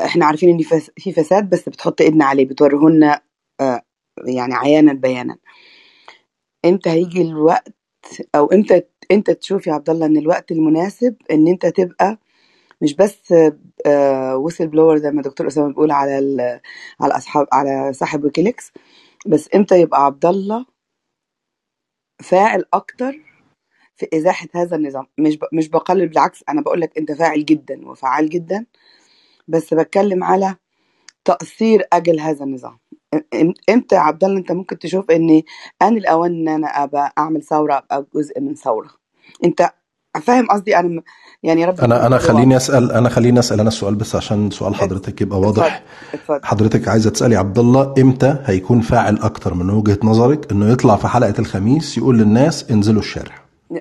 إحنا 0.00 0.26
عارفين 0.26 0.48
إن 0.50 0.80
في 0.98 1.12
فساد 1.12 1.50
بس 1.50 1.68
بتحط 1.68 2.00
إيدنا 2.00 2.24
عليه 2.24 2.44
بتوريهولنا 2.44 3.20
آه، 3.60 3.82
يعني 4.26 4.54
عيانا 4.54 4.92
بيانا 4.92 5.36
إمتى 6.64 6.90
هيجي 6.90 7.22
الوقت 7.22 7.74
أو 8.34 8.46
إمتى 8.46 8.82
انت 9.10 9.30
تشوف 9.30 9.66
يا 9.66 9.72
عبد 9.72 9.90
الله 9.90 10.06
إن 10.06 10.16
الوقت 10.16 10.52
المناسب 10.52 11.16
إن 11.30 11.48
إنت 11.48 11.66
تبقى 11.66 12.18
مش 12.82 12.94
بس 12.96 13.34
whistleblower 14.36 14.98
زي 14.98 15.10
ما 15.10 15.22
دكتور 15.22 15.46
أسامة 15.46 15.68
بيقول 15.68 15.90
على 15.90 16.60
على 17.00 17.16
أصحاب 17.16 17.46
على 17.52 17.92
صاحب 17.92 18.24
ويكيليكس 18.24 18.72
بس 19.26 19.48
إمتى 19.54 19.80
يبقى 19.80 20.04
عبد 20.06 20.26
الله 20.26 20.66
فاعل 22.22 22.64
أكتر 22.74 23.20
في 23.96 24.08
إزاحة 24.14 24.48
هذا 24.54 24.76
النظام. 24.76 25.06
مش 25.18 25.38
ب... 25.38 25.44
مش 25.52 25.68
بقلل 25.68 26.08
بالعكس 26.08 26.44
أنا 26.48 26.62
بقول 26.62 26.80
لك 26.80 26.98
أنت 26.98 27.12
فاعل 27.12 27.44
جدا 27.44 27.88
وفعال 27.88 28.28
جدا 28.30 28.66
بس 29.48 29.74
بتكلم 29.74 30.24
على 30.24 30.56
تقصير 31.24 31.84
أجل 31.92 32.20
هذا 32.20 32.44
النظام. 32.44 32.78
إمتى 33.70 33.96
يا 33.96 34.00
عبد 34.00 34.24
الله 34.24 34.38
أنت 34.38 34.52
ممكن 34.52 34.78
تشوف 34.78 35.10
ان 35.10 35.42
ان 35.82 35.96
الاوان 35.96 36.32
إن 36.32 36.48
أنا 36.48 36.68
أبقى 36.84 37.14
أعمل 37.18 37.42
ثورة 37.42 37.74
أبقى 37.92 38.06
جزء 38.14 38.40
من 38.40 38.54
ثورة؟ 38.54 38.90
أنت 39.44 39.70
فاهم 40.18 40.46
قصدي؟ 40.50 40.76
أنا 40.76 40.88
م- 40.88 41.02
يعني 41.42 41.64
رب 41.64 41.80
أنا 41.80 42.06
أنا 42.06 42.18
خليني 42.18 42.56
اسال 42.56 42.92
أنا 42.92 43.08
خليني 43.08 43.38
أسأل 43.38 43.60
أنا 43.60 43.68
السؤال 43.68 43.94
بس 43.94 44.16
عشان 44.16 44.50
سؤال 44.50 44.74
حضرتك 44.74 45.20
يبقى 45.20 45.40
واضح. 45.40 45.82
اتفضل 46.14 46.40
حضرتك 46.44 46.88
عايزة 46.88 47.10
تسألي 47.10 47.36
عبد 47.36 47.58
الله 47.58 47.94
إمتى 47.98 48.36
هيكون 48.44 48.80
فاعل 48.80 49.18
أكتر 49.18 49.54
من 49.54 49.70
وجهة 49.70 49.98
نظرك؟ 50.02 50.52
إنه 50.52 50.70
يطلع 50.72 50.96
في 50.96 51.08
حلقة 51.08 51.34
الخميس 51.38 51.98
يقول 51.98 52.18
للناس 52.18 52.70
انزلوا 52.70 53.00
الشارع. 53.00 53.34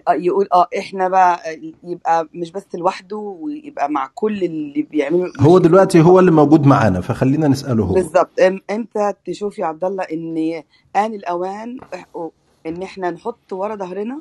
يقول 0.10 0.48
آه 0.54 0.68
إحنا 0.80 1.08
بقى 1.10 1.40
يبقى 1.84 2.28
مش 2.34 2.52
بس 2.52 2.66
لوحده 2.76 3.18
ويبقى 3.18 3.90
مع 3.92 4.10
كل 4.16 4.44
اللي 4.44 4.82
بيعملوا. 4.82 5.28
هو 5.40 5.58
دلوقتي 5.58 6.02
هو 6.02 6.20
اللي 6.20 6.32
موجود 6.32 6.66
معانا 6.66 7.02
فخلينا 7.02 7.48
نسأله 7.48 7.84
هو. 7.84 7.94
بالظبط. 7.94 8.30
إمتى 8.72 9.14
تشوف 9.26 9.60
يا 9.60 9.66
عبد 9.66 9.84
الله 9.84 10.04
إن 10.04 10.64
آن 10.96 11.14
الأوان 11.14 11.78
ان 12.66 12.82
إحنا 12.84 13.12
نحط 13.12 13.54
ورا 13.54 13.76
ظهرنا 13.76 14.20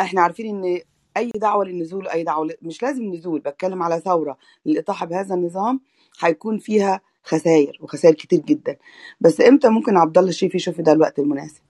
إحنا 0.00 0.20
عارفين 0.20 0.46
إن 0.64 0.80
أي 1.16 1.30
دعوة 1.36 1.64
للنزول 1.64 2.08
اي 2.08 2.22
دعوة 2.24 2.46
ل- 2.46 2.56
مش 2.62 2.82
لازم 2.82 3.02
نزول 3.14 3.40
بتكلم 3.40 3.82
على 3.82 4.00
ثورة 4.00 4.36
للاطاحه 4.66 5.06
بهذا 5.06 5.34
النظام 5.34 5.80
هيكون 6.20 6.58
فيها 6.58 7.00
خسائر 7.24 7.78
وخسائر 7.80 8.14
كتير 8.14 8.40
جدا. 8.40 8.76
بس 9.20 9.40
إمتى 9.40 9.68
ممكن 9.68 9.96
عبد 9.96 10.18
الله 10.18 10.30
الشريف 10.30 10.54
يشوف 10.54 10.80
ده 10.80 10.92
الوقت 10.92 11.18
المناسب؟ 11.18 11.60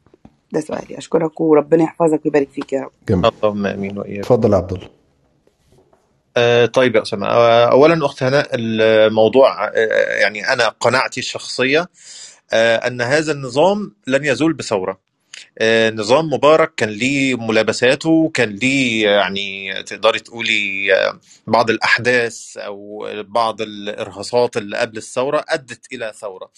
ده 0.53 0.61
سؤالي. 0.61 0.99
أشكرك 0.99 1.41
وربنا 1.41 1.83
يحفظك 1.85 2.21
ويبارك 2.25 2.49
فيك 2.51 2.73
يا 2.73 2.81
رب. 2.81 2.91
جميل. 3.09 3.31
اللهم 3.45 3.67
آمين 3.67 3.99
وإياك. 3.99 4.19
اتفضل 4.19 4.53
يا 4.53 4.57
عبد 4.57 4.73
الله. 4.73 4.89
آه، 6.37 6.67
طيب 6.67 6.97
يا 6.97 7.03
أسامة 7.03 7.27
آه، 7.27 7.71
اولا 7.71 8.07
أخت 8.07 8.23
هناء 8.23 8.49
الموضوع 8.55 9.69
آه، 9.69 9.71
يعني 10.21 10.53
أنا 10.53 10.69
قناعتي 10.69 11.21
الشخصية 11.21 11.89
آه، 12.53 12.77
أن 12.77 13.01
هذا 13.01 13.33
النظام 13.33 13.95
لن 14.07 14.25
يزول 14.25 14.53
بثورة. 14.53 15.01
نظام 15.95 16.27
مبارك 16.27 16.75
كان 16.77 16.89
ليه 16.89 17.37
ملابساته 17.37 18.31
كان 18.35 18.51
ليه 18.51 19.09
يعني 19.11 19.75
تقدري 19.83 20.19
تقولي 20.21 20.95
آه، 20.95 21.21
بعض 21.47 21.71
الأحداث 21.71 22.57
أو 22.59 23.09
بعض 23.29 23.63
الإرهاصات 23.63 24.57
اللي 24.57 24.79
قبل 24.79 24.99
الثورة 24.99 25.45
أدت 25.49 25.93
إلى 25.93 26.13
ثورة. 26.21 26.53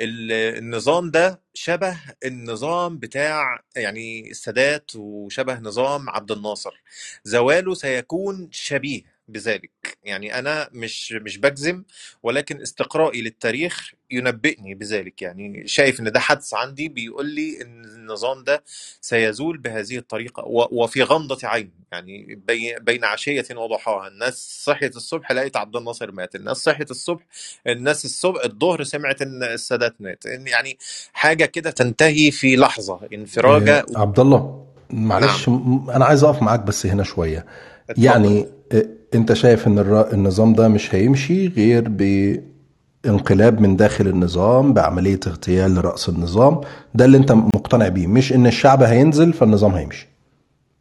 ال- 0.00 0.32
النظام 0.58 1.10
ده 1.10 1.42
شبه 1.54 1.98
النظام 2.26 2.98
بتاع 2.98 3.60
يعني 3.76 4.30
السادات 4.30 4.90
وشبه 4.96 5.60
نظام 5.60 6.10
عبد 6.10 6.32
الناصر. 6.32 6.82
زواله 7.24 7.74
سيكون 7.74 8.48
شبيه. 8.52 9.02
بذلك. 9.28 9.98
يعني 10.04 10.38
أنا 10.38 10.68
مش 10.72 11.12
مش 11.12 11.38
بجزم 11.38 11.82
ولكن 12.22 12.60
استقرائي 12.60 13.22
للتاريخ 13.22 13.92
ينبئني 14.10 14.74
بذلك. 14.74 15.22
يعني 15.22 15.66
شايف 15.66 16.00
إن 16.00 16.12
ده 16.12 16.20
حدس 16.20 16.54
عندي 16.54 16.88
بيقول 16.88 17.26
لي 17.26 17.62
إن 17.62 17.84
النظام 17.84 18.44
ده 18.44 18.62
سيزول 19.00 19.58
بهذه 19.58 19.96
الطريقة 19.98 20.44
و- 20.44 20.68
وفي 20.82 21.02
غمضة 21.02 21.38
عين. 21.48 21.70
يعني 21.92 22.34
بي- 22.48 22.78
بين 22.80 23.04
عشية 23.04 23.44
وضحاها. 23.56 24.08
الناس 24.08 24.62
صحيت 24.64 24.96
الصبح 24.96 25.32
لقيت 25.32 25.56
عبد 25.56 25.76
الناصر 25.76 26.12
مات. 26.12 26.34
الناس 26.34 26.56
صحيت 26.56 26.90
الصبح 26.90 27.22
الناس 27.66 28.04
الصبح 28.04 28.44
الظهر 28.44 28.82
سمعت 28.82 29.22
إن 29.22 29.42
السادات 29.42 29.94
مات. 30.00 30.26
إن 30.26 30.46
يعني 30.46 30.78
حاجة 31.12 31.44
كده 31.44 31.70
تنتهي 31.70 32.30
في 32.30 32.56
لحظة 32.56 33.00
انفراجة 33.12 33.78
آه، 33.78 34.00
عبد 34.00 34.20
الله 34.20 34.66
نعم. 34.90 35.08
معلش 35.08 35.48
م- 35.48 35.90
أنا 35.90 36.04
عايز 36.04 36.24
أقف 36.24 36.42
معاك 36.42 36.60
بس 36.60 36.86
هنا 36.86 37.02
شوية. 37.02 37.46
اتفضل. 37.90 38.04
يعني 38.04 38.46
آه، 38.72 38.86
انت 39.16 39.32
شايف 39.32 39.66
ان 39.66 39.78
النظام 40.12 40.52
ده 40.54 40.68
مش 40.68 40.94
هيمشي 40.94 41.48
غير 41.48 41.88
بانقلاب 41.88 43.60
من 43.60 43.76
داخل 43.76 44.06
النظام 44.06 44.72
بعملية 44.74 45.20
اغتيال 45.26 45.74
لرأس 45.74 46.08
النظام. 46.08 46.60
ده 46.94 47.04
اللي 47.04 47.16
انت 47.16 47.32
مقتنع 47.32 47.88
بيه 47.88 48.06
مش 48.06 48.32
ان 48.32 48.46
الشعب 48.46 48.82
هينزل 48.82 49.32
فالنظام 49.32 49.72
هيمشي. 49.74 50.08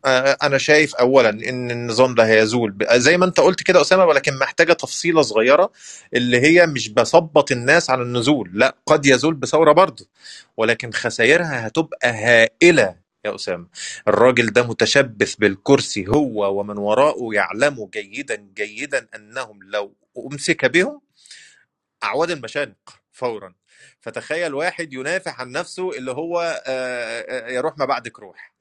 آه، 0.05 0.37
أنا 0.43 0.57
شايف 0.57 0.95
اولا 0.95 1.29
إن 1.29 1.71
النظام 1.71 2.15
ده 2.15 2.23
هيزول. 2.27 2.77
زي 2.93 3.17
ما 3.17 3.25
انت 3.25 3.39
قلت 3.39 3.63
كده 3.63 3.81
أسامة 3.81 4.05
ولكن 4.05 4.37
محتاجة 4.39 4.73
تفصيلة 4.73 5.21
صغيرة 5.21 5.71
اللي 6.13 6.39
هي 6.41 6.67
مش 6.67 6.89
بثبط 6.89 7.51
الناس 7.51 7.89
على 7.89 8.01
النزول. 8.03 8.49
لا 8.53 8.75
قد 8.85 9.05
يزول 9.05 9.33
بثورة 9.33 9.71
برضه 9.71 10.05
ولكن 10.57 10.91
خسائرها 10.91 11.67
هتبقى 11.67 12.09
هائلة 12.13 13.04
يا 13.25 13.35
أسامة. 13.35 13.67
الراجل 14.07 14.47
ده 14.47 14.63
متشبث 14.67 15.35
بالكرسي 15.35 16.07
هو 16.07 16.59
ومن 16.59 16.77
وراءه 16.77 17.29
يعلموا 17.33 17.87
جيدا 17.93 18.35
جيدا 18.55 19.07
أنهم 19.15 19.63
لو 19.63 19.95
أمسك 20.17 20.65
بهم 20.65 21.01
أعواد 22.03 22.31
المشانق 22.31 22.75
فورا. 23.11 23.55
فتخيل 24.01 24.53
واحد 24.53 24.93
ينافح 24.93 25.41
عن 25.41 25.51
نفسه 25.51 25.91
اللي 25.97 26.11
هو 26.11 26.61
آه، 26.67 27.21
آه، 27.21 27.49
يروح 27.51 27.77
ما 27.77 27.85
بعدك 27.85 28.19
روح 28.19 28.53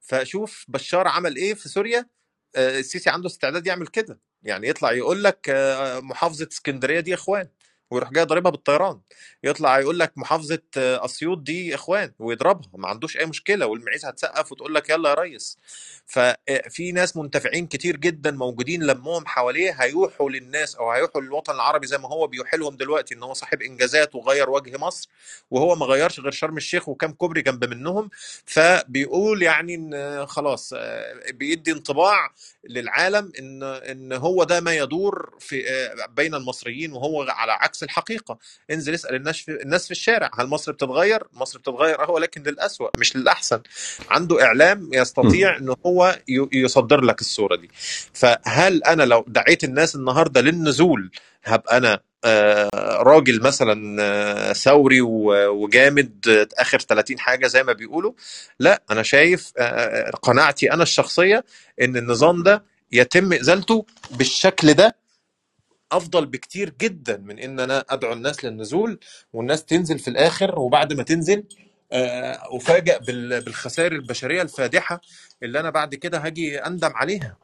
فشوف 0.00 0.64
بشار 0.68 1.08
عمل 1.08 1.36
إيه 1.36 1.54
في 1.54 1.68
سوريا؟ 1.68 2.06
آه، 2.56 2.78
السيسي 2.78 3.10
عنده 3.10 3.26
استعداد 3.26 3.66
يعمل 3.66 3.86
كده. 3.86 4.18
يعني 4.42 4.68
يطلع 4.68 4.92
يقول 4.92 5.24
لك 5.24 5.50
محافظة 6.02 6.48
اسكندرية 6.52 7.00
دي 7.00 7.14
إخوان. 7.14 7.48
ويروح 7.92 8.10
جاي 8.12 8.24
ضاربها 8.24 8.50
بالطيران. 8.50 9.00
يطلع 9.44 9.80
يقول 9.80 9.98
لك 9.98 10.12
محافظة 10.16 10.62
أسيوط 10.76 11.38
دي 11.38 11.74
إخوان 11.74 12.12
ويضربها 12.18 12.70
ما 12.74 12.88
عندوش 12.88 13.16
أي 13.16 13.26
مشكلة 13.26 13.66
والمعيز 13.66 14.04
هتسقف 14.06 14.52
وتقول 14.52 14.74
لك 14.74 14.90
يلا 14.90 15.10
يا 15.10 15.14
ريس. 15.14 15.58
ففي 16.06 16.92
ناس 16.92 17.16
منتفعين 17.16 17.66
كتير 17.66 17.96
جدا 17.96 18.30
موجودين 18.30 18.82
لمهم 18.82 19.26
حواليه 19.26 19.72
هيوحوا 19.72 20.30
للناس 20.30 20.76
أو 20.76 20.90
هيوحوا 20.90 21.20
للوطن 21.20 21.54
العربي 21.54 21.86
زي 21.86 21.98
ما 21.98 22.08
هو 22.08 22.26
بيوحي 22.26 22.56
لهم 22.56 22.76
دلوقتي 22.76 23.14
إن 23.14 23.22
هو 23.22 23.34
صاحب 23.34 23.62
إنجازات 23.62 24.14
وغير 24.14 24.50
وجه 24.50 24.78
مصر 24.78 25.08
وهو 25.50 25.74
ما 25.74 25.86
غيرش 25.86 26.20
غير 26.20 26.30
شرم 26.30 26.56
الشيخ 26.56 26.88
وكام 26.88 27.12
كوبري 27.12 27.42
جنب 27.42 27.64
منهم. 27.64 28.10
فبيقول 28.46 29.42
يعني 29.42 29.74
إن 29.74 30.26
خلاص 30.26 30.74
بيدي 31.30 31.72
انطباع 31.72 32.30
للعالم 32.68 33.32
إن 33.38 33.62
إن 33.62 34.12
هو 34.12 34.44
ده 34.44 34.60
ما 34.60 34.74
يدور 34.74 35.34
في 35.40 35.62
بين 36.16 36.34
المصريين 36.34 36.92
وهو 36.92 37.22
على 37.28 37.52
عكس 37.52 37.81
الحقيقة. 37.82 38.38
انزل 38.70 38.94
اسأل 38.94 39.14
الناس 39.14 39.36
في 39.36 39.62
الناس 39.62 39.84
في 39.84 39.90
الشارع 39.90 40.30
هل 40.38 40.46
مصر 40.46 40.72
بتتغير؟ 40.72 41.22
مصر 41.32 41.58
بتتغير 41.58 42.02
آه 42.02 42.10
ولكن 42.10 42.42
للاسوء 42.42 42.90
مش 42.98 43.16
للأحسن. 43.16 43.60
عنده 44.10 44.42
إعلام 44.42 44.90
يستطيع 44.92 45.56
إن 45.56 45.74
هو 45.86 46.18
يصدر 46.52 47.00
لك 47.00 47.20
الصورة 47.20 47.56
دي. 47.56 47.70
فهل 48.14 48.84
أنا 48.84 49.02
لو 49.02 49.24
دعيت 49.28 49.64
الناس 49.64 49.96
النهارده 49.96 50.40
للنزول 50.40 51.10
هبقى 51.44 51.76
أنا 51.76 52.00
آه، 52.24 52.68
راجل 53.02 53.42
مثلا 53.42 54.02
آه، 54.02 54.52
ثوري 54.52 55.00
وجامد 55.00 56.48
آخر 56.58 56.78
30 56.80 57.18
حاجة 57.18 57.46
زي 57.46 57.62
ما 57.62 57.72
بيقولوا؟ 57.72 58.12
لا 58.60 58.82
أنا 58.90 59.02
شايف 59.02 59.52
آه، 59.58 60.10
قناعتي 60.10 60.72
أنا 60.72 60.82
الشخصية 60.82 61.44
إن 61.82 61.96
النظام 61.96 62.42
ده 62.42 62.64
يتم 62.92 63.32
إزالته 63.32 63.86
بالشكل 64.10 64.74
ده 64.74 64.96
أفضل 65.92 66.26
بكتير 66.26 66.74
جدا 66.80 67.16
من 67.16 67.38
إن 67.38 67.60
أنا 67.60 67.84
أدعو 67.90 68.12
الناس 68.12 68.44
للنزول 68.44 68.98
والناس 69.32 69.64
تنزل 69.64 69.98
في 69.98 70.08
الآخر 70.08 70.58
وبعد 70.58 70.92
ما 70.92 71.02
تنزل 71.02 71.44
آه، 71.92 72.38
افاجئ 72.56 72.98
بال- 72.98 73.40
بالخسائر 73.40 73.92
البشرية 73.92 74.42
الفادحة 74.42 75.00
اللي 75.42 75.60
أنا 75.60 75.70
بعد 75.70 75.94
كده 75.94 76.18
هاجي 76.18 76.58
أندم 76.58 76.90
عليها. 76.94 77.36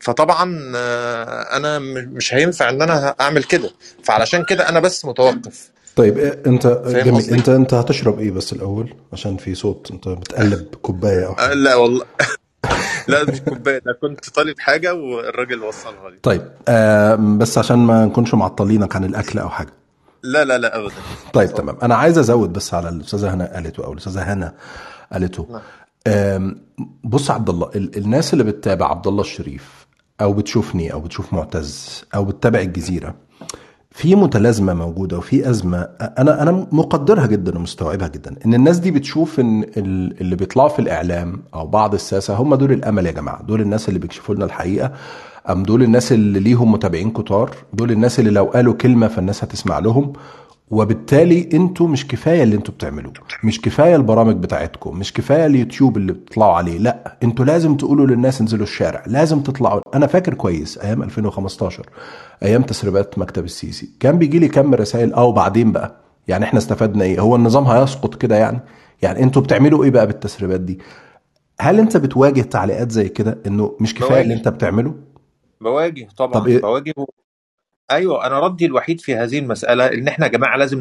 فطبعا 0.00 0.72
آه، 0.76 1.56
أنا 1.56 1.78
مش 1.78 2.34
هينفع 2.34 2.68
إن 2.68 2.82
أنا 2.82 3.14
أعمل 3.20 3.44
كده. 3.44 3.70
فعلشان 4.04 4.44
كده 4.44 4.68
أنا 4.68 4.80
بس 4.80 5.04
متوقف. 5.04 5.70
طيب 5.96 6.18
إيه 6.18 6.42
أنت 6.46 6.66
جميل؟ 6.86 7.30
أنت 7.34 7.48
أنت 7.48 7.74
هتشرب 7.74 8.18
إيه 8.20 8.30
بس 8.30 8.52
الأول؟ 8.52 8.94
عشان 9.12 9.36
في 9.36 9.54
صوت 9.54 9.90
أنت 9.90 10.08
بتقلب 10.08 10.74
كوباية 10.74 11.36
آه، 11.38 11.52
لا 11.54 11.74
والله. 11.74 12.04
لا 13.08 13.24
مش 13.24 13.40
كوباية. 13.40 13.78
ده 13.78 13.92
كنت 14.00 14.30
طالب 14.30 14.58
حاجة 14.58 14.94
والراجل 14.94 15.62
وصلها 15.62 16.10
لي. 16.10 16.18
طيب 16.22 16.48
آه 16.68 17.14
بس 17.14 17.58
عشان 17.58 17.78
ما 17.78 18.04
نكونش 18.04 18.34
معطلينك 18.34 18.96
عن 18.96 19.04
الأكل 19.04 19.38
أو 19.38 19.48
حاجة. 19.48 19.72
لا 20.22 20.44
لا 20.44 20.58
لا 20.58 20.76
ابدا. 20.78 20.94
طيب 21.32 21.54
تمام. 21.54 21.76
أنا 21.82 21.94
عايز 21.94 22.18
أزود 22.18 22.52
بس 22.52 22.74
على 22.74 22.88
الأستاذة 22.88 23.34
هنا 23.34 23.52
قالته 23.54 23.84
أو 23.84 23.92
الأستاذة 23.92 24.32
هنا 24.32 24.54
قالته. 25.12 25.46
نعم. 26.06 26.56
بص 27.04 27.30
عبد 27.30 27.48
الله 27.48 27.70
ال- 27.74 27.96
الناس 27.96 28.32
اللي 28.32 28.44
بتتابع 28.44 28.90
عبد 28.90 29.06
الله 29.06 29.20
الشريف 29.20 29.86
أو 30.20 30.32
بتشوفني 30.32 30.92
أو 30.92 31.00
بتشوف 31.00 31.32
معتز 31.32 32.04
أو 32.14 32.24
بتتابع 32.24 32.60
الجزيرة 32.60 33.14
في 33.94 34.14
متلازمة 34.14 34.74
موجودة 34.74 35.18
وفي 35.18 35.50
أزمة. 35.50 35.78
أنا 36.00 36.42
أنا 36.42 36.66
مقدرها 36.72 37.26
جدا 37.26 37.58
ومستوعبها 37.58 38.08
جدا. 38.08 38.34
إن 38.46 38.54
الناس 38.54 38.78
دي 38.78 38.90
بتشوف 38.90 39.40
إن 39.40 39.62
ال- 39.62 40.20
اللي 40.20 40.36
بيطلعوا 40.36 40.68
في 40.68 40.78
الإعلام 40.78 41.42
أو 41.54 41.66
بعض 41.66 41.94
الساسة 41.94 42.34
هم 42.34 42.54
دول 42.54 42.72
الأمل 42.72 43.06
يا 43.06 43.12
جماعة. 43.12 43.42
دول 43.42 43.60
الناس 43.60 43.88
اللي 43.88 43.98
بيكشفوا 43.98 44.34
لنا 44.34 44.44
الحقيقة. 44.44 44.92
أم 45.50 45.62
دول 45.62 45.82
الناس 45.82 46.12
اللي 46.12 46.40
ليهم 46.40 46.72
متابعين 46.72 47.10
كتار. 47.10 47.50
دول 47.72 47.90
الناس 47.90 48.20
اللي 48.20 48.30
لو 48.30 48.44
قالوا 48.44 48.74
كلمة 48.74 49.08
فالناس 49.08 49.44
هتسمع 49.44 49.78
لهم. 49.78 50.12
وبالتالي 50.72 51.48
أنتوا 51.54 51.88
مش 51.88 52.06
كفاية 52.08 52.42
اللي 52.42 52.56
أنتوا 52.56 52.74
بتعملوه. 52.74 53.12
مش 53.44 53.60
كفاية 53.60 53.96
البرامج 53.96 54.36
بتاعتكم. 54.36 54.98
مش 54.98 55.12
كفاية 55.12 55.46
اليوتيوب 55.46 55.96
اللي 55.96 56.12
بتطلعوا 56.12 56.52
عليه. 56.52 56.78
لا 56.78 57.18
أنتوا 57.22 57.44
لازم 57.44 57.76
تقولوا 57.76 58.06
للناس 58.06 58.40
انزلوا 58.40 58.62
الشارع. 58.62 59.02
لازم 59.06 59.40
تطلعوا. 59.40 59.80
أنا 59.94 60.06
فاكر 60.06 60.34
كويس 60.34 60.78
أيام 60.78 61.02
2015 61.02 61.86
أيام 62.42 62.62
تسريبات 62.62 63.18
مكتب 63.18 63.44
السيسي. 63.44 63.90
كان 64.00 64.18
بيجي 64.18 64.38
لي 64.38 64.48
كم 64.48 64.74
رسائل. 64.74 65.14
آه 65.14 65.24
وبعدين 65.24 65.72
بقى؟ 65.72 65.96
يعني 66.28 66.44
إحنا 66.44 66.58
استفدنا 66.58 67.04
إيه؟ 67.04 67.20
هو 67.20 67.36
النظام 67.36 67.64
هيسقط 67.64 68.14
كده 68.14 68.36
يعني؟ 68.36 68.60
يعني 69.02 69.22
أنتوا 69.22 69.42
بتعملوا 69.42 69.84
إيه 69.84 69.90
بقى 69.90 70.06
بالتسريبات 70.06 70.60
دي؟ 70.60 70.78
هل 71.60 71.78
أنت 71.78 71.96
بتواجه 71.96 72.40
تعليقات 72.42 72.90
زي 72.90 73.08
كده 73.08 73.38
إنه 73.46 73.76
مش 73.80 73.94
كفاية 73.94 74.22
اللي 74.22 74.34
أنت 74.34 74.48
بتعمله؟ 74.48 74.94
بواجه 75.60 76.08
طب 76.16 76.26
طبعا 76.32 76.46
إيه؟ 76.46 76.60
بواجه 76.60 76.94
أيوه 77.90 78.26
أنا 78.26 78.40
ردي 78.40 78.66
الوحيد 78.66 79.00
في 79.00 79.16
هذه 79.16 79.38
المسألة 79.38 79.86
إن 79.86 80.08
إحنا 80.08 80.26
يا 80.26 80.30
جماعة 80.30 80.56
لازم 80.56 80.78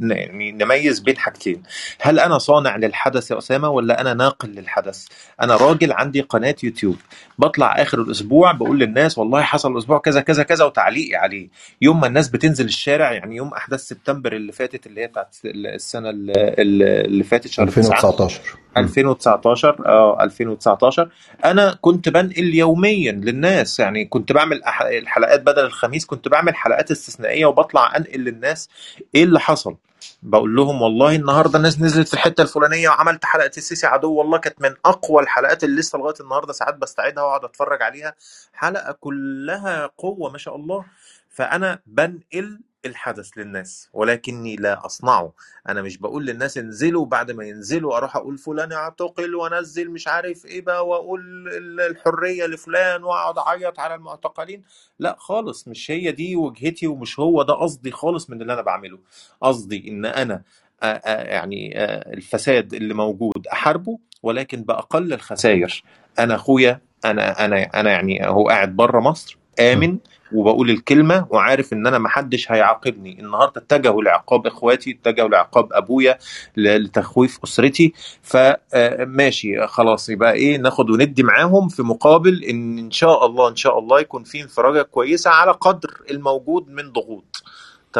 يعني 0.00 0.52
نميز 0.52 1.00
بين 1.00 1.16
حاجتين. 1.16 1.62
هل 2.00 2.20
أنا 2.20 2.38
صانع 2.38 2.76
للحدث 2.76 3.30
يا 3.30 3.38
أسامة 3.38 3.68
ولا 3.68 4.00
أنا 4.00 4.14
ناقل 4.14 4.48
للحدث؟ 4.48 5.06
أنا 5.42 5.56
راجل 5.56 5.92
عندي 5.92 6.20
قناة 6.20 6.54
يوتيوب. 6.62 6.96
بطلع 7.38 7.82
آخر 7.82 8.00
الأسبوع 8.00 8.52
بقول 8.52 8.78
للناس 8.78 9.18
والله 9.18 9.42
حصل 9.42 9.72
الأسبوع 9.72 9.98
كذا 9.98 10.20
كذا 10.20 10.42
كذا 10.42 10.64
وتعليقي 10.64 11.16
عليه. 11.16 11.48
يوم 11.82 12.00
ما 12.00 12.06
الناس 12.06 12.28
بتنزل 12.28 12.64
الشارع 12.64 13.12
يعني 13.12 13.36
يوم 13.36 13.48
أحداث 13.54 13.80
سبتمبر 13.80 14.32
اللي 14.32 14.52
فاتت 14.52 14.86
اللي 14.86 15.00
هي 15.00 15.06
بتاعت 15.06 15.36
السنة 15.44 16.10
اللي 16.10 17.24
فاتت 17.24 17.46
شهر 17.50 17.66
9 17.68 17.80
2019 17.80 18.40
مم. 18.76 18.82
2019 18.84 19.86
آه 19.86 20.22
2019 20.24 21.08
أنا 21.44 21.78
كنت 21.80 22.08
بنقل 22.08 22.54
يوميا 22.54 23.12
للناس 23.12 23.80
يعني 23.80 24.04
كنت 24.04 24.32
بعمل 24.32 24.60
الحلقات 24.82 25.42
بدل 25.42 25.64
الخميس 25.64 26.06
كنت 26.06 26.17
بعمل 26.26 26.54
حلقات 26.56 26.90
استثنائية 26.90 27.46
وبطلع 27.46 27.96
أنقل 27.96 28.20
للناس 28.20 28.68
إيه 29.14 29.24
اللي 29.24 29.40
حصل؟ 29.40 29.76
بقول 30.22 30.56
لهم 30.56 30.82
والله 30.82 31.16
النهارده 31.16 31.56
الناس 31.58 31.80
نزلت 31.80 32.08
في 32.08 32.14
الحتة 32.14 32.42
الفلانية 32.42 32.88
وعملت 32.88 33.24
حلقة 33.24 33.50
السيسي 33.56 33.86
عدو 33.86 34.12
والله 34.12 34.38
كانت 34.38 34.60
من 34.62 34.74
أقوى 34.84 35.22
الحلقات 35.22 35.64
اللي 35.64 35.80
لسه 35.80 35.98
لغاية 35.98 36.14
النهارده 36.20 36.52
ساعات 36.52 36.74
بستعيدها 36.74 37.24
وأقعد 37.24 37.44
أتفرج 37.44 37.82
عليها. 37.82 38.14
حلقة 38.52 38.92
كلها 38.92 39.86
قوة 39.98 40.30
ما 40.30 40.38
شاء 40.38 40.56
الله. 40.56 40.84
فأنا 41.30 41.78
بنقل 41.86 42.60
الحدث 42.84 43.30
للناس 43.36 43.88
ولكني 43.92 44.56
لا 44.56 44.86
أصنعه. 44.86 45.32
أنا 45.68 45.82
مش 45.82 45.98
بقول 45.98 46.26
للناس 46.26 46.58
انزلوا 46.58 47.06
بعد 47.06 47.30
ما 47.30 47.44
ينزلوا 47.44 47.96
أروح 47.96 48.16
أقول 48.16 48.38
فلان 48.38 48.72
اعتقل 48.72 49.34
وأنزل 49.34 49.90
مش 49.90 50.08
عارف 50.08 50.46
إيه 50.46 50.60
بقى 50.60 50.86
وأقول 50.88 51.48
ال- 51.48 51.80
الحرية 51.80 52.46
لفلان 52.46 53.04
وأقعد 53.04 53.38
أعيط 53.38 53.80
على 53.80 53.94
المعتقلين. 53.94 54.62
لا 54.98 55.16
خالص 55.18 55.68
مش 55.68 55.90
هي 55.90 56.12
دي 56.12 56.36
وجهتي 56.36 56.86
ومش 56.86 57.20
هو 57.20 57.42
ده 57.42 57.54
قصدي 57.54 57.90
خالص 57.90 58.30
من 58.30 58.42
اللي 58.42 58.52
أنا 58.52 58.62
بعمله. 58.62 58.98
قصدي 59.40 59.88
إن 59.88 60.04
أنا 60.06 60.42
آه، 60.82 60.86
آه، 60.86 61.22
يعني 61.24 61.72
الفساد 62.12 62.74
اللي 62.74 62.94
موجود 62.94 63.46
أحاربه 63.52 63.98
ولكن 64.22 64.62
بأقل 64.62 65.12
الخسائر. 65.12 65.82
أنا 66.18 66.34
أخويا 66.34 66.80
أنا 67.04 67.44
أنا 67.44 67.62
أنا 67.80 67.90
يعني 67.90 68.26
هو 68.28 68.48
قاعد 68.48 68.76
بره 68.76 69.00
مصر 69.00 69.38
آمن 69.60 69.98
وبقول 70.32 70.70
الكلمة 70.70 71.26
وعارف 71.30 71.72
إن 71.72 71.86
أنا 71.86 71.98
محدش 71.98 72.52
هيعاقبني. 72.52 73.20
النهارده 73.20 73.60
اتجهوا 73.60 74.02
لعقاب 74.02 74.46
إخواتي 74.46 74.90
اتجهوا 75.02 75.28
لعقاب 75.28 75.72
أبويا 75.72 76.18
لتخويف 76.56 77.38
أسرتي. 77.44 77.92
فماشي 78.22 79.66
خلاص 79.66 80.08
يبقى 80.08 80.32
إيه 80.32 80.56
ناخد 80.56 80.90
وندي 80.90 81.22
معاهم 81.22 81.68
في 81.68 81.82
مقابل 81.82 82.44
إن 82.44 82.78
إن 82.78 82.90
شاء 82.90 83.26
الله 83.26 83.48
إن 83.48 83.56
شاء 83.56 83.78
الله 83.78 84.00
يكون 84.00 84.24
في 84.24 84.42
انفراجة 84.42 84.82
كويسة 84.82 85.30
على 85.30 85.52
قدر 85.52 85.90
الموجود 86.10 86.68
من 86.68 86.92
ضغوط. 86.92 87.42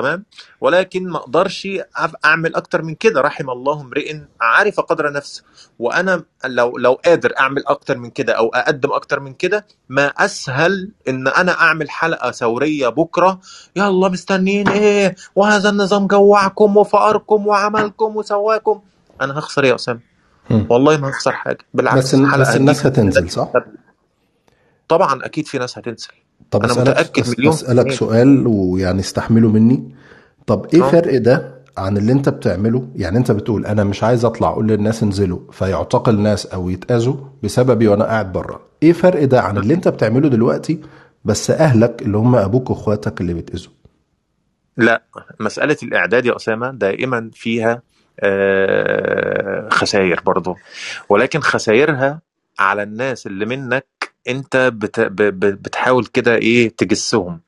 تمام؟ 0.01 0.25
ولكن 0.61 1.09
ما 1.09 1.17
أقدرش 1.17 1.69
أعمل 2.25 2.55
أكتر 2.55 2.83
من 2.83 2.95
كده. 2.95 3.21
رحم 3.21 3.51
الله 3.51 3.81
امرئ 3.81 4.17
عارف 4.41 4.81
قدر 4.81 5.13
نفسه. 5.13 5.43
وأنا 5.79 6.25
لو 6.45 6.79
لو 6.79 6.93
قادر 6.93 7.33
أعمل 7.41 7.67
أكتر 7.67 7.99
من 7.99 8.11
كده 8.11 8.33
أو 8.33 8.49
أقدم 8.49 8.93
أكتر 8.93 9.21
من 9.21 9.35
كده 9.35 9.67
ما 9.89 10.07
أسهل 10.07 10.93
إن 11.09 11.29
أنا 11.29 11.53
أعمل 11.53 11.91
حلقة 11.91 12.31
ثورية 12.31 12.89
بكرة. 12.89 13.41
يلا 13.77 14.09
مستنيين 14.09 14.69
إيه؟ 14.69 15.17
وهذا 15.37 15.69
النظام 15.71 16.07
جوعكم 16.07 16.77
وفقركم 16.77 17.47
وعملكم 17.47 18.17
وسواكم. 18.17 18.81
أنا 19.21 19.39
هخسر 19.39 19.65
يا 19.65 19.75
أسامة. 19.75 20.01
والله 20.71 20.97
ما 20.97 21.11
هخسر 21.11 21.33
حاجة. 21.33 21.59
بس 21.59 21.65
بالعكس 21.75 21.99
بس 21.99 22.15
الحلقة 22.15 22.57
الناس 22.57 22.87
هتنزل. 22.87 23.31
صح؟ 23.31 23.53
طبعا 24.89 25.25
أكيد 25.25 25.47
في 25.47 25.59
ناس 25.59 25.79
هتنزل. 25.79 26.09
طب 26.51 26.63
أنا 26.63 26.73
أسألك 26.73 26.89
متأكد 26.89 27.29
مليون 27.39 27.53
أسألك 27.53 27.91
سؤال 27.91 28.47
ويعني 28.47 29.01
استحمله 29.01 29.49
مني. 29.49 29.95
طب 30.47 30.67
إيه 30.75 30.85
آه. 30.85 30.91
فرق 30.91 31.17
ده 31.19 31.59
عن 31.79 31.97
اللي 31.97 32.13
أنت 32.13 32.29
بتعمله؟ 32.29 32.89
يعني 32.97 33.19
أنت 33.19 33.31
بتقول 33.33 33.67
أنا 33.67 33.85
مش 33.85 34.03
عايز 34.05 34.25
أطلع 34.25 34.49
أقول 34.49 34.69
للناس 34.69 35.03
انزلوا 35.03 35.39
فيعتقل 35.53 36.21
ناس 36.21 36.47
أو 36.47 36.71
يتأذوا 36.71 37.17
بسببي 37.43 37.89
وأنا 37.89 38.05
قاعد 38.05 38.33
بره. 38.33 38.61
إيه 38.83 38.93
فرق 38.93 39.25
ده 39.25 39.41
عن 39.41 39.59
اللي 39.59 39.75
أنت 39.75 39.89
بتعمله 39.89 40.29
دلوقتي 40.29 40.81
بس 41.25 41.51
أهلك 41.51 42.03
اللي 42.03 42.19
هم 42.19 42.37
أبوك 42.37 42.71
وأخواتك 42.71 43.21
اللي 43.21 43.35
بيتأذوا؟ 43.35 43.73
لا 44.77 45.03
مسألة 45.41 45.77
الإعداد 45.83 46.27
يا 46.27 46.37
أسامة 46.37 46.71
دائما 46.71 47.31
فيها 47.35 47.83
آه، 48.21 49.69
خسائر 49.69 50.21
برضه 50.27 50.57
ولكن 51.09 51.41
خسائرها 51.41 52.21
على 52.59 52.83
الناس 52.83 53.27
اللي 53.27 53.47
منك 53.47 53.87
أنت 54.29 54.57
بت- 54.57 55.01
ب- 55.01 55.41
بتحاول 55.63 56.07
كده 56.07 56.35
إيه 56.35 56.69
تجسهم. 56.69 57.41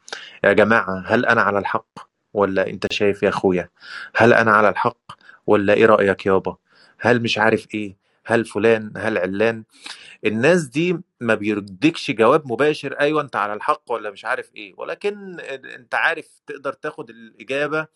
يا 0.45 0.53
جماعة 0.53 1.05
هل 1.07 1.27
أنا 1.27 1.43
على 1.43 1.59
الحق 1.59 1.87
ولا 2.35 2.67
أنت 2.71 2.93
شايف 2.93 3.23
يا 3.23 3.29
أخويا؟ 3.29 3.69
هل 4.17 4.33
أنا 4.33 4.51
على 4.53 4.69
الحق 4.69 5.13
ولا 5.47 5.75
إيه 5.75 5.87
رأيك 5.87 6.27
يابا؟ 6.27 6.57
هل 7.01 7.23
مش 7.23 7.39
عارف 7.39 7.67
إيه؟ 7.75 7.97
هل 8.27 8.45
فلان؟ 8.45 8.93
هل 8.97 9.19
علان؟ 9.19 9.65
الناس 10.27 10.63
دي 10.65 10.97
ما 11.21 11.35
بيردكش 11.35 12.11
جواب 12.11 12.53
مباشر 12.53 12.93
أيوه 13.01 13.23
أنت 13.23 13.37
على 13.37 13.55
الحق 13.55 13.83
ولا 13.93 14.11
مش 14.11 14.25
عارف 14.25 14.51
إيه. 14.57 14.75
ولكن 14.77 15.41
أنت 15.77 15.95
عارف 15.95 16.41
تقدر 16.47 16.73
تاخد 16.73 17.11
الإجابة 17.11 17.87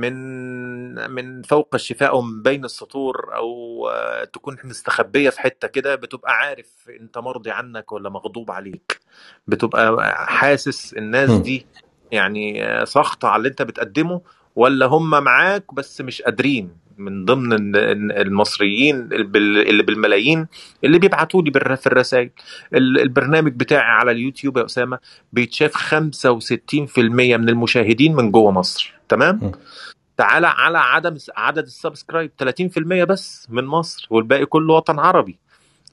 من 0.00 1.10
من 1.10 1.42
فوق 1.42 1.68
الشفاء 1.74 2.10
أو 2.10 2.22
من 2.22 2.42
بين 2.42 2.64
السطور 2.64 3.34
أو 3.36 3.48
آه، 3.88 4.24
تكون 4.24 4.56
مستخبية 4.64 5.30
في 5.30 5.40
حتة 5.40 5.68
كده 5.68 5.94
بتبقى 5.94 6.32
عارف 6.32 6.66
أنت 7.00 7.18
مرضي 7.18 7.50
عنك 7.50 7.92
ولا 7.92 8.08
مغضوب 8.10 8.50
عليك. 8.50 9.00
بتبقى 9.46 10.14
حاسس 10.26 10.94
الناس. 10.94 11.30
دي 11.42 11.66
يعني 12.12 12.64
آه، 12.64 12.84
سخط 12.84 13.24
على 13.24 13.36
اللي 13.36 13.48
أنت 13.48 13.62
بتقدمه 13.62 14.20
ولا 14.56 14.86
هم 14.86 15.10
معاك 15.10 15.74
بس 15.74 16.00
مش 16.00 16.22
قادرين. 16.22 16.70
من 16.98 17.24
ضمن 17.24 17.52
ال- 17.52 17.76
ال- 17.76 18.12
المصريين 18.26 18.96
اللي 19.00 19.24
بال- 19.24 19.68
اللي 19.68 19.82
بالملايين 19.82 20.46
اللي 20.84 20.98
بيبعتوا 20.98 21.42
لي 21.42 21.50
في 21.76 21.86
الرسائل. 21.86 22.30
ال- 22.74 23.00
البرنامج 23.00 23.52
بتاعي 23.52 23.82
على 23.90 24.10
اليوتيوب 24.10 24.56
يا 24.58 24.64
أسامة 24.64 24.98
بيتشاف 25.32 25.74
65% 25.74 27.36
من 27.36 27.48
المشاهدين 27.48 28.14
من 28.14 28.30
جوه 28.30 28.50
مصر. 28.50 28.94
تمام. 29.08 29.52
تعالى 30.18 30.46
على 30.46 31.16
عدد 31.36 31.64
ال 31.64 31.71
subscribe 31.71 32.32
30% 32.38 33.04
بس 33.04 33.46
من 33.50 33.64
مصر 33.64 34.08
والباقي 34.10 34.46
كله 34.46 34.74
وطن 34.74 34.98
عربي. 34.98 35.38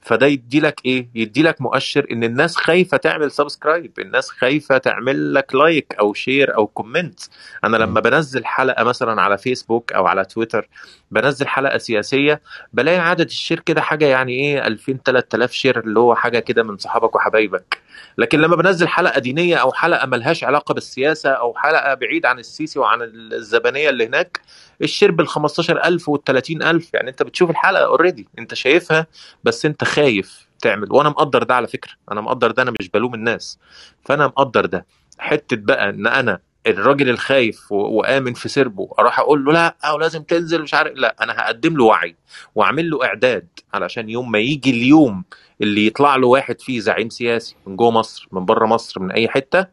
فده 0.06 0.26
يدي 0.26 0.60
لك 0.60 0.80
إيه؟ 0.84 1.08
يدي 1.14 1.42
لك 1.42 1.60
مؤشر 1.60 2.06
إن 2.10 2.24
الناس 2.24 2.56
خايفة 2.56 2.96
تعمل 2.96 3.30
subscribe 3.30 3.92
الناس 3.98 4.30
خايفة 4.30 4.78
تعمل 4.78 5.34
لك 5.34 5.54
like 5.54 5.94
أو 6.00 6.14
share 6.14 6.56
أو 6.56 6.66
comment 6.66 7.20
أنا 7.64 7.76
لما 7.76 8.00
بنزل 8.00 8.44
حلقة 8.44 8.84
مثلا 8.84 9.22
على 9.22 9.38
فيسبوك 9.38 9.92
أو 9.92 10.06
على 10.06 10.24
تويتر 10.24 10.68
بنزل 11.10 11.46
حلقة 11.46 11.78
سياسية 11.78 12.40
بلاقي 12.72 12.98
عدد 12.98 13.26
ال 13.26 13.32
share 13.32 13.60
كده 13.60 13.80
حاجة 13.80 14.04
يعني 14.04 14.32
إيه؟ 14.32 14.66
2000 14.66 14.98
3000 15.04 15.52
share 15.52 15.80
اللي 15.80 16.00
هو 16.00 16.14
حاجة 16.14 16.38
كده 16.38 16.62
من 16.62 16.76
صحابك 16.78 17.16
وحبايبك. 17.16 17.78
لكن 18.18 18.40
لما 18.40 18.56
بنزل 18.56 18.88
حلقة 18.88 19.20
دينية 19.20 19.56
أو 19.56 19.72
حلقة 19.72 20.06
ملهاش 20.06 20.44
علاقة 20.44 20.74
بالسياسة 20.74 21.30
أو 21.30 21.54
حلقة 21.54 21.94
بعيد 21.94 22.26
عن 22.26 22.38
السيسي 22.38 22.78
وعن 22.78 23.02
الزبانية 23.32 23.90
اللي 23.90 24.06
هناك 24.06 24.40
ال 24.82 24.87
share 24.87 25.10
بال 25.10 25.28
15000 25.28 26.08
وال 26.08 26.24
30000 26.24 26.94
يعني 26.94 27.10
انت 27.10 27.22
بتشوف 27.22 27.50
الحلقة 27.50 27.84
already 27.84 28.28
انت 28.38 28.54
شايفها 28.54 29.06
بس 29.44 29.66
انت 29.66 29.84
خايف 29.84 30.46
تعمل. 30.60 30.92
وأنا 30.92 31.08
مقدر 31.08 31.42
ده 31.42 31.54
على 31.54 31.66
فكرة. 31.66 31.92
أنا 32.12 32.20
مقدر 32.20 32.50
ده 32.50 32.62
أنا 32.62 32.72
مش 32.80 32.88
بلوم 32.88 33.14
الناس. 33.14 33.58
فانا 34.04 34.26
مقدر 34.26 34.66
ده. 34.66 34.86
حتة 35.18 35.56
بقى 35.56 35.88
ان 35.90 36.06
أنا 36.06 36.38
الراجل 36.66 37.08
الخايف 37.10 37.72
وآمن 37.72 38.34
في 38.34 38.48
سربه 38.48 38.88
أروح 38.98 39.18
أقول 39.18 39.44
له 39.44 39.52
لا 39.52 39.76
أو 39.84 39.98
لازم 39.98 40.22
تنزل 40.22 40.62
مش 40.62 40.74
عارف 40.74 40.92
لا 40.96 41.16
أنا 41.22 41.32
هقدم 41.40 41.76
له 41.76 41.84
وعي 41.84 42.16
واعمل 42.54 42.90
له 42.90 43.04
اعداد 43.04 43.46
علشان 43.74 44.10
يوم 44.10 44.30
ما 44.32 44.38
يجي 44.38 44.70
اليوم 44.70 45.24
اللي 45.62 45.86
يطلع 45.86 46.16
له 46.16 46.26
واحد 46.26 46.60
فيه 46.60 46.80
زعيم 46.80 47.08
سياسي 47.10 47.56
من 47.66 47.76
جوه 47.76 47.90
مصر 47.90 48.28
من 48.32 48.44
بره 48.44 48.66
مصر 48.66 49.00
من 49.00 49.10
أي 49.12 49.28
حتة 49.28 49.66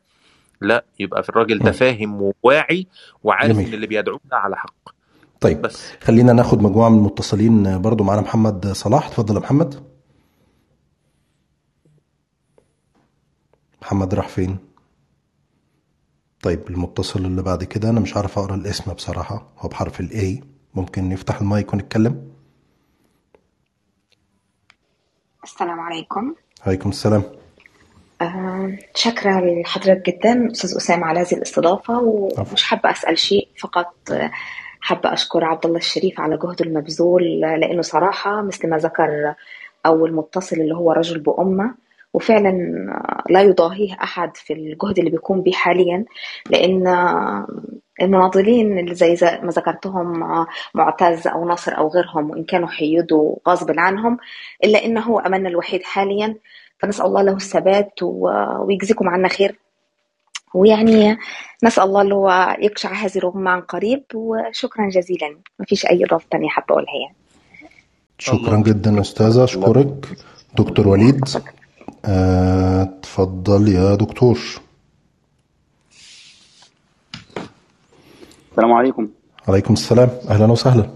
لا 0.62 0.86
يبقى 1.00 1.24
في 1.24 1.30
الراجل 1.30 1.60
ده. 1.60 1.72
فاهم 1.72 2.34
وواعي 2.44 2.88
وعارف. 3.24 3.60
إن 3.60 3.74
اللي 3.74 3.88
بيدعوه 3.88 4.20
ده 4.32 4.38
على 4.38 4.56
حق. 4.58 4.93
طيب 5.44 5.62
بس. 5.62 5.92
خلينا 6.02 6.34
ناخد 6.34 6.62
مجموعة 6.62 6.90
من 6.90 6.98
المتصلين 6.98 7.82
برضو 7.82 8.04
معانا 8.04 8.22
محمد 8.22 8.68
صلاح. 8.68 9.08
اتفضل 9.08 9.36
يا 9.36 9.40
محمد. 9.40 9.84
محمد 13.82 14.14
راح 14.14 14.28
فين؟ 14.28 14.58
طيب 16.42 16.70
المتصل 16.70 17.26
اللي 17.26 17.42
بعد 17.42 17.64
كده 17.64 17.90
أنا 17.90 18.00
مش 18.00 18.18
عارف 18.18 18.40
أقرأ 18.40 18.56
الاسم 18.56 18.94
بصراحة. 18.94 19.48
هو 19.60 19.70
بحرف 19.70 20.00
الاي 20.00 20.44
ممكن 20.74 21.10
نفتح 21.10 21.42
المايك 21.42 21.74
ونتكلم. 21.74 22.32
السلام 25.44 25.80
عليكم. 25.80 26.36
عليكم 26.66 26.90
السلام. 26.90 27.24
آه، 28.22 28.78
شكرا 28.96 29.42
لحضرتك 29.62 30.10
جدا 30.10 30.52
أستاذ 30.52 30.76
أسامة 30.78 31.06
على 31.06 31.20
هذه 31.20 31.34
الاستضافة 31.34 32.00
ومش 32.00 32.64
حابة 32.64 32.92
أسأل 32.92 33.18
شيء 33.18 33.48
فقط 33.60 33.94
آه، 34.12 34.32
حابة 34.84 35.14
أشكر 35.14 35.44
عبد 35.46 35.66
الله 35.66 35.78
الشريف 35.78 36.20
على 36.20 36.38
جهده 36.38 36.66
المبذول 36.66 37.24
لأنه 37.40 37.82
صراحة 37.82 38.42
مثل 38.42 38.70
ما 38.70 38.78
ذكر 38.78 39.34
أول 39.86 40.14
متصل 40.14 40.56
اللي 40.56 40.76
هو 40.76 40.92
رجل 40.92 41.20
بأمة 41.20 41.76
وفعلا 42.14 42.52
لا 43.30 43.42
يضاهيه 43.42 43.94
أحد 43.94 44.38
في 44.38 44.54
الجهد 44.54 45.00
اللي 45.00 45.10
بيقوم 45.10 45.42
به 45.42 45.52
حاليا 45.52 46.06
لأن 46.50 46.88
المناضلين 48.02 48.80
اللي 48.80 48.96
زي 48.96 49.40
ما 49.44 49.50
ذكرتهم 49.50 50.20
معتز 50.74 51.28
أو 51.28 51.46
ناصر 51.48 51.78
أو 51.78 51.88
غيرهم 51.88 52.30
وإن 52.32 52.44
كانوا 52.44 52.68
حيدوا 52.68 53.36
غصب 53.48 53.72
عنهم 53.80 54.18
إلا 54.64 54.86
إنه 54.86 55.02
هو 55.02 55.20
أملنا 55.20 55.50
الوحيد 55.50 55.84
حاليا. 55.84 56.36
فنسأل 56.80 57.06
الله 57.06 57.22
له 57.22 57.36
الثبات 57.36 57.94
ويجزيكم 58.04 59.10
عنا 59.10 59.28
خير. 59.28 59.60
ويعني 60.54 61.18
نسأل 61.64 61.84
الله 61.84 62.02
اللي 62.02 62.16
هو 62.16 62.56
يقشع 62.60 62.94
هذه 62.94 63.18
الرغم 63.18 63.48
عن 63.48 63.62
قريب 63.62 64.04
وشكرا 64.16 64.90
جزيلا. 64.90 65.30
ما 65.60 65.66
فيش 65.66 65.86
أي 65.86 66.06
إضافة 66.06 66.26
تانية 66.32 66.50
حابة 66.50 66.68
أقولها 66.70 66.94
يعني. 67.04 67.16
شكرا 68.18 68.58
جدا 68.58 69.02
أستاذة 69.02 69.44
أشكرك. 69.44 70.08
دكتور 70.58 70.88
وليد. 70.88 71.22
آه، 72.06 72.84
اتفضل 72.84 73.68
يا 73.68 73.96
دكتور. 73.96 74.40
السلام 78.52 78.74
عليكم. 78.74 79.10
عليكم 79.48 79.74
السلام. 79.74 80.10
أهلا 80.30 80.52
وسهلا. 80.52 80.90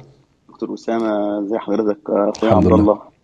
دكتور 0.50 0.74
أسامة 0.74 1.40
ازي 1.46 1.58
حضرتك؟ 1.58 2.10
آه، 2.10 2.32
الحمد 2.44 2.54
عبد 2.54 2.66
لله. 2.66 2.76
الله. 2.76 3.17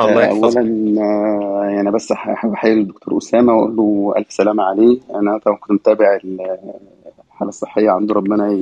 الله 0.00 0.22
آه، 0.24 0.26
يحفظك. 0.26 0.56
أولا 0.58 1.00
آه، 1.02 1.64
يعني 1.70 1.90
بس 1.90 2.12
حابب 2.12 2.52
أحيي 2.52 2.72
الدكتور 2.72 3.18
أسامة 3.18 3.52
وأقول 3.54 3.76
له 3.76 4.14
ألف 4.16 4.32
سلامة 4.32 4.62
عليه. 4.62 5.00
أنا 5.14 5.38
طبعا 5.38 5.56
كنت 5.56 5.72
متابع 5.72 6.18
الحالة 6.24 7.48
الصحية 7.48 7.90
عنده 7.90 8.14
ربنا 8.14 8.52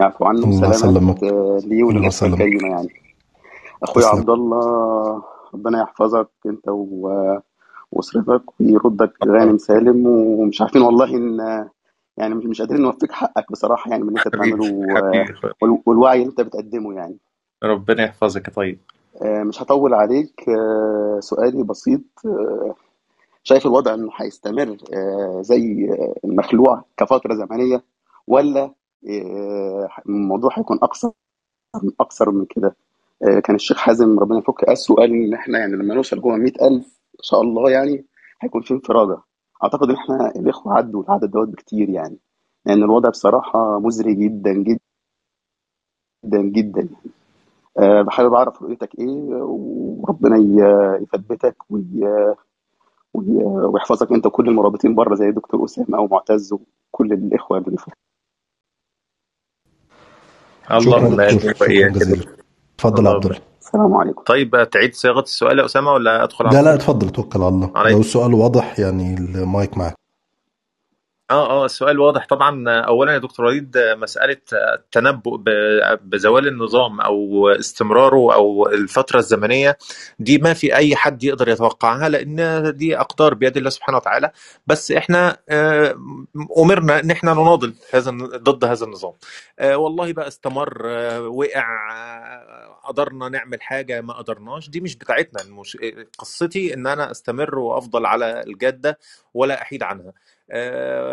يعفو 0.00 0.24
عنه. 0.24 0.46
آه، 1.22 1.58
ليه 1.64 2.06
يسلمك. 2.06 2.40
الكريمة 2.40 2.68
يعني. 2.68 2.88
تسلم. 3.94 4.18
عبد 4.18 4.30
الله 4.30 5.22
ربنا 5.54 5.82
يحفظك 5.82 6.28
أنت 6.46 6.68
و- 6.68 7.38
وأسرتك 7.92 8.60
ويردك 8.60 9.12
غانم 9.26 9.58
سالم. 9.58 10.06
ومش 10.06 10.60
عارفين 10.62 10.82
والله 10.82 11.16
إن 11.16 11.38
يعني 12.16 12.34
مش 12.34 12.44
مش 12.46 12.60
قادرين 12.60 12.82
نوفيك 12.82 13.12
حقك 13.12 13.52
بصراحة 13.52 13.90
يعني 13.90 14.02
باللي 14.04 14.20
أنت 14.26 14.36
حبيبي 14.36 14.56
بتعمله 14.56 15.82
والوعي 15.86 16.18
اللي 16.18 16.30
أنت 16.30 16.40
بتقدمه 16.40 16.94
يعني. 16.94 17.16
ربنا 17.64 18.04
يحفظك 18.04 18.48
يا 18.48 18.52
طيب. 18.52 18.78
مش 19.22 19.62
هطول 19.62 19.94
عليك. 19.94 20.48
آه، 20.48 21.20
سؤالي 21.20 21.62
بسيط. 21.62 22.00
آه، 22.26 22.74
شايف 23.42 23.66
الوضع 23.66 23.94
إنه 23.94 24.10
هيستمر 24.16 24.76
آه، 24.94 25.42
زي 25.42 25.90
آه، 25.92 26.14
المخلوع 26.24 26.84
كفترة 26.96 27.34
زمنية 27.34 27.82
ولا 28.26 28.74
آه، 29.10 29.88
الموضوع 30.08 30.50
هيكون 30.58 30.78
أقصر 30.82 31.10
أكثر 32.00 32.30
من 32.30 32.44
كده؟ 32.44 32.76
آه، 33.22 33.40
كان 33.40 33.56
الشيخ 33.56 33.78
حازم 33.78 34.18
ربنا 34.18 34.38
يفك 34.38 34.64
اسره 34.64 34.94
قال 34.96 35.12
إن 35.14 35.34
إحنا 35.34 35.58
يعني 35.58 35.72
لما 35.72 35.94
نوصل 35.94 36.20
جوه 36.20 36.36
100000 36.36 36.84
إن 37.14 37.22
شاء 37.22 37.40
الله 37.42 37.70
يعني 37.70 38.04
هيكون 38.42 38.62
في 38.62 38.74
انفراجة. 38.74 39.18
أعتقد 39.64 39.90
إن 39.90 39.96
إحنا 39.96 40.30
الإخوة 40.36 40.74
عدوا 40.74 41.02
العدد 41.04 41.30
دوت 41.30 41.48
بكتير 41.48 41.88
يعني 41.90 42.18
لأن 42.66 42.82
الوضع 42.82 43.08
بصراحة 43.08 43.78
مزري 43.80 44.14
جدا 44.14 44.52
جدا 44.52 46.42
جدا 46.42 46.88
أه 46.88 47.23
حابب 48.08 48.34
أعرف 48.34 48.62
رؤيتك 48.62 48.94
إيه 48.98 49.22
وربنا 49.42 50.36
يثبتك 51.02 51.56
وي- 51.70 52.34
وي- 53.14 53.44
ويحفظك. 53.44 54.12
أنت 54.12 54.26
وكل 54.26 54.48
المرابطين 54.48 54.94
بره 54.94 55.14
زي 55.14 55.30
دكتور 55.30 55.64
أسامة 55.64 56.00
ومعتز 56.00 56.52
وكل 56.52 57.12
الإخوة 57.12 57.58
اللي 57.58 57.76
في 57.78 57.90
جزيلا. 61.88 62.20
دكتور 62.20 62.34
اتفضل 62.74 62.94
يا 62.94 62.98
الله 62.98 63.14
عبد 63.14 63.24
الله 63.26 63.40
السلام 63.60 63.94
عليكم. 63.94 64.22
طيب 64.22 64.68
تعيد 64.70 64.94
صياغة 64.94 65.20
السؤال 65.20 65.58
يا 65.58 65.64
أسامة 65.64 65.92
ولا 65.92 66.24
أدخل 66.24 66.46
على 66.46 66.56
لا 66.56 66.62
لا 66.62 66.74
اتفضل 66.74 67.10
توكل 67.10 67.38
على 67.42 67.48
الله. 67.48 67.66
لو 67.92 68.00
السؤال 68.00 68.34
واضح 68.34 68.78
يعني 68.78 69.14
المايك 69.14 69.78
معاك 69.78 69.94
آه 71.30 71.50
آه 71.50 71.64
السؤال 71.64 72.00
واضح 72.00 72.26
طبعا. 72.26 72.70
اولا 72.70 73.12
يا 73.12 73.18
دكتور 73.18 73.46
وليد 73.46 73.78
مسألة 73.78 74.36
التنبؤ 74.52 75.36
بزوال 76.02 76.48
النظام 76.48 77.00
أو 77.00 77.48
استمراره 77.48 78.34
أو 78.34 78.68
الفترة 78.68 79.18
الزمنية 79.18 79.78
دي 80.18 80.38
ما 80.38 80.54
في 80.54 80.76
أي 80.76 80.96
حد 80.96 81.24
يقدر 81.24 81.48
يتوقعها 81.48 82.08
لأن 82.08 82.72
دي 82.76 83.00
أقدار 83.00 83.34
بيد 83.34 83.56
الله 83.56 83.70
سبحانه 83.70 83.96
وتعالى. 83.98 84.30
بس 84.66 84.90
إحنا 84.92 85.36
آه، 85.48 85.94
أمرنا 86.58 87.00
إن 87.00 87.10
إحنا 87.10 87.34
نناضل 87.34 87.74
هذا 87.94 88.10
ضد 88.36 88.64
هذا 88.64 88.84
النظام. 88.84 89.12
آه، 89.58 89.76
والله 89.76 90.12
بقى 90.12 90.28
استمر 90.28 90.82
آه، 90.86 91.20
وقع 91.28 91.64
قدرنا 92.84 93.28
نعمل 93.28 93.62
حاجة 93.62 94.00
ما 94.00 94.12
قدرناش. 94.14 94.68
دي 94.68 94.80
مش 94.80 94.96
بتاعتنا. 94.96 95.62
قصتي 96.18 96.74
إن 96.74 96.86
أنا 96.86 97.10
أستمر 97.10 97.58
وأفضل 97.58 98.06
على 98.06 98.42
الجادة 98.46 98.98
ولا 99.34 99.62
أحيد 99.62 99.82
عنها. 99.82 100.12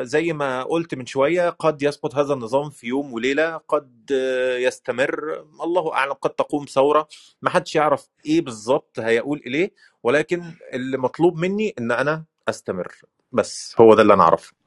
زي 0.01 0.33
ما 0.33 0.63
قلت 0.63 0.95
من 0.95 1.05
شوية 1.05 1.49
قد 1.49 1.81
يسقط 1.81 2.15
هذا 2.15 2.33
النظام 2.33 2.69
في 2.69 2.87
يوم 2.87 3.13
وليلة 3.13 3.57
قد 3.57 4.11
آه، 4.13 4.57
يستمر. 4.57 5.45
الله 5.63 5.93
أعلم 5.93 6.13
قد 6.13 6.29
تقوم 6.29 6.65
ثورة. 6.65 7.07
ما 7.41 7.49
حدش 7.49 7.75
يعرف 7.75 8.07
إيه 8.25 8.41
بالظبط 8.41 8.99
هيقول 8.99 9.41
إليه 9.45 9.71
ولكن 10.03 10.43
اللي 10.73 10.97
مطلوب 10.97 11.37
مني 11.37 11.73
إن 11.79 11.91
أنا 11.91 12.23
أستمر. 12.49 12.91
بس 13.31 13.75
هو 13.79 13.93
ده 13.93 14.01
اللي 14.01 14.13
أنا 14.13 14.23
أعرفه. 14.23 14.60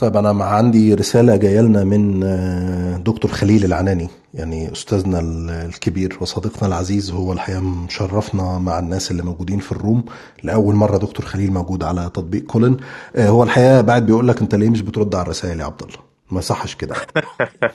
طيب 0.00 0.16
أنا 0.16 0.44
عندي 0.44 0.94
رسالة 0.94 1.36
جاية 1.36 1.60
لنا 1.60 1.84
من 1.84 2.22
آه، 2.24 2.96
دكتور 2.96 3.30
خليل 3.30 3.64
العناني. 3.64 4.08
يعني 4.34 4.72
أستاذنا 4.72 5.18
ال- 5.20 5.50
الكبير 5.50 6.18
وصديقنا 6.20 6.68
العزيز 6.68 7.10
هو 7.10 7.32
الحقيقة 7.32 7.60
مشرفنا 7.60 8.58
مع 8.58 8.78
الناس 8.78 9.10
اللي 9.10 9.22
موجودين 9.22 9.58
في 9.58 9.72
الروم. 9.72 10.04
لأول 10.42 10.74
مرة 10.74 10.98
دكتور 10.98 11.26
خليل 11.26 11.52
موجود 11.52 11.82
على 11.84 12.10
تطبيق 12.14 12.42
كولن. 12.46 12.76
آه، 13.16 13.28
هو 13.28 13.42
الحقيقة 13.42 13.80
بعد 13.80 14.06
بيقول 14.06 14.28
لك 14.28 14.40
أنت 14.40 14.54
ليه 14.54 14.70
مش 14.70 14.80
بترد 14.80 15.14
على 15.14 15.22
الرسائل 15.22 15.60
يا 15.60 15.64
عبد 15.64 15.82
الله؟ 15.82 16.09
ما 16.30 16.38
يصحش 16.38 16.74
كده. 16.74 16.96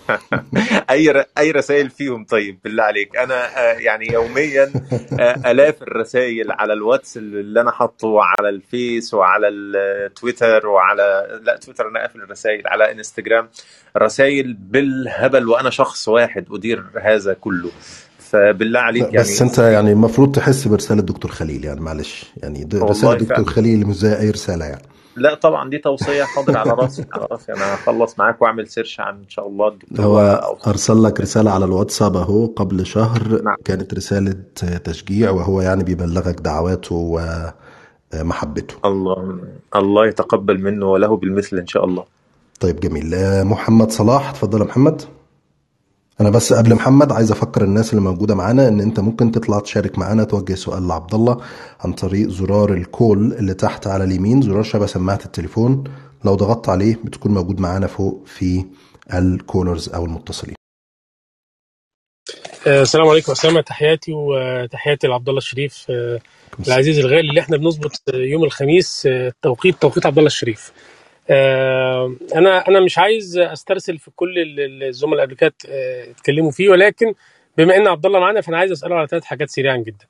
أي 0.90 1.10
ر... 1.10 1.24
أي 1.38 1.52
رسائل 1.52 1.90
فيهم؟ 1.90 2.26
طيب 2.26 2.60
بالله 2.64 2.84
عليك. 2.84 3.18
أنا 3.18 3.58
آه، 3.58 3.74
يعني 3.74 4.14
يوميا 4.14 4.72
آه، 5.20 5.52
ألاف 5.52 5.82
الرسائل 5.82 6.52
على 6.52 6.74
الواتس 6.74 7.18
اللي 7.18 7.62
أنا 7.62 7.72
حاطه 7.72 8.20
على 8.22 8.50
الفيس 8.50 9.14
وعلى 9.14 9.48
التويتر 9.48 10.68
وعلى 10.68 11.40
لا 11.44 11.58
تويتر 11.58 11.88
أنا 11.88 12.00
قافل 12.00 12.22
الرسائل 12.22 12.68
على 12.68 12.92
إنستجرام. 12.92 13.50
رسائل 13.98 14.54
بالهبل 14.54 15.50
وأنا 15.50 15.70
شخص 15.70 16.08
واحد 16.08 16.46
أدير 16.52 16.86
هذا 17.02 17.34
كله. 17.34 17.70
فبالله 18.20 18.80
عليك 18.80 19.04
يعني 19.04 19.18
بس 19.18 19.42
أنت 19.42 19.58
يعني 19.58 19.92
المفروض 19.92 20.36
تحس 20.36 20.68
برسالة 20.68 21.02
دكتور 21.02 21.32
خليل 21.32 21.66
يعني 21.66 21.82
معلش. 21.82 22.26
يعني 22.38 22.70
رسالة 22.74 23.14
دكتور 23.14 23.36
فعلا. 23.36 23.50
خليل 23.50 23.88
مش 23.88 23.96
زي 23.96 24.20
أي 24.20 24.30
رسالة 24.30 24.66
يعني. 24.66 24.95
لا 25.18 25.34
طبعا 25.34 25.70
دي 25.70 25.78
توصية 25.78 26.24
حاضر 26.24 26.58
على 26.58 26.72
راسي. 26.72 27.06
على 27.14 27.28
راسي. 27.32 27.54
أنا 27.54 27.74
هخلص 27.76 28.20
معاك 28.20 28.42
وأعمل 28.42 28.68
search 28.68 29.00
عن 29.00 29.16
إن 29.16 29.30
شاء 29.30 29.48
الله. 29.48 29.68
الدكتور 29.68 30.06
هو 30.06 30.20
أو 30.20 30.58
أرسل 30.68 31.04
لك 31.04 31.22
رسالة 31.22 31.52
على 31.52 31.66
الواتساب 31.66 32.16
أهو 32.18 32.46
قبل 32.46 32.86
شهر. 32.86 33.42
نعم. 33.44 33.56
كانت 33.66 33.94
رسالة 33.94 34.36
تشجيع 34.84 35.32
وهو 35.32 35.62
يعني 35.62 35.84
بيبلغك 35.84 36.40
دعواته 36.40 37.20
ومحبته. 38.14 38.76
الله 38.86 39.40
الله 39.76 40.08
يتقبل 40.08 40.62
منه 40.62 40.86
وله 40.86 41.18
بالمثل 41.18 41.58
إن 41.58 41.68
شاء 41.68 41.86
الله. 41.86 42.04
طيب 42.60 42.80
جميل. 42.80 43.14
آه، 43.14 43.44
محمد 43.44 43.92
صلاح. 43.92 44.30
اتفضل 44.30 44.60
يا 44.60 44.66
محمد. 44.66 45.02
أنا 46.22 46.30
بس 46.30 46.54
قبل 46.54 46.76
محمد 46.76 47.12
عايز 47.12 47.32
أفكر 47.32 47.64
الناس 47.64 47.90
اللي 47.90 48.02
موجودة 48.02 48.36
معانا 48.36 48.68
إن 48.68 48.82
أنت 48.82 49.00
ممكن 49.00 49.32
تطلع 49.32 49.60
تشارك 49.60 49.98
معانا 50.00 50.24
توجه 50.24 50.54
سؤال 50.54 50.88
لعبد 50.88 51.14
الله 51.14 51.42
عن 51.80 51.94
طريق 51.94 52.30
زرار 52.30 52.74
الكول 52.74 53.34
اللي 53.34 53.54
تحت 53.54 53.88
على 53.88 54.04
اليمين. 54.04 54.42
زرار 54.42 54.64
شبه 54.64 54.86
سماعة 54.86 55.20
التليفون. 55.26 55.84
لو 56.26 56.36
ضغطت 56.36 56.70
عليه 56.70 56.96
بتكون 57.04 57.34
موجود 57.34 57.60
معانا 57.60 57.88
فوق 57.88 58.24
في 58.26 58.66
الكولرز 59.14 59.90
أو 59.90 60.06
المتصلين. 60.06 60.56
آه، 62.68 62.82
السلام 62.82 63.08
عليكم 63.08 63.32
أسامة. 63.32 63.62
تحياتي 63.62 64.12
وتحياتي 64.14 65.08
لعبد 65.08 65.30
الله 65.30 65.38
الشريف. 65.38 65.86
آه، 65.90 66.20
العزيز 66.68 67.00
الغالي 67.00 67.30
اللي 67.30 67.42
إحنا 67.42 67.58
بنظبط 67.58 67.92
يوم 68.14 68.44
الخميس 68.44 69.06
آه، 69.06 69.34
توقيت 69.42 69.82
توقيت 69.82 70.06
عبد 70.06 70.18
الله 70.18 70.28
الشريف. 70.28 70.72
آه، 70.72 71.05
أنا 72.36 72.68
أنا 72.68 72.80
مش 72.80 72.98
عايز 73.00 73.38
أسترسل 73.38 73.98
في 73.98 74.12
كل 74.16 74.40
ال- 74.40 74.84
الزملاء 74.84 75.24
اللي 75.26 75.36
كده 75.36 75.54
آه، 75.70 76.12
اتكلموا 76.12 76.52
فيه 76.52 76.70
ولكن 76.70 77.14
بما 77.58 77.78
إن 77.78 77.88
عبد 77.88 78.06
الله 78.06 78.20
معانا 78.20 78.42
فأنا 78.42 78.58
عايز 78.58 78.72
أسأله 78.72 78.96
على 78.96 79.08
ثلاث 79.08 79.26
حاجات 79.26 79.50
سريعا 79.50 79.78
جدا. 79.78 80.06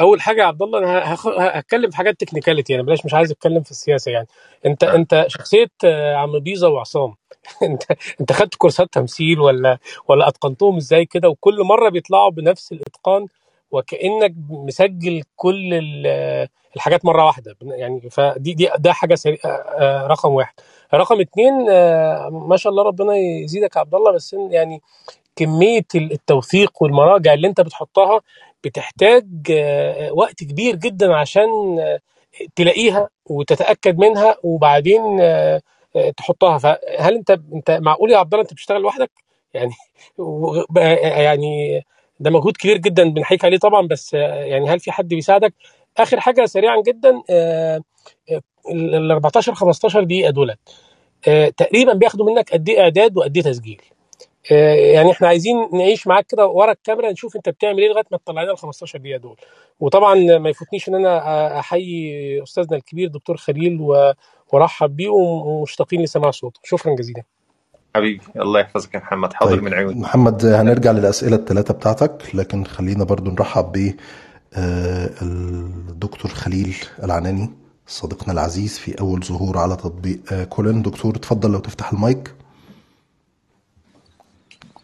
أول 0.00 0.20
حاجة 0.20 0.40
يا 0.42 0.46
عبد 0.46 0.62
الله 0.62 0.78
أنا 0.78 1.14
هتكلم 1.58 1.90
في 1.90 1.96
حاجات 1.96 2.20
تكنيكاليتي 2.20 2.72
يعني 2.72 2.84
بلاش 2.86 3.04
مش 3.06 3.14
عايز 3.14 3.30
أتكلم 3.30 3.62
في 3.62 3.70
السياسة 3.70 4.12
يعني. 4.12 4.26
انت 4.66 4.84
أنت 4.84 5.24
شخصية 5.28 5.68
آه، 5.84 6.14
عم 6.16 6.40
بيزا 6.40 6.68
وعصام. 6.68 7.14
انت 7.62 7.82
أنت 8.20 8.32
خدت 8.32 8.54
كورسات 8.54 8.88
تمثيل 8.92 9.40
ولا 9.40 9.78
ولا 10.08 10.28
أتقنتهم 10.28 10.76
إزاي 10.76 11.06
كده؟ 11.06 11.28
وكل 11.28 11.64
مرة 11.64 11.88
بيطلعوا 11.88 12.30
بنفس 12.30 12.72
الإتقان 12.72 13.26
وكأنك 13.72 14.34
مسجل 14.50 15.22
كل 15.36 15.74
ال- 15.74 16.48
الحاجات 16.76 17.04
مرة 17.04 17.26
واحدة. 17.26 17.56
يعني 17.62 18.10
فدي 18.10 18.54
دي 18.54 18.70
ده 18.78 18.92
حاجة 18.92 19.14
سري... 19.14 19.38
آه، 19.44 19.48
آه، 19.48 20.06
رقم 20.06 20.32
واحد. 20.32 20.54
رقم 20.94 21.20
اتنين 21.20 21.70
آه، 21.70 22.28
ما 22.30 22.56
شاء 22.56 22.70
الله 22.72 22.82
ربنا 22.82 23.16
يزيدك 23.16 23.76
يا 23.76 23.80
عبد 23.80 23.94
الله 23.94 24.12
بس 24.12 24.36
يعني 24.50 24.82
كمية 25.36 25.86
التوثيق 25.94 26.82
والمراجع 26.82 27.34
اللي 27.34 27.48
أنت 27.48 27.60
بتحطها 27.60 28.20
بتحتاج 28.64 29.26
وقت 30.12 30.44
كبير 30.44 30.76
جدا 30.76 31.14
عشان 31.16 31.48
تلاقيها 32.56 33.08
وتتأكد 33.26 33.98
منها 33.98 34.36
وبعدين 34.44 35.02
تحطها. 36.16 36.58
فهل 36.58 37.14
أنت 37.14 37.30
أنت 37.30 37.70
معقول 37.70 38.10
يا 38.12 38.18
عبد 38.18 38.34
الله 38.34 38.42
أنت 38.44 38.52
بتشتغل 38.52 38.82
لوحدك؟ 38.82 39.10
يعني 39.54 39.72
يعني 41.26 41.82
ده 42.20 42.30
مجهود 42.30 42.56
كبير 42.56 42.76
جدا 42.78 43.04
بنحيك 43.10 43.44
عليه 43.44 43.58
طبعا 43.58 43.86
بس 43.86 44.14
يعني 44.14 44.68
هل 44.70 44.80
في 44.80 44.92
حد 44.92 45.08
بيساعدك؟ 45.08 45.54
آخر 45.98 46.20
حاجة 46.20 46.46
سريعا 46.46 46.82
جدا 46.86 47.22
آه، 47.30 47.80
آه، 48.32 48.40
ال 48.72 49.10
14 49.12 49.54
15 49.54 50.04
دقيقة 50.04 50.30
دولت 50.30 50.58
آه، 51.28 51.48
تقريبا 51.48 51.92
بياخدوا 51.92 52.30
منك 52.30 52.52
قد 52.52 52.68
إيه 52.68 52.80
إعداد 52.80 53.16
وقد 53.16 53.36
إيه 53.36 53.44
تسجيل. 53.44 53.82
يعني 54.94 55.10
إحنا 55.10 55.28
عايزين 55.28 55.68
نعيش 55.72 56.06
معاك 56.06 56.26
كده 56.26 56.46
ورا 56.46 56.72
الكاميرا 56.72 57.10
نشوف 57.12 57.36
أنت 57.36 57.48
بتعمل 57.48 57.78
إيه 57.78 57.88
لغاية 57.88 58.04
ما 58.10 58.18
تطلع 58.18 58.42
لنا 58.42 58.52
ال 58.52 58.58
15 58.58 58.98
دقيقة 58.98 59.18
دول 59.18 59.36
وطبعا 59.80 60.14
ما 60.38 60.50
يفوتنيش 60.50 60.88
إن 60.88 60.94
أنا 60.94 61.58
أحيي 61.58 62.42
أستاذنا 62.42 62.76
الكبير 62.76 63.08
دكتور 63.08 63.36
خليل 63.36 63.78
وأرحب 64.52 64.96
بيه 64.96 65.08
ومشتاقين 65.08 66.02
لسماع 66.02 66.30
صوته. 66.30 66.60
شكرا 66.64 66.94
جزيلا. 66.94 67.22
حبيبي 67.96 68.20
الله 68.36 68.60
يحفظك 68.60 68.94
يا 68.94 68.98
محمد. 69.00 69.32
حاضر 69.32 69.54
طيب 69.54 69.62
من 69.62 69.74
عيوني. 69.74 70.00
محمد 70.00 70.44
هنرجع 70.46 70.90
للأسئلة 70.92 71.36
الثلاثة 71.36 71.74
بتاعتك 71.74 72.22
لكن 72.34 72.64
خلينا 72.64 73.04
برضو 73.04 73.30
نرحب 73.30 73.72
ب 73.72 73.94
آه، 74.54 75.10
الدكتور 75.22 76.30
خليل 76.30 76.76
العناني 77.02 77.50
صديقنا 77.86 78.32
العزيز 78.32 78.78
في 78.78 79.00
أول 79.00 79.22
ظهور 79.22 79.58
على 79.58 79.76
تطبيق 79.76 80.18
آه، 80.32 80.44
كولن. 80.44 80.82
دكتور 80.82 81.16
اتفضل 81.16 81.52
لو 81.52 81.58
تفتح 81.58 81.92
المايك. 81.92 82.34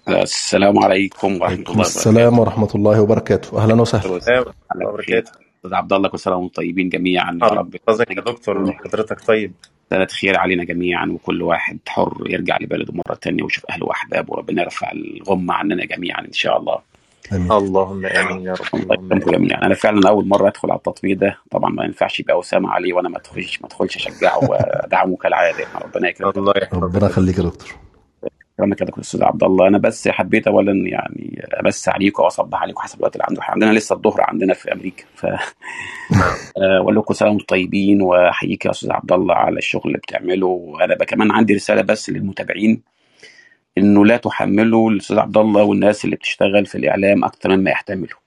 السلام 0.08 0.78
عليكم 0.84 1.32
ورحمة 1.32 1.46
عليكم 1.46 1.72
الله 1.72 1.82
السلام 1.84 2.38
وبركاته. 2.38 2.40
ورحمة 2.40 2.68
الله 2.74 3.00
وبركاته. 3.00 3.58
أهلا 3.62 3.80
وسهلا. 3.82 4.16
السلام 4.16 4.38
على 4.38 4.54
الله 4.74 4.88
وبركاته. 4.88 5.30
أستاذ 5.56 5.74
عبد 5.74 5.92
الله 5.92 6.08
كل 6.08 6.18
سنة 6.18 6.36
وأنتم 6.36 6.54
طيبين 6.54 6.88
جميعا 6.88 7.26
يا 7.26 7.32
الله 7.32 7.48
رب. 7.48 7.74
يحفظك 7.74 8.10
يا 8.10 8.20
دكتور 8.20 8.72
حضرتك 8.72 9.20
طيب. 9.20 9.52
سنة 9.90 10.06
خير 10.06 10.38
علينا 10.38 10.64
جميعا 10.64 11.06
وكل 11.06 11.42
واحد 11.42 11.78
حر 11.88 12.24
يرجع 12.26 12.58
لبلده 12.60 12.92
مرة 12.92 13.14
تانية 13.14 13.42
ويشوف 13.42 13.64
أهله 13.70 13.86
وأحبابه 13.86 14.32
وربنا 14.32 14.62
يرفع 14.62 14.92
الغمة 14.92 15.54
عننا 15.54 15.84
جميعا 15.84 16.20
إن 16.20 16.32
شاء 16.32 16.58
الله. 16.58 16.78
آمين. 17.32 17.52
اللهم 17.52 18.06
آمين 18.06 18.42
يا 18.46 18.54
رب. 18.54 18.92
الله 18.92 19.18
جميعا. 19.18 19.62
أنا 19.62 19.74
فعلا 19.74 20.08
أول 20.08 20.28
مرة 20.28 20.48
أدخل 20.48 20.70
على 20.70 20.78
التطبيق 20.78 21.18
ده. 21.18 21.38
طبعا 21.50 21.70
ما 21.70 21.84
ينفعش 21.84 22.20
يبقى 22.20 22.40
أسامة 22.40 22.70
عليه 22.70 22.92
وأنا 22.92 23.08
ما 23.08 23.18
أدخلش 23.18 23.60
ما 23.60 23.66
أدخلش 23.66 23.96
أشجعه 23.96 24.50
وأدعمه 24.50 25.16
كالعادة. 25.16 25.58
يعني 25.58 25.84
ربنا 25.84 26.08
يكرمك. 26.08 26.36
الله 26.36 26.52
يحفظك. 26.56 26.82
ربنا 26.82 27.06
يخليك 27.06 27.38
يا 27.38 27.42
دكتور. 27.42 27.85
كرمك 28.56 28.80
يا 28.80 28.86
أستاذ 29.00 29.24
عبد 29.24 29.44
الله. 29.44 29.68
أنا 29.68 29.78
بس 29.78 30.08
حبيت 30.08 30.46
اولا 30.46 30.72
يعني 30.88 31.46
امس 31.60 31.88
عليكم 31.88 32.22
وأصبح 32.22 32.62
عليكم 32.62 32.80
حسب 32.80 32.98
الوقت 32.98 33.16
اللي 33.16 33.24
عنده 33.28 33.42
عندنا 33.42 33.72
لسه 33.72 33.94
الظهر 33.94 34.20
عندنا 34.20 34.54
في 34.54 34.72
أمريكا. 34.72 35.04
ف 35.14 35.26
آه، 35.26 36.80
واقول 36.80 36.96
لكم 36.96 37.14
سلام 37.14 37.38
طيبين 37.38 38.02
وأحييك 38.02 38.64
يا 38.64 38.70
أستاذ 38.70 38.92
عبد 38.92 39.12
الله 39.12 39.34
على 39.34 39.58
الشغل 39.58 39.82
اللي 39.86 39.98
بتعمله. 39.98 40.46
وأنا 40.46 40.94
كمان 40.94 41.30
عندي 41.32 41.54
رسالة 41.54 41.82
بس 41.82 42.10
للمتابعين. 42.10 42.82
إنه 43.78 44.06
لا 44.06 44.16
تحملوا 44.16 44.90
الأستاذ 44.90 45.18
عبد 45.18 45.38
الله 45.38 45.62
والناس 45.62 46.04
اللي 46.04 46.16
بتشتغل 46.16 46.66
في 46.66 46.74
الإعلام 46.78 47.24
أكثر 47.24 47.56
مما 47.56 47.70
يحتملوا. 47.70 48.18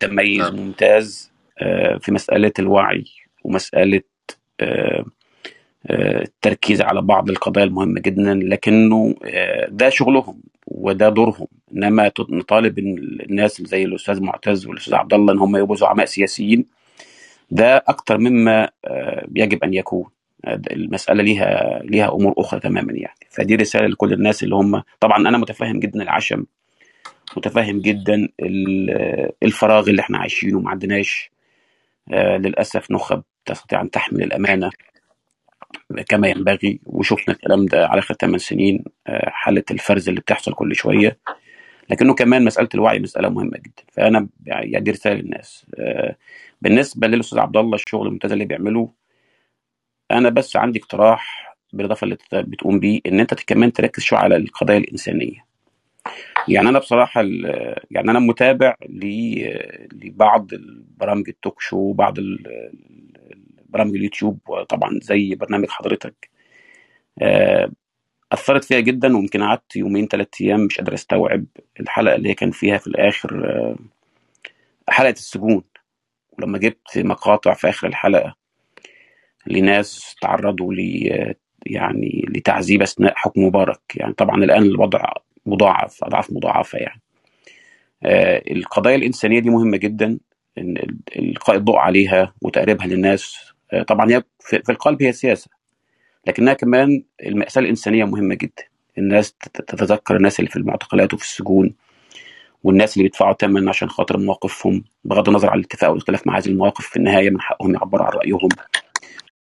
تميز 0.00 0.40
نعم. 0.40 0.56
ممتاز 0.56 1.32
آه، 1.58 1.98
في 1.98 2.12
مسألة 2.12 2.52
الوعي 2.58 3.04
ومسألة 3.44 4.02
آه، 4.60 5.04
التركيز 5.90 6.80
على 6.82 7.02
بعض 7.02 7.30
القضايا 7.30 7.66
المهمة 7.66 8.00
جدا 8.00 8.34
لكنه 8.34 9.14
آه، 9.24 9.68
ده 9.70 9.88
شغلهم 9.88 10.40
وده 10.66 11.08
دورهم. 11.08 11.46
إنما 11.76 12.10
نطالب 12.30 12.78
الناس 12.78 13.62
زي 13.62 13.84
الأستاذ 13.84 14.22
معتز 14.22 14.66
والأستاذ 14.66 14.94
عبد 14.94 15.14
الله 15.14 15.32
إن 15.32 15.38
هم 15.38 15.56
يبقوا 15.56 15.76
زعماء 15.76 16.06
سياسيين. 16.06 16.64
ده 17.50 17.76
أكتر 17.88 18.18
مما 18.18 18.68
آه، 18.84 19.26
يجب 19.36 19.64
أن 19.64 19.74
يكون. 19.74 20.04
المسألة 20.70 21.22
ليها 21.22 21.80
ليها 21.84 22.12
أمور 22.14 22.34
أخرى 22.38 22.60
تماما 22.60 22.92
يعني. 22.92 23.16
فدي 23.30 23.54
رسالة 23.56 23.86
لكل 23.86 24.12
الناس 24.12 24.42
اللي 24.42 24.54
هم 24.54 24.82
طبعا 25.00 25.18
أنا 25.28 25.38
متفهم 25.38 25.80
جدا 25.80 26.02
العشم 26.02 26.44
متفهم 27.36 27.80
جدا 27.80 28.28
ال- 28.40 29.30
الفراغ 29.42 29.90
اللي 29.90 30.00
إحنا 30.02 30.18
عايشينه 30.18 30.60
ما 30.60 30.70
عندناش 30.70 31.30
آه، 32.12 32.36
للأسف 32.36 32.90
نخب 32.90 33.22
تستطيع 33.46 33.80
أن 33.80 33.90
تحمل 33.90 34.22
الأمانة. 34.22 34.70
كما 36.08 36.28
ينبغي. 36.28 36.80
وشفنا 36.86 37.34
الكلام 37.34 37.66
ده 37.66 37.86
على 37.86 37.98
آخر 37.98 38.14
8 38.14 38.38
سنين 38.38 38.84
آه، 39.06 39.30
حالة 39.30 39.64
الفرز 39.70 40.08
اللي 40.08 40.20
بتحصل 40.20 40.54
كل 40.54 40.74
شوية. 40.76 41.18
لكنه 41.90 42.14
كمان 42.14 42.44
مسألة 42.44 42.68
الوعي 42.74 42.98
مسألة 42.98 43.28
مهمة 43.28 43.58
جدا. 43.58 43.82
فأنا 43.92 44.28
يعني 44.46 44.80
دي 44.80 44.90
رساله 44.90 45.14
للناس. 45.14 45.66
آه، 45.78 46.16
بالنسبة 46.62 47.06
للأستاذ 47.06 47.38
عبد 47.38 47.56
الله 47.56 47.74
الشغل 47.74 48.06
الممتاز 48.06 48.32
اللي 48.32 48.44
بيعمله 48.44 48.90
أنا 50.10 50.28
بس 50.28 50.56
عندي 50.56 50.78
اقتراح 50.78 51.54
بالإضافة 51.72 52.04
اللي 52.04 52.16
بتقوم 52.32 52.80
بيه 52.80 53.00
إن 53.06 53.20
أنت 53.20 53.34
كمان 53.34 53.72
تركز 53.72 54.02
شوية 54.02 54.18
على 54.20 54.36
القضايا 54.36 54.78
الإنسانية. 54.78 55.44
يعني 56.48 56.68
أنا 56.68 56.78
بصراحة 56.78 57.22
يعني 57.90 58.10
أنا 58.10 58.18
متابع 58.18 58.74
لبعض 59.92 60.52
البرامج 60.52 61.28
التوك 61.28 61.60
شو 61.60 61.76
وبعض 61.76 62.18
ال- 62.18 62.70
برامج 63.74 63.94
اليوتيوب 63.96 64.38
وطبعا 64.48 64.98
زي 65.02 65.34
برنامج 65.34 65.68
حضرتك. 65.68 66.30
آه، 67.22 67.70
أثرت 68.32 68.64
فيها 68.64 68.80
جدا 68.80 69.16
ويمكن 69.16 69.42
قعدت 69.42 69.76
يومين 69.76 70.06
ثلاث 70.06 70.28
أيام 70.40 70.60
مش 70.60 70.76
قادر 70.78 70.94
أستوعب 70.94 71.44
الحلقة 71.80 72.14
اللي 72.14 72.28
هي 72.28 72.34
كان 72.34 72.50
فيها 72.50 72.78
في 72.78 72.86
الآخر 72.86 73.44
آه، 73.50 73.76
حلقة 74.88 75.10
السجون. 75.10 75.64
ولما 76.38 76.58
جبت 76.58 76.98
مقاطع 76.98 77.54
في 77.54 77.68
آخر 77.68 77.86
الحلقة 77.86 78.34
لناس 79.46 80.16
تعرضوا 80.22 80.74
ل 80.74 80.78
يعني 81.66 82.24
لتعذيب 82.28 82.82
أثناء 82.82 83.12
حكم 83.16 83.44
مبارك. 83.44 83.80
يعني 83.96 84.12
طبعا 84.12 84.44
الآن 84.44 84.62
الوضع 84.62 85.12
مضاعف 85.46 86.04
أضعاف 86.04 86.32
مضاعفة 86.32 86.78
يعني. 86.78 87.00
آه، 88.04 88.42
القضايا 88.50 88.96
الإنسانية 88.96 89.38
دي 89.40 89.50
مهمة 89.50 89.76
جدا 89.76 90.18
إن 90.58 90.76
ال- 90.76 90.98
القاء 91.18 91.56
الضوء 91.56 91.76
عليها 91.76 92.34
وتقريبها 92.42 92.86
للناس 92.86 93.36
آه، 93.38 93.53
طبعا 93.82 94.10
هي 94.10 94.22
في 94.40 94.72
القلب 94.72 95.02
هي 95.02 95.12
سياسة 95.12 95.50
لكنها 96.26 96.54
كمان 96.54 97.02
المأساة 97.26 97.60
الإنسانية 97.60 98.04
مهمة 98.04 98.34
جدا. 98.34 98.62
الناس 98.98 99.32
تت- 99.32 99.62
تتذكر 99.70 100.16
الناس 100.16 100.40
اللي 100.40 100.50
في 100.50 100.56
المعتقلات 100.56 101.14
وفي 101.14 101.24
السجون 101.24 101.74
والناس 102.64 102.96
اللي 102.96 103.02
بيدفعوا 103.08 103.34
ثمن 103.40 103.68
عشان 103.68 103.88
خاطر 103.88 104.18
مواقفهم 104.18 104.84
بغض 105.04 105.28
النظر 105.28 105.50
عن 105.50 105.58
الاتفاق 105.58 105.90
والاختلاف 105.90 106.26
مع 106.26 106.38
هذه 106.38 106.46
المواقف 106.46 106.86
في 106.86 106.96
النهاية 106.96 107.30
من 107.30 107.40
حقهم 107.40 107.74
يعبروا 107.74 108.06
عن 108.06 108.12
رأيهم 108.12 108.48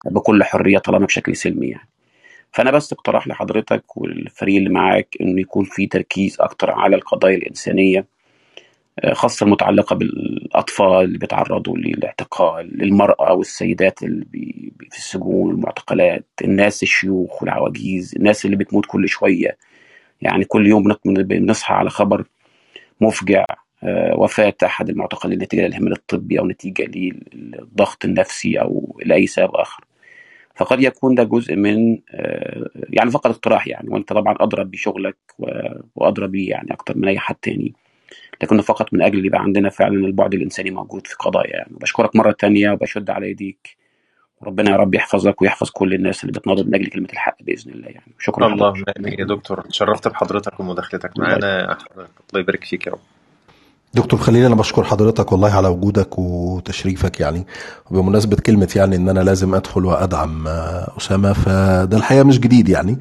بكل 0.06 0.44
حرية 0.44 0.78
طالما 0.78 1.06
بشكل 1.06 1.36
سلمي 1.36 1.68
يعني. 1.68 1.90
فأنا 2.52 2.72
بس 2.72 2.94
اقتراح 2.94 3.28
لحضرتك 3.28 3.98
والفريق 3.98 4.56
اللي 4.58 4.70
معاك 4.70 5.08
إنه 5.22 5.42
يكون 5.42 5.66
في 5.66 5.88
تركيز 5.88 6.38
أكتر 6.42 6.72
على 6.72 6.96
القضايا 6.96 7.36
الإنسانية 7.36 8.06
خاصة 9.14 9.44
المتعلقة 9.44 9.96
بالأطفال 9.96 11.04
اللي 11.06 11.18
بيتعرضوا 11.18 11.78
للاعتقال 11.78 12.78
للمرأة 12.78 13.34
والسيدات 13.34 14.04
اللي 14.04 14.72
في 14.92 14.98
السجون 14.98 15.48
والمعتقلات 15.48 16.26
الناس 16.44 16.84
الشيوخ 16.84 17.42
والعواجيز 17.42 18.16
الناس 18.16 18.46
اللي 18.46 18.56
بتموت 18.58 18.86
كل 18.86 19.10
شوية. 19.10 19.58
يعني 20.22 20.46
كل 20.46 20.68
يوم 20.68 20.96
بنصحى 21.06 21.74
على 21.74 21.90
خبر 21.90 22.26
مفجع 23.02 23.46
آه، 23.84 24.16
وفاة 24.20 24.54
أحد 24.64 24.90
المعتقلين 24.90 25.40
نتيجة 25.40 25.68
للإهمال 25.68 25.92
الطبي 25.94 26.40
أو 26.40 26.48
نتيجة 26.48 26.84
للضغط 26.86 28.06
النفسي 28.06 28.62
أو 28.62 29.00
لأي 29.06 29.28
سبب 29.28 29.56
آخر. 29.56 29.84
فقد 30.56 30.82
يكون 30.82 31.16
ده 31.16 31.24
جزء 31.24 31.56
من 31.56 32.00
آه، 32.12 32.70
يعني 32.90 33.12
فقط 33.12 33.28
اقتراح 33.28 33.68
يعني. 33.68 33.90
وأنت 33.90 34.14
طبعا 34.14 34.36
أدرى 34.40 34.64
بشغلك 34.64 35.18
وأدرى 35.96 36.28
بيه 36.28 36.50
يعني 36.50 36.74
أكتر 36.74 36.98
من 36.98 37.08
أي 37.08 37.20
حد 37.20 37.36
تاني. 37.36 37.74
لكنه 38.42 38.62
فقط 38.62 38.94
من 38.94 39.02
أجل 39.02 39.18
اللي 39.18 39.28
يبقى 39.28 39.42
عندنا 39.42 39.70
فعلا 39.70 40.06
البعد 40.08 40.34
الإنساني 40.34 40.72
موجود 40.72 41.08
في 41.08 41.16
قضايا 41.20 41.56
يعني. 41.56 41.72
وبشكرك 41.76 42.16
مرة 42.16 42.32
تانية 42.32 42.72
وبشد 42.72 43.10
على 43.10 43.26
ايديك 43.26 43.78
وربنا 44.42 44.72
يا 44.72 44.76
رب 44.76 44.96
يحفظك 44.96 45.42
ويحفظ 45.42 45.70
كل 45.70 45.94
الناس 45.94 46.24
اللي 46.24 46.40
بتناضل 46.40 46.68
من 46.68 46.76
أجل 46.76 46.88
كلمة 46.88 47.08
الحق 47.14 47.38
بإذن 47.42 47.72
الله 47.72 47.88
يعني. 47.88 48.14
شكرا 48.20 48.54
اللهم 48.54 48.84
آمين. 49.00 49.20
يا 49.20 49.26
دكتور 49.26 49.62
تشرفت 49.62 50.08
بحضرتك 50.08 50.60
ومداخلتك 50.60 51.20
معانا. 51.20 51.78
الله 51.98 52.40
يبارك 52.40 52.64
فيك 52.64 52.88
يا 52.88 52.92
رب. 52.92 53.00
دكتور 53.94 54.20
خليل 54.20 54.46
أنا 54.46 54.56
بشكر 54.56 54.84
حضرتك 54.84 55.32
والله 55.32 55.52
على 55.58 55.68
وجودك 55.68 56.20
وتشريفك 56.20 57.20
يعني. 57.20 57.46
وبمناسبة 57.92 58.38
كلمة 58.46 58.74
يعني 58.76 58.96
إن 58.96 59.10
أنا 59.10 59.20
لازم 59.20 59.56
أدخل 59.56 59.86
وأدعم 59.86 60.48
آه، 60.48 60.98
أسامة 60.98 61.34
فده 61.34 61.98
الحقيقة 61.98 62.24
مش 62.24 62.40
جديد 62.40 62.70
يعني. 62.70 62.98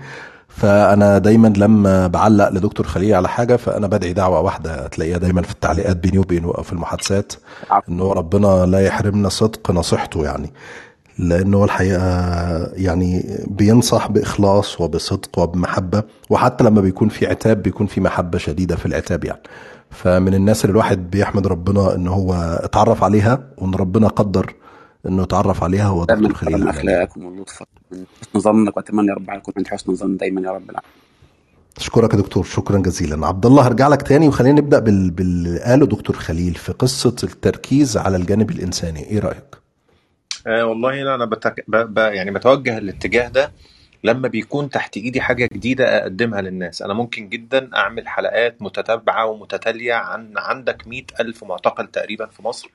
فأنا 0.56 1.18
دايما 1.18 1.48
لما 1.56 2.06
بعلق 2.06 2.48
لدكتور 2.48 2.86
خليل 2.86 3.14
على 3.14 3.28
حاجة 3.28 3.56
فأنا 3.56 3.86
بدعي 3.86 4.12
دعوة 4.12 4.40
واحدة 4.40 4.86
تلاقيها 4.86 5.18
دايما 5.18 5.42
في 5.42 5.50
التعليقات 5.50 5.96
بيني 5.96 6.18
وبينه 6.18 6.48
أو 6.48 6.62
في 6.62 6.72
المحادثات 6.72 7.32
انه 7.88 8.12
ربنا 8.12 8.66
لا 8.66 8.80
يحرمنا 8.80 9.28
صدق 9.28 9.70
نصيحته 9.70 10.24
يعني. 10.24 10.52
لأنه 11.18 11.64
الحقيقة 11.64 12.02
يعني 12.72 13.38
بينصح 13.46 14.06
بإخلاص 14.08 14.80
وبصدق 14.80 15.38
وبمحبة 15.38 16.02
وحتى 16.30 16.64
لما 16.64 16.80
بيكون 16.80 17.08
في 17.08 17.26
عتاب 17.26 17.62
بيكون 17.62 17.86
في 17.86 18.00
محبة 18.00 18.38
شديدة 18.38 18.76
في 18.76 18.86
العتاب 18.86 19.24
يعني. 19.24 19.42
فمن 19.90 20.34
الناس 20.34 20.64
اللي 20.64 20.72
الواحد 20.72 21.10
بيحمد 21.10 21.46
ربنا 21.46 21.94
إن 21.94 22.08
هو 22.08 22.34
اتعرف 22.62 23.04
عليها 23.04 23.38
وإن 23.58 23.74
ربنا 23.74 24.08
قدر 24.08 24.54
إنه 25.06 25.22
يتعرف 25.22 25.62
عليها 25.62 25.86
هو 25.86 26.04
دكتور 26.04 26.34
خليل 26.34 26.68
اخلاقكم 26.68 27.24
ولطفك 27.24 27.68
من 27.90 28.04
حسن 28.22 28.40
ظنك 28.40 28.76
واتمنى 28.76 29.08
يا 29.08 29.14
رب 29.14 29.30
على 29.30 29.40
كل 29.40 29.52
من 29.56 29.66
حسن 29.66 29.94
ظن 29.94 30.16
دايما 30.16 30.40
يا 30.40 30.50
رب 30.50 30.70
العالمين. 30.70 30.92
أشكرك 31.76 32.14
يا 32.14 32.18
دكتور 32.18 32.44
شكرا 32.44 32.78
جزيلا. 32.78 33.26
عبد 33.26 33.46
الله 33.46 33.66
هرجع 33.66 33.88
لك 33.88 34.02
تاني 34.02 34.28
وخلينا 34.28 34.60
نبدأ 34.60 34.78
بال... 34.78 35.10
باللي 35.10 35.58
قاله 35.60 35.86
دكتور 35.86 36.16
خليل 36.16 36.54
في 36.54 36.72
قصة 36.72 37.16
التركيز 37.22 37.96
على 37.96 38.16
الجانب 38.16 38.50
الإنساني. 38.50 39.04
إيه 39.10 39.18
رأيك؟ 39.18 39.56
آه 40.46 40.66
والله 40.66 41.14
أنا 41.14 41.24
بتك... 41.24 41.64
ب... 41.68 41.76
ب... 41.76 41.98
يعني 41.98 42.30
بتوجه 42.30 42.78
الاتجاه 42.78 43.28
ده. 43.28 43.52
لما 44.04 44.28
بيكون 44.28 44.70
تحت 44.70 44.96
إيدي 44.96 45.20
حاجة 45.20 45.48
جديدة 45.52 46.02
أقدمها 46.02 46.40
للناس. 46.40 46.82
أنا 46.82 46.94
ممكن 46.94 47.28
جدا 47.28 47.70
أعمل 47.76 48.08
حلقات 48.08 48.62
متتابعة 48.62 49.26
ومتتالية 49.26 49.94
عن 49.94 50.32
عندك 50.36 50.88
مئة 50.88 51.04
ألف 51.20 51.44
معتقل 51.44 51.86
تقريبا 51.86 52.26
في 52.26 52.42
مصر. 52.42 52.70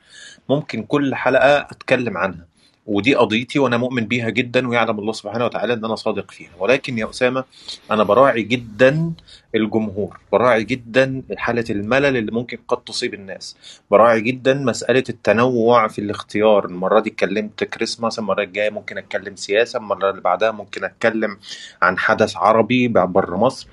ممكن 0.49 0.83
كل 0.83 1.15
حلقة 1.15 1.57
أتكلم 1.59 2.17
عنها. 2.17 2.45
ودي 2.85 3.15
قضيتي 3.15 3.59
وأنا 3.59 3.77
مؤمن 3.77 4.05
بيها 4.05 4.29
جدا 4.29 4.67
ويعلم 4.67 4.99
الله 4.99 5.13
سبحانه 5.13 5.45
وتعالى 5.45 5.73
إن 5.73 5.85
أنا 5.85 5.95
صادق 5.95 6.31
فيها. 6.31 6.51
ولكن 6.59 6.97
يا 6.97 7.09
أسامة 7.09 7.43
أنا 7.91 8.03
براعي 8.03 8.41
جدا 8.41 9.11
الجمهور. 9.57 10.19
براعي 10.31 10.63
جدا 10.63 11.21
حالة 11.37 11.63
الملل 11.69 12.17
اللي 12.17 12.31
ممكن 12.31 12.57
قد 12.67 12.77
تصيب 12.77 13.13
الناس. 13.13 13.57
براعي 13.91 14.21
جدا 14.21 14.53
مسألة 14.53 15.03
التنوع 15.09 15.87
في 15.87 15.99
الاختيار. 15.99 16.65
المرة 16.65 16.99
دي 16.99 17.09
اتكلمت 17.09 17.63
كريسماس 17.63 18.19
المرة 18.19 18.43
الجاية 18.43 18.69
ممكن 18.69 18.97
أتكلم 18.97 19.35
سياسة 19.35 19.79
المرة 19.79 20.09
اللي 20.09 20.21
بعدها 20.21 20.51
ممكن 20.51 20.83
أتكلم 20.83 21.37
عن 21.81 21.97
حدث 21.97 22.37
عربي 22.37 22.87
بره 22.87 23.35
مصر. 23.37 23.67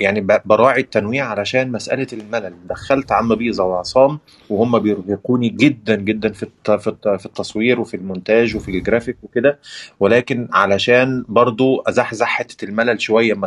يعني 0.00 0.26
براعي 0.44 0.80
التنويع 0.80 1.26
علشان 1.26 1.72
مسألة 1.72 2.06
الملل. 2.12 2.54
دخلت 2.68 3.12
عم 3.12 3.34
بيزا 3.34 3.62
وعصام 3.64 4.18
وهم 4.50 4.78
بيرهقوني 4.78 5.48
جدا 5.48 5.94
جدا 5.96 6.32
في 6.32 6.46
في 6.66 6.86
الت- 6.88 7.08
في 7.08 7.26
التصوير 7.26 7.80
وفي 7.80 7.96
المونتاج 7.96 8.56
وفي 8.56 8.70
الجرافيك 8.70 9.16
وكده. 9.22 9.58
ولكن 10.00 10.48
علشان 10.52 11.24
برضو 11.28 11.80
أزحزح 11.80 12.26
حتة 12.28 12.64
الملل 12.64 13.00
شوية 13.00 13.32
أما 13.32 13.46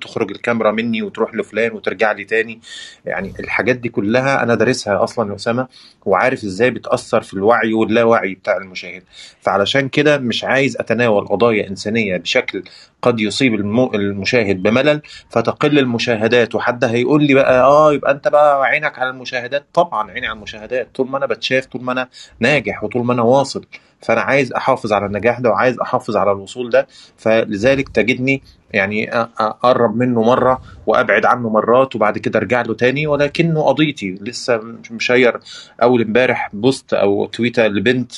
تخرج 0.00 0.30
الكاميرا 0.30 0.72
مني 0.72 1.02
وتروح 1.08 1.34
لفلان 1.34 1.72
وترجع 1.72 2.12
لي 2.12 2.24
تاني. 2.24 2.60
يعني 3.04 3.32
الحاجات 3.40 3.76
دي 3.76 3.88
كلها 3.88 4.42
أنا 4.42 4.54
دارسها 4.54 5.04
أصلا 5.04 5.30
يا 5.30 5.34
أسامة 5.36 5.68
وعارف 6.06 6.44
إزاي 6.44 6.70
بتأثر 6.70 7.20
في 7.22 7.34
الوعي 7.34 7.72
واللاوعي 7.72 8.34
بتاع 8.34 8.56
المشاهد. 8.56 9.02
فعلشان 9.40 9.88
كده 9.88 10.18
مش 10.18 10.44
عايز 10.44 10.76
أتناول 10.76 11.26
قضايا 11.26 11.68
إنسانية 11.68 12.16
بشكل 12.16 12.62
قد 13.02 13.20
يصيب 13.20 13.54
الم- 13.54 13.94
المشاهد 13.94 14.62
بملل 14.62 15.02
فتقل 15.30 15.78
المشاهدات. 15.78 16.54
وحد 16.54 16.84
هيقول 16.84 17.24
لي 17.24 17.34
بقى 17.34 17.60
آه 17.62 17.92
يبقى 17.92 18.12
أنت 18.12 18.28
بقى 18.28 18.64
عينك 18.64 18.98
على 18.98 19.10
المشاهدات. 19.10 19.66
طبعا 19.74 20.10
عيني 20.10 20.26
على 20.26 20.36
المشاهدات. 20.36 20.88
طول 20.94 21.08
ما 21.08 21.18
أنا 21.18 21.26
بتشاف 21.26 21.66
طول 21.66 21.82
ما 21.82 21.92
أنا 21.92 22.08
ناجح 22.40 22.84
وطول 22.84 23.04
ما 23.06 23.12
أنا 23.12 23.22
واصل. 23.22 23.64
فأنا 24.02 24.20
عايز 24.20 24.52
أحافظ 24.52 24.92
على 24.92 25.06
النجاح 25.06 25.40
ده 25.40 25.50
وعايز 25.50 25.78
أحافظ 25.80 26.16
على 26.16 26.32
الوصول 26.32 26.70
ده 26.70 26.86
فلذلك 27.16 27.88
تجدني 27.88 28.42
يعني 28.70 29.10
أقرب 29.40 29.96
منه 29.96 30.22
مرة 30.22 30.60
وأبعد 30.86 31.24
عنه 31.26 31.48
مرات 31.48 31.96
وبعد 31.96 32.18
كده 32.18 32.38
أرجع 32.38 32.62
له 32.62 32.74
تاني 32.74 33.06
ولكنه 33.06 33.62
قضيتي 33.62 34.10
لسه 34.20 34.56
مش- 34.56 34.92
مشير 34.92 35.40
أول 35.82 36.02
امبارح 36.02 36.50
بوست 36.52 36.94
أو 36.94 37.26
تويته 37.26 37.66
لبنت 37.66 38.12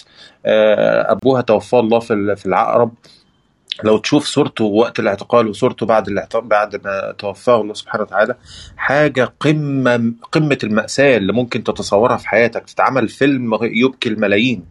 آه، 0.47 1.13
أبوها 1.13 1.43
توفاه 1.43 1.81
الله 1.81 1.99
في 1.99 2.13
ال- 2.13 2.37
في 2.37 2.47
العقرب. 2.47 2.93
لو 3.85 3.99
تشوف 3.99 4.25
صورته 4.27 4.65
وقت 4.65 4.99
الاعتقال 5.01 5.49
وصورته 5.49 5.87
بعد 5.87 6.09
الاعتقال 6.09 6.45
بعد 6.45 6.85
ما 6.87 7.15
توفاه 7.19 7.61
الله 7.61 7.75
سبحانه 7.75 8.03
وتعالى 8.05 8.35
حاجة 8.77 9.33
قمة 9.41 10.13
قمة 10.33 10.59
المأساة 10.65 11.17
اللي 11.17 11.33
ممكن 11.33 11.65
تتصورها 11.65 12.17
في 12.17 12.29
حياتك 12.29 12.65
تتعمل 12.65 13.09
فيلم 13.09 13.59
يبكي 13.63 14.09
الملايين. 14.09 14.65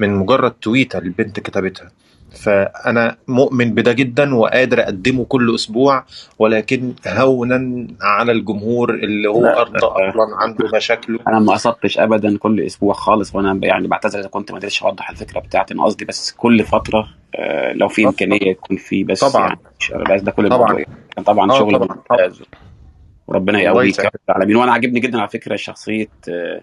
من 0.00 0.14
مجرد 0.14 0.50
تويتة 0.50 0.98
البنت 0.98 1.40
كتبتها. 1.40 1.90
فأنا 2.30 3.16
مؤمن 3.28 3.74
بده 3.74 3.92
جدا 3.92 4.34
وقادر 4.34 4.80
أقدمه 4.80 5.24
كل 5.24 5.54
أسبوع 5.54 6.04
ولكن 6.38 6.94
هونا 7.06 7.86
على 8.00 8.32
الجمهور 8.32 8.94
اللي 8.94 9.28
هو 9.28 9.46
أرضى 9.46 9.78
أصلا 9.86 10.36
عنده 10.36 10.68
مشاكله. 10.76 11.18
أنا 11.28 11.38
ما 11.38 11.52
قصدتش 11.52 11.98
ابدا 11.98 12.38
كل 12.38 12.60
أسبوع 12.60 12.94
خالص 12.94 13.34
وأنا 13.34 13.60
يعني 13.62 13.88
بعتذر 13.88 14.20
إذا 14.20 14.28
كنت 14.28 14.52
ما 14.52 14.58
قدرتش 14.58 14.82
أوضح 14.82 15.10
الفكرة 15.10 15.40
بتاعتي. 15.40 15.74
أنا 15.74 15.84
قصدي 15.84 16.04
بس 16.04 16.32
كل 16.32 16.64
فترة 16.64 17.08
آه، 17.34 17.72
لو 17.72 17.88
في 17.88 18.04
إمكانية 18.04 18.38
يكون 18.42 18.76
في 18.76 19.04
بس 19.04 19.24
طبعا. 19.24 19.56
يعني 19.90 20.04
بس 20.14 20.22
ده 20.22 20.32
كل 20.32 20.48
طبعا. 20.48 20.84
كان 21.16 21.24
طبعا 21.24 21.52
آه 21.52 21.58
شغل 21.58 21.78
ممتاز. 21.78 22.42
وربنا 23.26 23.60
يقويك 23.60 24.00
رب 24.00 24.10
العالمين. 24.28 24.56
وأنا 24.56 24.72
عاجبني 24.72 25.00
جدا 25.00 25.18
على 25.18 25.28
فكرة 25.28 25.56
شخصية 25.56 26.08
آه، 26.28 26.60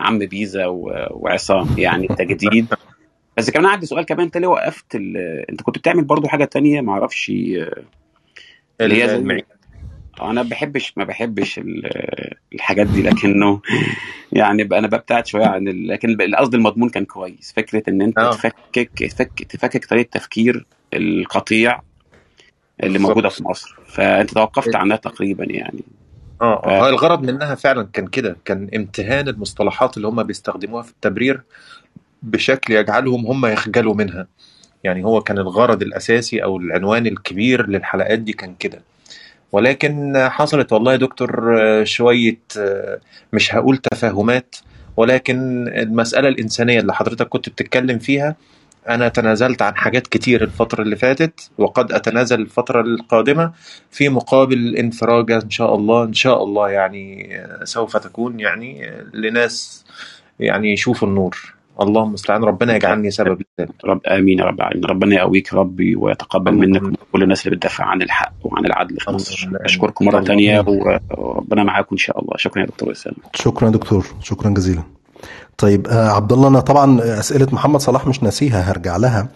عم 0.00 0.18
بيزا 0.18 0.66
وعصام 0.66 1.68
يعني 1.78 2.08
تجديد. 2.08 2.66
بس 3.36 3.50
كمان 3.50 3.66
عندي 3.66 3.86
سؤال 3.86 4.04
كمان 4.06 4.26
انت 4.26 4.36
ليه 4.36 4.48
وقفت 4.48 4.94
ال... 4.94 5.16
انت 5.50 5.62
كنت 5.62 5.78
بتعمل 5.78 6.04
برضو 6.04 6.28
حاجة 6.28 6.44
تانية؟ 6.44 6.80
ما 6.80 6.92
أعرفش 6.92 7.30
آه، 7.30 7.82
اللي 8.80 9.02
هي 9.02 9.08
زي 9.08 9.16
المعين 9.16 9.42
أنا 10.22 10.42
بحبش 10.42 10.92
ما 10.96 11.04
بحبش 11.04 11.58
ال- 11.58 11.90
الحاجات 12.54 12.86
دي 12.86 13.02
لكنه 13.02 13.60
يعني 14.32 14.62
أنا 14.62 14.86
ببتعد 14.86 15.26
شوية 15.26 15.46
عن 15.46 15.68
ال... 15.68 15.88
لكن 15.88 16.20
القصد 16.20 16.54
المضمون 16.54 16.88
كان 16.88 17.04
كويس. 17.04 17.52
فكرة 17.56 17.82
إن 17.88 18.02
أنت 18.02 18.18
آه. 18.18 18.30
تفكك 18.30 18.90
تفك 18.98 19.42
تفكك 19.42 19.84
طريقة 19.84 20.08
تفكير 20.18 20.66
القطيع 20.94 21.80
اللي 22.82 22.98
موجودة 22.98 23.28
في 23.28 23.44
مصر. 23.44 23.76
فأنت 23.86 24.30
توقفت 24.30 24.76
عنها 24.76 24.96
تقريبا 24.96 25.44
يعني. 25.44 25.80
آه 26.42 26.62
ف... 26.62 26.64
آه. 26.68 26.88
الغرض 26.88 27.30
منها 27.30 27.54
فعلا 27.54 27.88
كان 27.92 28.06
كده 28.06 28.36
كان 28.44 28.68
امتهان 28.76 29.28
المصطلحات 29.28 29.96
اللي 29.96 30.08
هم 30.08 30.22
بيستخدموها 30.22 30.82
في 30.82 30.90
التبرير 30.90 31.42
بشكل 32.22 32.72
يجعلهم 32.74 33.26
هم 33.26 33.46
يخجلوا 33.46 33.94
منها. 33.94 34.26
يعني 34.84 35.04
هو 35.04 35.20
كان 35.20 35.38
الغرض 35.38 35.82
الأساسي 35.82 36.44
أو 36.44 36.56
العنوان 36.56 37.06
الكبير 37.06 37.66
للحلقات 37.68 38.18
دي 38.18 38.32
كان 38.32 38.54
كده. 38.58 38.82
ولكن 39.52 40.14
حصلت 40.28 40.72
والله 40.72 40.92
يا 40.92 40.96
دكتور 40.96 41.60
آه، 41.62 41.84
شوية 41.84 42.38
آه، 42.58 43.00
مش 43.32 43.54
هقول 43.54 43.76
تفاهمات 43.76 44.56
ولكن 44.96 45.68
المسألة 45.68 46.28
الإنسانية 46.28 46.80
اللي 46.80 46.94
حضرتك 46.94 47.28
كنت 47.28 47.48
بتتكلم 47.48 47.98
فيها 47.98 48.36
أنا 48.88 49.08
تنازلت 49.08 49.62
عن 49.62 49.76
حاجات 49.76 50.06
كتير 50.06 50.42
الفترة 50.42 50.82
اللي 50.82 50.96
فاتت 50.96 51.50
وقد 51.58 51.92
أتنازل 51.92 52.40
الفترة 52.40 52.80
القادمة 52.80 53.52
في 53.90 54.08
مقابل 54.08 54.76
انفراجة 54.76 55.42
إن 55.42 55.50
شاء 55.50 55.74
الله 55.74 56.04
إن 56.04 56.12
شاء 56.12 56.44
الله 56.44 56.70
يعني 56.70 57.40
سوف 57.64 57.96
تكون 57.96 58.40
يعني 58.40 58.90
لناس 59.14 59.84
يعني 60.40 60.72
يشوفوا 60.72 61.08
النور. 61.08 61.56
اللهم 61.80 62.08
المستعان 62.08 62.44
ربنا 62.44 62.76
يجعلني 62.76 63.10
سبب 63.10 63.42
لذلك. 63.58 63.70
رب 63.84 64.00
آمين 64.06 64.38
يا 64.38 64.44
رب 64.44 64.60
العالمين. 64.60 64.84
ربنا 64.84 65.16
يقويك 65.16 65.54
ربي 65.54 65.96
ويتقبل 65.96 66.54
منك 66.54 66.82
وكل 66.82 67.22
الناس 67.22 67.46
اللي 67.46 67.56
بتدافع 67.56 67.84
عن 67.84 68.02
الحق 68.02 68.32
وعن 68.42 68.66
العدل. 68.66 68.96
في 69.00 69.10
مصر 69.10 69.50
أشكركم 69.54 70.04
إن 70.04 70.14
مرة 70.14 70.24
شاء 70.24 70.34
الله 70.36 70.54
تانية 70.56 70.60
مم. 70.62 70.98
وربنا 71.18 71.64
معاكم 71.64 71.88
إن 71.92 71.98
شاء 71.98 72.20
الله. 72.20 72.32
شكرا 72.36 72.62
يا 72.62 72.66
دكتور 72.66 72.92
اسامه 72.92 73.16
شكرا 73.34 73.66
يا 73.66 73.72
دكتور. 73.72 74.06
شكرا 74.22 74.50
جزيلا. 74.50 74.82
طيب 75.58 75.86
آه 75.88 76.08
عبد 76.08 76.32
الله 76.32 76.48
أنا 76.48 76.60
طبعا 76.60 77.00
أسئلة 77.02 77.46
محمد 77.52 77.80
صلاح 77.80 78.06
مش 78.06 78.22
ناسيها 78.22 78.60
هرجع 78.60 78.96
لها. 78.96 79.28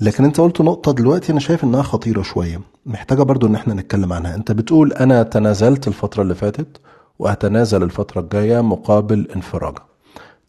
لكن 0.00 0.24
أنت 0.24 0.40
قلت 0.40 0.60
نقطة 0.60 0.92
دلوقتي 0.92 1.32
أنا 1.32 1.40
شايف 1.40 1.64
إنها 1.64 1.82
خطيرة 1.82 2.22
شوية 2.22 2.60
محتاجة 2.86 3.22
برضو 3.22 3.46
إن 3.46 3.54
إحنا 3.54 3.74
نتكلم 3.74 4.12
عنها. 4.12 4.34
أنت 4.34 4.52
بتقول 4.52 4.92
أنا 4.92 5.22
تنازلت 5.22 5.88
الفترة 5.88 6.22
اللي 6.22 6.34
فاتت 6.34 6.80
وهتنازل 7.18 7.82
الفترة 7.82 8.20
الجاية 8.20 8.60
مقابل 8.60 9.28
انفراجة. 9.36 9.82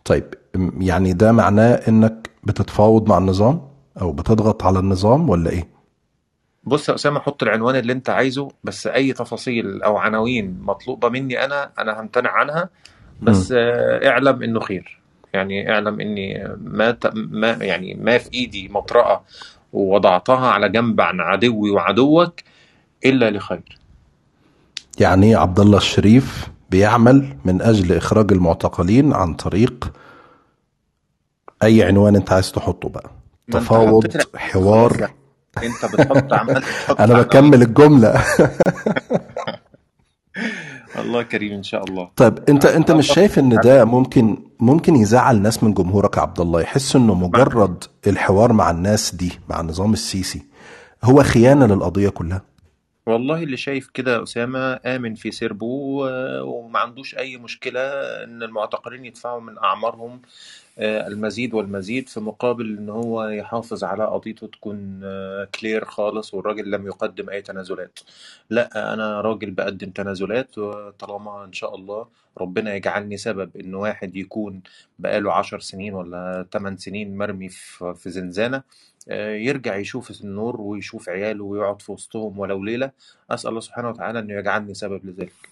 طيب 0.05 0.33
م- 0.55 0.81
يعني 0.81 1.13
ده 1.13 1.31
معناه 1.31 1.73
إنك 1.87 2.29
بتتفاوض 2.43 3.09
مع 3.09 3.17
النظام 3.17 3.61
أو 4.01 4.11
بتضغط 4.11 4.63
على 4.63 4.79
النظام 4.79 5.29
ولا 5.29 5.49
إيه؟ 5.49 5.67
بص 6.63 6.89
يا 6.89 6.95
أسامة 6.95 7.19
حط 7.19 7.43
العنوان 7.43 7.75
اللي 7.75 7.93
أنت 7.93 8.09
عايزه 8.09 8.47
بس 8.63 8.87
أي 8.87 9.13
تفاصيل 9.13 9.83
أو 9.83 9.97
عناوين 9.97 10.57
مطلوبة 10.61 11.09
مني 11.09 11.45
أنا 11.45 11.69
أنا 11.79 12.01
همتنع 12.01 12.29
عنها. 12.31 12.69
بس 13.21 13.51
مم. 13.51 13.57
آه، 13.61 14.09
اعلم 14.09 14.43
إنه 14.43 14.59
خير. 14.59 14.96
يعني 15.37 15.71
اعلم 15.71 15.99
إني 16.01 16.55
ما 16.63 16.91
ت- 16.91 17.11
ما 17.15 17.51
يعني 17.51 17.93
ما 17.93 18.17
في 18.17 18.33
إيدي 18.33 18.69
مطرقة 18.69 19.21
ووضعتها 19.73 20.47
على 20.47 20.69
جنب 20.69 21.01
عن 21.01 21.19
عدوي 21.19 21.71
وعدوك 21.71 22.33
إلا 23.05 23.29
لخير. 23.31 23.77
يعني 24.99 25.35
عبد 25.35 25.59
الله 25.59 25.77
الشريف 25.77 26.47
بيعمل 26.69 27.37
من 27.45 27.61
أجل 27.61 27.93
إخراج 27.97 28.31
المعتقلين 28.31 29.13
عن 29.13 29.33
طريق 29.33 29.91
أي 31.63 31.83
عنوان 31.83 32.15
أنت 32.15 32.31
عايز 32.31 32.51
تحطه 32.51 32.89
بقى. 32.89 33.09
تفاوض 33.51 34.17
حوار. 34.35 35.09
أنت 35.63 35.85
بتحط 35.93 36.33
عمال 36.33 36.63
أنا 36.99 37.21
بكمل 37.21 37.61
الجملة. 37.61 38.23
الله 40.99 41.21
كريم 41.23 41.53
إن 41.53 41.63
شاء 41.63 41.83
الله. 41.83 42.09
طيب 42.15 42.39
انت 42.49 42.65
أنت 42.65 42.91
مش 42.91 43.07
شايف 43.07 43.39
إن 43.39 43.49
ده 43.63 43.85
ممكن 43.85 44.37
ممكن 44.59 44.95
يزعل 44.95 45.41
ناس 45.41 45.63
من 45.63 45.73
جمهورك 45.73 46.17
يا 46.17 46.21
عبد 46.21 46.39
الله؟ 46.39 46.61
يحسوا 46.61 47.01
إنه 47.01 47.13
مجرد 47.13 47.83
الحوار 48.07 48.53
مع 48.53 48.71
الناس 48.71 49.15
دي 49.15 49.31
مع 49.49 49.59
النظام 49.59 49.93
السيسي 49.93 50.41
هو 51.03 51.23
خيانة 51.23 51.65
للقضية 51.65 52.09
كلها؟ 52.09 52.41
والله 53.07 53.43
اللي 53.43 53.57
شايف 53.57 53.87
كده 53.89 54.23
أسامة 54.23 54.79
آمن 54.85 55.15
في 55.15 55.31
سربه 55.31 55.65
وما 56.43 56.79
عندوش 56.79 57.15
أي 57.17 57.37
مشكلة 57.37 57.81
إن 58.23 58.43
المعتقلين 58.43 59.05
يدفعوا 59.05 59.41
من 59.41 59.57
أعمارهم 59.57 60.21
آه، 60.79 61.07
المزيد 61.07 61.53
والمزيد 61.53 62.09
في 62.09 62.19
مقابل 62.19 62.77
إن 62.77 62.89
هو 62.89 63.25
يحافظ 63.29 63.83
على 63.83 64.05
قضيته 64.05 64.47
تكون 64.47 65.01
آه، 65.03 65.45
كلير 65.61 65.85
خالص 65.85 66.33
والراجل 66.33 66.71
لم 66.71 66.87
يقدم 66.87 67.29
أي 67.29 67.41
تنازلات. 67.41 67.99
لأ 68.49 68.93
أنا 68.93 69.21
راجل 69.21 69.51
بقدم 69.51 69.89
تنازلات 69.91 70.57
وطالما 70.57 71.45
إن 71.45 71.53
شاء 71.53 71.75
الله 71.75 72.07
ربنا 72.37 72.75
يجعلني 72.75 73.17
سبب 73.17 73.57
إن 73.57 73.75
واحد 73.75 74.15
يكون 74.15 74.61
بقاله 74.99 75.33
عشر 75.33 75.59
سنين 75.59 75.93
ولا 75.93 76.47
ثمان 76.53 76.77
سنين 76.77 77.17
مرمي 77.17 77.49
في 77.95 78.09
زنزانة 78.11 78.57
آه، 78.57 78.63
يرجع 79.15 79.75
يشوف 79.75 80.21
النور 80.21 80.61
ويشوف 80.61 81.09
عياله 81.09 81.43
ويقعد 81.43 81.81
في 81.81 81.91
وسطهم 81.91 82.39
ولو 82.39 82.63
ليلة 82.63 82.91
أسأل 83.31 83.49
الله 83.49 83.61
سبحانه 83.61 83.89
وتعالى 83.89 84.19
إنه 84.19 84.33
يجعلني 84.33 84.73
سبب 84.73 85.05
لذلك. 85.05 85.49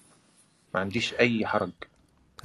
ما 0.73 0.79
عنديش 0.79 1.13
أي 1.19 1.45
حرج. 1.45 1.71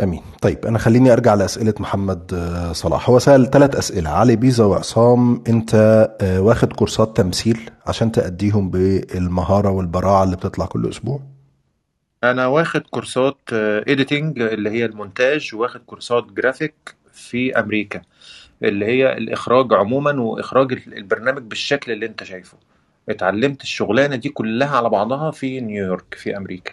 آمين. 0.03 0.23
طيب 0.43 0.67
أنا 0.67 0.79
خليني 0.79 1.13
أرجع 1.13 1.35
لأسئلة 1.35 1.75
محمد 1.81 2.35
آه، 2.35 2.73
صلاح. 2.73 3.11
هو 3.11 3.19
سأل 3.19 3.51
ثلاث 3.51 3.77
أسئلة. 3.77 4.11
علي 4.11 4.37
بيزا 4.37 4.65
وعصام 4.65 5.45
أنت 5.49 5.75
آه، 6.21 6.41
واخد 6.41 6.73
كورسات 6.73 7.17
تمثيل 7.17 7.71
عشان 7.87 8.13
تأديهم 8.13 8.71
بالمهارة 8.71 9.71
والبراعة 9.71 10.25
اللي 10.25 10.37
بتطلع 10.37 10.67
كل 10.67 10.89
أسبوع؟ 10.89 11.21
أنا 12.25 12.47
واخد 12.47 12.81
كورسات 12.81 13.37
editing 13.53 14.41
اللي 14.41 14.71
هي 14.71 14.85
المونتاج 14.85 15.51
واخد 15.55 15.81
كورسات 15.81 16.25
جرافيك 16.25 16.95
في 17.13 17.59
أمريكا. 17.59 18.03
اللي 18.63 18.87
هي 18.87 19.13
الإخراج 19.13 19.73
عموما 19.75 20.21
وإخراج 20.21 20.79
البرنامج 20.87 21.43
بالشكل 21.43 21.93
اللي 21.93 22.07
أنت 22.07 22.25
شايفه. 22.25 22.57
اتعلمت 23.09 23.63
الشغلانة 23.63 24.17
دي 24.17 24.29
كلها 24.29 24.77
على 24.77 24.89
بعضها 24.89 25.31
في 25.31 25.61
نيويورك 25.61 26.15
في 26.15 26.37
أمريكا. 26.37 26.73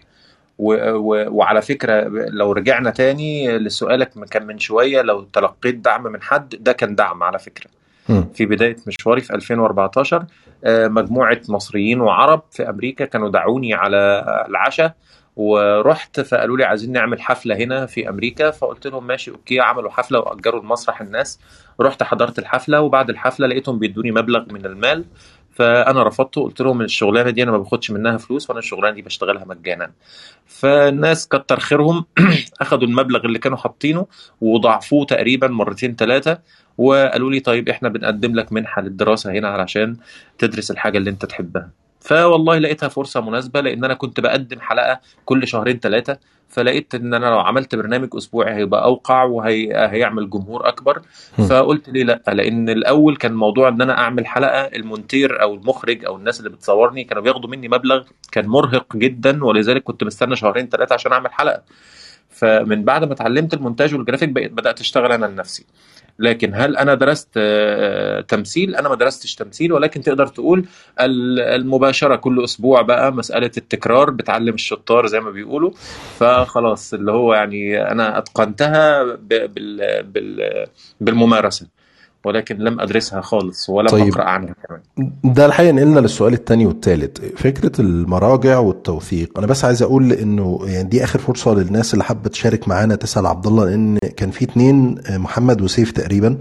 و 0.60 0.74
و 0.94 1.26
وعلى 1.30 1.62
فكرة 1.62 2.02
لو 2.10 2.52
رجعنا 2.52 2.90
تاني 2.90 3.58
لسؤالك 3.58 4.10
كان 4.32 4.46
من 4.46 4.60
شوية 4.60 5.02
لو 5.02 5.24
تلقيت 5.24 5.76
دعم 5.76 6.04
من 6.04 6.22
حد 6.22 6.56
ده 6.60 6.72
كان 6.72 6.96
دعم 6.96 7.24
على 7.24 7.40
فكرة. 7.40 7.70
مم. 8.10 8.26
في 8.34 8.46
بداية 8.46 8.76
مشواري 8.88 9.22
في 9.22 9.34
2014 9.36 10.26
آه، 10.64 10.88
مجموعة 10.88 11.42
مصريين 11.50 12.02
وعرب 12.02 12.42
في 12.52 12.70
أمريكا 12.70 13.06
كانوا 13.06 13.30
دعوني 13.30 13.74
على 13.74 14.26
العشاء 14.50 14.96
ورحت 15.38 16.20
فقالوا 16.20 16.58
لي 16.58 16.64
عايزين 16.64 16.92
نعمل 16.92 17.22
حفلة 17.22 17.56
هنا 17.56 17.86
في 17.86 18.10
أمريكا. 18.10 18.52
فقلت 18.52 18.88
لهم 18.88 19.08
ماشي 19.08 19.32
أوكي. 19.32 19.60
عملوا 19.60 19.92
حفلة 19.92 20.20
وأجروا 20.20 20.62
المسرح 20.62 21.02
الناس. 21.02 21.40
رحت 21.82 22.04
حضرت 22.04 22.40
الحفلة 22.40 22.82
وبعد 22.82 23.10
الحفلة 23.10 23.48
لقيتهم 23.48 23.80
بيدوني 23.80 24.12
مبلغ 24.12 24.54
من 24.54 24.66
المال. 24.66 25.06
فأنا 25.52 26.04
رفضته 26.04 26.44
قلت 26.44 26.62
لهم 26.62 26.82
الشغلانة 26.82 27.30
دي 27.30 27.44
أنا 27.44 27.52
ما 27.52 27.58
باخدش 27.58 27.92
منها 27.92 28.18
فلوس 28.18 28.50
وأنا 28.50 28.60
الشغلانة 28.60 28.96
دي 28.96 29.02
بشتغلها 29.02 29.46
مجانا. 29.46 29.92
فالناس 30.46 31.28
كتر 31.28 31.60
خيرهم 31.60 32.06
أخدوا 32.62 32.88
المبلغ 32.88 33.26
اللي 33.26 33.40
كانوا 33.40 33.58
حاطينه 33.58 34.08
وضاعفوه 34.42 35.06
تقريبا 35.06 35.48
مرتين 35.48 35.96
ثلاثة 35.96 36.40
وقالوا 36.78 37.32
لي 37.32 37.40
طيب 37.40 37.70
إحنا 37.70 37.90
بنقدم 37.90 38.36
لك 38.36 38.54
منحة 38.54 38.82
للدراسة 38.82 39.32
هنا 39.32 39.48
علشان 39.48 39.98
تدرس 40.38 40.72
الحاجة 40.72 40.98
اللي 40.98 41.10
أنت 41.10 41.26
تحبها. 41.26 41.87
فوالله 42.08 42.58
لقيتها 42.58 42.90
فرصة 42.90 43.22
مناسبة 43.22 43.62
لأن 43.62 43.84
أنا 43.84 43.94
كنت 43.94 44.20
بقدم 44.20 44.60
حلقة 44.60 45.00
كل 45.26 45.48
شهرين 45.48 45.80
ثلاثة 45.80 46.18
فلقيت 46.50 46.96
إن 46.96 47.14
أنا 47.14 47.26
لو 47.26 47.40
عملت 47.40 47.76
برنامج 47.76 48.10
أسبوعي 48.18 48.56
هيبقى 48.56 48.84
أوقع 48.84 49.24
وهيعمل 49.24 50.30
جمهور 50.30 50.68
أكبر. 50.68 51.02
مم. 51.40 51.48
فقلت 51.48 51.90
ليه 51.90 52.04
لأ؟ 52.04 52.22
لأن 52.28 52.70
الأول 52.70 53.16
كان 53.18 53.34
موضوع 53.34 53.68
إن 53.70 53.82
أنا 53.82 53.98
أعمل 53.98 54.28
حلقة 54.28 54.62
المونتير 54.62 55.42
أو 55.42 55.54
المخرج 55.54 56.06
أو 56.06 56.16
الناس 56.16 56.40
اللي 56.40 56.50
بتصورني 56.50 57.04
كانوا 57.04 57.24
بياخدوا 57.24 57.50
مني 57.50 57.68
مبلغ 57.68 58.04
كان 58.32 58.48
مرهق 58.48 58.96
جدا 58.96 59.46
ولذلك 59.46 59.84
كنت 59.84 60.04
مستنى 60.04 60.36
شهرين 60.36 60.70
ثلاثة 60.70 60.94
عشان 60.94 61.12
أعمل 61.12 61.34
حلقة. 61.34 61.62
فمن 62.30 62.84
بعد 62.84 63.04
ما 63.04 63.14
اتعلمت 63.14 63.54
المونتاج 63.54 63.96
والجرافيك 63.96 64.30
بقيت 64.30 64.52
بدأت 64.52 64.80
أشتغل 64.80 65.12
أنا 65.12 65.26
لنفسي. 65.26 65.66
لكن 66.20 66.52
هل 66.56 66.78
أنا 66.78 66.94
درست 66.94 67.30
آه، 67.38 68.22
تمثيل؟ 68.22 68.76
أنا 68.76 68.90
ما 68.90 68.96
درستش 68.96 69.36
تمثيل 69.36 69.74
ولكن 69.74 70.02
تقدر 70.02 70.28
تقول 70.28 70.66
ال- 71.02 71.40
المباشرة 71.40 72.16
كل 72.16 72.44
أسبوع 72.44 72.82
بقى 72.82 73.14
مسألة 73.14 73.52
التكرار 73.58 74.10
بتعلم 74.10 74.54
الشطار 74.54 75.08
زي 75.08 75.20
ما 75.20 75.32
بيقولوا. 75.32 75.72
فخلاص 76.20 76.94
اللي 76.94 77.12
هو 77.12 77.34
يعني 77.34 77.92
أنا 77.92 78.18
أتقنتها 78.18 79.04
بال 79.04 79.48
بال 80.04 80.66
بالممارسة. 81.02 81.68
ولكن 82.28 82.56
لم 82.58 82.80
أدرسها 82.82 83.22
خالص 83.22 83.70
ولم 83.70 83.88
طيب. 83.88 84.08
أقرأ 84.14 84.24
عنها 84.24 84.56
كمان. 84.68 85.12
ده 85.24 85.46
الحقيقة 85.46 85.72
نقلنا 85.72 86.00
للسؤال 86.00 86.34
الثاني 86.34 86.66
والثالث 86.66 87.18
فكرة 87.36 87.82
المراجع 87.82 88.60
والتوثيق 88.60 89.38
أنا 89.38 89.48
بس 89.48 89.66
عايز 89.66 89.82
أقول 89.82 90.14
إنه 90.14 90.60
يعني 90.64 90.90
دي 90.90 91.04
آخر 91.04 91.20
فرصة 91.20 91.54
للناس 91.54 91.94
اللي 91.94 92.04
حابة 92.04 92.30
تشارك 92.30 92.68
معانا 92.68 92.96
تسأل 92.96 93.26
عبد 93.26 93.48
الله 93.48 93.66
لأن 93.66 93.98
كان 94.18 94.32
في 94.32 94.46
اتنين 94.46 94.96
محمد 95.10 95.62
وسيف 95.62 95.92
تقريبا 95.92 96.38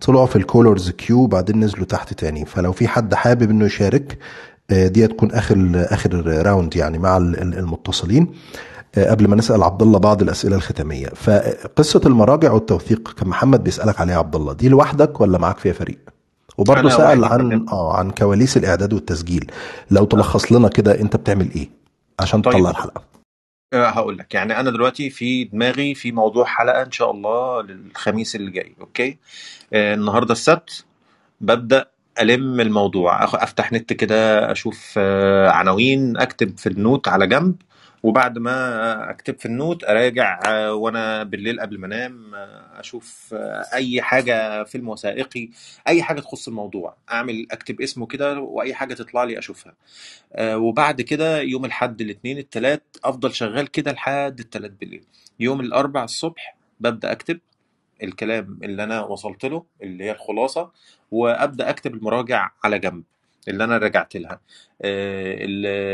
طلعوا 0.00 0.26
في 0.26 0.36
ال 0.36 0.43
callers 0.43 0.90
queue 0.90 1.26
بعدين 1.26 1.60
نزلوا 1.60 1.84
تحت 1.86 2.14
تاني. 2.14 2.44
فلو 2.44 2.72
في 2.72 2.88
حد 2.88 3.14
حابب 3.14 3.50
إنه 3.50 3.64
يشارك 3.66 4.18
آه، 4.70 4.86
دي 4.88 5.04
هتكون 5.04 5.30
آخر 5.32 5.70
آخر 5.74 6.26
round 6.46 6.76
يعني 6.76 6.98
مع 6.98 7.16
ال- 7.16 7.42
ال- 7.42 7.58
المتصلين. 7.58 8.22
آه، 8.22 8.30
قبل 8.98 9.28
ما 9.28 9.36
نسأل 9.36 9.62
عبد 9.62 9.82
الله 9.82 9.98
بعض 9.98 10.22
الأسئلة 10.22 10.56
الختامية. 10.56 11.06
فقصة 11.06 12.00
المراجع 12.06 12.52
والتوثيق 12.52 13.12
كان 13.14 13.28
محمد 13.28 13.64
بيسألك 13.64 14.00
عليها 14.00 14.18
عبد 14.18 14.36
الله 14.36 14.52
دي 14.52 14.68
لوحدك 14.68 15.20
ولا 15.20 15.38
معاك 15.38 15.58
فيها 15.58 15.72
فريق؟ 15.72 15.98
وبرضه 16.58 17.14
من 17.14 17.24
عن 17.24 17.66
آه 17.68 17.96
عن 17.96 18.10
كواليس 18.10 18.56
الإعداد 18.56 18.92
والتسجيل. 18.92 19.50
لو 19.90 20.04
تلخص 20.04 20.52
لنا 20.52 20.68
كده 20.68 21.00
أنت 21.00 21.16
بتعمل 21.16 21.50
إيه؟ 21.56 21.68
عشان 22.20 22.42
طيب. 22.42 22.54
تطلع 22.54 22.70
الحلقة. 22.70 23.02
آه، 23.72 23.88
هقول 23.88 24.18
لك. 24.18 24.34
يعني 24.34 24.60
أنا 24.60 24.70
دلوقتي 24.70 25.10
في 25.10 25.44
دماغي 25.44 25.94
في 25.94 26.12
موضوع 26.12 26.44
حلقة 26.44 26.82
إن 26.82 26.92
شاء 26.92 27.10
الله 27.10 27.62
للخميس 27.62 28.36
اللي 28.36 28.50
جاي 28.50 28.74
okay؟ 28.80 29.18
آه، 29.72 29.94
النهارده 29.94 30.32
السبت 30.32 30.84
ببدأ 31.40 31.86
ألم 32.20 32.60
الموضوع 32.60 33.24
أفتح 33.24 33.72
نت 33.72 33.92
كده 33.92 34.52
أشوف 34.52 34.94
آه، 34.98 35.50
عناوين 35.50 36.16
أكتب 36.16 36.58
في 36.58 36.68
ال 36.68 36.76
note 36.76 37.08
على 37.08 37.26
جنب 37.26 37.54
وبعد 38.06 38.38
ما 38.38 39.10
اكتب 39.10 39.38
في 39.38 39.46
ال 39.46 39.54
note 39.54 39.84
اراجع 39.84 40.40
آه، 40.46 40.74
وأنا 40.74 41.22
بالليل 41.22 41.60
قبل 41.60 41.78
ما 41.78 41.86
انام 41.86 42.34
آه، 42.34 42.80
أشوف 42.80 43.34
آه، 43.34 43.64
اي 43.74 44.02
حاجة 44.02 44.64
فيلم 44.64 44.88
وثائقي 44.88 45.48
اي 45.88 46.02
حاجة 46.02 46.20
تخص 46.20 46.48
الموضوع 46.48 46.96
اعمل 47.12 47.46
اكتب 47.50 47.80
اسمه 47.80 48.06
كده 48.06 48.40
واي 48.40 48.74
حاجة 48.74 48.94
تطلع 48.94 49.24
لي 49.24 49.38
اشوفها. 49.38 49.74
وبعد 50.40 51.00
كده 51.00 51.40
يوم 51.40 51.64
الحد 51.64 52.00
الاثنين 52.00 52.38
الثلاث 52.38 52.80
افضل 53.04 53.34
شغال 53.34 53.70
كده 53.70 53.92
لحد 53.92 54.40
الثلاث 54.40 54.72
بالليل. 54.80 55.04
يوم 55.40 55.60
الاربع 55.60 56.04
الصبح 56.04 56.56
ببدأ 56.80 57.12
اكتب 57.12 57.40
الكلام 58.02 58.58
اللي 58.62 58.84
أنا 58.84 59.00
وصلت 59.04 59.44
له 59.44 59.64
اللي 59.82 60.04
هي 60.04 60.10
الخلاصة 60.12 60.70
وابدأ 61.10 61.70
اكتب 61.70 61.94
المراجع 61.94 62.50
على 62.64 62.78
جنب 62.78 63.04
اللي 63.48 63.64
أنا 63.64 63.78
رجعت 63.78 64.16
لها. 64.16 64.40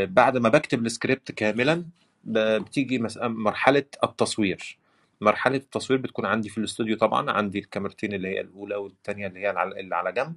بعد 0.05 0.37
ما 0.37 0.49
بكتب 0.49 0.85
السكريبت 0.85 1.31
كاملا 1.31 1.83
بتيجي 2.23 3.07
مرحلة 3.19 3.85
التصوير. 4.03 4.77
مرحلة 5.21 5.57
التصوير 5.57 5.99
بتكون 5.99 6.25
عندي 6.25 6.49
في 6.49 6.57
الاستوديو 6.57 6.97
طبعا 6.97 7.31
عندي 7.31 7.59
الكاميرتين 7.59 8.13
اللي 8.13 8.27
هي 8.27 8.41
الأولى 8.41 8.75
والثانيه 8.75 9.27
اللي 9.27 9.39
هي 9.39 9.49
اللي 9.79 9.95
على 9.95 10.11
جنب. 10.11 10.35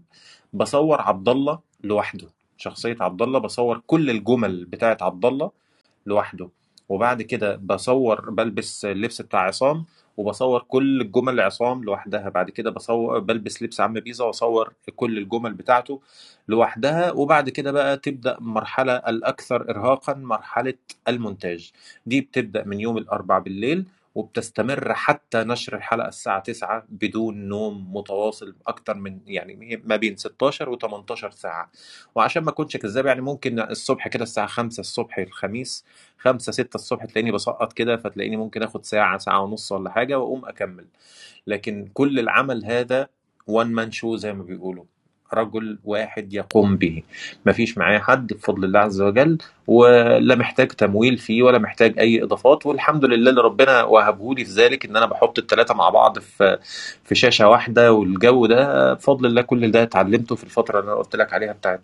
بصور 0.52 1.00
عبد 1.00 1.28
الله 1.28 1.60
لوحده 1.84 2.28
شخصية 2.56 2.96
عبد 3.00 3.22
الله 3.22 3.38
بصور 3.38 3.82
كل 3.86 4.10
الجمل 4.10 4.64
بتاعت 4.64 5.02
عبد 5.02 5.24
الله 5.24 5.50
لوحده. 6.06 6.48
وبعد 6.88 7.22
كده 7.22 7.56
بصور 7.56 8.30
بلبس 8.30 8.84
اللبس 8.84 9.22
بتاع 9.22 9.40
عصام 9.40 9.84
وبصور 10.16 10.62
كل 10.62 11.00
الجمل 11.00 11.40
عصام 11.40 11.84
لوحدها. 11.84 12.28
بعد 12.28 12.50
كده 12.50 12.70
بصور 12.70 13.18
بلبس 13.18 13.62
لبس 13.62 13.80
عم 13.80 13.92
بيزا 13.92 14.24
واصور 14.24 14.72
كل 14.96 15.18
الجمل 15.18 15.54
بتاعته 15.54 16.00
لوحدها. 16.48 17.12
وبعد 17.12 17.48
كده 17.48 17.72
بقى 17.72 17.96
تبدأ 17.96 18.38
المرحلة 18.38 18.92
الأكثر 18.96 19.70
إرهاقا 19.70 20.14
مرحلة 20.14 20.74
المونتاج. 21.08 21.72
دي 22.06 22.20
بتبدأ 22.20 22.64
من 22.64 22.80
يوم 22.80 22.98
الأربع 22.98 23.38
بالليل 23.38 23.86
وبتستمر 24.16 24.94
حتى 24.94 25.38
نشر 25.44 25.76
الحلقة 25.76 26.08
الساعة 26.08 26.40
9 26.40 26.86
بدون 26.88 27.48
نوم 27.48 27.96
متواصل 27.96 28.56
أكتر 28.66 28.94
من 28.94 29.20
يعني 29.26 29.82
ما 29.84 29.96
بين 29.96 30.16
16 30.16 30.68
و 30.70 30.76
18 30.78 31.30
ساعة. 31.30 31.70
وعشان 32.14 32.42
ما 32.44 32.50
أكونش 32.50 32.76
كذاب 32.76 33.06
يعني 33.06 33.20
ممكن 33.20 33.60
الصبح 33.60 34.08
كده 34.08 34.22
الساعة 34.22 34.46
5 34.46 34.80
الصبح 34.80 35.18
الخميس 35.18 35.84
5 36.18 36.52
6 36.52 36.74
الصبح 36.76 37.04
تلاقيني 37.04 37.32
بسقط 37.32 37.72
كده 37.72 37.96
فتلاقيني 37.96 38.36
ممكن 38.36 38.62
آخد 38.62 38.84
ساعة 38.84 39.18
ساعة 39.18 39.40
ونص 39.42 39.72
ولا 39.72 39.90
حاجة 39.90 40.18
وأقوم 40.18 40.44
أكمل. 40.46 40.86
لكن 41.46 41.90
كل 41.94 42.18
العمل 42.18 42.64
هذا 42.64 43.08
وان 43.46 43.66
مان 43.72 43.90
شو 43.92 44.16
زي 44.16 44.32
ما 44.32 44.42
بيقولوا. 44.42 44.84
رجل 45.34 45.78
واحد 45.84 46.32
يقوم 46.34 46.76
به. 46.76 47.02
مفيش 47.46 47.78
معايا 47.78 47.98
حد 47.98 48.32
بفضل 48.32 48.64
الله 48.64 48.80
عز 48.80 49.00
وجل 49.02 49.38
ولا 49.66 50.34
محتاج 50.34 50.68
تمويل 50.68 51.18
فيه 51.18 51.42
ولا 51.42 51.58
محتاج 51.58 51.98
أي 51.98 52.22
إضافات 52.22 52.66
والحمد 52.66 53.04
لله 53.04 53.30
اللي 53.30 53.40
ربنا 53.42 53.82
وهبهولي 53.82 54.44
في 54.44 54.50
ذلك 54.50 54.84
إن 54.84 54.96
أنا 54.96 55.06
بحط 55.06 55.38
الثلاثه 55.38 55.74
مع 55.74 55.88
بعض 55.88 56.18
في 56.18 56.58
في 57.04 57.14
شاشة 57.14 57.48
واحدة 57.48 57.92
والجو 57.92 58.46
ده 58.46 58.92
بفضل 58.94 59.26
الله 59.26 59.42
كل 59.42 59.70
ده 59.70 59.82
اتعلمته 59.82 60.34
في 60.36 60.44
الفترة 60.44 60.80
اللي 60.80 60.90
أنا 60.92 60.98
قلت 60.98 61.16
لك 61.16 61.32
عليها 61.32 61.52
بتاعت 61.52 61.82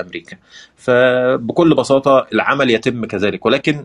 أمريكا. 0.00 0.36
فبكل 0.76 1.74
بساطة 1.74 2.26
العمل 2.32 2.70
يتم 2.70 3.04
كذلك. 3.04 3.46
ولكن 3.46 3.84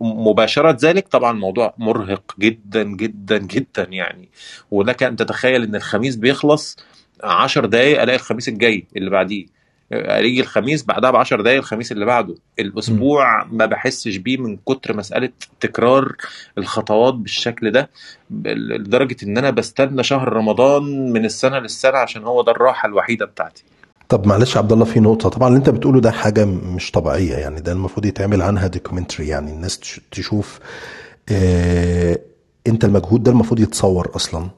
مباشرة 0.00 0.76
ذلك 0.82 1.08
طبعا 1.08 1.32
موضوع 1.32 1.74
مرهق 1.78 2.34
جدا 2.38 2.82
جدا 2.82 3.38
جدا 3.38 3.86
يعني. 3.90 4.28
ولك 4.70 5.02
أن 5.02 5.16
تتخيل 5.16 5.62
أن 5.62 5.74
الخميس 5.76 6.16
بيخلص 6.16 6.76
عشر 7.22 7.66
دقايق 7.66 8.02
ألاقي 8.02 8.16
الخميس 8.16 8.48
الجاي 8.48 8.86
اللي 8.96 9.10
بعديه. 9.10 9.46
يجي 10.08 10.40
الخميس 10.40 10.84
بعدها 10.84 11.10
بعشر 11.10 11.40
دقايق 11.40 11.58
الخميس 11.58 11.92
اللي 11.92 12.04
بعده. 12.04 12.34
الأسبوع 12.58 13.44
ما 13.44 13.66
بحسش 13.66 14.16
بيه 14.16 14.36
من 14.36 14.56
كتر 14.56 14.96
مسألة 14.96 15.28
تكرار 15.60 16.12
الخطوات 16.58 17.14
بالشكل 17.14 17.70
ده 17.70 17.90
لدرجة 18.30 19.16
إن 19.22 19.38
أنا 19.38 19.50
بستنى 19.50 20.02
شهر 20.02 20.32
رمضان 20.32 21.12
من 21.12 21.24
السنة 21.24 21.58
للسنة 21.58 21.98
عشان 21.98 22.24
هو 22.24 22.42
ده 22.42 22.52
الراحة 22.52 22.88
الوحيدة 22.88 23.26
بتاعتي. 23.26 23.64
طب 24.08 24.26
معلش 24.26 24.56
عبد 24.56 24.72
الله 24.72 24.84
في 24.84 25.00
نقطة. 25.00 25.28
طبعا 25.28 25.48
اللي 25.48 25.58
أنت 25.58 25.70
بتقوله 25.70 26.00
ده 26.00 26.10
حاجة 26.10 26.44
مش 26.44 26.90
طبيعية 26.90 27.34
يعني 27.34 27.60
ده 27.60 27.72
المفروض 27.72 28.06
يتعمل 28.06 28.42
عنها 28.42 28.66
documentary 28.66 29.28
يعني 29.28 29.52
الناس 29.52 29.78
تش- 29.78 30.00
تشوف 30.10 30.60
آه 31.28 32.18
أنت 32.66 32.84
المجهود 32.84 33.22
ده 33.22 33.30
المفروض 33.32 33.60
يتصور 33.60 34.10
أصلا. 34.16 34.50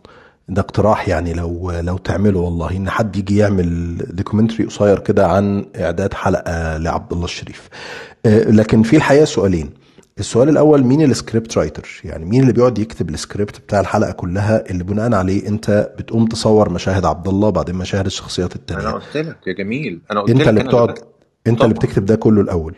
ده 0.48 0.60
اقتراح 0.62 1.08
يعني 1.08 1.32
لو 1.34 1.70
لو 1.70 1.96
تعمله 1.96 2.38
والله. 2.40 2.76
إن 2.76 2.90
حد 2.90 3.16
يجي 3.16 3.36
يعمل 3.36 3.96
documentary 3.96 4.64
قصير 4.66 4.98
كده 4.98 5.26
عن 5.28 5.66
إعداد 5.76 6.14
حلقة 6.14 6.76
لعبد 6.76 7.12
الله 7.12 7.24
الشريف. 7.24 7.68
آه 8.26 8.50
لكن 8.50 8.82
في 8.82 8.96
الحقيقة 8.96 9.24
سؤالين. 9.24 9.70
السؤال 10.18 10.48
الأول 10.48 10.84
مين 10.84 11.02
ال 11.10 11.17
script 11.17 11.58
writer 11.58 12.00
يعني 12.04 12.24
مين 12.24 12.40
اللي 12.42 12.52
بيقعد 12.52 12.78
يكتب 12.78 13.10
السكريبت 13.10 13.60
بتاع 13.60 13.80
الحلقة 13.80 14.12
كلها 14.12 14.70
اللي 14.70 14.84
بناء 14.84 15.14
عليه 15.14 15.48
أنت 15.48 15.90
بتقوم 15.98 16.26
تصور 16.26 16.70
مشاهد 16.70 17.04
عبد 17.04 17.28
الله 17.28 17.50
بعدين 17.50 17.74
مشاهد 17.74 18.06
الشخصيات 18.06 18.56
التانية؟ 18.56 18.88
قلت 18.88 19.16
لك 19.16 19.36
يا 19.46 19.52
جميل. 19.52 20.00
أنا 20.10 20.20
قلت 20.20 20.30
أنت 20.30 20.40
لك 20.40 20.48
اللي 20.48 20.64
بتقعد 20.64 20.88
أنت 20.90 21.00
اللي 21.46 21.54
طبعا. 21.56 21.72
بتكتب 21.72 22.04
ده 22.04 22.16
كله 22.16 22.40
الأول. 22.40 22.74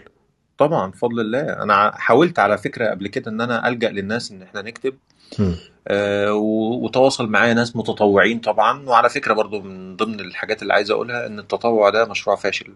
طبعا 0.58 0.90
بفضل 0.90 1.20
الله. 1.20 1.40
أنا 1.40 1.92
حاولت 1.94 2.38
على 2.38 2.58
فكرة 2.58 2.90
قبل 2.90 3.08
كده 3.08 3.30
إن 3.30 3.40
أنا 3.40 3.68
ألجأ 3.68 3.90
للناس 3.90 4.30
إن 4.32 4.42
إحنا 4.42 4.62
نكتب. 4.62 4.94
مم. 5.38 5.54
آه، 5.88 6.34
وتواصل 6.82 7.26
معايا 7.28 7.54
ناس 7.54 7.76
متطوعين 7.76 8.38
طبعا. 8.38 8.88
وعلى 8.88 9.08
فكرة 9.08 9.32
برضو 9.34 9.60
من 9.60 9.96
ضمن 9.96 10.20
الحاجات 10.20 10.62
اللي 10.62 10.72
عايز 10.72 10.90
أقولها 10.90 11.26
إن 11.26 11.38
التطوع 11.38 11.90
ده 11.90 12.04
مشروع 12.04 12.36
فاشل. 12.36 12.72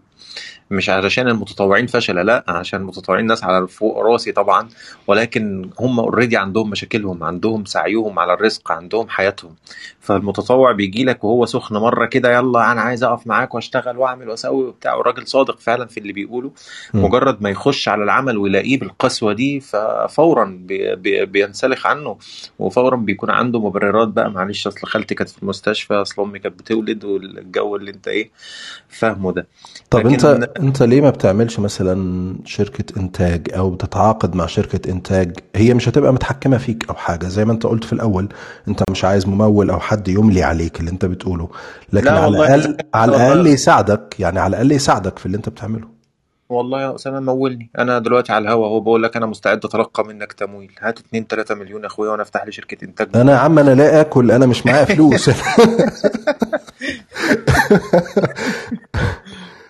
مش 0.71 0.89
علشان 0.89 1.27
المتطوعين 1.27 1.87
فشلة 1.87 2.21
لا 2.21 2.43
عشان 2.47 2.81
المتطوعين 2.81 3.25
ناس 3.25 3.43
على 3.43 3.67
فوق 3.67 3.97
راسي 3.97 4.31
طبعا. 4.31 4.69
ولكن 5.07 5.69
هم 5.79 5.99
اوريدي 5.99 6.37
عندهم 6.37 6.69
مشاكلهم 6.69 7.23
عندهم 7.23 7.65
سعيهم 7.65 8.19
على 8.19 8.33
الرزق 8.33 8.71
عندهم 8.71 9.09
حياتهم. 9.09 9.55
فالمتطوع 9.99 10.71
بيجي 10.71 11.03
لك 11.03 11.23
وهو 11.23 11.45
سخن 11.45 11.75
مرة 11.77 12.05
كده 12.05 12.33
يلا 12.33 12.71
أنا 12.71 12.81
عايز 12.81 13.03
أقف 13.03 13.27
معاك 13.27 13.55
وأشتغل 13.55 13.97
وأعمل 13.97 14.29
وأسوي 14.29 14.65
وبتاع. 14.65 14.93
والراجل 14.95 15.27
صادق 15.27 15.59
فعلا 15.59 15.85
في 15.85 15.99
اللي 15.99 16.13
بيقوله. 16.13 16.51
مجرد 16.93 17.41
ما 17.41 17.49
يخش 17.49 17.87
على 17.87 18.03
العمل 18.03 18.37
ويلاقيه 18.37 18.79
بالقسوة 18.79 19.33
دي 19.33 19.59
ففورا 19.59 20.45
بي 20.61 20.95
بي 20.95 21.25
بينسلخ 21.25 21.87
عنه. 21.87 22.17
وفورا 22.59 22.92
بيكون 22.95 23.29
عنده 23.29 23.59
مبررات 23.59 24.07
بقى. 24.07 24.31
معلش 24.31 24.67
أصل 24.67 24.87
خالتي 24.87 25.15
كانت 25.15 25.29
في 25.29 25.43
المستشفى 25.43 25.93
أصل 25.93 26.21
أمي 26.21 26.39
كانت 26.39 26.59
بتولد 26.59 27.05
والجو 27.05 27.75
اللي 27.75 27.91
أنت 27.91 28.07
إيه 28.07 28.31
فاهمه 28.89 29.31
ده. 29.31 29.47
طب 29.89 30.07
انت 30.07 30.25
لكن 30.25 30.63
أنت 30.63 30.83
ليه 30.83 31.01
ما 31.01 31.09
بتعملش 31.09 31.59
مثلا 31.59 32.35
شركة 32.45 32.99
إنتاج 32.99 33.47
أو 33.55 33.69
بتتعاقد 33.69 34.35
مع 34.35 34.45
شركة 34.45 34.91
إنتاج؟ 34.91 35.39
هي 35.55 35.73
مش 35.73 35.89
هتبقى 35.89 36.13
متحكمة 36.13 36.57
فيك 36.57 36.89
أو 36.89 36.95
حاجة 36.95 37.27
زي 37.27 37.45
ما 37.45 37.53
أنت 37.53 37.65
قلت 37.65 37.83
في 37.83 37.93
الأول 37.93 38.29
أنت 38.67 38.83
مش 38.91 39.05
عايز 39.05 39.27
ممول 39.27 39.69
أو 39.69 39.79
حد 39.79 40.07
يملي 40.07 40.43
عليك 40.43 40.79
اللي 40.79 40.91
أنت 40.91 41.05
بتقوله. 41.05 41.49
لكن 41.93 42.05
لا 42.05 42.19
على 42.19 42.37
الاقل 42.37 42.77
على 42.93 43.15
الأقل 43.15 43.47
يساعدك 43.47 44.15
يعني 44.19 44.39
على 44.39 44.49
الأقل 44.49 44.71
يساعدك 44.71 45.19
في 45.19 45.25
اللي 45.25 45.37
أنت 45.37 45.49
بتعمله. 45.49 45.92
والله 46.53 46.81
يا 46.81 46.95
أسامة 46.95 47.19
مولني. 47.19 47.69
أنا 47.79 47.99
دلوقتي 47.99 48.31
على 48.33 48.43
الهوا 48.43 48.65
أهو 48.65 48.79
بقول 48.79 49.03
لك 49.03 49.15
أنا 49.17 49.25
مستعد 49.25 49.65
اتلقى 49.65 50.03
منك 50.05 50.33
تمويل. 50.33 50.71
هات 50.79 50.99
2 50.99 51.27
3 51.27 51.55
مليون 51.55 51.81
يا 51.81 51.87
أخويا 51.87 52.11
وأنا 52.11 52.21
أفتح 52.21 52.45
لي 52.45 52.51
شركة 52.51 52.85
إنتاج. 52.85 53.07
أنا 53.15 53.31
يا 53.31 53.37
عم 53.37 53.59
أنا 53.59 53.71
لا 53.75 54.01
آكل 54.01 54.31
أنا 54.31 54.45
مش 54.45 54.65
معايا 54.65 54.85
فلوس. 54.95 55.29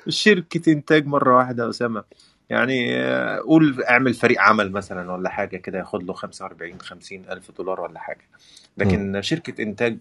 شركة 0.10 0.72
إنتاج 0.72 1.06
مرة 1.08 1.38
واحدة 1.38 1.64
يا 1.64 1.70
أسامة. 1.70 2.04
يعني 2.50 2.96
آه، 3.04 3.38
قول 3.40 3.84
اعمل 3.84 4.14
فريق 4.14 4.42
عمل 4.42 4.72
مثلا 4.72 5.12
ولا 5.12 5.30
حاجة 5.30 5.58
كده 5.58 5.80
ياخد 5.80 6.04
له 6.04 6.14
45 6.14 6.80
50 6.82 7.26
ألف 7.32 7.52
دولار 7.58 7.82
ولا 7.82 8.00
حاجة. 8.00 8.22
لكن 8.78 9.22
شركة 9.22 9.62
إنتاج 9.64 9.98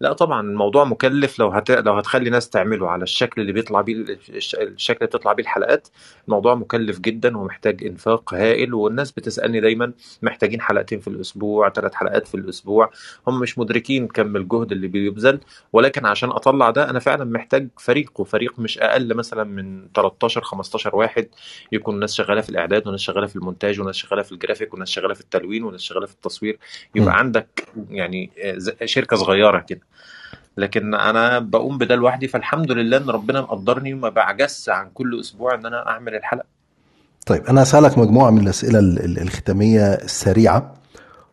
لا 0.00 0.12
طبعا 0.12 0.40
الموضوع 0.40 0.84
مكلف. 0.84 1.38
لو 1.38 1.48
هت... 1.48 1.70
لو 1.70 1.92
هتخلي 1.92 2.30
ناس 2.30 2.50
تعمله 2.50 2.90
على 2.90 3.02
الشكل 3.02 3.40
اللي 3.40 3.52
بيطلع 3.52 3.80
بيه 3.80 3.94
الش- 4.28 4.54
الشكل 4.54 4.96
اللي 4.96 5.06
بتطلع 5.06 5.32
بيه 5.32 5.42
الحلقات 5.42 5.88
الموضوع 6.26 6.54
مكلف 6.54 6.98
جدا 7.00 7.38
ومحتاج 7.38 7.84
إنفاق 7.84 8.34
هائل. 8.34 8.74
والناس 8.74 9.12
بتسألني 9.12 9.60
دايما 9.60 9.92
محتاجين 10.22 10.60
حلقتين 10.60 11.00
في 11.00 11.08
الأسبوع 11.08 11.70
ثلاث 11.70 11.94
حلقات 11.94 12.26
في 12.28 12.34
الأسبوع. 12.34 12.90
هم 13.28 13.40
مش 13.40 13.58
مدركين 13.58 14.06
كم 14.08 14.36
الجهد 14.36 14.72
اللي 14.72 14.88
بيبذل. 14.88 15.40
ولكن 15.72 16.06
عشان 16.06 16.30
أطلع 16.30 16.70
ده 16.70 16.90
أنا 16.90 16.98
فعلا 16.98 17.24
محتاج 17.24 17.68
فريق 17.78 18.20
وفريق 18.20 18.58
مش 18.58 18.78
أقل 18.78 19.14
مثلا 19.14 19.44
من 19.44 19.88
13 19.94 20.40
15 20.42 20.96
واحد 20.96 21.28
يكون 21.72 21.98
ناس 22.00 22.14
شغالة 22.14 22.40
في 22.40 22.48
الإعداد 22.50 22.88
وناس 22.88 23.00
شغالة 23.00 23.26
في 23.26 23.36
المونتاج 23.36 23.80
وناس 23.80 23.94
شغالة 23.96 24.22
في 24.22 24.32
الجرافيك 24.32 24.74
وناس 24.74 24.88
شغالة 24.88 25.14
في 25.14 25.20
التلوين 25.20 25.62
وناس 25.64 25.80
شغالة 25.80 26.06
في 26.06 26.12
التصوير. 26.14 26.58
يبقى 26.94 27.08
مم. 27.12 27.18
عندك 27.18 27.68
يعني 27.90 28.09
ز- 28.56 28.72
شركة 28.84 29.16
صغيرة 29.16 29.58
كده. 29.58 29.80
لكن 30.56 30.94
أنا 30.94 31.38
بقوم 31.38 31.78
بده 31.78 31.94
لوحدي 31.94 32.28
فالحمد 32.28 32.72
لله 32.72 32.96
إن 32.96 33.10
ربنا 33.10 33.40
مقدرني 33.40 33.94
وما 33.94 34.08
بعجزش 34.08 34.68
عن 34.68 34.90
كل 34.94 35.20
أسبوع 35.20 35.54
إن 35.54 35.66
أنا 35.66 35.88
أعمل 35.88 36.14
الحلقة. 36.14 36.46
طيب 37.26 37.46
أنا 37.46 37.62
هسالك 37.62 37.98
مجموعة 37.98 38.30
من 38.30 38.40
الأسئلة 38.42 38.78
ال- 38.78 39.04
ال- 39.04 39.18
الختامية 39.22 39.94
السريعة. 39.94 40.74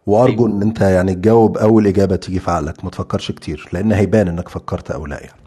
وأرجو 0.06 0.46
أيوه 0.48 0.58
إن 0.58 0.62
أنت 0.62 0.82
يعني 0.82 1.16
تجاوب 1.16 1.58
أول 1.58 1.88
إجابة 1.88 2.16
تيجي 2.16 2.40
في 2.40 2.52
عقلك 2.52 2.84
ما 2.84 2.90
تفكرش 2.90 3.32
كتير 3.32 3.70
لأن 3.74 3.92
هيبان 3.92 4.28
إنك 4.28 4.50
فكرت 4.50 4.92
أو 4.92 5.06
لا 5.06 5.20
يعني. 5.24 5.40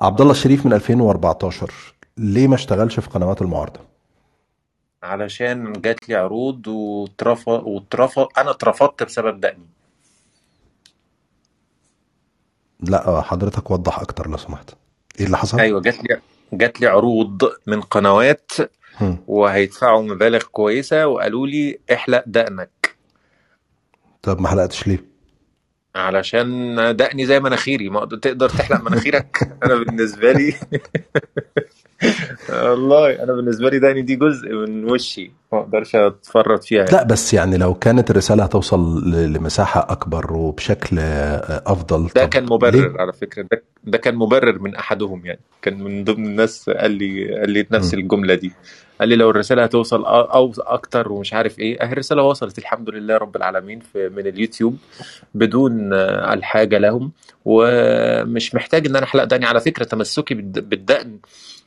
عبد 0.00 0.20
الله 0.20 0.32
الشريف 0.32 0.66
من 0.66 0.72
2014 0.72 1.70
ليه 2.18 2.48
ما 2.48 2.54
اشتغلش 2.54 3.00
في 3.00 3.10
قنوات 3.10 3.42
المعارضة؟ 3.42 3.80
علشان 5.02 5.72
جات 5.72 6.08
لي 6.08 6.14
عروض 6.14 6.66
واترفض 6.66 7.62
واترفض 7.66 8.26
أنا 8.38 8.50
اترفضت 8.50 9.02
بسبب 9.02 9.40
دقني. 9.40 9.66
لا 12.80 13.20
حضرتك 13.20 13.70
وضح 13.70 14.00
أكتر 14.00 14.30
لو 14.30 14.36
سمحت. 14.36 14.70
إيه 15.20 15.26
اللي 15.26 15.36
حصل؟ 15.36 15.60
أيوه 15.60 15.80
جات 15.80 16.04
لي 16.04 16.20
جات 16.52 16.80
لي 16.80 16.86
عروض 16.86 17.52
من 17.66 17.80
قنوات 17.80 18.52
هم. 19.00 19.18
وهيدفعوا 19.26 20.02
مبالغ 20.02 20.42
كويسة 20.42 21.06
وقالوا 21.06 21.46
لي 21.46 21.78
احلق 21.92 22.24
دقنك. 22.26 22.96
طب 24.22 24.40
ما 24.40 24.48
حلقتش 24.48 24.86
ليه؟ 24.86 25.04
علشان 25.94 26.76
دقني 26.96 27.26
زي 27.26 27.40
مناخيري. 27.40 27.88
ما 27.88 28.04
تقدر 28.06 28.48
تحلق 28.48 28.80
مناخيرك؟ 28.80 29.38
أنا 29.64 29.74
بالنسبة 29.74 30.32
لي. 30.32 30.54
والله 32.48 33.22
أنا 33.22 33.32
بالنسبة 33.32 33.70
لي 33.70 33.78
دقني 33.78 34.02
دي 34.02 34.16
جزء 34.16 34.48
من 34.52 34.90
وشي 34.90 35.30
ما 35.52 35.58
أقدرش 35.60 35.96
أتفرط 35.96 36.64
فيها 36.64 36.84
لا 36.84 37.02
بس 37.02 37.34
يعني 37.34 37.56
لو 37.56 37.74
كانت 37.74 38.10
الرسالة 38.10 38.44
هتوصل 38.44 39.10
لمساحة 39.32 39.86
أكبر 39.90 40.32
وبشكل 40.32 40.98
آه، 40.98 41.62
أفضل 41.66 42.08
ده 42.16 42.26
كان 42.26 42.44
ليه؟ 42.44 42.54
مبرر 42.54 43.00
على 43.00 43.12
فكرة. 43.12 43.42
ده, 43.42 43.62
ده 43.84 43.98
كان 43.98 44.14
مبرر 44.14 44.58
من 44.58 44.76
أحدهم 44.76 45.26
يعني. 45.26 45.40
كان 45.62 45.82
من 45.82 46.04
ضمن 46.04 46.26
الناس 46.26 46.70
قال 46.70 46.90
لي 46.90 47.38
قال 47.40 47.50
لي 47.50 47.66
نفس. 47.70 47.94
الجملة 47.94 48.34
دي. 48.34 48.52
قال 49.00 49.08
لي 49.08 49.16
لو 49.16 49.30
الرسالة 49.30 49.62
هتوصل 49.64 50.04
أو 50.04 50.52
أكتر 50.58 51.12
ومش 51.12 51.34
عارف 51.34 51.58
إيه. 51.58 51.82
أهي 51.82 51.92
الرسالة 51.92 52.22
وصلت 52.22 52.58
الحمد 52.58 52.90
لله 52.90 53.16
رب 53.16 53.36
العالمين 53.36 53.80
في 53.80 54.08
من 54.08 54.26
اليوتيوب 54.26 54.76
بدون 55.34 55.92
الحاجة 55.92 56.78
لهم. 56.78 57.12
ومش 57.44 58.54
محتاج 58.54 58.86
إن 58.86 58.96
أنا 58.96 59.04
أحلق 59.04 59.24
دقني 59.24 59.46
على 59.46 59.60
فكرة 59.60 59.84
تمسكي 59.84 60.34
بالد- 60.34 60.68
بالدقن 60.68 61.18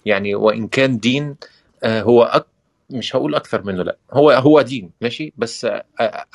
يعني 0.05 0.35
وإن 0.35 0.67
كان 0.67 0.97
دين 0.97 1.35
آه، 1.83 2.01
هو 2.01 2.23
أك 2.23 2.45
مش 2.89 3.15
هقول 3.15 3.35
أكثر 3.35 3.63
منه 3.63 3.83
لأ. 3.83 3.97
هو 4.13 4.31
هو 4.31 4.61
دين 4.61 4.91
ماشي؟ 5.01 5.33
بس 5.37 5.65
آه، 5.65 5.83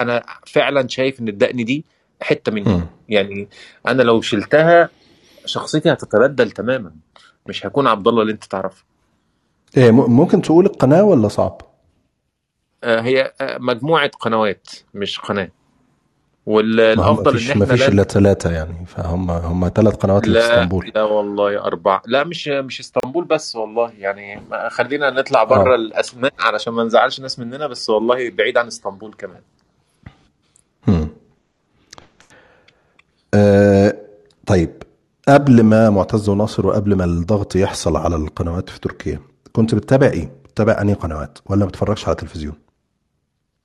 أنا 0.01 0.23
فعلا 0.47 0.89
شايف 0.89 1.21
إن 1.21 1.29
الدقن 1.29 1.65
دي 1.65 1.85
حتة 2.21 2.53
مني. 2.53 2.83
يعني 3.09 3.49
أنا 3.89 4.03
لو 4.03 4.21
شلتها 4.21 4.89
شخصيتي 5.47 5.93
هتتبدل 5.93 6.51
تماما. 6.51 6.93
مش 7.47 7.67
هكون 7.67 7.87
عبد 7.87 8.09
الله 8.09 8.23
اللي 8.23 8.33
أنت 8.33 8.45
تعرفه. 8.45 8.85
إيه 9.77 9.91
ممكن 9.91 10.43
تقول 10.43 10.67
القناة 10.67 11.03
ولا 11.05 11.29
صعب؟ 11.29 11.61
آه، 12.85 13.01
هي 13.01 13.33
آه، 13.41 13.59
مجموعة 13.59 14.09
قنوات 14.09 14.69
مش 14.95 15.19
قناة. 15.21 15.45
ما 16.47 16.53
والافضل 16.55 17.39
إن 17.39 17.51
إحنا 17.51 17.65
مفيش 17.65 17.81
لا 17.81 17.89
إلا 17.89 18.03
ثلاثة 18.03 18.51
يعني 18.53 18.87
فهم 18.87 19.31
هم 19.31 19.69
ثلاث 19.75 19.95
قنوات 19.95 20.25
اللي 20.25 20.41
في 20.41 20.47
لا 20.49 20.55
اسطنبول 20.55 20.93
لا 20.95 21.03
والله 21.03 21.65
أربعة. 21.65 22.03
لا 22.07 22.25
مش 22.25 22.49
مش 22.49 22.81
إسطنبول 22.81 23.25
بس 23.25 23.57
والله. 23.57 23.93
يعني 23.99 24.41
ما- 24.51 24.69
خلينا 24.69 25.11
نطلع 25.11 25.45
بره 25.45 25.73
آه 25.73 25.75
الأسماء 25.75 26.33
علشان 26.39 26.73
ما 26.73 26.85
نزعلش 26.85 27.21
ناس 27.21 27.39
مننا 27.39 27.67
بس 27.67 27.91
والله 27.91 28.31
بعيد 28.31 28.59
عن 28.59 28.67
إسطنبول 28.67 29.15
كمان. 29.19 29.41
هم. 30.89 31.09
آه 33.35 33.97
طيب. 34.47 34.83
قبل 35.29 35.63
ما 35.63 35.91
معتز 35.91 36.29
وناصر 36.29 36.67
وقبل 36.67 36.95
ما 36.95 37.05
الضغط 37.05 37.57
يحصل 37.57 37.97
على 37.97 38.17
القنوات 38.17 38.71
في 38.71 38.81
تركيا 38.81 39.21
كنت 39.53 39.75
بتتابع 39.75 40.07
إيه؟ 40.07 40.33
بتتابع 40.45 40.81
أنهي 40.81 40.95
قنوات؟ 40.95 41.39
ولا 41.47 41.61
ما 41.61 41.67
بتتفرجش 41.67 42.07
على 42.07 42.17
تلفزيون؟ 42.17 42.55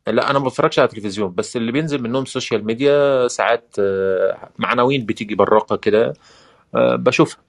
لا 0.07 0.31
أنا 0.31 0.39
ما 0.39 0.45
بتفرجش 0.45 0.79
على 0.79 0.87
تلفزيون 0.87 1.35
بس 1.35 1.57
اللي 1.57 1.71
بينزل 1.71 2.01
منهم 2.03 2.25
social 2.25 2.65
media 2.65 3.27
ساعات 3.27 3.75
آه، 3.79 4.49
عناوين 4.59 5.05
بتيجي 5.05 5.35
براقة 5.35 5.75
كده 5.75 6.13
آه، 6.75 6.95
بشوفها 6.95 7.39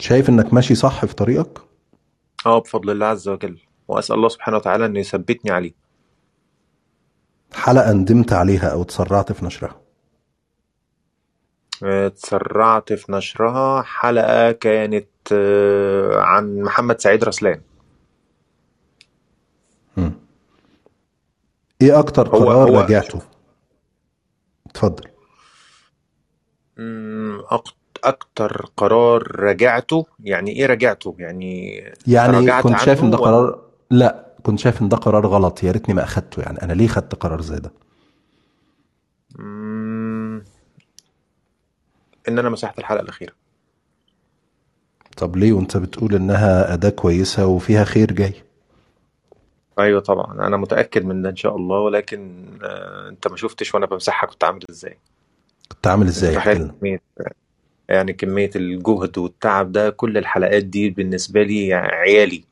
شايف 0.00 0.28
إنك 0.28 0.54
ماشي 0.54 0.74
صح 0.74 1.04
في 1.04 1.14
طريقك؟ 1.14 1.58
آه 2.46 2.58
بفضل 2.58 2.90
الله 2.90 3.06
عز 3.06 3.28
وجل 3.28 3.58
وأسأل 3.88 4.16
الله 4.16 4.28
سبحانه 4.28 4.56
وتعالى 4.56 4.86
أن 4.86 4.96
يثبتني 4.96 5.50
عليه 5.50 5.74
حلقة 7.54 7.92
ندمت 7.92 8.32
عليها 8.32 8.68
أو 8.68 8.82
تسرعت 8.82 9.32
في 9.32 9.44
نشرها 9.44 9.80
آه، 11.82 12.06
اتسرعت 12.06 12.92
في 12.92 13.12
نشرها 13.12 13.82
حلقة 13.82 14.52
كانت 14.52 15.06
آه، 15.06 15.13
عن 16.12 16.60
محمد 16.60 17.00
سعيد 17.00 17.24
رسلان. 17.24 17.60
إيه 21.82 21.98
أكتر 21.98 22.28
هو 22.28 22.48
قرار 22.48 22.70
هو 22.70 22.80
راجعته؟ 22.80 23.20
اتفضل. 24.66 25.04
أكتر 28.04 28.70
قرار 28.76 29.40
راجعته؟ 29.40 30.06
يعني 30.20 30.50
إيه 30.50 30.66
راجعته؟ 30.66 31.16
يعني 31.18 31.76
يعني 32.06 32.62
كنت 32.62 32.78
شايف 32.78 33.02
إن 33.02 33.10
ده 33.10 33.16
قرار 33.16 33.62
لا 33.90 34.34
كنت 34.42 34.58
شايف 34.58 34.82
إن 34.82 34.88
ده 34.88 34.96
قرار 34.96 35.26
غلط. 35.26 35.62
يا 35.62 35.72
ريتني 35.72 35.94
ما 35.94 36.04
أخدته 36.04 36.42
يعني. 36.42 36.62
أنا 36.62 36.72
ليه 36.72 36.88
خدت 36.88 37.14
قرار 37.14 37.40
زي 37.40 37.58
ده؟ 37.58 37.72
إن 42.28 42.38
أنا 42.38 42.48
مسحت 42.48 42.78
الحلقة 42.78 43.00
الأخيرة. 43.02 43.32
طب 45.16 45.36
ليه 45.36 45.52
وانت 45.52 45.76
بتقول 45.76 46.14
انها 46.14 46.74
أداة 46.74 46.90
كويسة 46.90 47.46
وفيها 47.46 47.84
خير 47.84 48.12
جاي؟ 48.12 48.34
أيوة 49.78 50.00
طبعا 50.00 50.46
أنا 50.46 50.56
متأكد 50.56 51.04
من 51.04 51.22
ده 51.22 51.30
إن 51.30 51.36
شاء 51.36 51.56
الله 51.56 51.78
ولكن 51.78 52.44
آه، 52.62 53.08
أنت 53.08 53.28
ما 53.28 53.36
شفتش 53.36 53.74
وأنا 53.74 53.86
بمسحها 53.86 54.26
كنت 54.26 54.44
عامل 54.44 54.60
إزاي؟ 54.70 54.98
كنت 55.72 55.86
عامل 55.86 56.06
إزاي؟ 56.06 56.54
كمية 56.54 57.00
يعني 57.88 58.12
كمية 58.12 58.50
الجهد 58.56 59.18
والتعب 59.18 59.72
ده 59.72 59.90
كل 59.90 60.18
الحلقات 60.18 60.64
دي 60.64 60.90
بالنسبة 60.90 61.42
لي 61.42 61.68
يعني 61.68 61.86
عيالي. 61.86 62.44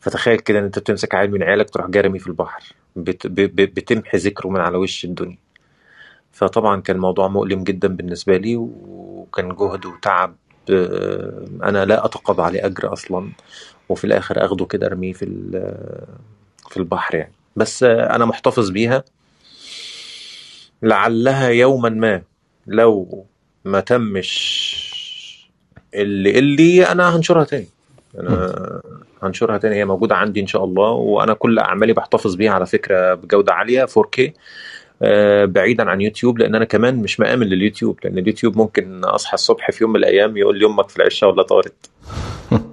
فتخيل 0.00 0.38
كده 0.38 0.58
إن 0.58 0.64
أنت 0.64 0.78
بتمسك 0.78 1.14
عيل 1.14 1.30
من 1.30 1.42
عيالك 1.42 1.70
تروح 1.70 1.86
جارمي 1.86 2.18
في 2.18 2.26
البحر 2.26 2.62
بت... 2.96 3.26
بتمحي 3.26 4.18
ذكره 4.18 4.48
من 4.48 4.60
على 4.60 4.76
وش 4.76 5.04
الدنيا. 5.04 5.38
فطبعا 6.32 6.80
كان 6.80 6.96
الموضوع 6.96 7.28
مؤلم 7.28 7.64
جدا 7.64 7.88
بالنسبة 7.88 8.36
لي 8.36 8.56
وكان 8.56 9.48
جهد 9.48 9.86
وتعب 9.86 10.36
أنا 10.70 11.84
لا 11.84 12.04
أتقاضى 12.04 12.42
عليه 12.42 12.66
أجر 12.66 12.92
أصلا 12.92 13.30
وفي 13.88 14.04
الآخر 14.04 14.44
أخده 14.44 14.64
كده 14.64 14.86
أرميه 14.86 15.12
في 15.12 15.24
في 16.70 16.76
البحر 16.76 17.14
يعني. 17.14 17.32
بس 17.56 17.82
أنا 17.82 18.24
محتفظ 18.24 18.70
بيها. 18.70 19.04
لعلها 20.82 21.48
يوما 21.48 21.88
ما 21.88 22.22
لو 22.66 23.24
ما 23.64 23.80
تمش 23.80 24.76
اللي 25.94 26.38
اللي 26.38 26.86
أنا 26.86 27.16
هنشرها 27.16 27.44
تاني. 27.44 27.68
أنا 28.18 28.80
هنشرها 29.22 29.58
تاني. 29.58 29.74
هي 29.76 29.84
موجودة 29.84 30.16
عندي 30.16 30.40
إن 30.40 30.46
شاء 30.46 30.64
الله 30.64 30.90
وأنا 30.90 31.34
كل 31.34 31.58
أعمالي 31.58 31.92
بحتفظ 31.92 32.34
بيها 32.34 32.52
على 32.52 32.66
فكرة 32.66 33.14
بجودة 33.14 33.52
عالية 33.52 33.86
4K 33.86 34.20
آه، 34.20 34.32
بعيدا 35.44 35.90
عن 35.90 36.00
يوتيوب 36.00 36.38
لأن 36.38 36.54
أنا 36.54 36.64
كمان 36.64 36.96
مش 36.96 37.20
مآمن 37.20 37.46
لليوتيوب 37.46 37.98
لأن 38.04 38.18
اليوتيوب 38.18 38.56
ممكن 38.56 39.04
أصحى 39.04 39.34
الصبح 39.34 39.70
في 39.70 39.84
يوم 39.84 39.92
من 39.92 39.96
الأيام 39.96 40.36
يقول 40.36 40.58
لي 40.58 40.66
أمك 40.66 40.88
في 40.88 40.96
العشه 40.96 41.26
ولا 41.26 41.42
طارت. 41.42 41.90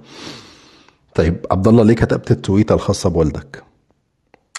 طيب 1.14 1.46
عبد 1.50 1.68
الله 1.68 1.84
ليه 1.84 1.94
كتبت 1.94 2.30
التويتة 2.30 2.74
الخاصة 2.74 3.10
بوالدك؟ 3.10 3.62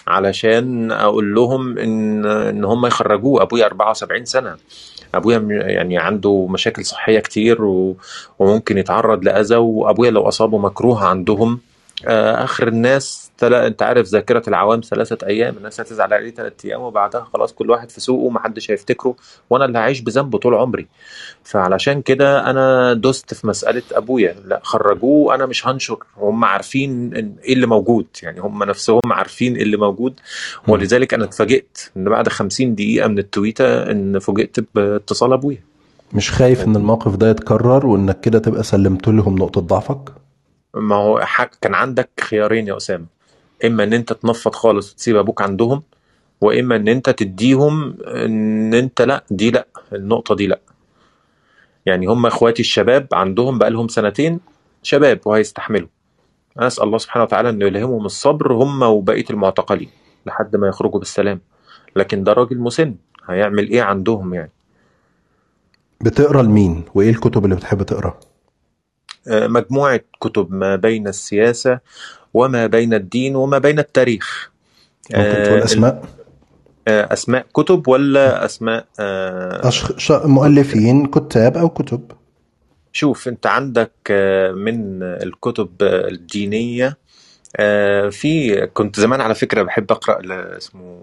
علشان 0.06 0.92
أقول 0.92 1.34
لهم 1.34 1.78
إن 1.78 2.26
إن 2.26 2.64
هم 2.64 2.86
يخرجوه. 2.86 3.42
أبويا 3.42 3.66
74 3.66 4.24
سنة. 4.24 4.56
أبويا 5.14 5.38
يعني 5.50 5.98
عنده 5.98 6.46
مشاكل 6.46 6.84
صحية 6.84 7.18
كتير 7.20 7.64
و- 7.64 7.96
وممكن 8.38 8.78
يتعرض 8.78 9.24
لأذى 9.24 9.56
وأبويا 9.56 10.10
لو 10.10 10.28
أصابه 10.28 10.58
مكروه 10.58 11.04
عندهم 11.04 11.58
آه، 12.06 12.44
آخر 12.44 12.68
الناس 12.68 13.25
تلا 13.38 13.66
أنت 13.66 13.82
عارف 13.82 14.06
ذاكرة 14.06 14.42
العوام 14.48 14.80
ثلاثة 14.80 15.26
أيام 15.26 15.56
الناس 15.56 15.80
هتزعل 15.80 16.14
عليه 16.14 16.30
ثلاث 16.30 16.52
أيام 16.64 16.80
وبعدها 16.80 17.26
خلاص 17.34 17.52
كل 17.52 17.70
واحد 17.70 17.90
في 17.90 18.00
سوقه 18.00 18.30
محدش 18.30 18.70
هيفتكره 18.70 19.14
وأنا 19.50 19.64
اللي 19.64 19.78
هعيش 19.78 20.00
بذنبه 20.00 20.38
طول 20.38 20.54
عمري. 20.54 20.86
فعلشان 21.44 22.02
كده 22.02 22.50
أنا 22.50 22.94
دست 22.94 23.34
في 23.34 23.46
مسألة 23.46 23.82
أبويا. 23.92 24.36
لا 24.44 24.60
خرجوه 24.64 25.34
أنا 25.34 25.46
مش 25.46 25.66
هنشر. 25.66 25.98
هم 26.16 26.44
عارفين 26.44 27.14
إيه 27.44 27.52
اللي 27.54 27.66
موجود 27.66 28.06
يعني 28.22 28.40
هم 28.40 28.62
نفسهم 28.64 29.00
عارفين 29.12 29.56
إيه 29.56 29.62
اللي 29.62 29.76
موجود. 29.76 30.20
ولذلك 30.68 31.14
أنا 31.14 31.24
اتفاجئت 31.24 31.90
إن 31.96 32.04
بعد 32.04 32.28
50 32.28 32.74
دقيقة 32.74 33.08
من 33.08 33.18
التويتة 33.18 33.90
إن 33.90 34.18
فوجئت 34.18 34.56
باتصال 34.74 35.32
أبويا. 35.32 35.58
مش 36.12 36.30
خايف 36.30 36.64
إن 36.64 36.76
الموقف 36.76 37.16
ده 37.16 37.30
يتكرر 37.30 37.86
وإنك 37.86 38.20
كده 38.20 38.38
تبقى 38.38 38.62
سلمت 38.62 39.08
لهم 39.08 39.38
نقطة 39.38 39.60
ضعفك؟ 39.60 40.12
ما 40.74 40.94
هو 40.96 41.20
حق 41.20 41.50
كان 41.60 41.74
عندك 41.74 42.08
خيارين 42.20 42.68
يا 42.68 42.76
أسامة. 42.76 43.15
إما 43.64 43.84
إن 43.84 43.92
أنت 43.92 44.12
تنفض 44.12 44.54
خالص 44.54 44.92
وتسيب 44.92 45.16
أبوك 45.16 45.42
عندهم 45.42 45.82
وإما 46.40 46.76
إن 46.76 46.88
أنت 46.88 47.10
تديهم 47.10 47.96
إن 48.06 48.74
أنت 48.74 49.02
لأ 49.02 49.24
دي 49.30 49.50
لأ 49.50 49.66
النقطة 49.92 50.34
دي 50.34 50.46
لأ. 50.46 50.60
يعني 51.86 52.06
هم 52.06 52.26
إخواتي 52.26 52.62
الشباب 52.62 53.06
عندهم 53.12 53.58
بقى 53.58 53.70
لهم 53.70 53.88
سنتين 53.88 54.40
شباب 54.82 55.20
وهيستحملوا. 55.24 55.88
أنا 56.58 56.66
أسأل 56.66 56.84
الله 56.84 56.98
سبحانه 56.98 57.24
وتعالى 57.24 57.50
انه 57.50 57.66
يلهمهم 57.66 58.06
الصبر 58.06 58.52
هم 58.52 58.82
وبقية 58.82 59.24
المعتقلين 59.30 59.90
لحد 60.26 60.56
ما 60.56 60.68
يخرجوا 60.68 60.98
بالسلام. 60.98 61.40
لكن 61.96 62.24
ده 62.24 62.32
راجل 62.32 62.58
مسن 62.58 62.94
هيعمل 63.28 63.68
إيه 63.70 63.82
عندهم 63.82 64.34
يعني؟ 64.34 64.50
بتقرأ 66.00 66.42
لمين؟ 66.42 66.84
وإيه 66.94 67.10
الكتب 67.10 67.44
اللي 67.44 67.56
بتحب 67.56 67.82
تقرا 67.82 68.20
آه، 69.28 69.46
مجموعة 69.46 70.00
كتب 70.20 70.52
ما 70.52 70.76
بين 70.76 71.08
السياسة 71.08 71.80
وما 72.36 72.66
بين 72.66 72.94
الدين 72.94 73.36
وما 73.36 73.58
بين 73.58 73.78
التاريخ. 73.78 74.50
ممكن 75.14 75.42
تقول 75.44 75.60
آه، 75.60 75.64
أسماء؟ 75.64 76.04
آه، 76.88 77.12
أسماء 77.12 77.46
كتب 77.54 77.88
ولا 77.88 78.44
أسماء 78.44 78.86
آه، 79.00 79.68
أشخ... 79.68 80.12
مؤلفين 80.26 81.06
كتاب 81.06 81.56
أو 81.56 81.68
كتب؟ 81.68 82.12
شوف 82.92 83.28
أنت 83.28 83.46
عندك 83.46 83.92
من 84.54 85.02
الكتب 85.02 85.70
الدينية 85.80 86.96
آه، 87.56 88.08
في 88.08 88.66
كنت 88.66 89.00
زمان 89.00 89.20
على 89.20 89.34
فكرة 89.34 89.62
بحب 89.62 89.92
أقرأ 89.92 90.22
ل- 90.22 90.32
اسمه 90.32 91.00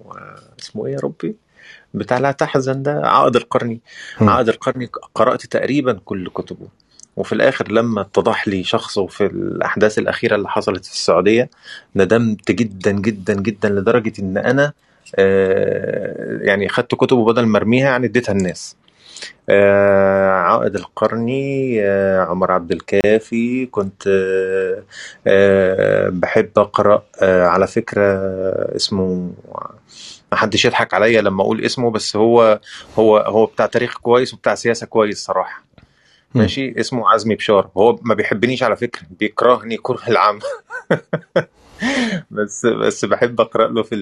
اسمه 0.61 0.85
إيه 0.87 0.93
يا 0.93 0.99
ربي؟ 1.03 1.35
بتاع 1.93 2.17
لا 2.17 2.31
تحزن 2.31 2.83
ده 2.83 3.01
عائد 3.03 3.35
القرني. 3.35 3.81
عائد 4.21 4.49
القرني 4.49 4.89
قرأت 5.15 5.45
تقريبا 5.45 5.99
كل 6.05 6.29
كتبه. 6.29 6.67
وفي 7.17 7.33
الآخر 7.33 7.71
لما 7.71 8.01
اتضح 8.01 8.47
لي 8.47 8.63
شخصه 8.63 9.07
في 9.07 9.25
الأحداث 9.25 9.99
الأخيرة 9.99 10.35
اللي 10.35 10.49
حصلت 10.49 10.85
في 10.85 10.91
السعودية 10.91 11.49
ندمت 11.95 12.51
جدا 12.51 12.91
جدا 12.91 13.33
جدا 13.33 13.69
لدرجة 13.69 14.13
إن 14.19 14.37
أنا 14.37 14.73
آه، 15.15 16.39
يعني 16.41 16.69
خدت 16.69 16.95
كتبه 16.95 17.25
بدل 17.25 17.45
ما 17.45 17.57
أرميها 17.57 17.85
يعني 17.85 18.05
اديتها 18.05 18.33
الناس 18.33 18.75
آه، 19.49 20.29
عائد 20.29 20.75
القرني 20.75 21.77
آه، 21.81 22.21
عمر 22.21 22.51
عبد 22.51 22.71
الكافي 22.71 23.65
كنت 23.65 24.07
بحب 26.11 26.51
آه، 27.21 27.47
على 27.47 27.67
فكرة 27.67 28.03
اسمه 28.75 29.31
ما 30.31 30.37
حدش 30.37 30.65
يضحك 30.65 30.93
عليا 30.93 31.21
لما 31.21 31.43
أقول 31.43 31.65
اسمه 31.65 31.91
بس 31.91 32.15
هو 32.15 32.59
هو 32.99 33.17
هو 33.17 33.45
بتاع 33.45 33.65
تاريخ 33.65 33.97
كويس 33.97 34.33
وبتاع 34.33 34.55
سياسة 34.55 34.87
كويس 34.87 35.23
صراحة 35.23 35.63
مم. 35.63 35.72
ماشي؟ 36.35 36.79
اسمه 36.79 37.09
عزمي 37.09 37.35
بشار. 37.35 37.69
هو 37.77 37.99
ما 38.01 38.13
بيحبنيش 38.13 38.63
على 38.63 38.75
فكرة 38.75 39.01
بيكرهني 39.19 39.77
كره 39.77 40.07
العام. 40.07 40.39
بس 42.31 42.65
بس 42.65 43.05
بحب 43.05 43.41
أقرأ 43.41 43.67
له 43.67 43.83
في 43.83 43.95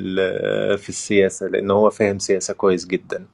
في 0.78 0.90
السياسة 0.90 1.48
لأن 1.48 1.72
هو 1.72 1.90
فاهم 1.90 2.20
سياسة 2.20 2.53
كويس 2.53 2.86
جدا. 2.86 3.26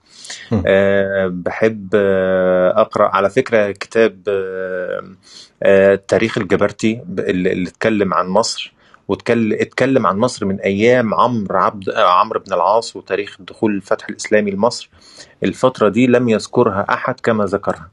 أه 0.65 1.27
بحب 1.27 1.89
آه، 1.95 2.81
أقرأ 2.81 3.07
على 3.15 3.29
فكرة 3.29 3.71
كتاب 3.71 4.21
آه، 4.27 5.15
آه، 5.63 5.95
تاريخ 6.07 6.37
الجبرتي 6.37 7.01
اللي 7.19 7.69
اتكلم 7.69 8.13
عن 8.13 8.27
مصر 8.27 8.73
واتكلم 9.07 10.07
عن 10.07 10.17
مصر 10.17 10.45
من 10.45 10.59
أيام 10.59 11.13
عمرو 11.13 11.57
عبد 11.59 11.89
عمرو 11.89 12.39
بن 12.39 12.53
العاص 12.53 12.95
وتاريخ 12.95 13.37
دخول 13.39 13.75
الفتح 13.75 14.09
الإسلامي 14.09 14.51
لمصر. 14.51 14.89
الفترة 15.43 15.89
دي 15.89 16.07
لم 16.07 16.29
يذكرها 16.29 16.85
أحد 16.89 17.19
كما 17.19 17.45
ذكرها. 17.45 17.89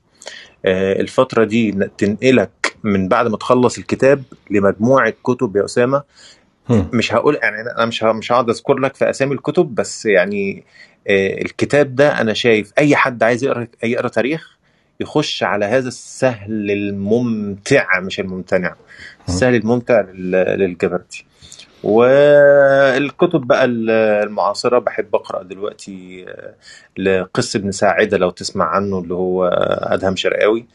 آه، 0.64 1.00
الفترة 1.00 1.44
دي 1.44 1.72
تنقلك 1.98 2.76
من 2.84 3.08
بعد 3.08 3.28
ما 3.28 3.36
تخلص 3.36 3.78
الكتاب 3.78 4.22
لمجموعة 4.50 5.12
كتب 5.24 5.56
يا 5.56 5.64
أسامة 5.64 6.02
مم. 6.68 6.86
مش 6.92 7.14
هقول 7.14 7.38
يعني 7.42 7.56
أنا 7.60 7.86
مش 7.86 8.02
مش 8.02 8.32
هقعد 8.32 8.48
أذكر 8.50 8.74
لك 8.78 8.94
في 8.94 9.10
أسامي 9.10 9.34
الكتب 9.34 9.74
بس 9.74 10.06
يعني 10.06 10.64
آه، 11.08 11.42
الكتاب 11.42 11.94
ده 11.96 12.20
أنا 12.20 12.32
شايف 12.34 12.72
أي 12.78 12.96
حد 12.96 13.22
عايز 13.22 13.44
يقرأ 13.44 13.66
يقرأ 13.82 14.08
تاريخ 14.08 14.54
يخش 15.00 15.42
على 15.42 15.64
هذا 15.64 15.88
السهل 15.88 16.70
الممتع 16.70 18.00
مش 18.00 18.20
الممتنع 18.20 18.68
مم. 18.68 18.74
السهل 19.28 19.54
الممتع 19.54 20.00
لل- 20.00 20.30
للجبرتي 20.60 21.24
والكتب 21.84 23.40
بقى 23.40 23.64
ال- 23.64 23.90
المعاصرة. 24.26 24.78
بحب 24.78 25.14
أقرأ 25.14 25.42
دلوقتي 25.42 26.24
آه، 26.28 26.54
لقس 27.00 27.56
ابن 27.56 27.72
ساعدة 27.72 28.16
لو 28.18 28.30
تسمع 28.30 28.64
عنه 28.64 28.98
اللي 28.98 29.14
هو 29.14 29.44
أدهم 29.82 30.16
شرقاوي. 30.16 30.66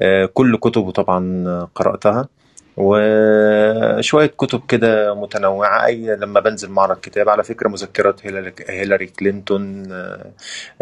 آه، 0.00 0.26
كل 0.26 0.56
كتبه 0.56 0.90
طبعا 0.90 1.44
قرأتها. 1.74 2.28
وشوية 2.76 4.26
كتب 4.26 4.62
كده 4.68 5.14
متنوعة. 5.14 5.86
أي 5.86 6.16
لما 6.16 6.40
بنزل 6.40 6.70
معرض 6.70 6.96
كتاب 7.00 7.28
على 7.28 7.44
فكرة 7.44 7.68
مذكرات 7.68 8.20
هيلاري, 8.68 9.06
كلينتون 9.06 9.92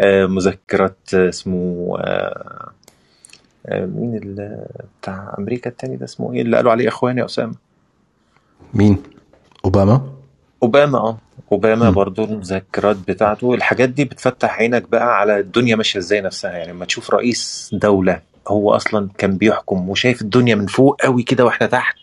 آه، 0.01 0.25
مذكرات 0.25 0.97
اسمه 1.13 1.97
مين 3.71 4.19
بتاع 5.01 5.35
أمريكا 5.39 5.69
التاني 5.69 5.95
ده 5.95 6.05
اسمه 6.05 6.33
إيه؟ 6.33 6.41
اللي 6.41 6.57
قالوا 6.57 6.71
عليه 6.71 6.87
إخواني 6.87 7.19
يا 7.19 7.25
أسامة. 7.25 7.55
مين؟ 8.73 9.03
أوباما؟ 9.65 10.01
أوباما 10.63 10.97
آه. 10.97 11.17
أوباما 11.51 11.89
مم. 11.89 11.95
برضو 11.95 12.23
المذكرات 12.23 12.97
بتاعته. 13.07 13.53
الحاجات 13.53 13.89
دي 13.89 14.05
بتفتح 14.05 14.59
عينك 14.59 14.89
بقى 14.89 15.19
على 15.19 15.39
الدنيا 15.39 15.75
ماشية 15.75 15.99
إزاي 15.99 16.21
نفسها. 16.21 16.51
يعني 16.51 16.71
لما 16.71 16.85
تشوف 16.85 17.11
رئيس 17.11 17.69
دولة 17.73 18.21
هو 18.47 18.75
أصلا 18.75 19.09
كان 19.17 19.37
بيحكم 19.37 19.89
وشايف 19.89 20.21
الدنيا 20.21 20.55
من 20.55 20.65
فوق 20.67 21.01
قوي 21.01 21.23
كده 21.23 21.45
وإحنا 21.45 21.67
تحت 21.67 21.97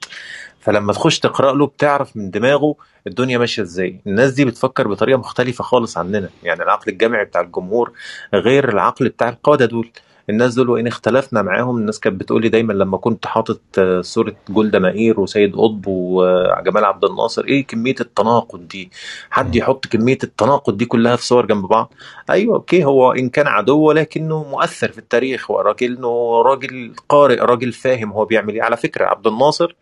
فلما 0.61 0.93
تخش 0.93 1.19
تقرأ 1.19 1.53
له 1.53 1.67
بتعرف 1.67 2.17
من 2.17 2.31
دماغه 2.31 2.75
الدنيا 3.07 3.39
ماشية 3.39 3.63
إزاي. 3.63 4.01
الناس 4.07 4.33
دي 4.33 4.45
بتفكر 4.45 4.89
بطريقة 4.89 5.19
مختلفة 5.19 5.65
خالص 5.65 5.99
عننا. 5.99 6.29
يعني 6.43 6.63
العقل 6.63 6.93
الجمعي 6.93 7.25
بتاع 7.25 7.41
الجمهور 7.41 7.93
غير 8.35 8.69
العقل 8.69 9.09
بتاع 9.09 9.29
القادة 9.29 9.67
دول. 9.67 9.91
الناس 10.31 10.55
دول 10.55 10.71
وإن 10.71 10.87
اختلفنا 10.87 11.43
معاهم 11.43 11.77
الناس 11.79 12.01
كانت 12.01 12.21
بتقول 12.21 12.43
لي 12.43 12.49
دايما 12.49 12.73
لما 12.73 12.97
كنت 12.97 13.27
حاطط 13.27 13.61
آه، 13.79 14.01
صورة 14.01 14.37
جولدا 14.51 14.79
مائير 14.79 15.21
وسيد 15.21 15.57
قطب 15.57 15.85
وجمال 15.87 16.85
عبد 16.85 17.05
الناصر 17.05 17.45
إيه 17.45 17.67
كمية 17.67 17.95
التناقض 18.01 18.69
دي؟ 18.69 18.91
حد. 19.31 19.57
يحط 19.57 19.87
كمية 19.87 20.19
التناقض 20.25 20.77
دي 20.77 20.85
كلها 20.85 21.17
في 21.17 21.27
صور 21.27 21.47
جنب 21.47 21.67
بعض؟ 21.67 21.93
أيوه 22.31 22.55
أوكي 22.55 22.85
هو 22.85 23.13
إن 23.13 23.29
كان 23.29 23.47
عدو 23.47 23.79
ولكنه 23.79 24.45
مؤثر 24.45 24.93
في 24.93 24.99
التاريخ 24.99 25.51
وراجل 25.51 25.97
انه 25.97 26.43
راجل 26.43 26.93
قارئ 27.09 27.37
راجل 27.37 27.73
فاهم 27.73 28.13
هو 28.13 28.25
بيعمل 28.25 28.55
إيه. 28.55 28.63
على 28.63 28.77
فكرة 28.77 29.05
عبد 29.07 29.27
الناصر 29.27 29.75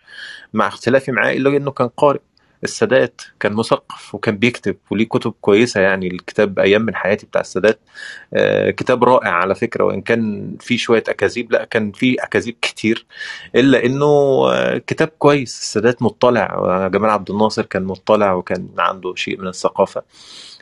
مع 0.53 0.69
اختلافي 0.69 1.13
معاه 1.13 1.33
إلا 1.33 1.57
إنه 1.57 1.71
كان 1.71 1.89
قارئ. 1.89 2.21
السادات 2.65 3.21
كان 3.41 3.53
مثقف 3.53 4.15
وكان 4.15 4.37
بيكتب 4.39 4.77
وليه 4.91 5.09
كتب 5.09 5.35
كويسة 5.41 5.81
يعني 5.81 6.07
الكتاب 6.07 6.59
أيام 6.59 6.83
من 6.83 6.95
حياتي 6.95 7.27
بتاع 7.27 7.41
السادات. 7.41 7.81
آه، 8.35 8.71
كتاب 8.71 9.05
رائع 9.05 9.31
على 9.31 9.55
فكرة 9.55 9.85
وإن 9.85 10.03
كان 10.03 10.53
فيه 10.61 10.77
شوية 10.77 11.05
أكاذيب 11.09 11.53
لأ 11.53 11.65
كان 11.65 11.93
فيه 11.93 12.17
أكاذيب 12.21 12.57
كتير. 12.63 13.07
إلا 13.55 13.85
إنه 13.85 14.07
آه، 14.53 14.79
كتاب 14.87 15.09
كويس 15.09 15.61
السادات 15.61 16.03
مطلع. 16.03 16.55
آه، 16.55 16.89
جمال 16.89 17.11
عبد 17.11 17.31
الناصر 17.31 17.63
كان 17.67 17.85
مطلع 17.85 18.33
وكان 18.33 18.69
عنده 18.79 19.15
شيء 19.15 19.41
من 19.41 19.49
الثقافة. 19.49 20.03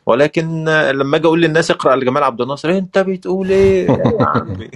ولكن 0.06 0.64
لما 0.68 1.16
أجي 1.16 1.26
أقول 1.26 1.42
للناس 1.42 1.70
اقرأ 1.70 1.96
لجمال 1.96 2.22
عبد 2.22 2.40
الناصر 2.40 2.70
أنت 2.70 2.98
بتقول 2.98 3.50
إيه؟ 3.50 3.86
يا 4.20 4.26
عمي. 4.26 4.70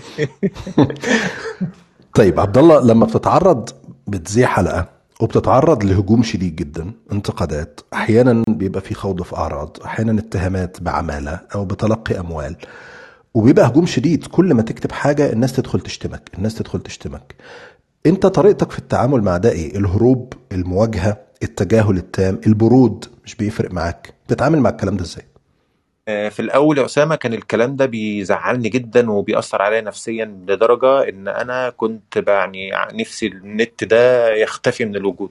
طيب 2.15 2.41
عبد 2.41 2.59
الله 2.59 2.87
لما 2.87 3.07
بتتعرض 3.07 3.69
بتذيع 4.07 4.49
حلقة؟ 4.49 5.00
وبتتعرض 5.21 5.85
لهجوم 5.85 6.23
شديد 6.23 6.57
جدا 6.57 6.93
انتقادات 7.13 7.81
أحيانا 7.95 8.45
بيبقى 8.49 8.81
في 8.81 8.95
خوض 8.95 9.23
في 9.23 9.37
أعراض 9.37 9.77
أحيانا 9.85 10.21
اتهامات 10.21 10.81
بعمالة 10.83 11.41
أو 11.55 11.65
بتلقي 11.65 12.21
أموال 12.21 12.57
وبيبقى 13.35 13.67
هجوم 13.69 13.87
شديد. 13.87 14.27
كل 14.27 14.55
ما 14.55 14.63
تكتب 14.63 14.93
حاجة 14.93 15.33
الناس 15.33 15.53
تدخل 15.53 15.81
تشتمك 15.81 16.31
الناس 16.39 16.55
تدخل 16.55 16.81
تشتمك. 16.81 17.35
أنت 18.07 18.27
طريقتك 18.27 18.71
في 18.71 18.79
التعامل 18.79 19.23
مع 19.23 19.37
ده 19.37 19.51
إيه؟ 19.51 19.77
الهروب 19.79 20.33
المواجهة 20.53 21.17
التجاهل 21.43 21.97
التام 21.97 22.41
البرود 22.47 23.05
مش 23.25 23.35
بيفرق 23.35 23.73
معاك. 23.73 24.15
بتتعامل 24.27 24.61
مع 24.61 24.71
الكلام 24.71 24.97
ده 24.97 25.05
إزاي؟ 25.05 25.25
في 26.31 26.41
الأول 26.41 26.79
يا 26.79 26.85
أسامة 26.85 27.17
كان 27.17 27.35
الكلام 27.35 27.77
ده 27.77 27.87
بيزعلني 27.87 28.69
جدا 28.69 29.11
وبيأثر 29.11 29.63
عليا 29.63 29.81
نفسيا 29.81 30.25
لدرجة 30.25 31.09
إن 31.09 31.29
أنا 31.29 31.71
كنت 31.71 32.17
يعني 32.27 32.71
نفسي 32.93 33.27
النت 33.27 33.85
ده 33.85 34.31
يختفي 34.35 34.85
من 34.85 34.97
الوجود. 34.97 35.31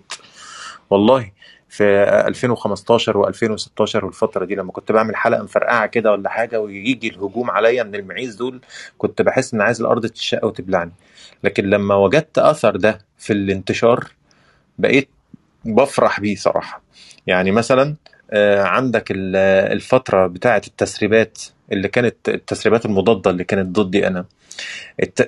والله 0.90 1.32
في 1.70 1.84
2015 2.28 3.24
و2016 3.34 4.04
والفترة 4.04 4.46
دي 4.46 4.56
لما 4.56 4.72
كنت 4.72 4.92
بعمل 4.92 5.16
حلقة 5.16 5.44
مفرقعة 5.44 5.86
كده 5.86 6.12
ولا 6.12 6.30
حاجة 6.30 6.62
ويجي 6.62 7.08
الهجوم 7.08 7.52
عليا 7.52 7.84
من 7.84 7.96
المعيز 7.96 8.36
دول 8.36 8.62
كنت 8.98 9.22
بحس 9.22 9.54
إن 9.54 9.62
عايز 9.62 9.82
الأرض 9.82 10.06
تشق 10.06 10.46
وتبلعني. 10.46 10.92
لكن 11.44 11.70
لما 11.70 11.96
وجدت 11.96 12.38
أثر 12.38 12.76
ده 12.76 13.00
في 13.18 13.34
الانتشار 13.34 14.08
بقيت 14.78 15.10
بفرح 15.66 16.20
بيه 16.20 16.36
صراحة. 16.36 16.82
يعني 17.28 17.52
مثلا 17.52 17.96
عندك 18.60 19.12
ال- 19.12 19.36
الفترة 19.74 20.28
بتاعة 20.28 20.62
التسريبات 20.68 21.40
اللي 21.72 21.88
كانت 21.88 22.16
التسريبات 22.30 22.86
المضادة 22.86 23.32
اللي 23.32 23.44
كانت 23.44 23.80
ضدي 23.80 24.08
أنا. 24.08 24.26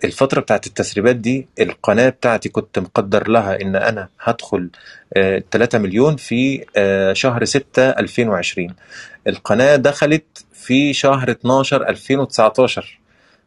الفترة 0.04 0.42
بتاعة 0.42 0.62
التسريبات 0.68 1.16
دي 1.16 1.48
القناة 1.60 2.10
بتاعتي 2.10 2.50
كنت 2.50 2.80
مقدر 2.80 3.28
لها 3.28 3.62
إن 3.62 3.76
أنا 3.76 4.08
هدخل 4.22 4.70
آه، 5.18 5.44
3 5.52 5.80
مليون 5.80 6.16
في 6.16 6.66
آه، 6.78 7.14
شهر 7.14 7.46
6 7.46 7.90
2020 7.90 8.74
القناة 9.28 9.76
دخلت 9.76 10.46
في 10.54 10.94
شهر 10.94 11.32
12 11.32 11.90
2019 11.90 13.00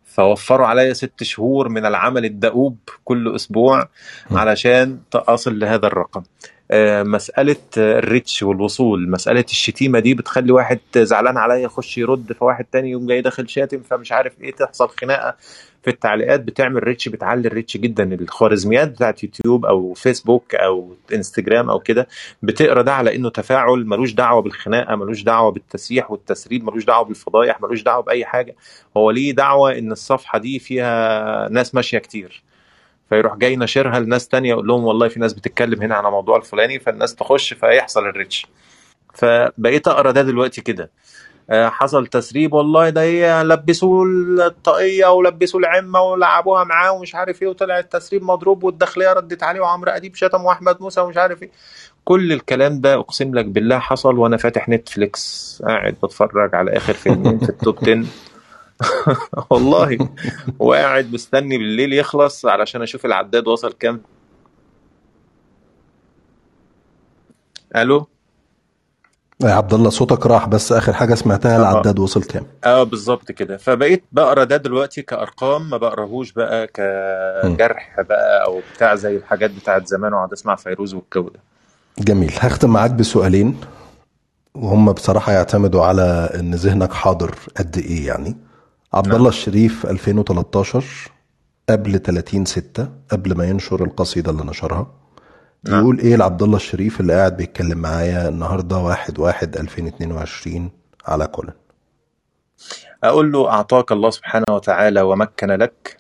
فوفروا 0.05 0.66
عليا 0.66 0.93
ست 0.93 1.22
شهور 1.22 1.68
من 1.68 1.86
العمل 1.86 2.24
الدؤوب 2.24 2.76
كل 3.05 3.35
أسبوع 3.35 3.89
علشان 4.31 4.98
اصل 5.14 5.59
لهذا 5.59 5.86
الرقم. 5.86 6.22
آه، 6.70 7.03
مسألة 7.03 7.57
ال 7.77 7.88
reach 7.88 8.43
والوصول 8.43 9.11
مسألة 9.11 9.45
الشتيمة 9.51 9.99
دي 9.99 10.15
بتخلي 10.15 10.53
واحد 10.53 10.78
زعلان 10.97 11.36
عليا 11.36 11.57
يخش 11.57 11.99
يرد 11.99 12.32
فواحد 12.32 12.65
تاني 12.65 12.91
يقوم 12.91 13.07
جاي 13.07 13.20
داخل 13.20 13.49
شاتم 13.49 13.81
فمش 13.82 14.12
عارف 14.12 14.41
إيه 14.41 14.53
تحصل 14.53 14.89
خناقة 14.89 15.36
في 15.82 15.91
التعليقات. 15.91 16.41
بتعمل 16.41 16.85
reach 16.85 17.09
بتعلي 17.09 17.49
ال 17.49 17.53
reach 17.53 17.77
جدا. 17.77 18.15
الخوارزميات 18.15 18.89
بتاعت 18.89 19.24
يوتيوب 19.24 19.66
أو 19.66 19.95
فيسبوك 19.95 20.55
أو 20.55 20.97
إنستجرام 21.15 21.70
أو 21.70 21.81
كده 21.81 22.09
بتقرأ 22.43 22.82
ده 22.82 22.93
على 22.93 23.16
إنه 23.16 23.31
تفاعل 23.31 23.86
ملوش 23.86 24.12
دعوة 24.12 24.43
بالخناقة 24.43 24.97
ملوش 24.97 25.23
دعوة 25.23 25.51
بالتسييح 25.51 26.11
والتسريب 26.11 26.65
ملوش 26.65 26.85
دعوة 26.85 27.05
بالفضايح 27.05 27.61
ملوش 27.62 27.82
دعوة 27.82 28.03
بأي 28.03 28.24
حاجة. 28.24 28.57
هو 28.97 29.11
ليه 29.11 29.32
دعوة 29.32 29.78
إن 29.78 29.93
الصفحة 29.93 30.39
دي 30.39 30.59
فيها 30.59 31.49
ناس 31.49 31.74
ماشية 31.74 31.99
كتير؟ 31.99 32.44
فيروح 33.15 33.36
جاي 33.36 33.57
ناشرها 33.57 34.01
لناس 34.01 34.28
تانية 34.28 34.51
يقول 34.51 34.66
لهم 34.66 34.85
والله 34.85 35.09
في 35.09 35.20
ناس 35.20 35.32
بتتكلم 35.32 35.82
هنا 35.82 35.95
على 35.95 36.11
موضوع 36.11 36.36
الفلاني 36.36 36.81
فالناس 36.81 37.15
تخش 37.15 37.55
فيحصل 37.55 38.01
ال 38.07 38.12
reach. 38.12 38.47
فبقيت 39.15 39.89
أقرأ 39.89 40.11
ده 40.11 40.23
دلوقتي 40.23 40.61
كده. 40.61 40.91
آه، 41.51 41.69
حصل 41.69 42.07
تسريب 42.07 42.53
والله 42.53 42.89
ده 42.91 43.03
هي 43.03 43.43
لبسوه 43.43 44.07
الطاقية 44.47 45.07
ولبسوه 45.07 45.61
العمة 45.61 46.01
ولعبوها 46.01 46.65
معاه 46.65 46.93
ومش 46.93 47.15
عارف 47.15 47.43
إيه 47.43 47.49
وطلع 47.49 47.78
التسريب 47.78 48.23
مضروب 48.23 48.65
والداخلية 48.65 49.12
ردت 49.12 49.43
عليه 49.43 49.61
وعمرو 49.61 49.91
أديب 49.91 50.15
شتم 50.15 50.45
وأحمد 50.45 50.77
موسى 50.81 51.01
ومش 51.01 51.16
عارف 51.16 51.43
إيه. 51.43 51.51
كل 52.05 52.32
الكلام 52.32 52.81
ده 52.81 52.95
أقسم 52.95 53.35
لك 53.35 53.45
بالله 53.45 53.78
حصل 53.78 54.19
وأنا 54.19 54.36
فاتح 54.36 54.69
نتفليكس. 54.69 55.62
قاعد 55.66 55.95
بتفرج 56.03 56.55
على 56.55 56.77
آخر 56.77 56.93
فيلمين 56.93 57.39
في 57.39 57.49
ال 57.49 57.56
top 57.56 57.78
10 57.82 58.05
والله. 59.51 59.98
وقاعد 60.59 61.12
مستني 61.12 61.59
بالليل 61.59 61.93
يخلص 61.93 62.47
علشان 62.47 62.82
أشوف 62.82 63.06
العداد 63.06 63.48
وصل 63.48 63.73
كام. 63.73 64.01
ألو؟ 67.77 68.06
يا 69.44 69.51
عبد 69.52 69.74
الله 69.74 69.90
صوتك 69.90 70.27
راح 70.27 70.48
بس 70.48 70.73
آخر 70.73 70.93
حاجة 70.93 71.15
سمعتها 71.15 71.56
آه. 71.56 71.61
العداد 71.61 71.98
وصل 71.98 72.23
كام؟ 72.23 72.47
آه 72.65 72.82
بالظبط 72.82 73.32
كده. 73.32 73.56
فبقيت 73.56 74.05
بقرأ 74.12 74.44
ده 74.44 74.56
دلوقتي 74.56 75.02
كأرقام 75.02 75.70
ما 75.70 75.77
بقرأهوش 75.77 76.32
بقى 76.32 76.61
مم. 77.44 77.56
كجرح 77.56 78.01
بقى 78.01 78.44
أو 78.44 78.61
بتاع 78.77 78.94
زي 78.94 79.16
الحاجات 79.16 79.51
بتاعت 79.51 79.86
زمان 79.86 80.12
واقعد 80.12 80.32
أسمع 80.32 80.55
فيروز 80.55 80.94
والجو 80.94 81.28
ده. 81.28 81.40
جميل. 81.98 82.32
هختم 82.39 82.70
معاك 82.70 82.90
بسؤالين 82.90 83.61
وهم 84.55 84.93
بصراحة 84.93 85.32
يعتمدوا 85.32 85.85
على 85.85 86.31
إن 86.35 86.55
ذهنك 86.55 86.93
حاضر 86.93 87.35
قد 87.56 87.78
إيه 87.78 88.06
يعني. 88.06 88.36
عبد 88.95 89.09
نعم. 89.09 89.16
الله 89.16 89.29
الشريف 89.29 89.87
2013 89.87 90.85
قبل 91.69 91.99
30 91.99 92.45
6 92.45 92.89
قبل 93.11 93.37
ما 93.37 93.45
ينشر 93.45 93.85
القصيدة 93.85 94.31
اللي 94.31 94.45
نشرها. 94.45 94.87
نعم. 95.65 95.81
يقول 95.81 95.99
إيه 95.99 96.16
لعبد 96.16 96.43
الله 96.43 96.57
الشريف 96.57 97.01
اللي 97.01 97.12
قاعد 97.12 97.37
بيتكلم 97.37 97.79
معايا 97.79 98.29
النهارده 98.29 98.77
1 98.79 99.19
1 99.19 99.57
2022 99.57 100.71
على 101.07 101.27
كولن. 101.27 101.53
أقول 103.05 103.33
له 103.33 103.49
أعطاك 103.49 103.93
الله 103.93 104.11
سبحانه 104.11 104.45
وتعالى 104.51 105.01
ومكن 105.01 105.51
لك 105.51 105.97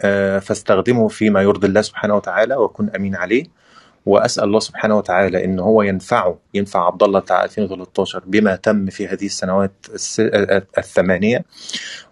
آه، 0.00 0.38
فاستخدمه 0.38 1.08
فيما 1.08 1.42
يرضي 1.42 1.66
الله 1.66 1.82
سبحانه 1.82 2.16
وتعالى 2.16 2.56
وكن 2.56 2.90
أمين 2.96 3.16
عليه. 3.16 3.44
وأسأل 4.06 4.44
الله 4.44 4.58
سبحانه 4.60 4.96
وتعالى 4.96 5.44
إن 5.44 5.58
هو 5.60 5.82
ينفعه 5.82 6.38
ينفع 6.54 6.86
عبد 6.86 7.02
الله 7.02 7.20
بتاع 7.20 7.44
2013 7.44 8.22
بما 8.26 8.56
تم 8.56 8.86
في 8.86 9.08
هذه 9.08 9.26
السنوات 9.26 9.72
الس- 9.94 10.20
الثمانية. 10.78 11.44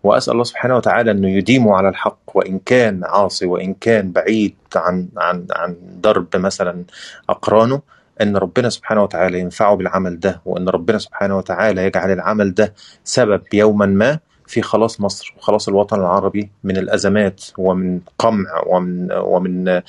وأسأل 0.05 0.33
الله 0.33 0.45
سبحانه 0.45 0.77
وتعالى 0.77 1.11
إنه 1.11 1.29
يديمه 1.31 1.77
على 1.77 1.89
الحق 1.89 2.19
وإن 2.35 2.59
كان 2.59 3.05
عاصي 3.05 3.47
وإن 3.47 3.75
كان 3.75 4.13
بعيد 4.13 4.55
عن 4.77 5.09
عن 5.17 5.47
عن 5.53 5.77
درب 5.83 6.37
مثلا 6.37 6.85
أقرانه 7.29 7.83
إن 8.23 8.37
ربنا 8.37 8.69
سبحانه 8.69 9.03
وتعالى 9.03 9.39
ينفعه 9.41 9.75
بالعمل 9.77 10.21
ده 10.21 10.41
وإن 10.45 10.69
ربنا 10.69 10.99
سبحانه 10.99 11.37
وتعالى 11.39 11.85
يجعل 11.85 12.11
العمل 12.13 12.55
ده 12.55 12.75
سبب 13.05 13.43
يوما 13.53 13.87
ما 13.87 14.19
في 14.47 14.63
خلاص 14.63 15.01
مصر 15.01 15.35
وخلاص 15.39 15.69
الوطن 15.69 16.01
العربي 16.01 16.51
من 16.65 16.77
الأزمات 16.77 17.45
ومن 17.59 18.01
قمع 18.19 18.63
ومن 18.67 19.13
ومن 19.13 19.81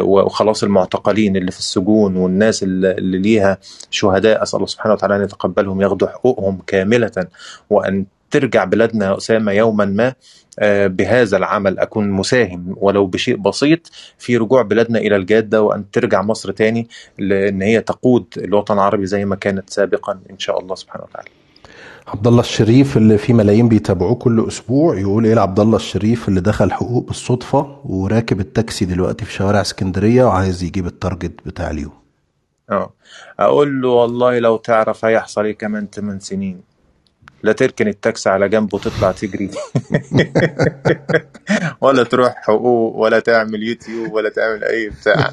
وخلاص 0.00 0.62
المعتقلين 0.62 1.36
اللي 1.36 1.50
في 1.50 1.58
السجون 1.58 2.16
والناس 2.16 2.62
اللي 2.62 3.18
ليها 3.18 3.58
شهداء 3.90 4.42
أسأل 4.42 4.56
الله 4.56 4.66
سبحانه 4.66 4.94
وتعالى 4.94 5.16
أن 5.16 5.22
يتقبلهم 5.22 5.80
ياخدوا 5.80 6.08
حقوقهم 6.08 6.58
كاملة 6.66 7.26
وأن 7.70 8.06
ترجع 8.30 8.64
بلادنا 8.64 9.06
يا 9.06 9.16
أسامة 9.16 9.52
يوما 9.52 9.84
ما 9.84 10.14
آه، 10.58 10.86
بهذا 10.86 11.36
العمل 11.36 11.78
أكون 11.78 12.10
مساهم 12.10 12.74
ولو 12.76 13.06
بشيء 13.06 13.36
بسيط 13.36 13.90
في 14.18 14.36
رجوع 14.36 14.62
بلادنا 14.62 14.98
إلى 14.98 15.16
الجادة 15.16 15.62
وأن 15.62 15.90
ترجع 15.90 16.22
مصر 16.22 16.52
تاني 16.52 16.88
لأن 17.18 17.62
هي 17.62 17.80
تقود 17.80 18.26
الوطن 18.36 18.74
العربي 18.74 19.06
زي 19.06 19.24
ما 19.24 19.36
كانت 19.36 19.70
سابقا 19.70 20.20
إن 20.30 20.38
شاء 20.38 20.60
الله 20.60 20.74
سبحانه 20.74 21.04
وتعالى. 21.04 21.41
عبد 22.08 22.26
الله 22.26 22.40
الشريف 22.40 22.96
اللي 22.96 23.18
في 23.18 23.32
ملايين 23.32 23.68
بيتابعوه 23.68 24.14
كل 24.14 24.44
أسبوع 24.48 24.98
يقول 24.98 25.24
إيه 25.26 25.34
لعبد 25.34 25.60
الله 25.60 25.76
الشريف 25.76 26.28
اللي 26.28 26.40
دخل 26.40 26.72
حقوق 26.72 27.06
بالصدفة 27.06 27.76
وراكب 27.84 28.40
التاكسي 28.40 28.84
دلوقتي 28.84 29.24
في 29.24 29.32
شوارع 29.32 29.60
اسكندرية 29.60 30.24
وعايز 30.24 30.62
يجيب 30.62 30.86
ال 30.86 30.93
target 30.93 31.32
بتاع 31.46 31.70
اليوم. 31.70 31.92
آه. 32.70 32.90
أقول 33.40 33.82
له 33.82 33.88
والله 33.88 34.38
لو 34.38 34.56
تعرف 34.56 35.04
هيحصل 35.04 35.44
إيه 35.44 35.58
كمان 35.58 35.86
8 35.94 36.20
سنين. 36.20 36.60
لا 37.42 37.52
تركن 37.52 37.88
التاكسي 37.88 38.28
على 38.28 38.48
جنب 38.48 38.74
وتطلع 38.74 39.12
تجري. 39.12 39.50
ولا 41.82 42.02
تروح 42.02 42.34
حقوق 42.36 42.96
ولا 42.96 43.20
تعمل 43.20 43.62
يوتيوب 43.62 44.12
ولا 44.12 44.28
تعمل 44.28 44.64
أي 44.64 44.88
بتاع. 44.88 45.30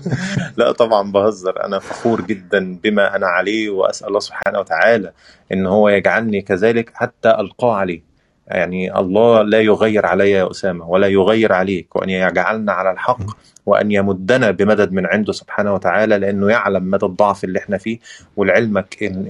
لا 0.57 0.71
طبعا 0.71 1.11
بهزر 1.11 1.65
أنا 1.65 1.79
فخور 1.79 2.21
جدا 2.21 2.79
بما 2.83 3.15
أنا 3.15 3.27
عليه 3.27 3.69
وأسأل 3.69 4.07
الله 4.07 4.19
سبحانه 4.19 4.59
وتعالى 4.59 5.11
إن 5.51 5.65
هو 5.67 5.89
يجعلني 5.89 6.41
كذلك 6.41 6.91
حتى 6.93 7.29
ألقاه 7.29 7.75
عليه. 7.75 8.08
يعني 8.49 8.99
الله 8.99 9.41
لا 9.41 9.61
يغير 9.61 10.05
علي 10.05 10.31
يا 10.31 10.51
أسامة 10.51 10.89
ولا 10.89 11.07
يغير 11.07 11.53
عليك 11.53 11.95
وأن 11.95 12.09
يجعلنا 12.09 12.71
على 12.71 12.91
الحق 12.91 13.21
وأن 13.65 13.91
يمدنا 13.91 14.51
بمدد 14.51 14.91
من 14.91 15.05
عنده 15.05 15.33
سبحانه 15.33 15.73
وتعالى 15.73 16.17
لأنه 16.17 16.49
يعلم 16.49 16.91
مدى 16.91 17.05
الضعف 17.05 17.43
اللي 17.43 17.59
إحنا 17.59 17.77
فيه 17.77 17.99
ولعلمك 18.37 19.03
إن 19.03 19.27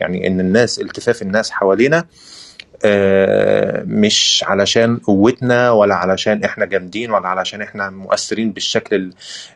يعني 0.00 0.26
إن 0.26 0.40
الناس 0.40 0.80
التفاف 0.80 1.22
الناس 1.22 1.50
حوالينا 1.50 2.04
آه، 2.84 3.82
مش 3.86 4.44
علشان 4.46 4.96
قوتنا 4.96 5.70
ولا 5.70 5.94
علشان 5.94 6.44
إحنا 6.44 6.64
جامدين 6.64 7.10
ولا 7.10 7.28
علشان 7.28 7.62
إحنا 7.62 7.90
مؤثرين 7.90 8.52
بالشكل 8.52 9.12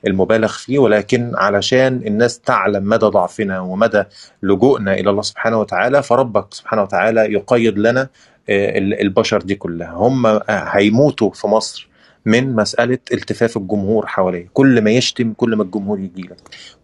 المبالغ 0.07 0.53
فيه 0.53 0.79
ولكن 0.79 1.33
علشان 1.37 2.03
الناس 2.07 2.41
تعلم 2.41 2.89
مدى 2.89 3.07
ضعفنا 3.07 3.61
ومدى 3.61 4.03
لجوءنا 4.43 4.95
إلى 4.95 5.11
الله 5.11 5.23
سبحانه 5.23 5.61
وتعالى 5.61 6.03
فربك 6.03 6.55
سبحانه 6.55 6.83
وتعالى 6.83 7.21
يقيد 7.33 7.79
لنا 7.79 8.09
البشر 8.49 9.43
دي 9.43 9.55
كلها. 9.55 9.91
هم 9.91 10.41
هيموتوا 10.49 11.31
في 11.31 11.47
مصر 11.47 11.89
من 12.27 12.57
مسألة 12.57 12.99
التفاف 13.13 13.57
الجمهور 13.57 14.07
حواليه 14.07 14.49
كل 14.53 14.83
ما 14.83 14.91
يشتم 14.91 15.33
كل 15.33 15.57
ما 15.57 15.63
الجمهور 15.63 16.01
يجي 16.01 16.23
لك. 16.23 16.37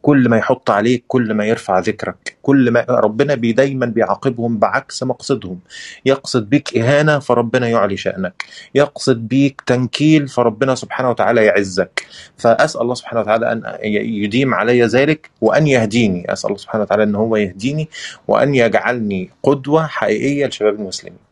كل 0.02 0.28
ما 0.28 0.36
يحط 0.36 0.70
عليك 0.70 1.04
كل 1.08 1.34
ما 1.34 1.44
يرفع 1.46 1.78
ذكرك. 1.78 2.36
كل 2.42 2.70
ما 2.70 2.84
ربنا 2.88 3.34
بي 3.34 3.52
دايما 3.52 3.86
بيعاقبهم 3.86 4.58
بعكس 4.58 5.02
مقصدهم. 5.02 5.58
يقصد 6.06 6.50
بيك 6.50 6.76
إهانة 6.78 7.18
فربنا 7.18 7.68
يعلي 7.68 7.96
شأنك. 7.96 8.44
يقصد 8.74 9.28
بيك 9.28 9.62
تنكيل 9.66 10.28
فربنا 10.28 10.74
سبحانه 10.74 11.10
وتعالى 11.10 11.44
يعزك. 11.44 12.06
فأسأل 12.36 12.80
الله 12.80 12.94
سبحانه 12.94 13.20
وتعالى 13.20 13.52
أن 13.52 13.62
يديم 13.84 14.54
علي 14.54 14.82
ذلك 14.84 15.30
وأن 15.40 15.66
يهديني. 15.66 16.32
أسأل 16.32 16.48
الله 16.50 16.58
سبحانه 16.58 16.82
وتعالى 16.84 17.02
أن 17.02 17.14
هو 17.14 17.36
يهديني 17.36 17.88
وأن 18.28 18.54
يجعلني 18.54 19.30
قدوة 19.42 19.86
حقيقية 19.86 20.46
لشباب 20.46 20.74
المسلمين. 20.74 21.23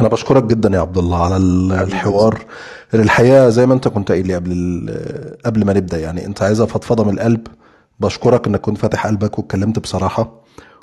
أنا 0.00 0.08
بشكرك 0.08 0.44
جدا 0.44 0.70
يا 0.76 0.80
عبد 0.80 0.98
الله 0.98 1.24
على 1.24 1.36
الحوار. 1.36 2.38
الحقيقة 2.94 3.48
زي 3.48 3.66
ما 3.66 3.74
أنت 3.74 3.88
كنت 3.88 4.12
قايل 4.12 4.26
لي 4.26 4.34
قبل 4.34 4.90
قبل 5.46 5.64
ما 5.64 5.72
نبدأ 5.72 5.98
يعني 5.98 6.26
أنت 6.26 6.42
عايزها 6.42 6.66
فضفضة 6.66 7.04
من 7.04 7.14
القلب. 7.14 7.46
بشكرك 8.00 8.46
إنك 8.46 8.60
كنت 8.60 8.78
فاتح 8.78 9.06
قلبك 9.06 9.38
واتكلمت 9.38 9.78
بصراحة. 9.78 10.32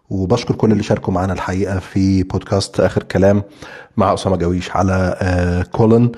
وبشكر 0.10 0.56
كل 0.56 0.72
اللي 0.72 0.84
شاركوا 0.84 1.14
معانا 1.14 1.34
الحقيقة 1.34 1.80
في 1.80 2.24
بودكاست 2.24 2.80
آخر 2.80 3.04
كلام 3.04 3.44
مع 3.98 4.14
أسامة 4.14 4.36
جويش 4.36 4.72
على 4.72 5.18
آه، 5.22 5.64
كولن. 5.64 6.12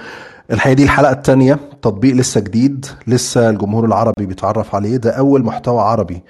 الحقيقة 0.52 0.76
دي 0.76 0.84
الحلقة 0.84 1.11
الثانية 1.11 1.60
تطبيق 1.82 2.15
لسه 2.15 2.41
جديد. 2.41 2.86
لسه 3.07 3.49
الجمهور 3.49 3.86
العربي 3.86 4.26
بيتعرف 4.26 4.76
عليه. 4.76 4.98
ده 4.98 5.11
أول 5.11 5.44
محتوى 5.44 5.82
عربي 5.82 6.24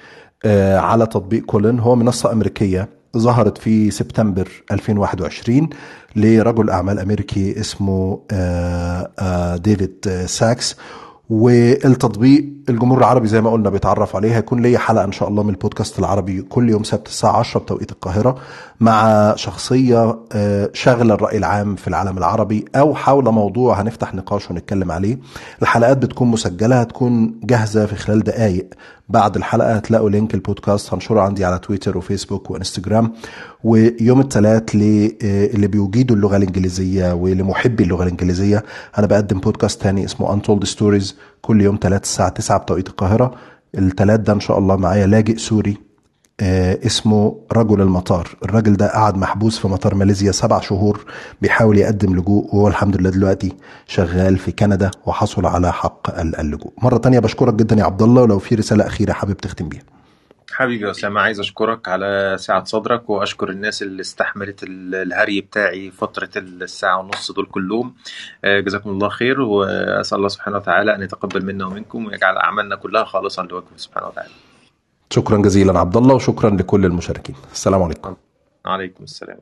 آه، 0.45 0.77
على 0.77 1.05
تطبيق 1.05 1.45
كولن. 1.45 1.79
هو 1.79 1.95
منصة 1.95 2.31
أمريكية 2.31 2.89
ظهرت 3.17 3.57
في 3.57 3.91
سبتمبر 3.91 4.47
2021 4.71 5.69
لرجل 6.17 6.69
أعمال 6.69 6.99
أمريكي 6.99 7.59
اسمه 7.59 8.19
آه، 8.31 9.11
آه، 9.19 9.55
ديفيد 9.57 9.95
آه، 10.07 10.25
ساكس. 10.25 10.75
والتطبيق 11.29 12.45
الجمهور 12.69 12.97
العربي 12.97 13.27
زي 13.27 13.41
ما 13.41 13.49
قلنا 13.51 13.69
بيتعرف 13.69 14.15
عليه. 14.15 14.35
هيكون 14.35 14.61
ليا 14.61 14.77
حلقة 14.79 15.03
إن 15.05 15.11
شاء 15.11 15.29
الله 15.29 15.43
من 15.43 15.49
البودكاست 15.49 15.99
العربي 15.99 16.41
كل 16.41 16.69
يوم 16.69 16.83
سبت 16.83 17.07
الساعة 17.07 17.39
10 17.39 17.59
بتوقيت 17.59 17.91
القاهرة 17.91 18.35
مع 18.79 19.33
شخصية 19.35 20.19
شاغلة 20.73 21.13
الرأي 21.13 21.37
العام 21.37 21.75
في 21.75 21.87
العالم 21.87 22.17
العربي. 22.17 22.65
أو 22.75 22.95
حول 22.95 23.23
موضوع 23.31 23.81
هنفتح 23.81 24.13
نقاش 24.13 24.51
ونتكلم 24.51 24.91
عليه. 24.91 25.17
الحلقات 25.61 25.97
بتكون 25.97 26.27
مسجلة 26.27 26.81
هتكون 26.81 27.39
جاهزة 27.43 27.85
في 27.85 27.95
خلال 27.95 28.23
دقائق 28.23 28.69
بعد 29.09 29.35
الحلقة 29.35 29.73
هتلاقوا 29.73 30.09
link 30.09 30.33
البودكاست 30.33 30.93
هنشره 30.93 31.21
عندي 31.21 31.45
على 31.45 31.59
تويتر 31.59 31.97
وفيسبوك 31.97 32.51
وإنستجرام 32.51 33.13
ويوم 33.63 34.19
الثلاث 34.19 34.63
اللي 34.75 35.67
بيجيدوا 35.67 36.15
اللغة 36.15 36.37
الإنجليزية 36.37 37.13
ولمحبي 37.13 37.83
اللغة 37.83 38.03
الإنجليزية 38.03 38.63
أنا 38.97 39.07
بقدم 39.07 39.39
بودكاست 39.39 39.81
تاني 39.81 40.05
اسمه 40.05 40.39
Untold 40.41 40.67
Stories 40.67 41.13
كل 41.41 41.61
يوم 41.61 41.79
ثلاث 41.81 42.03
الساعة 42.03 42.29
9 42.29 42.57
بتوقيت 42.57 42.87
القاهرة. 42.87 43.35
الثلاث 43.77 44.19
ده 44.19 44.33
إن 44.33 44.39
شاء 44.39 44.59
الله 44.59 44.75
معايا 44.75 45.07
لاجئ 45.07 45.37
سوري. 45.37 45.71
آه 45.71 45.86
اسمه 46.41 47.39
رجل 47.53 47.81
المطار. 47.81 48.27
الراجل 48.43 48.73
ده 48.73 48.87
قعد 48.87 49.17
محبوس 49.17 49.59
في 49.59 49.67
مطار 49.67 49.95
ماليزيا 49.95 50.31
سبع 50.31 50.59
شهور 50.59 51.05
بيحاول 51.41 51.77
يقدم 51.77 52.15
لجوء 52.15 52.55
وهو 52.55 52.67
الحمد 52.67 52.97
لله 52.97 53.09
دلوقتي 53.09 53.55
شغال 53.87 54.37
في 54.37 54.51
كندا 54.51 54.91
وحصل 55.05 55.45
على 55.45 55.73
حق 55.73 56.19
اللجوء. 56.19 56.73
مرة 56.77 56.97
تانية 56.97 57.19
بشكرك 57.19 57.53
جدا 57.53 57.75
يا 57.75 57.83
عبد 57.83 58.01
الله 58.01 58.21
ولو 58.21 58.39
في 58.39 58.55
رسالة 58.55 58.87
أخيرة 58.87 59.13
حابب 59.13 59.37
تختم 59.37 59.69
بيها. 59.69 59.81
حبيبي 60.51 60.85
يا 60.85 60.91
أسامة 60.91 61.21
عايز 61.21 61.39
أشكرك 61.39 61.87
على 61.87 62.35
سعة 62.39 62.63
صدرك 62.63 63.09
وأشكر 63.09 63.49
الناس 63.49 63.81
اللي 63.81 64.01
استحملت 64.01 64.59
الهري 64.63 65.41
بتاعي 65.41 65.91
فترة 65.91 66.29
الساعة 66.37 66.99
ونص 66.99 67.31
دول 67.31 67.45
كلهم. 67.45 67.93
جزاكم 68.45 68.89
الله 68.89 69.09
خير 69.09 69.41
وأسأل 69.41 70.17
الله 70.17 70.27
سبحانه 70.27 70.57
وتعالى 70.57 70.95
أن 70.95 71.01
يتقبل 71.01 71.45
منا 71.45 71.65
ومنكم 71.65 72.05
ويجعل 72.05 72.37
أعمالنا 72.37 72.75
كلها 72.75 73.03
خالصا 73.03 73.43
لوجهه 73.43 73.77
سبحانه 73.77 74.07
وتعالى. 74.07 74.29
شكرا 75.09 75.37
جزيلا 75.37 75.79
عبد 75.79 75.97
الله 75.97 76.15
وشكرا 76.15 76.49
لكل 76.49 76.85
المشاركين. 76.85 77.35
السلام 77.51 77.83
عليكم. 77.83 78.15
عليكم 78.65 79.03
السلام. 79.03 79.37